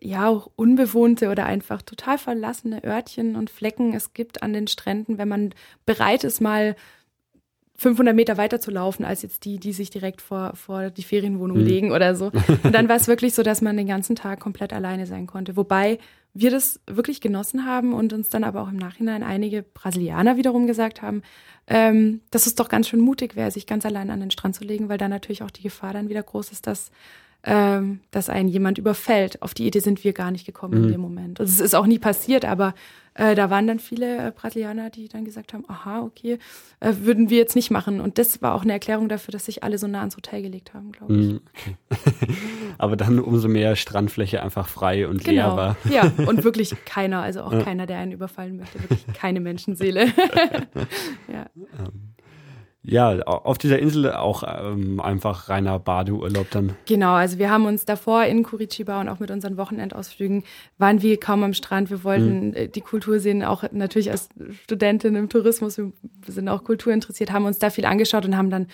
ja 0.00 0.28
auch 0.28 0.50
unbewohnte 0.56 1.30
oder 1.30 1.46
einfach 1.46 1.82
total 1.82 2.18
verlassene 2.18 2.84
Örtchen 2.84 3.36
und 3.36 3.50
Flecken 3.50 3.94
es 3.94 4.12
gibt 4.12 4.42
an 4.42 4.52
den 4.52 4.66
Stränden, 4.66 5.18
wenn 5.18 5.28
man 5.28 5.54
bereit 5.86 6.24
ist, 6.24 6.40
mal 6.40 6.76
500 7.76 8.14
Meter 8.14 8.36
weiter 8.36 8.60
zu 8.60 8.70
laufen 8.70 9.04
als 9.04 9.22
jetzt 9.22 9.44
die, 9.44 9.58
die 9.58 9.72
sich 9.72 9.90
direkt 9.90 10.22
vor, 10.22 10.54
vor 10.56 10.90
die 10.90 11.02
Ferienwohnung 11.02 11.58
mhm. 11.58 11.64
legen 11.64 11.92
oder 11.92 12.14
so. 12.14 12.32
Und 12.62 12.74
dann 12.74 12.88
war 12.88 12.96
es 12.96 13.06
wirklich 13.06 13.34
so, 13.34 13.42
dass 13.42 13.60
man 13.60 13.76
den 13.76 13.86
ganzen 13.86 14.16
Tag 14.16 14.40
komplett 14.40 14.72
alleine 14.72 15.06
sein 15.06 15.26
konnte. 15.26 15.56
Wobei 15.56 15.98
wir 16.38 16.50
das 16.50 16.80
wirklich 16.86 17.20
genossen 17.20 17.64
haben 17.64 17.94
und 17.94 18.12
uns 18.12 18.28
dann 18.28 18.44
aber 18.44 18.62
auch 18.62 18.68
im 18.68 18.76
Nachhinein 18.76 19.22
einige 19.22 19.62
Brasilianer 19.62 20.36
wiederum 20.36 20.66
gesagt 20.66 21.00
haben, 21.02 21.22
ähm, 21.66 22.20
dass 22.30 22.46
es 22.46 22.54
doch 22.54 22.68
ganz 22.68 22.88
schön 22.88 23.00
mutig 23.00 23.36
wäre, 23.36 23.50
sich 23.50 23.66
ganz 23.66 23.86
allein 23.86 24.10
an 24.10 24.20
den 24.20 24.30
Strand 24.30 24.54
zu 24.54 24.64
legen, 24.64 24.88
weil 24.88 24.98
da 24.98 25.08
natürlich 25.08 25.42
auch 25.42 25.50
die 25.50 25.62
Gefahr 25.62 25.92
dann 25.92 26.08
wieder 26.08 26.22
groß 26.22 26.52
ist, 26.52 26.66
dass 26.66 26.90
ähm, 27.48 28.00
dass 28.10 28.28
einen 28.28 28.48
jemand 28.48 28.76
überfällt. 28.76 29.40
Auf 29.40 29.54
die 29.54 29.66
Idee 29.66 29.78
sind 29.78 30.02
wir 30.02 30.12
gar 30.12 30.32
nicht 30.32 30.46
gekommen 30.46 30.78
mhm. 30.78 30.84
in 30.86 30.92
dem 30.92 31.00
Moment. 31.00 31.38
Und 31.38 31.46
es 31.46 31.60
ist 31.60 31.74
auch 31.74 31.86
nie 31.86 32.00
passiert, 32.00 32.44
aber 32.44 32.74
äh, 33.16 33.34
da 33.34 33.50
waren 33.50 33.66
dann 33.66 33.78
viele 33.78 34.28
äh, 34.28 34.30
Brasilianer, 34.30 34.90
die 34.90 35.08
dann 35.08 35.24
gesagt 35.24 35.54
haben, 35.54 35.64
aha, 35.68 36.02
okay, 36.02 36.38
äh, 36.80 36.92
würden 37.00 37.30
wir 37.30 37.38
jetzt 37.38 37.56
nicht 37.56 37.70
machen. 37.70 38.00
Und 38.00 38.18
das 38.18 38.42
war 38.42 38.54
auch 38.54 38.62
eine 38.62 38.72
Erklärung 38.72 39.08
dafür, 39.08 39.32
dass 39.32 39.46
sich 39.46 39.62
alle 39.62 39.78
so 39.78 39.86
nah 39.86 40.00
ans 40.00 40.16
Hotel 40.16 40.42
gelegt 40.42 40.74
haben, 40.74 40.92
glaube 40.92 41.14
ich. 41.14 41.26
Mhm, 41.28 41.40
okay. 41.50 41.76
aber 42.78 42.96
dann 42.96 43.18
umso 43.18 43.48
mehr 43.48 43.74
Strandfläche 43.74 44.42
einfach 44.42 44.68
frei 44.68 45.08
und 45.08 45.24
genau. 45.24 45.32
leer 45.32 45.56
war. 45.56 45.76
ja, 45.90 46.12
und 46.26 46.44
wirklich 46.44 46.74
keiner, 46.84 47.22
also 47.22 47.42
auch 47.42 47.52
ja. 47.52 47.62
keiner, 47.62 47.86
der 47.86 47.98
einen 47.98 48.12
überfallen 48.12 48.58
möchte, 48.58 48.80
wirklich 48.82 49.06
keine 49.14 49.40
Menschenseele. 49.40 50.06
ja. 51.32 51.46
Um. 51.78 52.15
Ja, 52.88 53.18
auf 53.22 53.58
dieser 53.58 53.78
Insel 53.78 54.12
auch 54.12 54.44
ähm, 54.46 55.00
einfach 55.00 55.48
reiner 55.48 55.78
Badeurlaub 55.78 56.46
dann. 56.50 56.74
Genau, 56.86 57.14
also 57.14 57.38
wir 57.38 57.50
haben 57.50 57.66
uns 57.66 57.84
davor 57.84 58.24
in 58.24 58.44
Curitiba 58.44 59.00
und 59.00 59.08
auch 59.08 59.18
mit 59.18 59.30
unseren 59.30 59.56
Wochenendausflügen 59.56 60.44
waren 60.78 61.02
wir 61.02 61.18
kaum 61.18 61.42
am 61.42 61.52
Strand. 61.52 61.90
Wir 61.90 62.04
wollten 62.04 62.50
mhm. 62.50 62.72
die 62.72 62.80
Kultur 62.80 63.18
sehen, 63.18 63.42
auch 63.42 63.64
natürlich 63.72 64.10
als 64.10 64.28
Studentin 64.62 65.16
im 65.16 65.28
Tourismus. 65.28 65.78
Wir 65.78 65.92
sind 66.28 66.48
auch 66.48 66.62
kulturinteressiert, 66.62 67.32
haben 67.32 67.44
uns 67.44 67.58
da 67.58 67.70
viel 67.70 67.86
angeschaut 67.86 68.24
und 68.24 68.36
haben 68.36 68.50
dann 68.50 68.68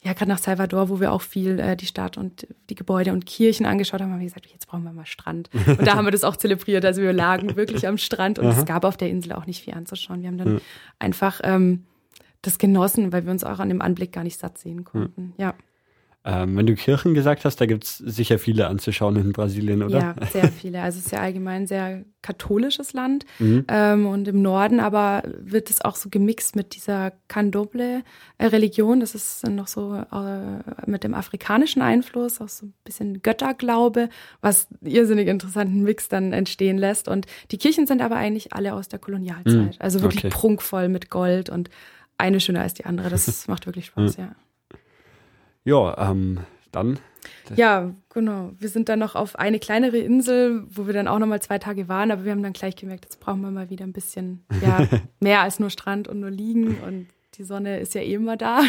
ja, 0.00 0.12
gerade 0.12 0.30
nach 0.30 0.38
Salvador, 0.38 0.88
wo 0.88 1.00
wir 1.00 1.12
auch 1.12 1.22
viel 1.22 1.58
äh, 1.58 1.76
die 1.76 1.86
Stadt 1.86 2.16
und 2.16 2.46
die 2.70 2.76
Gebäude 2.76 3.12
und 3.12 3.26
Kirchen 3.26 3.66
angeschaut 3.66 4.00
haben, 4.00 4.12
haben 4.12 4.20
wir 4.20 4.26
gesagt, 4.26 4.46
jetzt 4.46 4.68
brauchen 4.68 4.84
wir 4.84 4.92
mal 4.92 5.06
Strand. 5.06 5.50
Und 5.66 5.84
da 5.86 5.96
haben 5.96 6.04
wir 6.04 6.12
das 6.12 6.22
auch 6.22 6.36
zelebriert. 6.36 6.84
Also 6.84 7.02
wir 7.02 7.12
lagen 7.12 7.56
wirklich 7.56 7.86
am 7.86 7.98
Strand 7.98 8.38
und 8.38 8.46
es 8.46 8.64
gab 8.64 8.84
auf 8.84 8.96
der 8.96 9.10
Insel 9.10 9.32
auch 9.32 9.46
nicht 9.46 9.62
viel 9.62 9.74
anzuschauen. 9.74 10.22
Wir 10.22 10.28
haben 10.28 10.38
dann 10.38 10.52
mhm. 10.54 10.60
einfach 11.00 11.40
ähm, 11.42 11.84
das 12.42 12.58
genossen, 12.58 13.12
weil 13.12 13.24
wir 13.24 13.32
uns 13.32 13.44
auch 13.44 13.58
an 13.58 13.68
dem 13.68 13.82
Anblick 13.82 14.12
gar 14.12 14.24
nicht 14.24 14.38
satt 14.38 14.58
sehen 14.58 14.84
konnten. 14.84 15.22
Hm. 15.22 15.32
Ja. 15.38 15.54
Ähm, 16.24 16.56
wenn 16.56 16.66
du 16.66 16.74
Kirchen 16.74 17.14
gesagt 17.14 17.44
hast, 17.46 17.60
da 17.60 17.64
gibt 17.64 17.84
es 17.84 17.96
sicher 17.98 18.38
viele 18.38 18.66
anzuschauen 18.66 19.16
in 19.16 19.32
Brasilien, 19.32 19.82
oder? 19.82 19.98
Ja, 19.98 20.26
sehr 20.30 20.48
viele. 20.48 20.82
Also 20.82 20.98
es 20.98 21.06
ist 21.06 21.12
ja 21.12 21.20
allgemein 21.20 21.62
ein 21.62 21.66
sehr 21.66 22.04
katholisches 22.22 22.92
Land. 22.92 23.24
Mhm. 23.38 23.64
Ähm, 23.68 24.06
und 24.06 24.26
im 24.26 24.42
Norden 24.42 24.80
aber 24.80 25.22
wird 25.40 25.70
es 25.70 25.80
auch 25.84 25.94
so 25.94 26.08
gemixt 26.10 26.56
mit 26.56 26.74
dieser 26.74 27.12
Candomblé-Religion. 27.28 28.98
Das 28.98 29.14
ist 29.14 29.44
dann 29.44 29.54
noch 29.54 29.68
so 29.68 29.94
äh, 29.94 30.90
mit 30.90 31.04
dem 31.04 31.14
afrikanischen 31.14 31.82
Einfluss, 31.82 32.40
auch 32.40 32.48
so 32.48 32.66
ein 32.66 32.74
bisschen 32.82 33.22
Götterglaube, 33.22 34.08
was 34.40 34.66
irrsinnig 34.82 35.28
interessanten 35.28 35.84
Mix 35.84 36.08
dann 36.08 36.32
entstehen 36.32 36.78
lässt. 36.78 37.06
Und 37.06 37.26
die 37.52 37.58
Kirchen 37.58 37.86
sind 37.86 38.02
aber 38.02 38.16
eigentlich 38.16 38.52
alle 38.52 38.74
aus 38.74 38.88
der 38.88 38.98
Kolonialzeit. 38.98 39.54
Mhm. 39.54 39.70
Also 39.78 40.02
wirklich 40.02 40.24
okay. 40.24 40.34
prunkvoll 40.34 40.88
mit 40.88 41.10
Gold 41.10 41.48
und 41.48 41.70
eine 42.18 42.40
schöner 42.40 42.60
als 42.62 42.74
die 42.74 42.84
andere. 42.84 43.08
Das 43.08 43.48
macht 43.48 43.66
wirklich 43.66 43.86
Spaß, 43.86 44.16
ja. 44.16 44.34
Ja, 45.64 46.10
ähm, 46.10 46.40
dann. 46.72 46.98
Ja, 47.56 47.92
genau. 48.10 48.52
Wir 48.58 48.68
sind 48.68 48.88
dann 48.88 48.98
noch 48.98 49.14
auf 49.14 49.36
eine 49.36 49.58
kleinere 49.58 49.98
Insel, 49.98 50.64
wo 50.70 50.86
wir 50.86 50.94
dann 50.94 51.08
auch 51.08 51.18
noch 51.18 51.26
mal 51.26 51.40
zwei 51.40 51.58
Tage 51.58 51.88
waren, 51.88 52.10
aber 52.10 52.24
wir 52.24 52.32
haben 52.32 52.42
dann 52.42 52.52
gleich 52.52 52.76
gemerkt, 52.76 53.04
jetzt 53.04 53.20
brauchen 53.20 53.40
wir 53.40 53.50
mal 53.50 53.70
wieder 53.70 53.84
ein 53.84 53.92
bisschen 53.92 54.44
ja, 54.62 54.86
mehr 55.20 55.40
als 55.40 55.58
nur 55.58 55.70
Strand 55.70 56.08
und 56.08 56.20
nur 56.20 56.30
liegen 56.30 56.78
und 56.86 57.06
die 57.34 57.44
Sonne 57.44 57.80
ist 57.80 57.94
ja 57.94 58.02
eh 58.02 58.14
immer 58.14 58.36
da. 58.36 58.60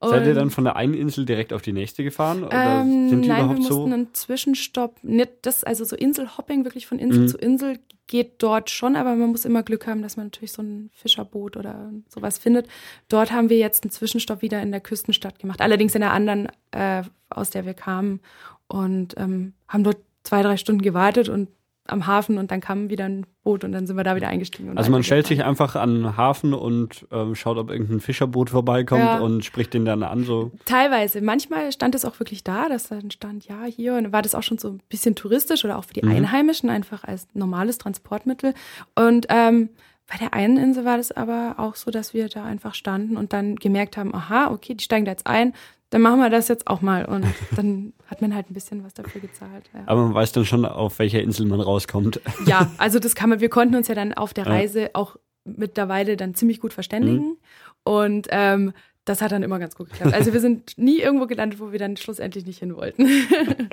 Und 0.00 0.10
Seid 0.10 0.26
ihr 0.26 0.34
dann 0.34 0.50
von 0.50 0.64
der 0.64 0.76
einen 0.76 0.94
Insel 0.94 1.24
direkt 1.24 1.52
auf 1.52 1.62
die 1.62 1.72
nächste 1.72 2.04
gefahren? 2.04 2.44
Oder 2.44 2.80
ähm, 2.80 3.08
sind 3.08 3.22
die 3.22 3.28
nein, 3.28 3.38
überhaupt 3.38 3.58
wir 3.58 3.58
mussten 3.58 3.74
so? 3.74 3.84
einen 3.84 4.14
Zwischenstopp. 4.14 4.96
Nicht 5.02 5.30
das, 5.42 5.64
also 5.64 5.84
so 5.84 5.96
Inselhopping 5.96 6.64
wirklich 6.64 6.86
von 6.86 6.98
Insel 6.98 7.22
mhm. 7.22 7.28
zu 7.28 7.38
Insel 7.38 7.78
geht 8.08 8.42
dort 8.42 8.70
schon, 8.70 8.96
aber 8.96 9.14
man 9.14 9.30
muss 9.30 9.44
immer 9.44 9.62
Glück 9.62 9.86
haben, 9.86 10.02
dass 10.02 10.16
man 10.16 10.26
natürlich 10.26 10.52
so 10.52 10.62
ein 10.62 10.90
Fischerboot 10.92 11.56
oder 11.56 11.92
sowas 12.08 12.38
findet. 12.38 12.66
Dort 13.08 13.30
haben 13.30 13.50
wir 13.50 13.58
jetzt 13.58 13.84
einen 13.84 13.92
Zwischenstopp 13.92 14.42
wieder 14.42 14.60
in 14.60 14.72
der 14.72 14.80
Küstenstadt 14.80 15.38
gemacht, 15.38 15.60
allerdings 15.60 15.94
in 15.94 16.00
der 16.00 16.12
anderen, 16.12 16.48
äh, 16.72 17.04
aus 17.30 17.50
der 17.50 17.66
wir 17.66 17.74
kamen 17.74 18.20
und 18.66 19.14
ähm, 19.18 19.52
haben 19.68 19.84
dort 19.84 19.98
zwei, 20.24 20.42
drei 20.42 20.56
Stunden 20.56 20.82
gewartet 20.82 21.28
und 21.28 21.48
am 21.88 22.06
Hafen 22.06 22.38
und 22.38 22.50
dann 22.50 22.60
kam 22.60 22.90
wieder 22.90 23.06
ein 23.06 23.26
Boot 23.42 23.64
und 23.64 23.72
dann 23.72 23.86
sind 23.86 23.96
wir 23.96 24.04
da 24.04 24.14
wieder 24.14 24.28
eingestiegen. 24.28 24.76
also 24.76 24.90
man 24.90 25.02
stellt 25.02 25.26
sich 25.26 25.44
einfach 25.44 25.74
an 25.74 25.94
den 25.94 26.16
Hafen 26.16 26.54
und 26.54 27.06
ähm, 27.10 27.34
schaut, 27.34 27.56
ob 27.56 27.70
irgendein 27.70 28.00
Fischerboot 28.00 28.50
vorbeikommt 28.50 29.02
ja. 29.02 29.18
und 29.18 29.44
spricht 29.44 29.74
den 29.74 29.84
dann 29.84 30.02
an 30.02 30.24
so. 30.24 30.52
Teilweise. 30.66 31.20
Manchmal 31.20 31.72
stand 31.72 31.94
es 31.94 32.04
auch 32.04 32.20
wirklich 32.20 32.44
da, 32.44 32.68
dass 32.68 32.88
dann 32.88 33.10
stand, 33.10 33.46
ja, 33.46 33.64
hier 33.64 33.94
und 33.94 34.04
dann 34.04 34.12
war 34.12 34.22
das 34.22 34.34
auch 34.34 34.42
schon 34.42 34.58
so 34.58 34.68
ein 34.68 34.82
bisschen 34.88 35.14
touristisch 35.14 35.64
oder 35.64 35.78
auch 35.78 35.84
für 35.84 35.94
die 35.94 36.04
mhm. 36.04 36.12
Einheimischen 36.12 36.68
einfach 36.68 37.04
als 37.04 37.26
normales 37.34 37.78
Transportmittel. 37.78 38.54
Und 38.94 39.26
ähm, 39.30 39.70
bei 40.10 40.16
der 40.16 40.32
einen 40.32 40.56
Insel 40.56 40.84
war 40.84 40.96
das 40.96 41.12
aber 41.12 41.56
auch 41.58 41.74
so, 41.74 41.90
dass 41.90 42.14
wir 42.14 42.28
da 42.28 42.44
einfach 42.44 42.74
standen 42.74 43.16
und 43.16 43.32
dann 43.32 43.56
gemerkt 43.56 43.96
haben, 43.96 44.14
aha, 44.14 44.50
okay, 44.50 44.74
die 44.74 44.84
steigen 44.84 45.04
da 45.04 45.10
jetzt 45.10 45.26
ein, 45.26 45.52
dann 45.90 46.02
machen 46.02 46.20
wir 46.20 46.30
das 46.30 46.48
jetzt 46.48 46.66
auch 46.66 46.80
mal. 46.80 47.04
Und 47.04 47.24
dann 47.56 47.92
hat 48.06 48.20
man 48.20 48.34
halt 48.34 48.50
ein 48.50 48.54
bisschen 48.54 48.84
was 48.84 48.94
dafür 48.94 49.20
gezahlt. 49.20 49.70
Ja. 49.74 49.82
Aber 49.86 50.04
man 50.04 50.14
weiß 50.14 50.32
dann 50.32 50.44
schon, 50.44 50.64
auf 50.64 50.98
welcher 50.98 51.22
Insel 51.22 51.46
man 51.46 51.60
rauskommt. 51.60 52.20
Ja, 52.46 52.70
also 52.78 52.98
das 52.98 53.14
kann 53.14 53.30
man, 53.30 53.40
wir 53.40 53.48
konnten 53.48 53.74
uns 53.74 53.88
ja 53.88 53.94
dann 53.94 54.14
auf 54.14 54.34
der 54.34 54.46
Reise 54.46 54.82
ja. 54.82 54.88
auch 54.94 55.16
mittlerweile 55.44 56.16
dann 56.16 56.34
ziemlich 56.34 56.60
gut 56.60 56.72
verständigen. 56.72 57.28
Mhm. 57.28 57.36
Und 57.84 58.26
ähm, 58.30 58.72
das 59.08 59.22
hat 59.22 59.32
dann 59.32 59.42
immer 59.42 59.58
ganz 59.58 59.74
gut 59.74 59.90
geklappt. 59.90 60.14
Also 60.14 60.34
wir 60.34 60.40
sind 60.40 60.76
nie 60.76 60.98
irgendwo 60.98 61.26
gelandet, 61.26 61.60
wo 61.60 61.72
wir 61.72 61.78
dann 61.78 61.96
schlussendlich 61.96 62.44
nicht 62.44 62.58
hin 62.58 62.76
wollten. 62.76 63.08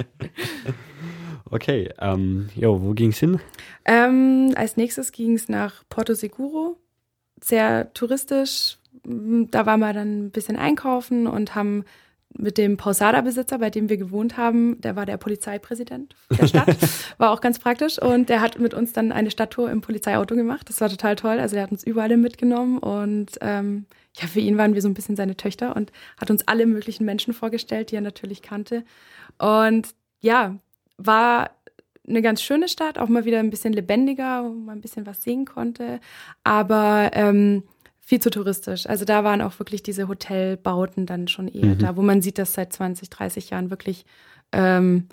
okay, 1.52 1.90
ähm, 2.00 2.48
jo, 2.56 2.82
wo 2.82 2.94
ging's 2.94 3.18
hin? 3.18 3.42
Ähm, 3.84 4.54
als 4.56 4.78
nächstes 4.78 5.12
ging 5.12 5.34
es 5.34 5.50
nach 5.50 5.84
Porto 5.90 6.14
Seguro. 6.14 6.78
Sehr 7.44 7.92
touristisch. 7.94 8.78
Da 9.04 9.66
waren 9.66 9.82
wir 9.82 9.92
dann 9.92 10.28
ein 10.28 10.32
bisschen 10.32 10.56
einkaufen 10.56 11.28
und 11.28 11.54
haben 11.54 11.84
mit 12.38 12.58
dem 12.58 12.78
Pausada-Besitzer, 12.78 13.60
bei 13.60 13.70
dem 13.70 13.90
wir 13.90 13.98
gewohnt 13.98 14.38
haben, 14.38 14.80
der 14.82 14.96
war 14.96 15.06
der 15.06 15.18
Polizeipräsident 15.18 16.16
der 16.30 16.48
Stadt, 16.48 16.76
war 17.18 17.32
auch 17.32 17.42
ganz 17.42 17.60
praktisch 17.60 18.02
und 18.02 18.30
der 18.30 18.42
hat 18.42 18.60
mit 18.60 18.74
uns 18.74 18.94
dann 18.94 19.12
eine 19.12 19.32
Stadttour 19.32 19.72
im 19.72 19.82
Polizeiauto 19.82 20.36
gemacht. 20.36 20.70
Das 20.70 20.82
war 20.82 20.90
total 20.90 21.16
toll. 21.16 21.40
Also 21.40 21.56
er 21.56 21.64
hat 21.64 21.72
uns 21.72 21.84
überall 21.84 22.16
mitgenommen 22.18 22.78
und 22.80 23.32
ähm, 23.42 23.86
ja, 24.18 24.28
für 24.28 24.40
ihn 24.40 24.58
waren 24.58 24.74
wir 24.74 24.82
so 24.82 24.88
ein 24.88 24.94
bisschen 24.94 25.16
seine 25.16 25.36
Töchter 25.36 25.76
und 25.76 25.92
hat 26.20 26.32
uns 26.32 26.48
alle 26.48 26.66
möglichen 26.66 27.06
Menschen 27.06 27.34
vorgestellt, 27.34 27.92
die 27.92 27.96
er 27.96 28.02
natürlich 28.02 28.42
kannte. 28.42 28.84
Und 29.38 29.90
ja, 30.22 30.56
war 30.98 31.52
eine 32.08 32.22
ganz 32.22 32.42
schöne 32.42 32.68
Stadt, 32.68 32.98
auch 32.98 33.10
mal 33.10 33.26
wieder 33.26 33.40
ein 33.40 33.50
bisschen 33.50 33.74
lebendiger, 33.74 34.44
wo 34.44 34.50
man 34.50 34.78
ein 34.78 34.82
bisschen 34.82 35.06
was 35.06 35.24
sehen 35.24 35.46
konnte. 35.46 36.00
Aber 36.44 37.12
ähm, 37.14 37.64
viel 38.06 38.20
zu 38.20 38.30
touristisch. 38.30 38.88
Also 38.88 39.04
da 39.04 39.24
waren 39.24 39.42
auch 39.42 39.58
wirklich 39.60 39.82
diese 39.82 40.08
Hotelbauten 40.08 41.08
dann 41.08 41.28
schon 41.28 41.48
eher 41.48 41.74
mhm. 41.74 41.80
da, 41.80 41.98
wo 41.98 42.04
man 42.04 42.22
sieht, 42.22 42.38
dass 42.38 42.54
seit 42.54 42.72
20, 42.72 43.10
30 43.10 43.50
Jahren 43.50 43.72
wirklich 43.72 44.06
ähm, 44.52 45.08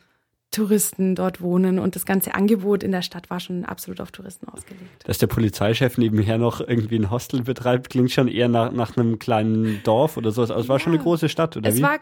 Touristen 0.50 1.14
dort 1.14 1.40
wohnen 1.40 1.78
und 1.78 1.96
das 1.96 2.04
ganze 2.04 2.34
Angebot 2.34 2.82
in 2.82 2.92
der 2.92 3.00
Stadt 3.00 3.30
war 3.30 3.40
schon 3.40 3.64
absolut 3.64 4.02
auf 4.02 4.12
Touristen 4.12 4.46
ausgelegt. 4.46 5.08
Dass 5.08 5.16
der 5.16 5.26
Polizeichef 5.26 5.96
nebenher 5.96 6.36
noch 6.36 6.60
irgendwie 6.60 6.96
ein 6.96 7.10
Hostel 7.10 7.42
betreibt, 7.42 7.88
klingt 7.88 8.10
schon 8.10 8.28
eher 8.28 8.48
nach, 8.48 8.70
nach 8.70 8.94
einem 8.94 9.18
kleinen 9.18 9.80
Dorf 9.84 10.18
oder 10.18 10.30
sowas. 10.30 10.50
Also 10.50 10.64
es 10.64 10.68
war 10.68 10.78
schon 10.78 10.92
eine 10.92 11.02
große 11.02 11.30
Stadt, 11.30 11.56
oder 11.56 11.70
es 11.70 11.78
wie? 11.78 11.82
war, 11.82 11.98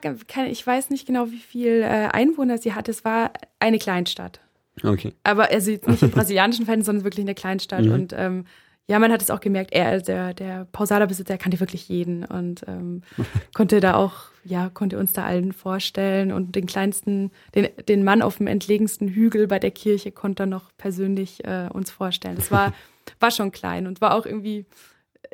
ich 0.48 0.66
weiß 0.66 0.90
nicht 0.90 1.06
genau, 1.06 1.30
wie 1.30 1.38
viel 1.38 1.82
äh, 1.82 2.08
Einwohner 2.10 2.58
sie 2.58 2.74
hatte. 2.74 2.90
Es 2.90 3.04
war 3.04 3.30
eine 3.60 3.78
Kleinstadt. 3.78 4.40
Okay. 4.82 5.12
Aber 5.22 5.50
also 5.52 5.70
nicht 5.70 6.02
im 6.02 6.10
brasilianischen 6.10 6.66
Fan, 6.66 6.82
sondern 6.82 7.04
wirklich 7.04 7.24
eine 7.24 7.36
Kleinstadt. 7.36 7.84
Mhm. 7.84 7.92
Und 7.92 8.14
ähm, 8.16 8.44
ja, 8.90 8.98
man 8.98 9.12
hat 9.12 9.22
es 9.22 9.30
auch 9.30 9.38
gemerkt, 9.38 9.72
er, 9.72 10.00
der, 10.00 10.34
der 10.34 10.64
Pausada-Besitzer, 10.72 11.38
kannte 11.38 11.60
wirklich 11.60 11.88
jeden 11.88 12.24
und 12.24 12.64
ähm, 12.66 13.02
konnte 13.54 13.78
da 13.78 13.94
auch, 13.94 14.14
ja, 14.42 14.68
konnte 14.68 14.98
uns 14.98 15.12
da 15.12 15.24
allen 15.24 15.52
vorstellen 15.52 16.32
und 16.32 16.56
den 16.56 16.66
kleinsten, 16.66 17.30
den, 17.54 17.68
den 17.88 18.02
Mann 18.02 18.20
auf 18.20 18.38
dem 18.38 18.48
entlegensten 18.48 19.06
Hügel 19.06 19.46
bei 19.46 19.60
der 19.60 19.70
Kirche 19.70 20.10
konnte 20.10 20.42
er 20.42 20.46
noch 20.46 20.72
persönlich 20.76 21.44
äh, 21.44 21.68
uns 21.72 21.92
vorstellen. 21.92 22.36
Es 22.36 22.50
war, 22.50 22.74
war 23.20 23.30
schon 23.30 23.52
klein 23.52 23.86
und 23.86 24.00
war 24.00 24.12
auch 24.12 24.26
irgendwie 24.26 24.66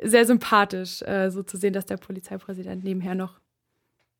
sehr 0.03 0.27
sympathisch, 0.27 1.01
äh, 1.01 1.31
so 1.31 1.41
zu 1.41 1.57
sehen, 1.57 1.73
dass 1.73 1.87
der 1.87 1.97
Polizeipräsident 1.97 2.83
nebenher 2.83 3.15
noch 3.15 3.39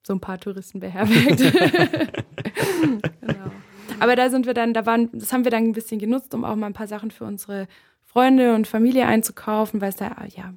so 0.02 0.14
ein 0.14 0.20
paar 0.20 0.40
Touristen 0.40 0.80
beherbergt. 0.80 1.38
genau. 3.22 3.52
Aber 4.00 4.16
da 4.16 4.32
sind 4.32 4.48
wir 4.48 4.56
dann, 4.56 4.74
da 4.74 4.88
waren, 4.88 5.10
das 5.14 5.32
haben 5.32 5.44
wir 5.44 5.52
dann 5.52 5.64
ein 5.64 5.74
bisschen 5.74 6.00
genutzt, 6.00 6.34
um 6.34 6.44
auch 6.44 6.56
mal 6.56 6.66
ein 6.66 6.74
paar 6.74 6.88
Sachen 6.88 7.12
für 7.12 7.26
unsere 7.26 7.68
Freunde 8.08 8.56
und 8.56 8.68
Familie 8.68 9.06
einzukaufen, 9.06 9.82
weil 9.82 9.90
es 9.90 9.98
da, 9.98 10.16
ja, 10.36 10.54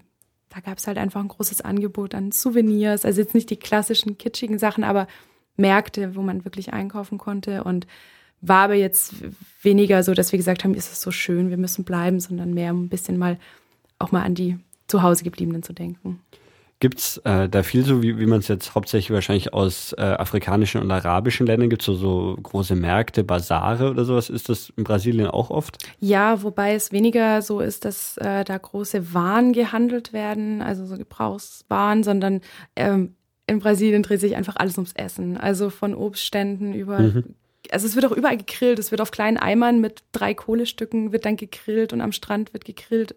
da 0.48 0.60
gab 0.60 0.78
es 0.78 0.86
halt 0.86 0.98
einfach 0.98 1.20
ein 1.20 1.28
großes 1.28 1.60
Angebot 1.60 2.14
an 2.14 2.32
Souvenirs. 2.32 3.04
Also 3.04 3.20
jetzt 3.20 3.34
nicht 3.34 3.50
die 3.50 3.58
klassischen 3.58 4.18
kitschigen 4.18 4.58
Sachen, 4.58 4.82
aber 4.84 5.06
Märkte, 5.56 6.16
wo 6.16 6.22
man 6.22 6.44
wirklich 6.44 6.72
einkaufen 6.72 7.18
konnte. 7.18 7.64
Und 7.64 7.86
war 8.40 8.64
aber 8.64 8.74
jetzt 8.74 9.14
weniger 9.62 10.02
so, 10.02 10.14
dass 10.14 10.32
wir 10.32 10.38
gesagt 10.38 10.64
haben, 10.64 10.74
ist 10.74 10.90
es 10.90 11.02
so 11.02 11.10
schön, 11.10 11.50
wir 11.50 11.58
müssen 11.58 11.84
bleiben, 11.84 12.20
sondern 12.20 12.54
mehr 12.54 12.72
ein 12.72 12.88
bisschen 12.88 13.18
mal 13.18 13.38
auch 13.98 14.12
mal 14.12 14.22
an 14.22 14.34
die 14.34 14.58
zu 14.86 15.02
Hause 15.02 15.24
gebliebenen 15.24 15.62
zu 15.62 15.72
denken. 15.72 16.20
Gibt's 16.80 17.18
äh, 17.24 17.46
da 17.48 17.62
viel 17.62 17.84
so, 17.84 18.02
wie, 18.02 18.18
wie 18.18 18.24
man 18.24 18.38
es 18.38 18.48
jetzt 18.48 18.74
hauptsächlich 18.74 19.10
wahrscheinlich 19.10 19.52
aus 19.52 19.92
äh, 19.92 20.00
afrikanischen 20.00 20.80
und 20.80 20.90
arabischen 20.90 21.46
Ländern 21.46 21.68
gibt, 21.68 21.82
so, 21.82 21.94
so 21.94 22.38
große 22.42 22.74
Märkte, 22.74 23.22
Basare 23.22 23.90
oder 23.90 24.06
sowas? 24.06 24.30
Ist 24.30 24.48
das 24.48 24.72
in 24.76 24.84
Brasilien 24.84 25.26
auch 25.26 25.50
oft? 25.50 25.76
Ja, 25.98 26.42
wobei 26.42 26.74
es 26.74 26.90
weniger 26.90 27.42
so 27.42 27.60
ist, 27.60 27.84
dass 27.84 28.16
äh, 28.16 28.44
da 28.44 28.56
große 28.56 29.12
Waren 29.12 29.52
gehandelt 29.52 30.14
werden, 30.14 30.62
also 30.62 30.86
so 30.86 30.96
Gebrauchswaren, 30.96 32.02
sondern 32.02 32.40
ähm, 32.76 33.14
in 33.46 33.58
Brasilien 33.58 34.02
dreht 34.02 34.20
sich 34.20 34.34
einfach 34.36 34.56
alles 34.56 34.78
ums 34.78 34.92
Essen. 34.94 35.36
Also 35.36 35.68
von 35.68 35.94
Obstständen 35.94 36.72
über 36.72 36.98
mhm 37.00 37.34
also 37.70 37.86
es 37.86 37.94
wird 37.94 38.06
auch 38.06 38.12
überall 38.12 38.36
gegrillt. 38.36 38.78
Es 38.78 38.90
wird 38.90 39.00
auf 39.00 39.10
kleinen 39.10 39.36
Eimern 39.36 39.80
mit 39.80 40.02
drei 40.12 40.34
Kohlestücken 40.34 41.12
wird 41.12 41.24
dann 41.24 41.36
gegrillt 41.36 41.92
und 41.92 42.00
am 42.00 42.12
Strand 42.12 42.52
wird 42.52 42.64
gegrillt. 42.64 43.14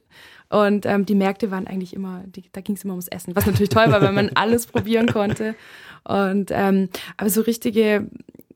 Und 0.49 0.85
ähm, 0.85 1.05
die 1.05 1.15
Märkte 1.15 1.49
waren 1.51 1.67
eigentlich 1.67 1.93
immer, 1.93 2.23
die, 2.27 2.43
da 2.51 2.61
ging 2.61 2.75
es 2.75 2.83
immer 2.83 2.93
ums 2.93 3.07
Essen, 3.07 3.35
was 3.35 3.45
natürlich 3.45 3.69
toll 3.69 3.91
war, 3.91 4.01
weil 4.01 4.11
man 4.11 4.29
alles 4.35 4.67
probieren 4.67 5.07
konnte. 5.07 5.55
Und 6.03 6.51
ähm, 6.51 6.89
aber 7.17 7.29
so 7.29 7.41
richtige, 7.41 8.09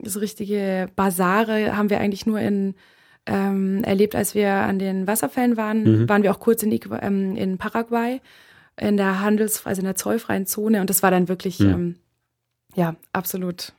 so 0.03 0.19
richtige 0.19 0.89
Basare 0.95 1.75
haben 1.75 1.89
wir 1.89 1.99
eigentlich 1.99 2.25
nur 2.25 2.39
in 2.39 2.75
ähm, 3.25 3.83
erlebt, 3.83 4.15
als 4.15 4.35
wir 4.35 4.51
an 4.51 4.79
den 4.79 5.07
Wasserfällen 5.07 5.57
waren. 5.57 5.83
Mhm. 5.83 6.09
Waren 6.09 6.23
wir 6.23 6.31
auch 6.31 6.39
kurz 6.39 6.63
in, 6.63 6.79
ähm, 7.01 7.35
in 7.35 7.57
Paraguay 7.57 8.21
in 8.79 8.97
der 8.97 9.21
Handels, 9.21 9.65
also 9.65 9.79
in 9.81 9.85
der 9.85 9.95
zollfreien 9.95 10.45
Zone. 10.45 10.81
Und 10.81 10.89
das 10.89 11.03
war 11.03 11.11
dann 11.11 11.27
wirklich, 11.27 11.59
mhm. 11.59 11.69
ähm, 11.69 11.95
ja, 12.75 12.95
absolut, 13.11 13.73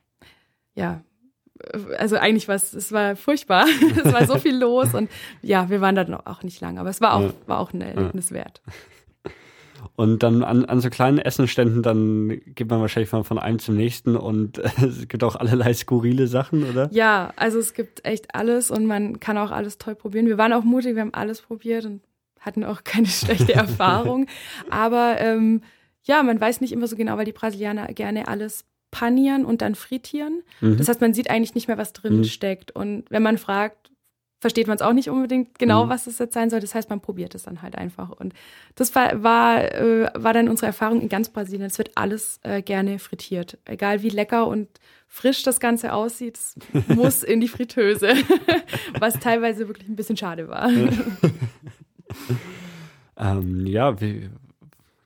ja, 0.74 1.02
also 1.98 2.16
eigentlich 2.16 2.48
war 2.48 2.54
es, 2.54 2.72
es 2.72 2.92
war 2.92 3.16
furchtbar. 3.16 3.66
es 4.04 4.12
war 4.12 4.26
so 4.26 4.38
viel 4.38 4.56
los 4.56 4.94
und 4.94 5.10
ja, 5.42 5.70
wir 5.70 5.80
waren 5.80 5.94
dann 5.94 6.14
auch 6.14 6.42
nicht 6.42 6.60
lange, 6.60 6.80
aber 6.80 6.90
es 6.90 7.00
war 7.00 7.14
auch, 7.14 7.22
ja. 7.22 7.32
war 7.46 7.58
auch 7.58 7.72
ein 7.72 7.80
Erlebnis 7.80 8.32
wert. 8.32 8.62
Und 9.96 10.22
dann 10.22 10.42
an, 10.42 10.64
an 10.64 10.80
so 10.80 10.90
kleinen 10.90 11.18
Essenständen, 11.18 11.82
dann 11.82 12.40
geht 12.46 12.68
man 12.68 12.80
wahrscheinlich 12.80 13.10
von, 13.10 13.24
von 13.24 13.38
einem 13.38 13.58
zum 13.58 13.76
nächsten 13.76 14.16
und 14.16 14.58
äh, 14.58 14.70
es 14.86 15.08
gibt 15.08 15.24
auch 15.24 15.36
allerlei 15.36 15.72
skurrile 15.74 16.26
Sachen, 16.26 16.68
oder? 16.68 16.88
Ja, 16.92 17.32
also 17.36 17.58
es 17.58 17.74
gibt 17.74 18.04
echt 18.04 18.34
alles 18.34 18.70
und 18.70 18.86
man 18.86 19.20
kann 19.20 19.38
auch 19.38 19.50
alles 19.50 19.78
toll 19.78 19.94
probieren. 19.94 20.26
Wir 20.26 20.38
waren 20.38 20.52
auch 20.52 20.64
mutig, 20.64 20.94
wir 20.94 21.02
haben 21.02 21.14
alles 21.14 21.42
probiert 21.42 21.84
und 21.84 22.02
hatten 22.40 22.64
auch 22.64 22.84
keine 22.84 23.06
schlechte 23.08 23.54
Erfahrung. 23.54 24.26
Aber 24.70 25.16
ähm, 25.18 25.62
ja, 26.02 26.22
man 26.22 26.40
weiß 26.40 26.60
nicht 26.60 26.72
immer 26.72 26.86
so 26.86 26.96
genau, 26.96 27.16
weil 27.16 27.24
die 27.24 27.32
Brasilianer 27.32 27.86
gerne 27.88 28.28
alles 28.28 28.64
panieren 28.90 29.44
und 29.44 29.62
dann 29.62 29.74
frittieren. 29.74 30.42
Mhm. 30.60 30.76
Das 30.76 30.88
heißt, 30.88 31.00
man 31.00 31.14
sieht 31.14 31.30
eigentlich 31.30 31.54
nicht 31.54 31.68
mehr, 31.68 31.78
was 31.78 31.92
drin 31.92 32.18
mhm. 32.18 32.24
steckt. 32.24 32.70
Und 32.70 33.04
wenn 33.10 33.22
man 33.22 33.38
fragt, 33.38 33.90
versteht 34.40 34.68
man 34.68 34.76
es 34.76 34.82
auch 34.82 34.92
nicht 34.92 35.10
unbedingt 35.10 35.58
genau, 35.58 35.86
mhm. 35.86 35.90
was 35.90 36.06
es 36.06 36.18
jetzt 36.18 36.34
sein 36.34 36.48
soll. 36.48 36.60
Das 36.60 36.74
heißt, 36.74 36.90
man 36.90 37.00
probiert 37.00 37.34
es 37.34 37.42
dann 37.42 37.62
halt 37.62 37.76
einfach. 37.76 38.10
Und 38.10 38.34
das 38.76 38.94
war, 38.94 39.22
war, 39.22 39.74
äh, 39.74 40.10
war 40.14 40.32
dann 40.32 40.48
unsere 40.48 40.66
Erfahrung 40.66 41.00
in 41.00 41.08
ganz 41.08 41.28
Brasilien. 41.28 41.66
Es 41.66 41.78
wird 41.78 41.90
alles 41.96 42.40
äh, 42.44 42.62
gerne 42.62 42.98
frittiert. 42.98 43.58
Egal 43.64 44.02
wie 44.02 44.10
lecker 44.10 44.46
und 44.46 44.68
frisch 45.08 45.42
das 45.42 45.60
Ganze 45.60 45.92
aussieht, 45.92 46.38
es 46.38 46.54
muss 46.88 47.22
in 47.22 47.40
die 47.40 47.48
Fritteuse. 47.48 48.14
was 48.98 49.18
teilweise 49.18 49.68
wirklich 49.68 49.88
ein 49.88 49.96
bisschen 49.96 50.16
schade 50.16 50.48
war. 50.48 50.70
ähm, 53.18 53.66
ja, 53.66 54.00
wie, 54.00 54.30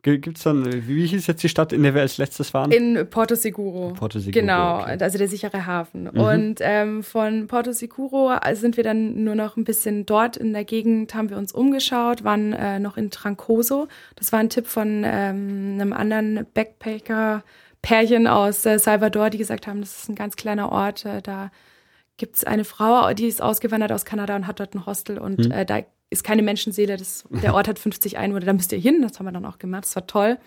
Gibt's 0.03 0.43
dann, 0.43 0.89
wie 0.89 1.07
hieß 1.07 1.29
jetzt 1.29 1.45
die 1.45 1.49
Stadt, 1.49 1.73
in 1.73 1.85
der 1.85 1.95
wir 1.95 2.01
als 2.01 2.19
letztes 2.19 2.53
waren? 2.53 2.73
In 2.73 3.09
Porto 3.09 3.37
Seguro. 3.37 3.93
Porto 3.93 4.19
Seguro. 4.19 4.41
Genau, 4.41 4.81
okay. 4.81 4.97
also 5.01 5.17
der 5.17 5.29
sichere 5.29 5.65
Hafen. 5.65 6.11
Mhm. 6.13 6.21
Und 6.21 6.55
ähm, 6.61 7.05
von 7.05 7.47
Porto 7.47 7.71
Seguro 7.71 8.33
sind 8.55 8.77
wir 8.77 8.83
dann 8.83 9.23
nur 9.23 9.37
noch 9.37 9.57
ein 9.57 9.63
bisschen 9.63 10.05
dort 10.05 10.37
in 10.37 10.53
der 10.53 10.65
Gegend, 10.65 11.15
haben 11.15 11.31
wir 11.31 11.37
uns 11.37 11.53
umgeschaut, 11.53 12.25
waren 12.25 12.53
äh, 12.53 12.81
noch 12.81 12.97
in 12.97 13.11
Trancoso. 13.13 13.87
Das 14.17 14.33
war 14.33 14.41
ein 14.41 14.51
Tipp 14.51 14.67
von 14.67 15.05
ähm, 15.07 15.79
einem 15.79 15.93
anderen 15.93 16.47
Backpacker. 16.53 17.45
Pärchen 17.83 18.29
aus 18.29 18.65
äh, 18.65 18.79
Salvador, 18.79 19.31
die 19.31 19.39
gesagt 19.39 19.67
haben, 19.67 19.81
das 19.81 20.03
ist 20.03 20.09
ein 20.09 20.15
ganz 20.15 20.37
kleiner 20.37 20.71
Ort. 20.73 21.05
Äh, 21.05 21.21
da 21.21 21.51
gibt's 22.17 22.45
eine 22.45 22.65
Frau, 22.65 23.13
die 23.13 23.27
ist 23.27 23.43
ausgewandert 23.43 23.93
aus 23.93 24.05
Kanada 24.05 24.37
und 24.37 24.47
hat 24.47 24.61
dort 24.61 24.75
ein 24.75 24.87
Hostel 24.87 25.19
und 25.19 25.47
mhm. 25.47 25.51
äh, 25.51 25.67
da 25.67 25.81
ist 26.13 26.23
keine 26.25 26.43
Menschenseele. 26.43 26.97
Das, 26.97 27.25
der 27.31 27.55
Ort 27.55 27.69
hat 27.69 27.79
50 27.79 28.19
Einwohner, 28.19 28.47
da 28.47 28.53
müsst 28.53 28.73
ihr 28.73 28.79
hin. 28.79 29.03
Das 29.03 29.19
haben 29.19 29.27
wir 29.27 29.33
dann 29.33 29.47
auch 29.47 29.59
gemacht. 29.59 29.85
Das 29.85 29.97
war 29.97 30.07
toll. 30.07 30.39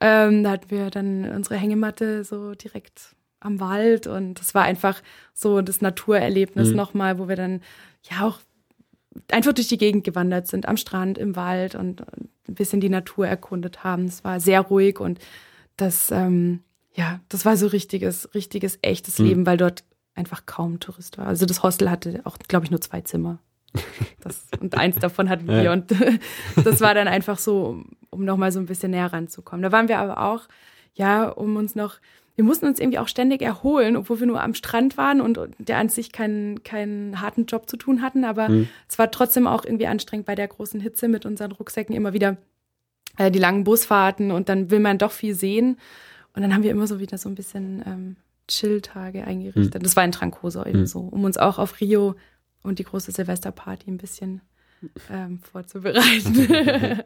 Ähm, 0.00 0.44
da 0.44 0.52
hatten 0.52 0.70
wir 0.70 0.90
dann 0.90 1.28
unsere 1.30 1.56
Hängematte 1.56 2.24
so 2.24 2.54
direkt 2.54 3.14
am 3.40 3.60
Wald 3.60 4.06
und 4.06 4.40
das 4.40 4.54
war 4.54 4.62
einfach 4.62 5.02
so 5.34 5.60
das 5.60 5.82
Naturerlebnis 5.82 6.70
mhm. 6.70 6.76
nochmal, 6.76 7.18
wo 7.18 7.28
wir 7.28 7.36
dann 7.36 7.60
ja 8.10 8.26
auch 8.26 8.40
einfach 9.30 9.52
durch 9.52 9.68
die 9.68 9.78
Gegend 9.78 10.04
gewandert 10.04 10.46
sind, 10.48 10.66
am 10.66 10.76
Strand, 10.76 11.18
im 11.18 11.36
Wald 11.36 11.74
und, 11.74 12.02
ein 12.46 12.54
bisschen 12.54 12.80
die 12.80 12.90
Natur 12.90 13.26
erkundet 13.26 13.84
haben. 13.84 14.04
Es 14.04 14.22
war 14.22 14.38
sehr 14.38 14.60
ruhig 14.60 15.00
und 15.00 15.18
das, 15.78 16.10
ähm, 16.10 16.60
ja, 16.92 17.20
das 17.30 17.46
war 17.46 17.56
so 17.56 17.68
richtiges, 17.68 18.34
richtiges, 18.34 18.78
echtes 18.82 19.18
mhm. 19.18 19.24
Leben, 19.24 19.46
weil 19.46 19.56
dort 19.56 19.82
einfach 20.14 20.44
kaum 20.44 20.78
Tourist 20.78 21.16
war. 21.16 21.26
Also 21.26 21.46
das 21.46 21.62
Hostel 21.62 21.90
hatte 21.90 22.20
auch, 22.24 22.36
glaube 22.46 22.66
ich, 22.66 22.70
nur 22.70 22.82
zwei 22.82 23.00
Zimmer. 23.00 23.38
Das, 24.20 24.46
und 24.60 24.76
eins 24.76 24.98
davon 24.98 25.28
hatten 25.28 25.48
wir. 25.48 25.72
Und 25.72 25.92
das 26.64 26.80
war 26.80 26.94
dann 26.94 27.08
einfach 27.08 27.38
so, 27.38 27.82
um 28.10 28.24
nochmal 28.24 28.52
so 28.52 28.60
ein 28.60 28.66
bisschen 28.66 28.92
näher 28.92 29.12
ranzukommen. 29.12 29.62
Da 29.62 29.72
waren 29.72 29.88
wir 29.88 29.98
aber 29.98 30.18
auch, 30.18 30.48
ja, 30.94 31.28
um 31.28 31.56
uns 31.56 31.74
noch, 31.74 31.96
wir 32.36 32.44
mussten 32.44 32.66
uns 32.66 32.80
irgendwie 32.80 32.98
auch 32.98 33.08
ständig 33.08 33.42
erholen, 33.42 33.96
obwohl 33.96 34.20
wir 34.20 34.26
nur 34.26 34.42
am 34.42 34.54
Strand 34.54 34.96
waren 34.96 35.20
und 35.20 35.38
der 35.58 35.78
an 35.78 35.88
sich 35.88 36.12
keinen, 36.12 36.62
keinen 36.62 37.20
harten 37.20 37.46
Job 37.46 37.68
zu 37.68 37.76
tun 37.76 38.02
hatten. 38.02 38.24
Aber 38.24 38.48
mhm. 38.48 38.68
es 38.88 38.98
war 38.98 39.10
trotzdem 39.10 39.46
auch 39.46 39.64
irgendwie 39.64 39.86
anstrengend 39.86 40.26
bei 40.26 40.34
der 40.34 40.48
großen 40.48 40.80
Hitze 40.80 41.08
mit 41.08 41.26
unseren 41.26 41.52
Rucksäcken 41.52 41.94
immer 41.94 42.12
wieder 42.12 42.38
äh, 43.18 43.30
die 43.30 43.38
langen 43.38 43.64
Busfahrten 43.64 44.30
und 44.30 44.48
dann 44.48 44.70
will 44.70 44.80
man 44.80 44.98
doch 44.98 45.12
viel 45.12 45.34
sehen. 45.34 45.78
Und 46.34 46.42
dann 46.42 46.54
haben 46.54 46.64
wir 46.64 46.70
immer 46.70 46.86
so 46.86 46.98
wieder 46.98 47.18
so 47.18 47.28
ein 47.28 47.36
bisschen 47.36 47.82
ähm, 47.86 48.16
Chill-Tage 48.48 49.24
eingerichtet. 49.24 49.82
Mhm. 49.82 49.84
Das 49.84 49.96
war 49.96 50.04
in 50.04 50.12
Trancoso 50.12 50.64
eben 50.64 50.80
mhm. 50.80 50.86
so, 50.86 51.00
um 51.00 51.24
uns 51.24 51.36
auch 51.36 51.58
auf 51.58 51.80
Rio 51.80 52.16
und 52.64 52.80
die 52.80 52.84
große 52.84 53.12
Silvesterparty 53.12 53.90
ein 53.90 53.98
bisschen 53.98 54.40
ähm, 55.10 55.38
vorzubereiten. 55.38 56.48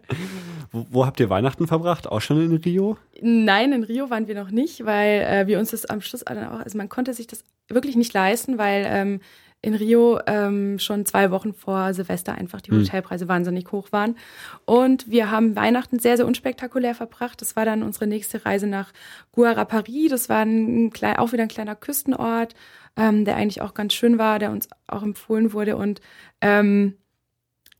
wo, 0.72 0.86
wo, 0.90 1.06
habt 1.06 1.20
ihr 1.20 1.30
Weihnachten 1.30 1.66
verbracht? 1.66 2.06
Auch 2.06 2.20
schon 2.20 2.40
in 2.40 2.56
Rio? 2.56 2.97
Nein, 3.20 3.72
in 3.72 3.85
Rio 3.85 4.10
waren 4.10 4.26
wir 4.26 4.35
noch 4.35 4.51
nicht, 4.51 4.85
weil 4.85 5.20
äh, 5.20 5.47
wir 5.47 5.59
uns 5.59 5.70
das 5.70 5.85
am 5.85 6.01
Schluss 6.01 6.26
auch, 6.26 6.36
also 6.36 6.78
man 6.78 6.89
konnte 6.89 7.12
sich 7.14 7.26
das 7.26 7.44
wirklich 7.68 7.97
nicht 7.97 8.12
leisten, 8.14 8.59
weil 8.59 8.85
ähm, 8.89 9.20
in 9.60 9.74
Rio 9.74 10.20
ähm, 10.26 10.78
schon 10.78 11.05
zwei 11.05 11.30
Wochen 11.30 11.52
vor 11.52 11.93
Silvester 11.93 12.35
einfach 12.35 12.60
die 12.60 12.70
hm. 12.70 12.80
Hotelpreise 12.80 13.24
hm. 13.24 13.28
wahnsinnig 13.28 13.72
hoch 13.72 13.90
waren. 13.90 14.16
Und 14.64 15.10
wir 15.10 15.30
haben 15.30 15.56
Weihnachten 15.56 15.98
sehr, 15.98 16.16
sehr 16.16 16.26
unspektakulär 16.26 16.94
verbracht. 16.94 17.40
Das 17.40 17.56
war 17.56 17.64
dann 17.64 17.82
unsere 17.82 18.06
nächste 18.06 18.44
Reise 18.44 18.66
nach 18.66 18.93
Guarapari. 19.32 20.09
Das 20.09 20.28
war 20.28 20.44
ein, 20.44 20.93
auch 21.16 21.32
wieder 21.32 21.43
ein 21.43 21.48
kleiner 21.48 21.74
Küstenort 21.74 22.55
ähm, 22.98 23.24
der 23.24 23.36
eigentlich 23.36 23.62
auch 23.62 23.74
ganz 23.74 23.94
schön 23.94 24.18
war, 24.18 24.39
der 24.40 24.51
uns 24.51 24.68
auch 24.89 25.02
empfohlen 25.05 25.52
wurde. 25.52 25.76
Und 25.76 26.01
ähm, 26.40 26.94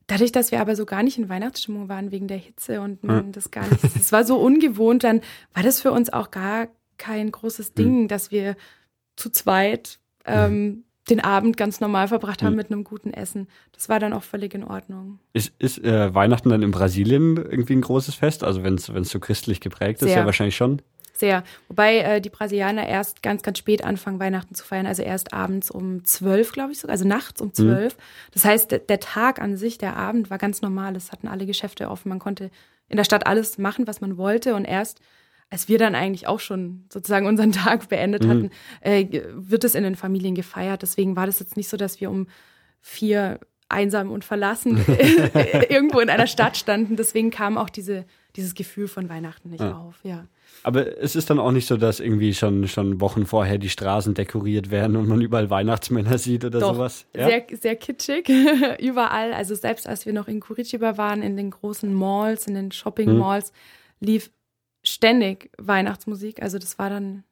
dadurch, 0.06 0.30
dass 0.30 0.52
wir 0.52 0.60
aber 0.60 0.76
so 0.76 0.86
gar 0.86 1.02
nicht 1.02 1.18
in 1.18 1.28
Weihnachtsstimmung 1.28 1.88
waren 1.88 2.12
wegen 2.12 2.28
der 2.28 2.38
Hitze 2.38 2.80
und 2.80 3.02
man 3.02 3.32
das 3.32 3.50
gar 3.50 3.68
nicht, 3.68 3.82
es 3.82 4.12
war 4.12 4.24
so 4.24 4.38
ungewohnt, 4.38 5.02
dann 5.02 5.20
war 5.52 5.64
das 5.64 5.82
für 5.82 5.90
uns 5.90 6.10
auch 6.12 6.30
gar 6.30 6.68
kein 6.98 7.32
großes 7.32 7.74
Ding, 7.74 8.02
mhm. 8.02 8.09
dass 8.09 8.30
wir 8.30 8.56
zu 9.16 9.30
zweit 9.30 9.98
ähm, 10.24 10.84
den 11.10 11.20
Abend 11.20 11.56
ganz 11.56 11.80
normal 11.80 12.09
verbracht 12.09 12.43
haben 12.43 12.52
mhm. 12.52 12.56
mit 12.56 12.70
einem 12.70 12.85
guten 12.85 13.12
Essen. 13.12 13.48
Das 13.72 13.89
war 13.89 14.01
dann 14.01 14.12
auch 14.12 14.22
völlig 14.22 14.55
in 14.55 14.64
Ordnung. 14.64 15.18
Ist, 15.32 15.52
ist 15.59 15.82
äh, 15.85 16.14
Weihnachten 16.14 16.48
dann 16.51 16.62
in 16.62 16.70
Brasilien 16.70 17.36
irgendwie 17.36 17.74
ein 17.74 17.80
großes 17.80 18.14
Fest? 18.14 18.44
Also 18.44 18.62
wenn 18.62 18.74
es 18.74 18.86
so 18.86 19.20
christlich 19.20 19.60
geprägt 19.60 20.02
ist, 20.02 20.09
Sehr. 20.09 20.18
ja 20.18 20.26
wahrscheinlich 20.26 20.56
schon. 20.56 20.82
Sehr. 21.18 21.43
Wobei 21.66 21.98
äh, 21.98 22.20
die 22.20 22.30
Brasilianer 22.30 22.86
erst 22.86 23.24
ganz, 23.24 23.43
ganz 23.43 23.59
spät 23.59 23.82
anfangen, 23.82 24.20
Weihnachten 24.20 24.55
zu 24.55 24.64
feiern. 24.64 24.86
Also 24.86 25.02
erst 25.02 25.32
abends 25.32 25.68
um 25.68 26.05
zwölf, 26.05 26.52
glaube 26.52 26.70
ich 26.70 26.78
sogar. 26.78 26.93
Also 26.93 27.09
nachts 27.09 27.40
um 27.40 27.48
mhm. 27.48 27.55
zwölf. 27.55 27.97
Mhm. 27.97 28.01
Das 28.35 28.44
heißt, 28.44 28.70
der, 28.70 28.78
der 28.78 29.01
Tag 29.01 29.40
an 29.40 29.56
sich, 29.56 29.78
der 29.78 29.97
Abend 29.97 30.30
war 30.30 30.39
ganz 30.39 30.62
normal. 30.62 30.94
Es 30.94 31.10
hatten 31.10 31.26
alle 31.26 31.44
Geschäfte 31.44 31.90
offen. 31.90 32.09
Man 32.09 32.20
konnte 32.20 32.52
in 32.89 32.97
der 32.97 33.05
Stadt 33.05 33.26
alles 33.26 33.59
machen, 33.59 33.89
was 33.89 34.01
man 34.01 34.16
wollte. 34.16 34.55
Und 34.55 34.64
erst 34.64 35.01
als 35.51 35.69
wir 35.69 35.79
dann 35.79 35.95
eigentlich 35.95 36.27
auch 36.27 36.41
schon 36.41 36.85
sozusagen 36.93 37.27
unseren 37.27 37.53
Tag 37.53 37.89
beendet 37.89 38.25
mhm. 38.25 38.29
hatten, 38.29 38.51
äh, 38.81 39.23
wird 39.33 39.65
es 39.65 39.75
in 39.75 39.83
den 39.83 39.97
Familien 39.97 40.35
gefeiert. 40.35 40.83
Deswegen 40.83 41.16
war 41.16 41.27
das 41.27 41.41
jetzt 41.41 41.57
nicht 41.57 41.69
so, 41.69 41.77
dass 41.77 42.01
wir 42.01 42.11
um 42.11 42.27
vier 42.81 43.41
einsam 43.69 44.11
und 44.11 44.25
verlassen 44.25 44.79
irgendwo 45.69 46.01
in 46.01 46.11
einer 46.11 46.27
Stadt 46.27 46.57
standen. 46.57 46.97
Deswegen 46.97 47.31
kam 47.31 47.59
auch 47.59 47.69
diese, 47.69 48.07
dieses 48.37 48.55
Gefühl 48.55 48.89
von 48.89 49.09
Weihnachten 49.09 49.51
nicht 49.51 49.61
ja. 49.61 49.77
auf. 49.77 49.97
Ja. 50.05 50.27
Aber 50.62 50.99
es 50.99 51.15
ist 51.15 51.31
dann 51.31 51.39
auch 51.39 51.53
nicht 51.53 51.66
so, 51.66 51.77
dass 51.77 52.01
irgendwie 52.01 52.35
schon, 52.35 52.66
schon 52.66 53.01
Wochen 53.01 53.27
vorher 53.27 53.59
die 53.59 53.69
Straßen 53.69 54.15
dekoriert 54.15 54.70
werden 54.70 54.97
und 54.97 55.07
man 55.07 55.20
überall 55.20 55.51
Weihnachtsmänner 55.51 56.19
sieht 56.19 56.45
oder 56.45 56.61
Doch, 56.61 56.75
sowas. 56.75 57.07
Ja? 57.15 57.27
Sehr, 57.27 57.47
sehr 57.53 57.77
kitschig, 57.77 58.29
überall. 58.81 59.35
Also 59.35 59.55
selbst 59.55 59.87
als 59.87 60.07
wir 60.07 60.12
noch 60.12 60.29
in 60.29 60.41
Curitiba 60.41 60.97
waren, 60.97 61.23
in 61.23 61.37
den 61.37 61.51
großen 61.51 61.93
Malls, 61.93 62.47
in 62.47 62.55
den 62.55 62.73
Shopping-Malls, 62.73 63.49
hm. 63.51 64.09
lief 64.09 64.31
ständig 64.89 65.51
Weihnachtsmusik. 65.59 66.43
Also 66.43 66.59
das 66.59 66.78
war 66.78 66.90
dann 66.90 67.24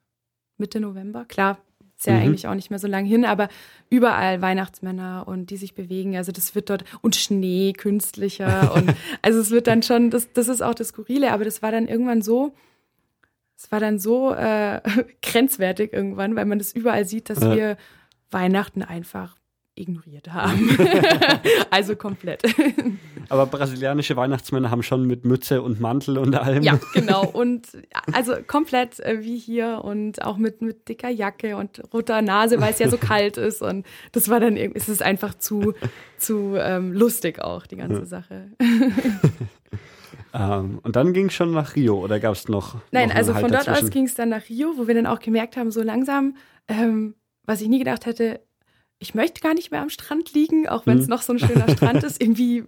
Mitte 0.58 0.80
November. 0.80 1.24
Klar, 1.24 1.58
ist 1.96 2.06
ja 2.06 2.14
mhm. 2.14 2.22
eigentlich 2.22 2.46
auch 2.46 2.54
nicht 2.54 2.70
mehr 2.70 2.78
so 2.78 2.86
lang 2.86 3.06
hin, 3.06 3.24
aber 3.24 3.48
überall 3.88 4.42
Weihnachtsmänner 4.42 5.24
und 5.26 5.50
die 5.50 5.56
sich 5.56 5.74
bewegen. 5.74 6.16
Also 6.16 6.30
das 6.30 6.54
wird 6.54 6.68
dort 6.68 6.84
und 7.00 7.16
Schnee 7.16 7.72
künstlicher 7.72 8.72
und 8.74 8.94
also 9.22 9.40
es 9.40 9.50
wird 9.50 9.66
dann 9.66 9.82
schon, 9.82 10.10
das, 10.10 10.32
das 10.32 10.48
ist 10.48 10.62
auch 10.62 10.74
das 10.74 10.88
Skurrile, 10.88 11.32
aber 11.32 11.44
das 11.44 11.62
war 11.62 11.72
dann 11.72 11.88
irgendwann 11.88 12.22
so, 12.22 12.54
es 13.56 13.72
war 13.72 13.80
dann 13.80 13.98
so 13.98 14.32
äh, 14.34 14.82
grenzwertig 15.22 15.92
irgendwann, 15.92 16.36
weil 16.36 16.44
man 16.44 16.58
das 16.58 16.72
überall 16.72 17.06
sieht, 17.06 17.30
dass 17.30 17.40
ja. 17.40 17.54
wir 17.54 17.76
Weihnachten 18.30 18.82
einfach 18.82 19.36
ignoriert 19.76 20.32
haben. 20.32 20.76
also 21.70 21.96
komplett. 21.96 22.42
Aber 23.28 23.46
brasilianische 23.46 24.16
Weihnachtsmänner 24.16 24.70
haben 24.70 24.82
schon 24.82 25.06
mit 25.06 25.24
Mütze 25.24 25.62
und 25.62 25.80
Mantel 25.80 26.18
und 26.18 26.34
allem. 26.34 26.62
Ja, 26.62 26.78
genau. 26.94 27.26
Und 27.26 27.68
also 28.12 28.34
komplett 28.46 29.00
äh, 29.00 29.22
wie 29.22 29.38
hier 29.38 29.82
und 29.84 30.22
auch 30.22 30.36
mit, 30.36 30.62
mit 30.62 30.88
dicker 30.88 31.10
Jacke 31.10 31.56
und 31.56 31.82
roter 31.92 32.22
Nase, 32.22 32.60
weil 32.60 32.72
es 32.72 32.78
ja 32.78 32.88
so 32.88 32.96
kalt 33.00 33.36
ist. 33.36 33.62
Und 33.62 33.86
das 34.12 34.28
war 34.28 34.40
dann 34.40 34.56
irgendwie, 34.56 34.78
es 34.78 34.88
ist 34.88 35.02
einfach 35.02 35.34
zu, 35.34 35.74
zu 36.18 36.54
ähm, 36.56 36.92
lustig 36.92 37.40
auch, 37.40 37.66
die 37.66 37.76
ganze 37.76 38.06
Sache. 38.06 38.50
Ähm, 40.34 40.80
und 40.82 40.96
dann 40.96 41.12
ging 41.14 41.26
es 41.26 41.34
schon 41.34 41.52
nach 41.52 41.76
Rio 41.76 41.98
oder 41.98 42.20
gab 42.20 42.34
es 42.34 42.48
noch? 42.48 42.76
Nein, 42.90 43.08
noch 43.08 43.16
also 43.16 43.32
von 43.32 43.50
dort 43.50 43.66
dazwischen? 43.66 43.86
aus 43.86 43.90
ging 43.90 44.04
es 44.04 44.14
dann 44.14 44.28
nach 44.28 44.48
Rio, 44.48 44.74
wo 44.76 44.86
wir 44.86 44.94
dann 44.94 45.06
auch 45.06 45.20
gemerkt 45.20 45.56
haben, 45.56 45.70
so 45.70 45.82
langsam, 45.82 46.36
ähm, 46.68 47.14
was 47.44 47.62
ich 47.62 47.68
nie 47.68 47.78
gedacht 47.78 48.04
hätte, 48.06 48.40
ich 48.98 49.14
möchte 49.14 49.40
gar 49.40 49.54
nicht 49.54 49.70
mehr 49.70 49.82
am 49.82 49.90
Strand 49.90 50.32
liegen, 50.32 50.68
auch 50.68 50.86
wenn 50.86 50.98
es 50.98 51.06
mhm. 51.06 51.10
noch 51.10 51.22
so 51.22 51.32
ein 51.32 51.38
schöner 51.38 51.68
Strand 51.76 52.02
ist. 52.02 52.20
Irgendwie, 52.20 52.64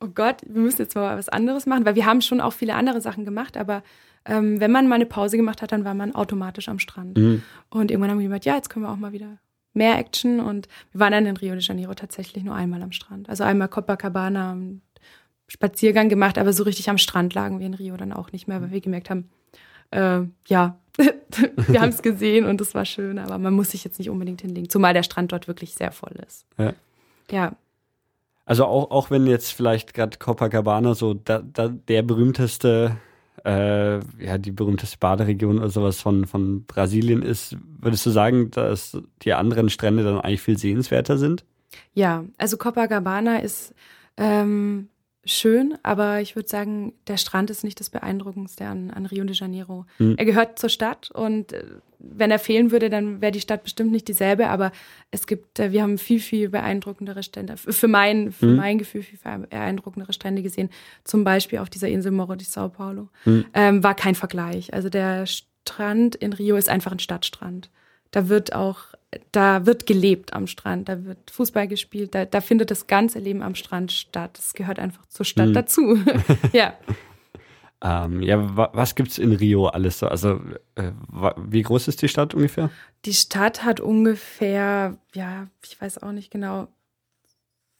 oh 0.00 0.08
Gott, 0.08 0.42
wir 0.46 0.62
müssen 0.62 0.82
jetzt 0.82 0.94
mal 0.94 1.16
was 1.16 1.28
anderes 1.28 1.66
machen, 1.66 1.84
weil 1.84 1.94
wir 1.94 2.06
haben 2.06 2.20
schon 2.20 2.40
auch 2.40 2.52
viele 2.52 2.74
andere 2.74 3.00
Sachen 3.00 3.24
gemacht, 3.24 3.56
aber 3.56 3.82
ähm, 4.24 4.60
wenn 4.60 4.72
man 4.72 4.88
mal 4.88 4.96
eine 4.96 5.06
Pause 5.06 5.36
gemacht 5.36 5.62
hat, 5.62 5.72
dann 5.72 5.84
war 5.84 5.94
man 5.94 6.14
automatisch 6.14 6.68
am 6.68 6.78
Strand. 6.78 7.16
Mhm. 7.16 7.42
Und 7.70 7.90
irgendwann 7.90 8.10
haben 8.10 8.18
wir 8.18 8.26
gesagt, 8.26 8.44
ja, 8.44 8.56
jetzt 8.56 8.70
können 8.70 8.84
wir 8.84 8.90
auch 8.90 8.96
mal 8.96 9.12
wieder 9.12 9.38
mehr 9.72 9.98
Action 9.98 10.40
und 10.40 10.68
wir 10.92 11.00
waren 11.00 11.12
dann 11.12 11.26
in 11.26 11.36
Rio 11.36 11.54
de 11.54 11.62
Janeiro 11.62 11.94
tatsächlich 11.94 12.42
nur 12.42 12.54
einmal 12.54 12.82
am 12.82 12.92
Strand. 12.92 13.28
Also 13.28 13.44
einmal 13.44 13.68
Copacabana, 13.68 14.56
Spaziergang 15.48 16.08
gemacht, 16.08 16.38
aber 16.38 16.52
so 16.52 16.64
richtig 16.64 16.88
am 16.90 16.98
Strand 16.98 17.34
lagen 17.34 17.60
wir 17.60 17.66
in 17.66 17.74
Rio 17.74 17.96
dann 17.96 18.12
auch 18.12 18.32
nicht 18.32 18.48
mehr, 18.48 18.60
weil 18.62 18.72
wir 18.72 18.80
gemerkt 18.80 19.10
haben, 19.10 19.28
äh, 19.90 20.22
ja, 20.48 20.78
wir 21.68 21.80
haben 21.80 21.90
es 21.90 22.02
gesehen 22.02 22.46
und 22.46 22.60
es 22.60 22.74
war 22.74 22.84
schön, 22.84 23.18
aber 23.18 23.38
man 23.38 23.54
muss 23.54 23.70
sich 23.70 23.84
jetzt 23.84 23.98
nicht 23.98 24.10
unbedingt 24.10 24.40
hinlegen, 24.40 24.68
zumal 24.68 24.94
der 24.94 25.02
Strand 25.02 25.32
dort 25.32 25.48
wirklich 25.48 25.74
sehr 25.74 25.92
voll 25.92 26.14
ist. 26.26 26.46
Ja. 26.58 26.72
ja. 27.30 27.52
Also 28.44 28.64
auch, 28.64 28.90
auch 28.90 29.10
wenn 29.10 29.26
jetzt 29.26 29.52
vielleicht 29.52 29.92
gerade 29.92 30.18
Copacabana 30.18 30.94
so 30.94 31.14
da, 31.14 31.40
da 31.40 31.68
der 31.68 32.02
berühmteste, 32.02 32.96
äh, 33.44 33.98
ja, 34.24 34.38
die 34.38 34.52
berühmteste 34.52 34.98
Baderegion 34.98 35.58
oder 35.58 35.70
sowas 35.70 36.00
von, 36.00 36.26
von 36.26 36.64
Brasilien 36.64 37.22
ist, 37.22 37.56
würdest 37.80 38.06
du 38.06 38.10
sagen, 38.10 38.50
dass 38.52 38.96
die 39.22 39.34
anderen 39.34 39.68
Strände 39.68 40.04
dann 40.04 40.20
eigentlich 40.20 40.42
viel 40.42 40.58
sehenswerter 40.58 41.18
sind? 41.18 41.44
Ja, 41.92 42.24
also 42.38 42.56
Copacabana 42.56 43.38
ist 43.38 43.74
ähm, 44.16 44.88
schön, 45.26 45.76
aber 45.82 46.20
ich 46.20 46.36
würde 46.36 46.48
sagen, 46.48 46.94
der 47.06 47.16
Strand 47.16 47.50
ist 47.50 47.64
nicht 47.64 47.80
das 47.80 47.90
Beeindruckendste 47.90 48.64
an, 48.66 48.90
an 48.90 49.06
Rio 49.06 49.24
de 49.24 49.34
Janeiro. 49.34 49.84
Mhm. 49.98 50.14
Er 50.16 50.24
gehört 50.24 50.58
zur 50.58 50.70
Stadt 50.70 51.10
und 51.10 51.52
äh, 51.52 51.64
wenn 51.98 52.30
er 52.30 52.38
fehlen 52.38 52.70
würde, 52.70 52.90
dann 52.90 53.20
wäre 53.20 53.32
die 53.32 53.40
Stadt 53.40 53.62
bestimmt 53.62 53.92
nicht 53.92 54.08
dieselbe, 54.08 54.48
aber 54.48 54.72
es 55.10 55.26
gibt, 55.26 55.58
äh, 55.58 55.72
wir 55.72 55.82
haben 55.82 55.98
viel, 55.98 56.20
viel 56.20 56.48
beeindruckendere 56.48 57.22
Strände, 57.22 57.56
für 57.56 57.88
mein, 57.88 58.32
für 58.32 58.46
mhm. 58.46 58.56
mein 58.56 58.78
Gefühl 58.78 59.02
viel 59.02 59.18
beeindruckendere 59.18 60.12
Strände 60.12 60.42
gesehen. 60.42 60.70
Zum 61.04 61.24
Beispiel 61.24 61.58
auf 61.58 61.70
dieser 61.70 61.88
Insel 61.88 62.12
Morro 62.12 62.34
de 62.36 62.46
Sao 62.46 62.68
Paulo. 62.68 63.08
Mhm. 63.24 63.44
Ähm, 63.54 63.82
war 63.82 63.94
kein 63.94 64.14
Vergleich. 64.14 64.72
Also 64.72 64.88
der 64.88 65.26
Strand 65.26 66.14
in 66.14 66.32
Rio 66.32 66.56
ist 66.56 66.68
einfach 66.68 66.92
ein 66.92 66.98
Stadtstrand. 66.98 67.70
Da 68.10 68.28
wird 68.28 68.54
auch 68.54 68.95
da 69.32 69.66
wird 69.66 69.86
gelebt 69.86 70.32
am 70.32 70.46
Strand, 70.46 70.88
da 70.88 71.04
wird 71.04 71.30
Fußball 71.30 71.68
gespielt, 71.68 72.14
da, 72.14 72.24
da 72.24 72.40
findet 72.40 72.70
das 72.70 72.86
ganze 72.86 73.18
Leben 73.18 73.42
am 73.42 73.54
Strand 73.54 73.92
statt. 73.92 74.36
Das 74.36 74.54
gehört 74.54 74.78
einfach 74.78 75.06
zur 75.06 75.24
Stadt 75.24 75.48
mhm. 75.48 75.54
dazu. 75.54 75.98
ja. 76.52 76.74
Ähm, 77.82 78.22
ja, 78.22 78.56
wa 78.56 78.70
was 78.72 78.94
gibt's 78.94 79.18
in 79.18 79.32
Rio 79.32 79.66
alles 79.66 79.98
so? 79.98 80.08
Also, 80.08 80.40
äh, 80.76 80.92
wie 81.36 81.62
groß 81.62 81.88
ist 81.88 82.02
die 82.02 82.08
Stadt 82.08 82.34
ungefähr? 82.34 82.70
Die 83.04 83.12
Stadt 83.12 83.64
hat 83.64 83.80
ungefähr, 83.80 84.96
ja, 85.14 85.48
ich 85.62 85.80
weiß 85.80 86.02
auch 86.02 86.12
nicht 86.12 86.30
genau, 86.30 86.68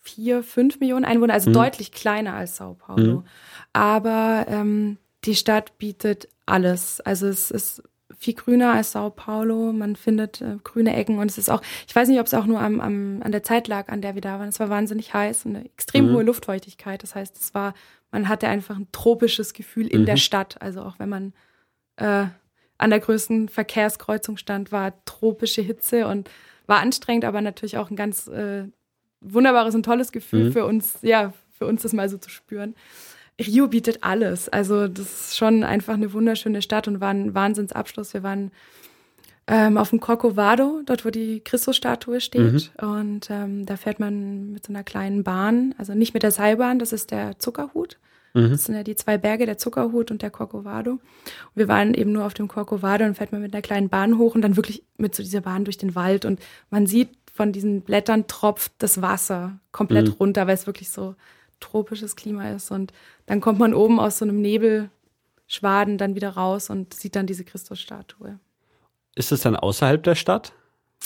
vier, 0.00 0.42
fünf 0.42 0.80
Millionen 0.80 1.04
Einwohner, 1.04 1.34
also 1.34 1.50
mhm. 1.50 1.54
deutlich 1.54 1.92
kleiner 1.92 2.34
als 2.34 2.56
Sao 2.56 2.74
Paulo. 2.74 3.20
Mhm. 3.20 3.24
Aber 3.72 4.46
ähm, 4.48 4.98
die 5.24 5.34
Stadt 5.34 5.78
bietet 5.78 6.28
alles. 6.44 7.00
Also 7.00 7.26
es 7.26 7.50
ist 7.50 7.82
viel 8.18 8.34
grüner 8.34 8.72
als 8.72 8.92
Sao 8.92 9.10
Paulo. 9.10 9.72
Man 9.72 9.96
findet 9.96 10.40
äh, 10.40 10.56
grüne 10.64 10.94
Ecken 10.94 11.18
und 11.18 11.30
es 11.30 11.38
ist 11.38 11.50
auch, 11.50 11.62
ich 11.86 11.94
weiß 11.94 12.08
nicht, 12.08 12.20
ob 12.20 12.26
es 12.26 12.34
auch 12.34 12.46
nur 12.46 12.60
am, 12.60 12.80
am, 12.80 13.22
an 13.22 13.32
der 13.32 13.42
Zeit 13.42 13.68
lag, 13.68 13.88
an 13.88 14.02
der 14.02 14.14
wir 14.14 14.22
da 14.22 14.38
waren. 14.38 14.48
Es 14.48 14.60
war 14.60 14.68
wahnsinnig 14.68 15.14
heiß 15.14 15.46
und 15.46 15.56
eine 15.56 15.64
extrem 15.64 16.08
mhm. 16.08 16.14
hohe 16.14 16.22
Luftfeuchtigkeit. 16.22 17.02
Das 17.02 17.14
heißt, 17.14 17.36
es 17.36 17.54
war, 17.54 17.74
man 18.10 18.28
hatte 18.28 18.48
einfach 18.48 18.76
ein 18.76 18.88
tropisches 18.92 19.52
Gefühl 19.52 19.86
in 19.86 20.02
mhm. 20.02 20.06
der 20.06 20.16
Stadt. 20.16 20.60
Also 20.60 20.82
auch 20.82 20.98
wenn 20.98 21.08
man 21.08 21.32
äh, 21.96 22.26
an 22.78 22.90
der 22.90 23.00
größten 23.00 23.48
Verkehrskreuzung 23.48 24.36
stand, 24.36 24.72
war 24.72 24.92
tropische 25.04 25.62
Hitze 25.62 26.06
und 26.06 26.30
war 26.66 26.80
anstrengend, 26.80 27.24
aber 27.24 27.40
natürlich 27.40 27.78
auch 27.78 27.90
ein 27.90 27.96
ganz 27.96 28.26
äh, 28.28 28.64
wunderbares 29.20 29.74
und 29.74 29.84
tolles 29.84 30.12
Gefühl 30.12 30.46
mhm. 30.46 30.52
für 30.52 30.66
uns, 30.66 30.98
ja, 31.02 31.32
für 31.50 31.66
uns 31.66 31.82
das 31.82 31.92
mal 31.92 32.08
so 32.08 32.18
zu 32.18 32.30
spüren. 32.30 32.74
Rio 33.40 33.68
bietet 33.68 33.98
alles. 34.02 34.48
Also 34.48 34.88
das 34.88 35.28
ist 35.28 35.36
schon 35.36 35.62
einfach 35.62 35.94
eine 35.94 36.12
wunderschöne 36.12 36.62
Stadt 36.62 36.88
und 36.88 37.00
war 37.00 37.10
ein 37.10 37.34
Wahnsinnsabschluss. 37.34 38.14
Wir 38.14 38.22
waren 38.22 38.50
ähm, 39.46 39.78
auf 39.78 39.90
dem 39.90 40.00
Corcovado, 40.00 40.82
dort 40.84 41.04
wo 41.04 41.10
die 41.10 41.40
Christusstatue 41.40 42.20
steht. 42.20 42.72
Mhm. 42.80 42.88
Und 42.88 43.30
ähm, 43.30 43.66
da 43.66 43.76
fährt 43.76 44.00
man 44.00 44.52
mit 44.52 44.66
so 44.66 44.72
einer 44.72 44.84
kleinen 44.84 45.22
Bahn, 45.22 45.74
also 45.78 45.94
nicht 45.94 46.14
mit 46.14 46.22
der 46.22 46.30
Seilbahn, 46.30 46.78
das 46.78 46.92
ist 46.92 47.10
der 47.10 47.38
Zuckerhut. 47.38 47.98
Mhm. 48.34 48.50
Das 48.50 48.64
sind 48.64 48.74
ja 48.74 48.82
die 48.82 48.96
zwei 48.96 49.18
Berge, 49.18 49.46
der 49.46 49.58
Zuckerhut 49.58 50.10
und 50.10 50.22
der 50.22 50.30
Corcovado. 50.30 50.92
Und 50.92 51.00
wir 51.54 51.68
waren 51.68 51.94
eben 51.94 52.12
nur 52.12 52.24
auf 52.26 52.34
dem 52.34 52.48
Corcovado 52.48 53.04
und 53.04 53.16
fährt 53.16 53.32
man 53.32 53.42
mit 53.42 53.54
einer 53.54 53.62
kleinen 53.62 53.88
Bahn 53.88 54.18
hoch 54.18 54.34
und 54.34 54.42
dann 54.42 54.56
wirklich 54.56 54.82
mit 54.96 55.14
so 55.14 55.22
dieser 55.22 55.42
Bahn 55.42 55.64
durch 55.64 55.78
den 55.78 55.94
Wald. 55.94 56.24
Und 56.24 56.40
man 56.70 56.86
sieht 56.86 57.10
von 57.32 57.52
diesen 57.52 57.82
Blättern 57.82 58.26
tropft 58.26 58.72
das 58.78 59.02
Wasser 59.02 59.60
komplett 59.70 60.08
mhm. 60.08 60.14
runter, 60.14 60.46
weil 60.46 60.54
es 60.54 60.66
wirklich 60.66 60.90
so 60.90 61.14
tropisches 61.60 62.16
Klima 62.16 62.50
ist. 62.50 62.70
Und 62.70 62.92
dann 63.26 63.40
kommt 63.40 63.58
man 63.58 63.74
oben 63.74 64.00
aus 64.00 64.18
so 64.18 64.24
einem 64.24 64.40
Nebelschwaden 64.40 65.98
dann 65.98 66.14
wieder 66.14 66.30
raus 66.30 66.70
und 66.70 66.94
sieht 66.94 67.16
dann 67.16 67.26
diese 67.26 67.44
Christusstatue. 67.44 68.38
Ist 69.14 69.32
es 69.32 69.40
dann 69.40 69.56
außerhalb 69.56 70.02
der 70.02 70.14
Stadt? 70.14 70.52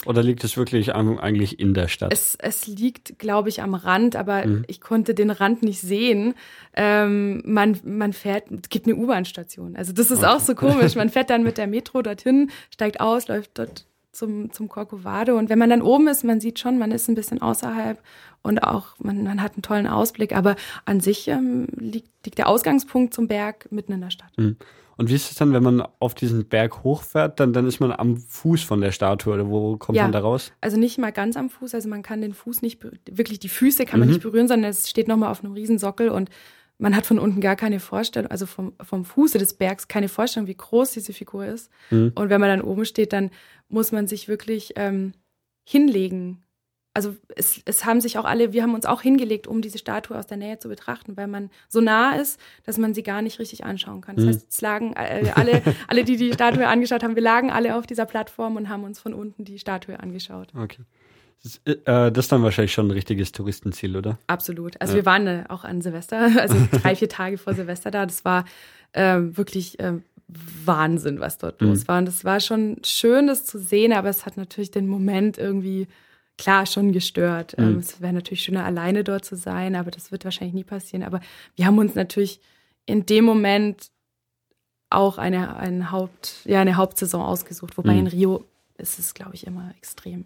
Oder 0.05 0.23
liegt 0.23 0.43
es 0.43 0.57
wirklich 0.57 0.95
eigentlich 0.95 1.59
in 1.59 1.73
der 1.75 1.87
Stadt? 1.87 2.11
Es, 2.11 2.35
es 2.39 2.65
liegt, 2.65 3.19
glaube 3.19 3.49
ich, 3.49 3.61
am 3.61 3.75
Rand, 3.75 4.15
aber 4.15 4.47
mhm. 4.47 4.63
ich 4.67 4.81
konnte 4.81 5.13
den 5.13 5.29
Rand 5.29 5.61
nicht 5.61 5.79
sehen. 5.79 6.33
Ähm, 6.73 7.43
man, 7.45 7.79
man 7.83 8.11
fährt, 8.11 8.45
es 8.49 8.69
gibt 8.69 8.87
eine 8.87 8.95
U-Bahn-Station. 8.95 9.75
Also 9.75 9.93
das 9.93 10.09
ist 10.09 10.19
okay. 10.19 10.27
auch 10.27 10.39
so 10.39 10.55
komisch. 10.55 10.95
Man 10.95 11.09
fährt 11.09 11.29
dann 11.29 11.43
mit 11.43 11.57
der 11.59 11.67
Metro 11.67 12.01
dorthin, 12.01 12.49
steigt 12.71 12.99
aus, 12.99 13.27
läuft 13.27 13.59
dort 13.59 13.85
zum, 14.11 14.51
zum 14.51 14.67
Corcovado. 14.69 15.37
Und 15.37 15.49
wenn 15.49 15.59
man 15.59 15.69
dann 15.69 15.81
oben 15.81 16.07
ist, 16.07 16.23
man 16.23 16.39
sieht 16.41 16.59
schon, 16.59 16.77
man 16.77 16.91
ist 16.91 17.07
ein 17.07 17.15
bisschen 17.15 17.41
außerhalb 17.41 18.01
und 18.41 18.63
auch 18.63 18.87
man, 18.99 19.23
man 19.23 19.41
hat 19.41 19.53
einen 19.53 19.61
tollen 19.61 19.87
Ausblick. 19.87 20.35
Aber 20.35 20.55
an 20.85 20.99
sich 20.99 21.27
ähm, 21.27 21.67
liegt, 21.77 22.09
liegt 22.25 22.37
der 22.37 22.47
Ausgangspunkt 22.49 23.13
zum 23.13 23.27
Berg 23.27 23.67
mitten 23.71 23.93
in 23.93 24.01
der 24.01 24.09
Stadt. 24.09 24.31
Mhm. 24.37 24.57
Und 24.97 25.09
wie 25.09 25.15
ist 25.15 25.31
es 25.31 25.37
dann, 25.37 25.51
wenn 25.53 25.63
man 25.63 25.81
auf 25.99 26.13
diesen 26.13 26.45
Berg 26.45 26.83
hochfährt, 26.83 27.39
dann, 27.39 27.53
dann 27.53 27.65
ist 27.65 27.79
man 27.79 27.91
am 27.91 28.17
Fuß 28.17 28.61
von 28.61 28.81
der 28.81 28.91
Statue 28.91 29.33
oder 29.33 29.49
wo 29.49 29.77
kommt 29.77 29.95
Ja. 29.97 30.03
man 30.03 30.11
da 30.11 30.19
raus? 30.19 30.51
Also 30.61 30.77
nicht 30.77 30.99
mal 30.99 31.11
ganz 31.11 31.37
am 31.37 31.49
Fuß, 31.49 31.73
also 31.73 31.89
man 31.89 32.03
kann 32.03 32.21
den 32.21 32.33
Fuß 32.33 32.61
nicht, 32.61 32.83
wirklich 33.09 33.39
die 33.39 33.49
Füße 33.49 33.85
kann 33.85 33.99
man 33.99 34.09
Mhm. 34.09 34.15
nicht 34.15 34.23
berühren, 34.23 34.47
sondern 34.47 34.69
es 34.69 34.89
steht 34.89 35.07
nochmal 35.07 35.31
auf 35.31 35.43
einem 35.43 35.53
Riesensockel 35.53 36.09
und 36.09 36.29
man 36.81 36.95
hat 36.95 37.05
von 37.05 37.19
unten 37.19 37.41
gar 37.41 37.55
keine 37.55 37.79
Vorstellung, 37.79 38.29
also 38.31 38.45
vom, 38.45 38.73
vom 38.81 39.05
Fuße 39.05 39.37
des 39.37 39.53
Bergs 39.53 39.87
keine 39.87 40.09
Vorstellung, 40.09 40.47
wie 40.47 40.55
groß 40.57 40.91
diese 40.91 41.13
Figur 41.13 41.45
ist. 41.45 41.69
Mhm. 41.91 42.11
Und 42.15 42.29
wenn 42.29 42.41
man 42.41 42.49
dann 42.49 42.61
oben 42.61 42.85
steht, 42.85 43.13
dann 43.13 43.29
muss 43.69 43.91
man 43.91 44.07
sich 44.07 44.27
wirklich 44.27 44.73
ähm, 44.75 45.13
hinlegen. 45.63 46.43
Also 46.93 47.15
es, 47.37 47.61
es 47.63 47.85
haben 47.85 48.01
sich 48.01 48.17
auch 48.17 48.25
alle, 48.25 48.51
wir 48.51 48.63
haben 48.63 48.73
uns 48.73 48.85
auch 48.85 49.01
hingelegt, 49.01 49.47
um 49.47 49.61
diese 49.61 49.77
Statue 49.77 50.17
aus 50.17 50.27
der 50.27 50.35
Nähe 50.37 50.59
zu 50.59 50.67
betrachten, 50.67 51.15
weil 51.15 51.27
man 51.27 51.49
so 51.69 51.79
nah 51.79 52.15
ist, 52.15 52.37
dass 52.65 52.77
man 52.77 52.93
sie 52.93 53.03
gar 53.03 53.21
nicht 53.21 53.39
richtig 53.39 53.63
anschauen 53.63 54.01
kann. 54.01 54.15
Das 54.17 54.25
Mhm. 54.25 54.29
heißt, 54.29 54.47
es 54.51 54.61
lagen 54.61 54.93
äh, 54.93 55.31
alle, 55.35 55.61
alle, 55.87 56.03
die 56.03 56.17
die 56.17 56.33
Statue 56.33 56.67
angeschaut 56.67 57.03
haben, 57.03 57.15
wir 57.15 57.23
lagen 57.23 57.49
alle 57.51 57.75
auf 57.77 57.85
dieser 57.87 58.05
Plattform 58.05 58.57
und 58.57 58.67
haben 58.67 58.83
uns 58.83 58.99
von 58.99 59.13
unten 59.13 59.45
die 59.45 59.57
Statue 59.59 59.97
angeschaut. 59.99 60.49
Okay. 60.55 60.81
Das 61.43 61.55
ist, 61.63 61.87
äh, 61.87 62.11
das 62.11 62.25
ist 62.25 62.31
dann 62.31 62.43
wahrscheinlich 62.43 62.71
schon 62.73 62.87
ein 62.87 62.91
richtiges 62.91 63.31
Touristenziel, 63.31 63.95
oder? 63.97 64.17
Absolut. 64.27 64.79
Also 64.79 64.93
Ja. 64.93 64.97
wir 64.97 65.05
waren 65.05 65.27
äh, 65.27 65.43
auch 65.49 65.63
an 65.63 65.81
Silvester, 65.81 66.19
also 66.41 66.55
drei, 66.71 66.95
vier 66.95 67.09
Tage 67.09 67.37
vor 67.37 67.53
Silvester 67.55 67.89
da. 67.91 68.05
Das 68.05 68.23
war 68.25 68.45
ähm, 68.93 69.35
wirklich 69.37 69.77
ähm, 69.79 70.03
Wahnsinn, 70.65 71.19
was 71.19 71.37
dort 71.39 71.59
Mhm. 71.61 71.67
los 71.69 71.87
war. 71.87 71.97
Und 71.97 72.07
es 72.07 72.23
war 72.25 72.39
schon 72.39 72.77
schön, 72.83 73.27
das 73.27 73.45
zu 73.45 73.57
sehen, 73.59 73.91
aber 73.93 74.09
es 74.09 74.25
hat 74.25 74.37
natürlich 74.37 74.71
den 74.71 74.87
Moment 74.87 75.37
irgendwie, 75.37 75.87
klar, 76.37 76.65
schon 76.67 76.91
gestört. 76.91 77.57
Mhm. 77.57 77.63
Ähm, 77.63 77.77
es 77.79 78.01
wäre 78.01 78.13
natürlich 78.13 78.43
schöner, 78.43 78.63
alleine 78.65 79.03
dort 79.03 79.25
zu 79.25 79.35
sein, 79.35 79.75
aber 79.75 79.89
das 79.91 80.11
wird 80.11 80.23
wahrscheinlich 80.25 80.53
nie 80.53 80.63
passieren. 80.63 81.03
Aber 81.03 81.21
wir 81.55 81.65
haben 81.65 81.77
uns 81.79 81.95
natürlich 81.95 82.39
in 82.85 83.05
dem 83.05 83.25
Moment 83.25 83.87
auch 84.89 85.17
eine, 85.17 85.55
ein 85.57 85.91
Haupt, 85.91 86.41
ja, 86.45 86.59
eine 86.61 86.75
Hauptsaison 86.75 87.21
ausgesucht. 87.21 87.77
Wobei 87.77 87.93
Mhm. 87.93 87.99
in 87.99 88.07
Rio 88.07 88.45
ist 88.77 88.99
es, 88.99 89.13
glaube 89.13 89.35
ich, 89.35 89.47
immer 89.47 89.73
extrem. 89.77 90.25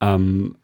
Ähm, 0.00 0.56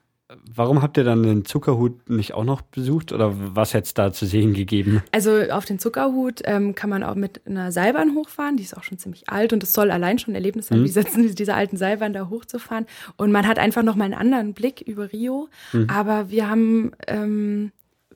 warum 0.55 0.83
habt 0.83 0.97
ihr 0.97 1.05
dann 1.05 1.23
den 1.23 1.45
Zuckerhut 1.45 2.11
nicht 2.11 2.35
auch 2.35 2.43
noch 2.45 2.61
besucht 2.63 3.13
oder 3.13 3.33
was 3.55 3.75
hätte 3.75 3.85
es 3.87 3.95
da 3.95 4.13
zu 4.13 4.27
sehen 4.27 4.55
gegeben? 4.55 5.03
Also 5.13 5.43
auf 5.51 5.65
den 5.65 5.79
Zuckerhut 5.79 6.41
ähm, 6.45 6.75
kann 6.75 6.91
man 6.91 7.03
auch 7.05 7.15
mit 7.15 7.47
einer 7.47 7.71
Seilbahn 7.71 8.15
hochfahren, 8.15 8.57
die 8.57 8.65
ist 8.65 8.77
auch 8.77 8.83
schon 8.83 8.99
ziemlich 8.99 9.29
alt 9.29 9.53
und 9.53 9.63
es 9.63 9.73
soll 9.73 9.91
allein 9.91 10.19
schon 10.19 10.33
ein 10.33 10.37
Erlebnis 10.37 10.67
sein, 10.69 10.81
Mhm. 10.81 10.87
setzen 10.89 11.35
diese 11.35 11.55
alten 11.55 11.77
Seilbahn 11.77 12.13
da 12.13 12.29
hochzufahren. 12.29 12.87
Und 13.17 13.31
man 13.31 13.47
hat 13.47 13.59
einfach 13.59 13.83
nochmal 13.85 14.07
einen 14.07 14.15
anderen 14.21 14.53
Blick 14.55 14.81
über 14.81 15.13
Rio. 15.13 15.49
Mhm. 15.73 15.89
Aber 15.91 16.29
wir 16.31 16.51
haben, 16.51 16.91
ähm, 17.07 17.71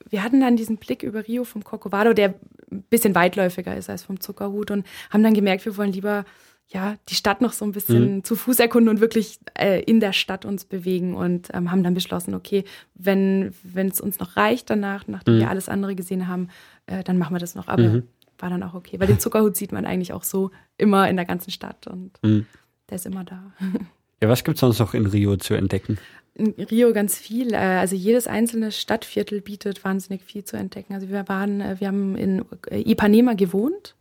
wir 0.09 0.25
hatten 0.25 0.41
dann 0.41 0.57
diesen 0.57 0.79
Blick 0.79 1.03
über 1.05 1.27
Rio 1.29 1.45
vom 1.45 1.63
Corcovado, 1.63 2.13
der 2.13 2.35
ein 2.73 2.83
bisschen 2.91 3.15
weitläufiger 3.15 3.77
ist 3.77 3.89
als 3.91 4.03
vom 4.05 4.21
Zuckerhut 4.21 4.71
und 4.73 4.85
haben 5.11 5.23
dann 5.23 5.35
gemerkt, 5.35 5.65
wir 5.65 5.77
wollen 5.77 5.93
lieber 5.93 6.25
ja, 6.73 6.95
die 7.09 7.15
Stadt 7.17 7.41
noch 7.41 7.53
so 7.53 7.65
ein 7.65 7.73
bisschen 7.73 8.17
Mhm. 8.17 8.25
zu 8.25 8.37
Fuß 8.37 8.61
erkunden 8.61 8.89
und 8.89 9.01
wirklich 9.01 9.39
äh, 9.59 9.83
in 9.83 9.99
der 9.99 10.13
Stadt 10.13 10.45
uns 10.45 10.65
bewegen 10.65 11.15
und 11.15 11.49
ähm, 11.53 11.71
haben 11.73 11.83
dann 11.83 11.95
beschlossen, 11.95 12.35
okay, 12.35 12.65
wenn 12.95 13.53
es 13.75 14.01
uns 14.01 14.19
noch 14.21 14.37
reicht 14.37 14.71
danach, 14.71 15.09
nachdem 15.09 15.37
Mhm. 15.37 15.41
wir 15.41 15.51
alles 15.51 15.69
andere 15.69 15.95
gesehen 15.97 16.29
haben, 16.29 16.49
äh, 16.87 17.03
dann 17.03 17.19
machen 17.19 17.35
wir 17.35 17.41
das 17.41 17.55
noch. 17.57 17.67
Aber 17.69 17.83
Mhm. 17.83 18.03
war 18.39 18.51
dann 18.51 18.63
auch 18.63 18.75
okay, 18.75 19.01
weil 19.01 19.07
den 19.09 19.19
Zuckerhut 19.19 19.57
sieht 19.57 19.73
man 19.73 19.85
eigentlich 19.85 20.13
auch 20.13 20.23
so 20.25 20.51
immer 20.79 21.09
in 21.11 21.17
der 21.17 21.25
ganzen 21.25 21.51
Stadt 21.51 21.87
und 21.89 22.13
Mhm. 22.23 22.47
der 22.89 22.97
ist 22.97 23.07
immer 23.07 23.25
da. 23.25 23.53
Ja, 24.23 24.29
was 24.29 24.45
gibt 24.45 24.57
es 24.57 24.61
sonst 24.61 24.79
noch 24.81 24.93
in 24.93 25.07
Rio 25.07 25.37
zu 25.37 25.55
entdecken? 25.55 25.97
In 26.35 26.51
Rio 26.51 26.93
ganz 26.93 27.17
viel. 27.19 27.55
äh, 27.55 27.57
Also 27.57 27.97
jedes 27.97 28.27
einzelne 28.27 28.71
Stadtviertel 28.71 29.41
bietet 29.41 29.83
wahnsinnig 29.83 30.23
viel 30.25 30.45
zu 30.45 30.59
entdecken. 30.59 30.93
Also 30.93 31.09
wir 31.09 31.27
waren, 31.27 31.63
äh, 31.63 31.77
wir 31.81 31.89
haben 31.89 32.17
in 32.17 32.45
äh, 32.71 32.83
Ipanema 32.83 33.33
gewohnt. 33.33 33.97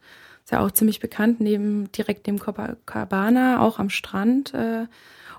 Ist 0.50 0.54
ja 0.54 0.66
auch 0.66 0.72
ziemlich 0.72 1.00
bekannt, 1.00 1.40
neben, 1.42 1.92
direkt 1.92 2.26
neben 2.26 2.40
Copacabana, 2.40 3.60
auch 3.62 3.78
am 3.78 3.92
Strand. 3.92 4.52
äh, 4.56 4.88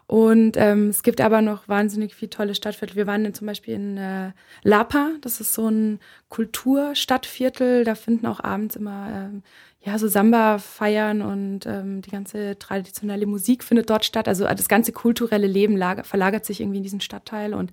Und 0.07 0.53
ähm, 0.57 0.91
es 0.91 1.03
gibt 1.03 1.21
aber 1.21 1.43
noch 1.43 1.67
wahnsinnig 1.67 2.15
viel 2.15 2.29
tolle 2.29 2.55
Stadtviertel. 2.55 2.95
Wir 2.95 3.09
waren 3.09 3.35
zum 3.35 3.49
Beispiel 3.49 3.75
in 3.75 3.97
äh, 3.97 4.31
Lapa, 4.63 5.09
das 5.21 5.41
ist 5.41 5.53
so 5.53 5.67
ein 5.69 5.99
Kulturstadtviertel. 6.29 7.83
Da 7.83 7.97
finden 7.97 8.25
auch 8.27 8.39
abends 8.39 8.77
immer 8.77 9.09
ähm, 9.13 9.43
ja 9.81 9.99
so 9.99 10.07
Samba-Feiern 10.07 11.23
und 11.23 11.67
ähm, 11.67 12.03
die 12.03 12.11
ganze 12.11 12.57
traditionelle 12.61 13.27
Musik 13.27 13.65
findet 13.65 13.91
dort 13.91 14.05
statt. 14.05 14.29
Also 14.29 14.45
das 14.45 14.69
ganze 14.69 14.93
kulturelle 14.93 15.49
Leben 15.49 15.77
lager, 15.77 16.05
verlagert 16.05 16.45
sich 16.45 16.61
irgendwie 16.61 16.79
in 16.79 16.85
diesen 16.85 17.01
Stadtteil. 17.01 17.53
Und 17.53 17.73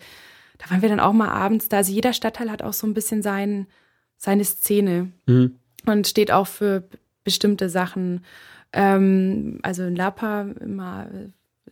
da 0.58 0.72
waren 0.72 0.82
wir 0.82 0.90
dann 0.90 1.00
auch 1.00 1.14
mal 1.14 1.30
abends 1.30 1.70
da. 1.70 1.78
Also 1.78 1.92
jeder 1.92 2.14
Stadtteil 2.14 2.50
hat 2.50 2.64
auch 2.64 2.74
so 2.74 2.88
ein 2.88 2.96
bisschen 2.96 3.22
sein, 3.22 3.68
seine 4.18 4.44
Szene 4.44 5.12
Mhm. 5.28 5.60
und 5.86 6.08
steht 6.08 6.32
auch 6.32 6.48
für 6.48 6.84
bestimmte 7.28 7.68
Sachen. 7.68 8.24
Ähm, 8.72 9.60
also 9.64 9.84
in 9.84 9.98
Lapa 9.98 10.44
immer 10.62 11.10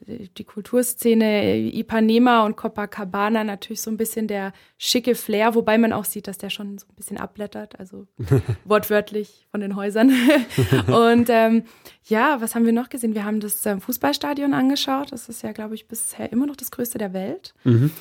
äh, 0.05 0.27
die 0.37 0.43
Kulturszene, 0.43 1.71
Ipanema 1.73 2.45
und 2.45 2.57
Copacabana 2.57 3.45
natürlich 3.45 3.81
so 3.81 3.89
ein 3.89 3.95
bisschen 3.95 4.27
der 4.27 4.51
schicke 4.77 5.15
Flair, 5.15 5.55
wobei 5.55 5.77
man 5.77 5.93
auch 5.93 6.03
sieht, 6.03 6.27
dass 6.27 6.37
der 6.37 6.49
schon 6.49 6.77
so 6.77 6.85
ein 6.87 6.95
bisschen 6.95 7.17
abblättert, 7.17 7.79
also 7.79 8.05
wortwörtlich 8.65 9.47
von 9.49 9.61
den 9.61 9.77
Häusern. 9.77 10.11
und 10.87 11.29
ähm, 11.29 11.63
ja, 12.03 12.41
was 12.41 12.53
haben 12.53 12.65
wir 12.65 12.73
noch 12.73 12.89
gesehen? 12.89 13.15
Wir 13.15 13.23
haben 13.23 13.39
das 13.39 13.65
ähm, 13.65 13.79
Fußballstadion 13.79 14.53
angeschaut. 14.53 15.13
Das 15.13 15.29
ist 15.29 15.41
ja, 15.41 15.53
glaube 15.53 15.75
ich, 15.75 15.87
bisher 15.87 16.33
immer 16.33 16.47
noch 16.47 16.57
das 16.57 16.69
größte 16.69 16.97
der 16.97 17.13
Welt. 17.13 17.53
Mhm. 17.63 17.91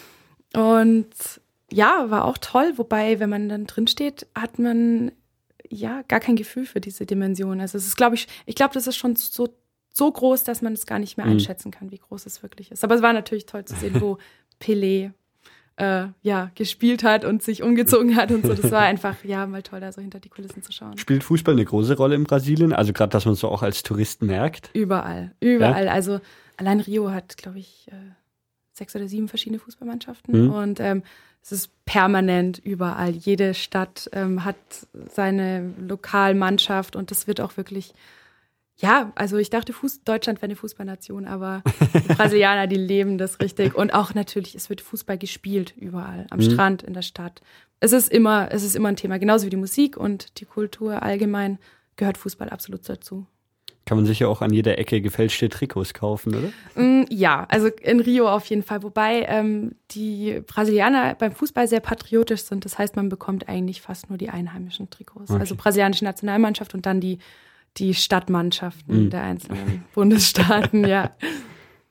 Und 0.57 1.07
ja, 1.71 2.11
war 2.11 2.25
auch 2.25 2.39
toll, 2.39 2.73
wobei, 2.79 3.21
wenn 3.21 3.31
man 3.31 3.49
dann 3.49 3.67
drin 3.67 3.87
steht, 3.87 4.27
hat 4.35 4.59
man 4.59 5.13
ja 5.75 6.03
gar 6.09 6.21
kein 6.21 6.37
Gefühl 6.37 6.67
für 6.67 6.81
diese 6.81 7.07
Dimension. 7.07 7.61
Also 7.61 7.79
es 7.79 7.87
ist, 7.87 7.97
glaube 7.97 8.15
ich, 8.17 8.27
ich 8.47 8.55
glaube, 8.55 8.75
das 8.75 8.87
ist 8.87 8.97
schon 8.97 9.17
so, 9.17 9.49
so 9.93 10.11
groß, 10.11 10.45
dass 10.45 10.63
man 10.63 10.73
es 10.73 10.87
gar 10.87 10.99
nicht 10.99 11.17
mehr 11.17 11.27
Mhm. 11.27 11.33
einschätzen 11.33 11.71
kann, 11.71 11.91
wie 11.91 11.99
groß 11.99 12.27
es 12.27 12.43
wirklich 12.43 12.71
ist. 12.71 12.85
Aber 12.85 12.95
es 12.95 13.03
war 13.03 13.13
natürlich 13.13 13.47
toll 13.47 13.65
zu 13.65 13.75
sehen, 13.77 14.01
wo 14.01 14.19
Pelé 14.61 15.13
äh, 15.77 16.07
ja, 16.23 16.53
gespielt 16.55 17.03
hat 17.03 17.25
und 17.25 17.43
sich 17.43 17.63
umgezogen 17.65 18.15
hat 18.15 18.31
und 18.31 18.47
so. 18.47 18.55
Das 18.55 18.71
war 18.71 18.83
einfach, 18.83 19.17
ja, 19.25 19.45
mal 19.47 19.63
toll, 19.63 19.81
da 19.81 19.91
so 19.91 20.01
hinter 20.01 20.21
die 20.21 20.29
Kulissen 20.29 20.63
zu 20.63 20.71
schauen. 20.71 20.97
Spielt 20.99 21.25
Fußball 21.25 21.55
eine 21.55 21.65
große 21.65 21.97
Rolle 21.97 22.15
in 22.15 22.23
Brasilien? 22.25 22.73
Also 22.73 22.93
gerade, 22.93 23.11
dass 23.11 23.25
man 23.27 23.35
so 23.35 23.49
auch 23.49 23.63
als 23.63 23.83
Tourist 23.83 24.23
merkt. 24.23 24.71
Überall, 24.73 25.33
überall. 25.41 25.89
Also 25.89 26.21
allein 26.57 26.79
Rio 26.79 27.11
hat, 27.11 27.37
glaube 27.37 27.59
ich, 27.59 27.89
äh, 27.91 27.95
sechs 28.73 28.95
oder 28.95 29.09
sieben 29.09 29.27
verschiedene 29.29 29.59
Fußballmannschaften 29.59 30.45
Mhm. 30.45 30.51
und 30.53 30.79
ähm, 30.81 31.03
es 31.45 31.53
ist 31.53 31.85
permanent 31.85 32.59
überall. 32.59 33.11
Jede 33.11 33.53
Stadt 33.53 34.09
ähm, 34.13 34.47
hat 34.47 34.57
seine 35.11 35.75
Lokalmannschaft 35.79 36.97
und 36.97 37.11
das 37.11 37.27
wird 37.27 37.43
auch 37.43 37.59
wirklich, 37.59 37.93
ja, 38.77 39.13
also 39.15 39.37
ich 39.37 39.51
dachte, 39.51 39.75
Fuß 39.75 40.05
Deutschland 40.05 40.39
wäre 40.39 40.47
eine 40.47 40.57
Fußballnation, 40.57 41.27
aber 41.27 41.63
die 41.93 42.09
Brasilianer, 42.15 42.67
die 42.67 42.77
leben 42.77 43.19
das 43.19 43.41
richtig 43.41 43.75
und 43.75 43.93
auch 43.93 44.15
natürlich, 44.15 44.55
es 44.55 44.71
wird 44.71 44.81
Fußball 44.81 45.19
gespielt 45.19 45.75
überall, 45.77 46.27
am 46.31 46.39
Mhm. 46.39 46.51
Strand, 46.51 46.83
in 46.83 46.95
der 46.95 47.03
Stadt. 47.03 47.43
Es 47.79 47.93
ist 47.93 48.11
immer, 48.11 48.51
es 48.51 48.63
ist 48.63 48.75
immer 48.75 48.89
ein 48.89 48.97
Thema, 48.97 49.19
genauso 49.19 49.45
wie 49.45 49.51
die 49.51 49.57
Musik 49.57 49.99
und 49.99 50.41
die 50.41 50.47
Kultur 50.47 51.03
allgemein 51.03 51.59
gehört 51.97 52.17
Fußball 52.17 52.49
absolut 52.49 52.89
dazu. 52.89 53.27
Kann 53.87 53.99
man 53.99 54.07
sich 54.07 54.21
ja 54.21 54.29
auch 54.29 54.41
an 54.41 54.51
jeder 54.53 54.79
Ecke 54.79 55.01
gefälschte 55.03 55.49
Trikots 55.51 55.93
kaufen, 55.93 56.35
oder? 56.35 56.83
Mm, 56.83 57.05
Ja, 57.11 57.47
also 57.51 57.69
in 57.69 58.01
Rio 58.01 58.29
auf 58.29 58.47
jeden 58.47 58.63
Fall. 58.63 58.83
Wobei 58.83 59.27
ähm, 59.29 59.73
die 59.91 60.41
Brasilianer 60.47 61.15
beim 61.17 61.33
Fußball 61.33 61.69
sehr 61.69 61.81
patriotisch 61.81 62.43
sind. 62.45 62.65
Das 62.65 62.79
heißt, 62.79 62.97
man 62.97 63.09
bekommt 63.11 63.49
eigentlich 63.49 63.83
fast 63.83 64.09
nur 64.09 64.17
die 64.17 64.31
einheimischen 64.31 64.89
Trikots. 64.89 65.31
Okay. 65.31 65.41
Also 65.41 65.55
brasilianische 65.55 66.05
Nationalmannschaft 66.05 66.73
und 66.75 66.87
dann 66.87 67.01
die, 67.01 67.19
die 67.77 67.93
Stadtmannschaften 67.93 69.05
Mhm. 69.05 69.11
der 69.11 69.23
einzelnen 69.23 69.85
Bundesstaaten, 69.95 70.87
ja. 70.87 71.11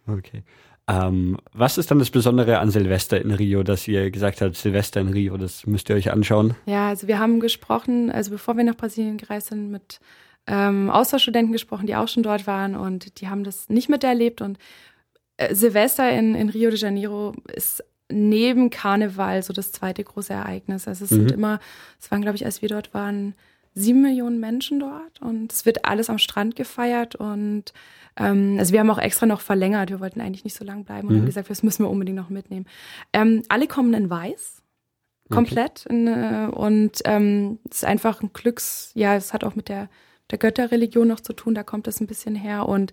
Okay. 0.07 0.43
Ähm, 0.87 1.37
was 1.53 1.77
ist 1.77 1.91
dann 1.91 1.99
das 1.99 2.09
Besondere 2.09 2.59
an 2.59 2.69
Silvester 2.71 3.21
in 3.21 3.31
Rio, 3.31 3.63
dass 3.63 3.87
ihr 3.87 4.11
gesagt 4.11 4.41
habt, 4.41 4.55
Silvester 4.57 4.99
in 4.99 5.07
Rio, 5.09 5.37
das 5.37 5.65
müsst 5.65 5.89
ihr 5.89 5.95
euch 5.95 6.11
anschauen? 6.11 6.55
Ja, 6.65 6.89
also 6.89 7.07
wir 7.07 7.19
haben 7.19 7.39
gesprochen, 7.39 8.11
also 8.11 8.31
bevor 8.31 8.57
wir 8.57 8.65
nach 8.65 8.75
Brasilien 8.75 9.17
gereist 9.17 9.47
sind, 9.47 9.71
mit 9.71 10.01
ähm, 10.47 10.89
Austauschstudenten 10.89 11.53
gesprochen, 11.53 11.87
die 11.87 11.95
auch 11.95 12.07
schon 12.07 12.23
dort 12.23 12.47
waren 12.47 12.75
und 12.75 13.21
die 13.21 13.29
haben 13.29 13.43
das 13.43 13.69
nicht 13.69 13.89
miterlebt. 13.89 14.41
Und 14.41 14.57
äh, 15.37 15.53
Silvester 15.55 16.09
in, 16.11 16.35
in 16.35 16.49
Rio 16.49 16.69
de 16.69 16.79
Janeiro 16.79 17.33
ist 17.53 17.83
neben 18.09 18.69
Karneval 18.69 19.41
so 19.41 19.53
das 19.53 19.71
zweite 19.71 20.03
große 20.03 20.33
Ereignis. 20.33 20.87
Also 20.87 21.05
es 21.05 21.09
sind 21.11 21.23
Mhm. 21.31 21.33
immer, 21.33 21.59
es 21.99 22.11
waren, 22.11 22.21
glaube 22.21 22.35
ich, 22.35 22.45
als 22.45 22.61
wir 22.61 22.69
dort 22.69 22.93
waren, 22.93 23.33
sieben 23.75 24.01
Millionen 24.03 24.39
Menschen 24.39 24.79
dort 24.79 25.19
und 25.21 25.51
es 25.51 25.65
wird 25.65 25.85
alles 25.85 26.09
am 26.11 26.19
Strand 26.19 26.55
gefeiert 26.55 27.15
und 27.15 27.73
ähm, 28.17 28.57
also 28.59 28.71
wir 28.71 28.79
haben 28.79 28.91
auch 28.91 28.99
extra 28.99 29.25
noch 29.25 29.41
verlängert, 29.41 29.89
wir 29.89 29.99
wollten 29.99 30.21
eigentlich 30.21 30.43
nicht 30.43 30.55
so 30.55 30.63
lang 30.63 30.83
bleiben 30.83 31.07
und 31.07 31.15
Mhm. 31.15 31.19
haben 31.21 31.25
gesagt, 31.25 31.49
das 31.49 31.63
müssen 31.63 31.83
wir 31.83 31.89
unbedingt 31.89 32.17
noch 32.17 32.29
mitnehmen. 32.29 32.67
Ähm, 33.13 33.41
alle 33.49 33.65
kommen 33.67 33.91
in 33.95 34.11
weiß, 34.11 34.61
komplett 35.31 35.87
in, 35.87 36.05
äh, 36.05 36.49
und 36.51 36.99
ähm, 37.05 37.57
es 37.71 37.77
ist 37.77 37.85
einfach 37.85 38.21
ein 38.21 38.31
Glücks, 38.33 38.91
ja, 38.93 39.15
es 39.15 39.33
hat 39.33 39.43
auch 39.43 39.55
mit 39.55 39.69
der, 39.69 39.89
der 40.33 40.39
Götterreligion 40.39 41.07
noch 41.07 41.19
zu 41.19 41.33
tun, 41.33 41.53
da 41.53 41.61
kommt 41.61 41.87
es 41.87 42.01
ein 42.01 42.07
bisschen 42.07 42.33
her 42.33 42.67
und 42.67 42.91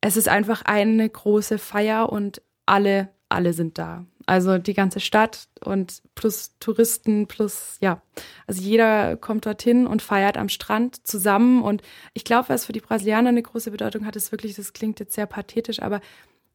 es 0.00 0.16
ist 0.16 0.26
einfach 0.26 0.62
eine 0.62 1.06
große 1.06 1.58
Feier 1.58 2.10
und 2.10 2.40
alle, 2.64 3.10
alle 3.28 3.52
sind 3.52 3.76
da. 3.76 4.06
Also 4.24 4.56
die 4.56 4.72
ganze 4.72 4.98
Stadt 4.98 5.48
und 5.62 6.02
plus 6.14 6.56
Touristen, 6.60 7.26
plus, 7.28 7.76
ja. 7.82 8.00
Also 8.46 8.62
jeder 8.62 9.18
kommt 9.18 9.44
dorthin 9.44 9.86
und 9.86 10.00
feiert 10.00 10.38
am 10.38 10.48
Strand 10.48 11.06
zusammen. 11.06 11.62
Und 11.62 11.82
ich 12.14 12.24
glaube, 12.24 12.48
was 12.48 12.64
für 12.64 12.72
die 12.72 12.80
Brasilianer 12.80 13.28
eine 13.28 13.42
große 13.42 13.70
Bedeutung 13.70 14.06
hat, 14.06 14.16
ist 14.16 14.32
wirklich, 14.32 14.54
das 14.54 14.72
klingt 14.72 14.98
jetzt 14.98 15.12
sehr 15.14 15.26
pathetisch, 15.26 15.82
aber 15.82 16.00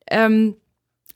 ähm, 0.10 0.56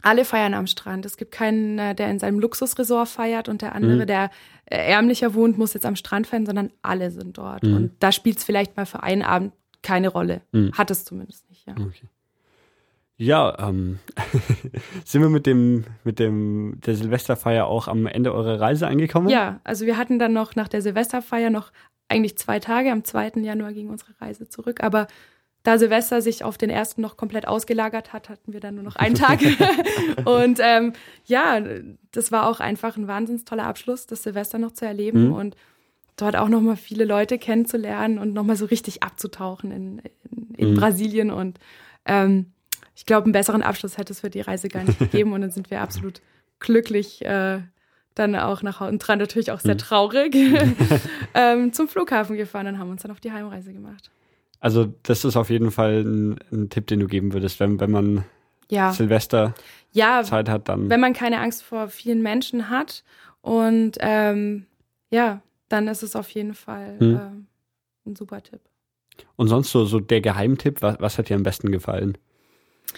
alle 0.01 0.25
feiern 0.25 0.53
am 0.53 0.67
Strand. 0.67 1.05
Es 1.05 1.17
gibt 1.17 1.31
keinen, 1.31 1.79
äh, 1.79 1.95
der 1.95 2.09
in 2.09 2.19
seinem 2.19 2.39
Luxusresort 2.39 3.07
feiert 3.07 3.49
und 3.49 3.61
der 3.61 3.75
andere, 3.75 4.03
mhm. 4.03 4.07
der 4.07 4.31
äh, 4.65 4.77
ärmlicher 4.91 5.33
wohnt, 5.33 5.57
muss 5.57 5.73
jetzt 5.73 5.85
am 5.85 5.95
Strand 5.95 6.27
feiern, 6.27 6.45
sondern 6.45 6.71
alle 6.81 7.11
sind 7.11 7.37
dort. 7.37 7.63
Mhm. 7.63 7.75
Und 7.75 7.91
da 7.99 8.11
spielt 8.11 8.37
es 8.37 8.43
vielleicht 8.43 8.77
mal 8.77 8.85
für 8.85 9.03
einen 9.03 9.21
Abend 9.21 9.53
keine 9.81 10.09
Rolle. 10.09 10.41
Mhm. 10.51 10.73
Hat 10.73 10.91
es 10.91 11.05
zumindest 11.05 11.49
nicht, 11.49 11.67
ja. 11.67 11.73
Okay. 11.73 12.07
Ja, 13.17 13.55
ähm, 13.59 13.99
sind 15.05 15.21
wir 15.21 15.29
mit 15.29 15.45
dem, 15.45 15.85
mit 16.03 16.17
dem, 16.17 16.79
der 16.83 16.95
Silvesterfeier 16.95 17.67
auch 17.67 17.87
am 17.87 18.07
Ende 18.07 18.33
eurer 18.33 18.59
Reise 18.59 18.87
angekommen? 18.87 19.29
Ja, 19.29 19.59
also 19.63 19.85
wir 19.85 19.97
hatten 19.97 20.17
dann 20.17 20.33
noch 20.33 20.55
nach 20.55 20.67
der 20.67 20.81
Silvesterfeier 20.81 21.51
noch 21.51 21.71
eigentlich 22.09 22.37
zwei 22.37 22.59
Tage. 22.59 22.91
Am 22.91 23.03
2. 23.03 23.33
Januar 23.41 23.73
ging 23.73 23.89
unsere 23.89 24.11
Reise 24.19 24.49
zurück. 24.49 24.83
Aber 24.83 25.05
da 25.63 25.77
Silvester 25.77 26.21
sich 26.21 26.43
auf 26.43 26.57
den 26.57 26.69
ersten 26.69 27.01
noch 27.01 27.17
komplett 27.17 27.47
ausgelagert 27.47 28.13
hat, 28.13 28.29
hatten 28.29 28.53
wir 28.53 28.59
dann 28.59 28.75
nur 28.75 28.83
noch 28.83 28.95
einen 28.95 29.15
Tag. 29.15 29.39
und 30.25 30.59
ähm, 30.61 30.93
ja, 31.25 31.61
das 32.11 32.31
war 32.31 32.47
auch 32.47 32.59
einfach 32.59 32.97
ein 32.97 33.07
wahnsinnig 33.07 33.45
toller 33.45 33.65
Abschluss, 33.65 34.07
das 34.07 34.23
Silvester 34.23 34.57
noch 34.57 34.71
zu 34.71 34.85
erleben 34.85 35.27
mhm. 35.27 35.33
und 35.33 35.55
dort 36.17 36.35
auch 36.35 36.49
nochmal 36.49 36.77
viele 36.77 37.05
Leute 37.05 37.37
kennenzulernen 37.37 38.17
und 38.17 38.33
nochmal 38.33 38.55
so 38.55 38.65
richtig 38.65 39.03
abzutauchen 39.03 39.71
in, 39.71 40.01
in, 40.29 40.55
in 40.55 40.71
mhm. 40.71 40.75
Brasilien 40.75 41.31
und 41.31 41.59
ähm, 42.05 42.47
ich 42.95 43.05
glaube, 43.05 43.25
einen 43.25 43.33
besseren 43.33 43.63
Abschluss 43.63 43.97
hätte 43.97 44.13
es 44.13 44.19
für 44.19 44.29
die 44.29 44.41
Reise 44.41 44.67
gar 44.67 44.83
nicht 44.83 44.99
gegeben 44.99 45.33
und 45.33 45.41
dann 45.41 45.51
sind 45.51 45.71
wir 45.71 45.81
absolut 45.81 46.21
glücklich 46.59 47.25
äh, 47.25 47.61
dann 48.15 48.35
auch 48.35 48.61
nach 48.61 48.79
Hause 48.79 48.91
und 48.91 48.99
dran 48.99 49.19
natürlich 49.19 49.51
auch 49.51 49.59
sehr 49.59 49.71
hm. 49.71 49.79
traurig 49.79 50.35
ähm, 51.33 51.73
zum 51.73 51.87
Flughafen 51.87 52.35
gefahren 52.35 52.67
und 52.67 52.79
haben 52.79 52.89
uns 52.89 53.03
dann 53.03 53.11
auf 53.11 53.19
die 53.19 53.31
Heimreise 53.31 53.73
gemacht. 53.73 54.11
Also 54.61 54.93
das 55.03 55.25
ist 55.25 55.35
auf 55.35 55.49
jeden 55.49 55.71
Fall 55.71 56.03
ein, 56.03 56.39
ein 56.51 56.69
Tipp, 56.69 56.87
den 56.87 57.01
du 57.01 57.07
geben 57.07 57.33
würdest, 57.33 57.59
wenn, 57.59 57.79
wenn 57.79 57.91
man 57.91 58.23
ja. 58.69 58.93
Silvester 58.93 59.53
ja, 59.91 60.23
Zeit 60.23 60.47
hat, 60.47 60.69
dann. 60.69 60.89
Wenn 60.89 61.01
man 61.01 61.13
keine 61.13 61.39
Angst 61.39 61.63
vor 61.63 61.89
vielen 61.89 62.21
Menschen 62.21 62.69
hat 62.69 63.03
und 63.41 63.97
ähm, 63.99 64.67
ja, 65.09 65.41
dann 65.67 65.87
ist 65.87 66.03
es 66.03 66.15
auf 66.15 66.29
jeden 66.29 66.53
Fall 66.53 66.95
hm. 66.99 67.15
äh, 67.15 68.09
ein 68.09 68.15
super 68.15 68.41
Tipp. 68.41 68.61
Und 69.35 69.47
sonst 69.47 69.71
so, 69.71 69.85
so 69.85 69.99
der 69.99 70.21
Geheimtipp, 70.21 70.81
was, 70.81 70.97
was 70.99 71.17
hat 71.17 71.29
dir 71.29 71.35
am 71.35 71.43
besten 71.43 71.71
gefallen? 71.71 72.17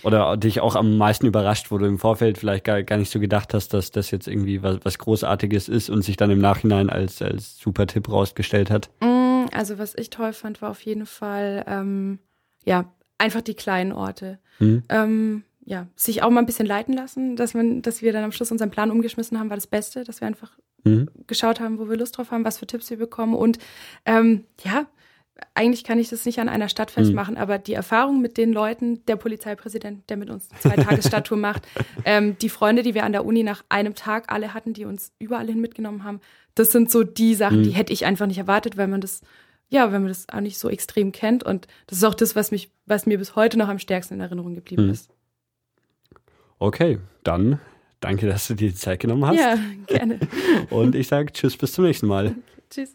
Oder 0.03 0.35
dich 0.37 0.59
auch 0.59 0.75
am 0.75 0.97
meisten 0.97 1.27
überrascht, 1.27 1.71
wo 1.71 1.77
du 1.77 1.85
im 1.85 1.99
Vorfeld 1.99 2.37
vielleicht 2.37 2.65
gar, 2.65 2.83
gar 2.83 2.97
nicht 2.97 3.11
so 3.11 3.19
gedacht 3.19 3.53
hast, 3.53 3.73
dass 3.73 3.91
das 3.91 4.11
jetzt 4.11 4.27
irgendwie 4.27 4.63
was, 4.63 4.79
was 4.83 4.97
Großartiges 4.97 5.69
ist 5.69 5.89
und 5.89 6.01
sich 6.01 6.17
dann 6.17 6.31
im 6.31 6.39
Nachhinein 6.39 6.89
als, 6.89 7.21
als 7.21 7.57
super 7.57 7.87
Tipp 7.87 8.09
rausgestellt 8.09 8.71
hat? 8.71 8.89
Mm, 9.01 9.32
also 9.53 9.77
was 9.77 9.95
ich 9.95 10.09
toll 10.09 10.33
fand, 10.33 10.61
war 10.61 10.69
auf 10.69 10.81
jeden 10.81 11.05
Fall, 11.05 11.63
ähm, 11.67 12.19
ja, 12.65 12.91
einfach 13.17 13.41
die 13.41 13.55
kleinen 13.55 13.91
Orte. 13.91 14.39
Mhm. 14.59 14.83
Ähm, 14.89 15.43
ja, 15.65 15.87
sich 15.95 16.23
auch 16.23 16.29
mal 16.29 16.41
ein 16.41 16.45
bisschen 16.45 16.65
leiten 16.65 16.93
lassen, 16.93 17.35
dass 17.35 17.53
man, 17.53 17.81
dass 17.81 18.01
wir 18.01 18.11
dann 18.11 18.23
am 18.23 18.31
Schluss 18.31 18.51
unseren 18.51 18.69
Plan 18.69 18.91
umgeschmissen 18.91 19.39
haben, 19.39 19.49
war 19.49 19.57
das 19.57 19.67
Beste, 19.67 20.03
dass 20.03 20.19
wir 20.19 20.27
einfach 20.27 20.51
mhm. 20.83 21.09
geschaut 21.25 21.59
haben, 21.59 21.79
wo 21.79 21.89
wir 21.89 21.95
Lust 21.95 22.17
drauf 22.17 22.31
haben, 22.31 22.43
was 22.43 22.57
für 22.57 22.67
Tipps 22.67 22.89
wir 22.89 22.97
bekommen 22.97 23.33
und 23.33 23.59
ähm, 24.05 24.43
ja, 24.63 24.87
eigentlich 25.55 25.83
kann 25.83 25.99
ich 25.99 26.09
das 26.09 26.25
nicht 26.25 26.39
an 26.39 26.49
einer 26.49 26.69
Stadt 26.69 26.91
hm. 26.91 27.05
festmachen, 27.05 27.35
mhm. 27.35 27.41
aber 27.41 27.57
die 27.57 27.73
Erfahrung 27.73 28.21
mit 28.21 28.37
den 28.37 28.53
Leuten, 28.53 29.05
der 29.05 29.15
Polizeipräsident, 29.15 30.09
der 30.09 30.17
mit 30.17 30.29
uns 30.29 30.49
zwei 30.59 30.75
Tagesstadttour 30.75 31.37
macht, 31.39 31.67
ähm, 32.05 32.37
die 32.39 32.49
Freunde, 32.49 32.83
die 32.83 32.93
wir 32.93 33.03
an 33.03 33.11
der 33.11 33.25
Uni 33.25 33.43
nach 33.43 33.63
einem 33.69 33.95
Tag 33.95 34.31
alle 34.31 34.53
hatten, 34.53 34.73
die 34.73 34.85
uns 34.85 35.11
überall 35.19 35.47
hin 35.47 35.59
mitgenommen 35.59 36.03
haben, 36.03 36.21
das 36.55 36.71
sind 36.71 36.91
so 36.91 37.03
die 37.03 37.35
Sachen, 37.35 37.59
mhm. 37.59 37.63
die 37.63 37.71
hätte 37.71 37.93
ich 37.93 38.05
einfach 38.05 38.27
nicht 38.27 38.37
erwartet, 38.37 38.77
weil 38.77 38.87
man 38.87 39.01
das, 39.01 39.21
ja, 39.69 39.91
wenn 39.91 40.01
man 40.01 40.09
das 40.09 40.27
auch 40.29 40.41
nicht 40.41 40.57
so 40.57 40.69
extrem 40.69 41.11
kennt. 41.11 41.43
Und 41.43 41.67
das 41.87 41.97
ist 41.99 42.03
auch 42.03 42.13
das, 42.13 42.35
was 42.35 42.51
mich, 42.51 42.71
was 42.85 43.05
mir 43.05 43.17
bis 43.17 43.35
heute 43.35 43.57
noch 43.57 43.69
am 43.69 43.79
stärksten 43.79 44.15
in 44.15 44.21
Erinnerung 44.21 44.55
geblieben 44.55 44.85
mhm. 44.85 44.91
ist. 44.91 45.09
Okay, 46.59 46.99
dann 47.23 47.59
danke, 47.99 48.27
dass 48.27 48.47
du 48.47 48.53
dir 48.53 48.69
die 48.69 48.75
Zeit 48.75 48.99
genommen 48.99 49.25
hast. 49.25 49.37
Ja, 49.37 49.57
gerne. 49.87 50.19
Und 50.69 50.95
ich 50.95 51.07
sage 51.07 51.31
Tschüss, 51.31 51.57
bis 51.57 51.73
zum 51.73 51.85
nächsten 51.85 52.07
Mal. 52.07 52.35
Tschüss. 52.69 52.91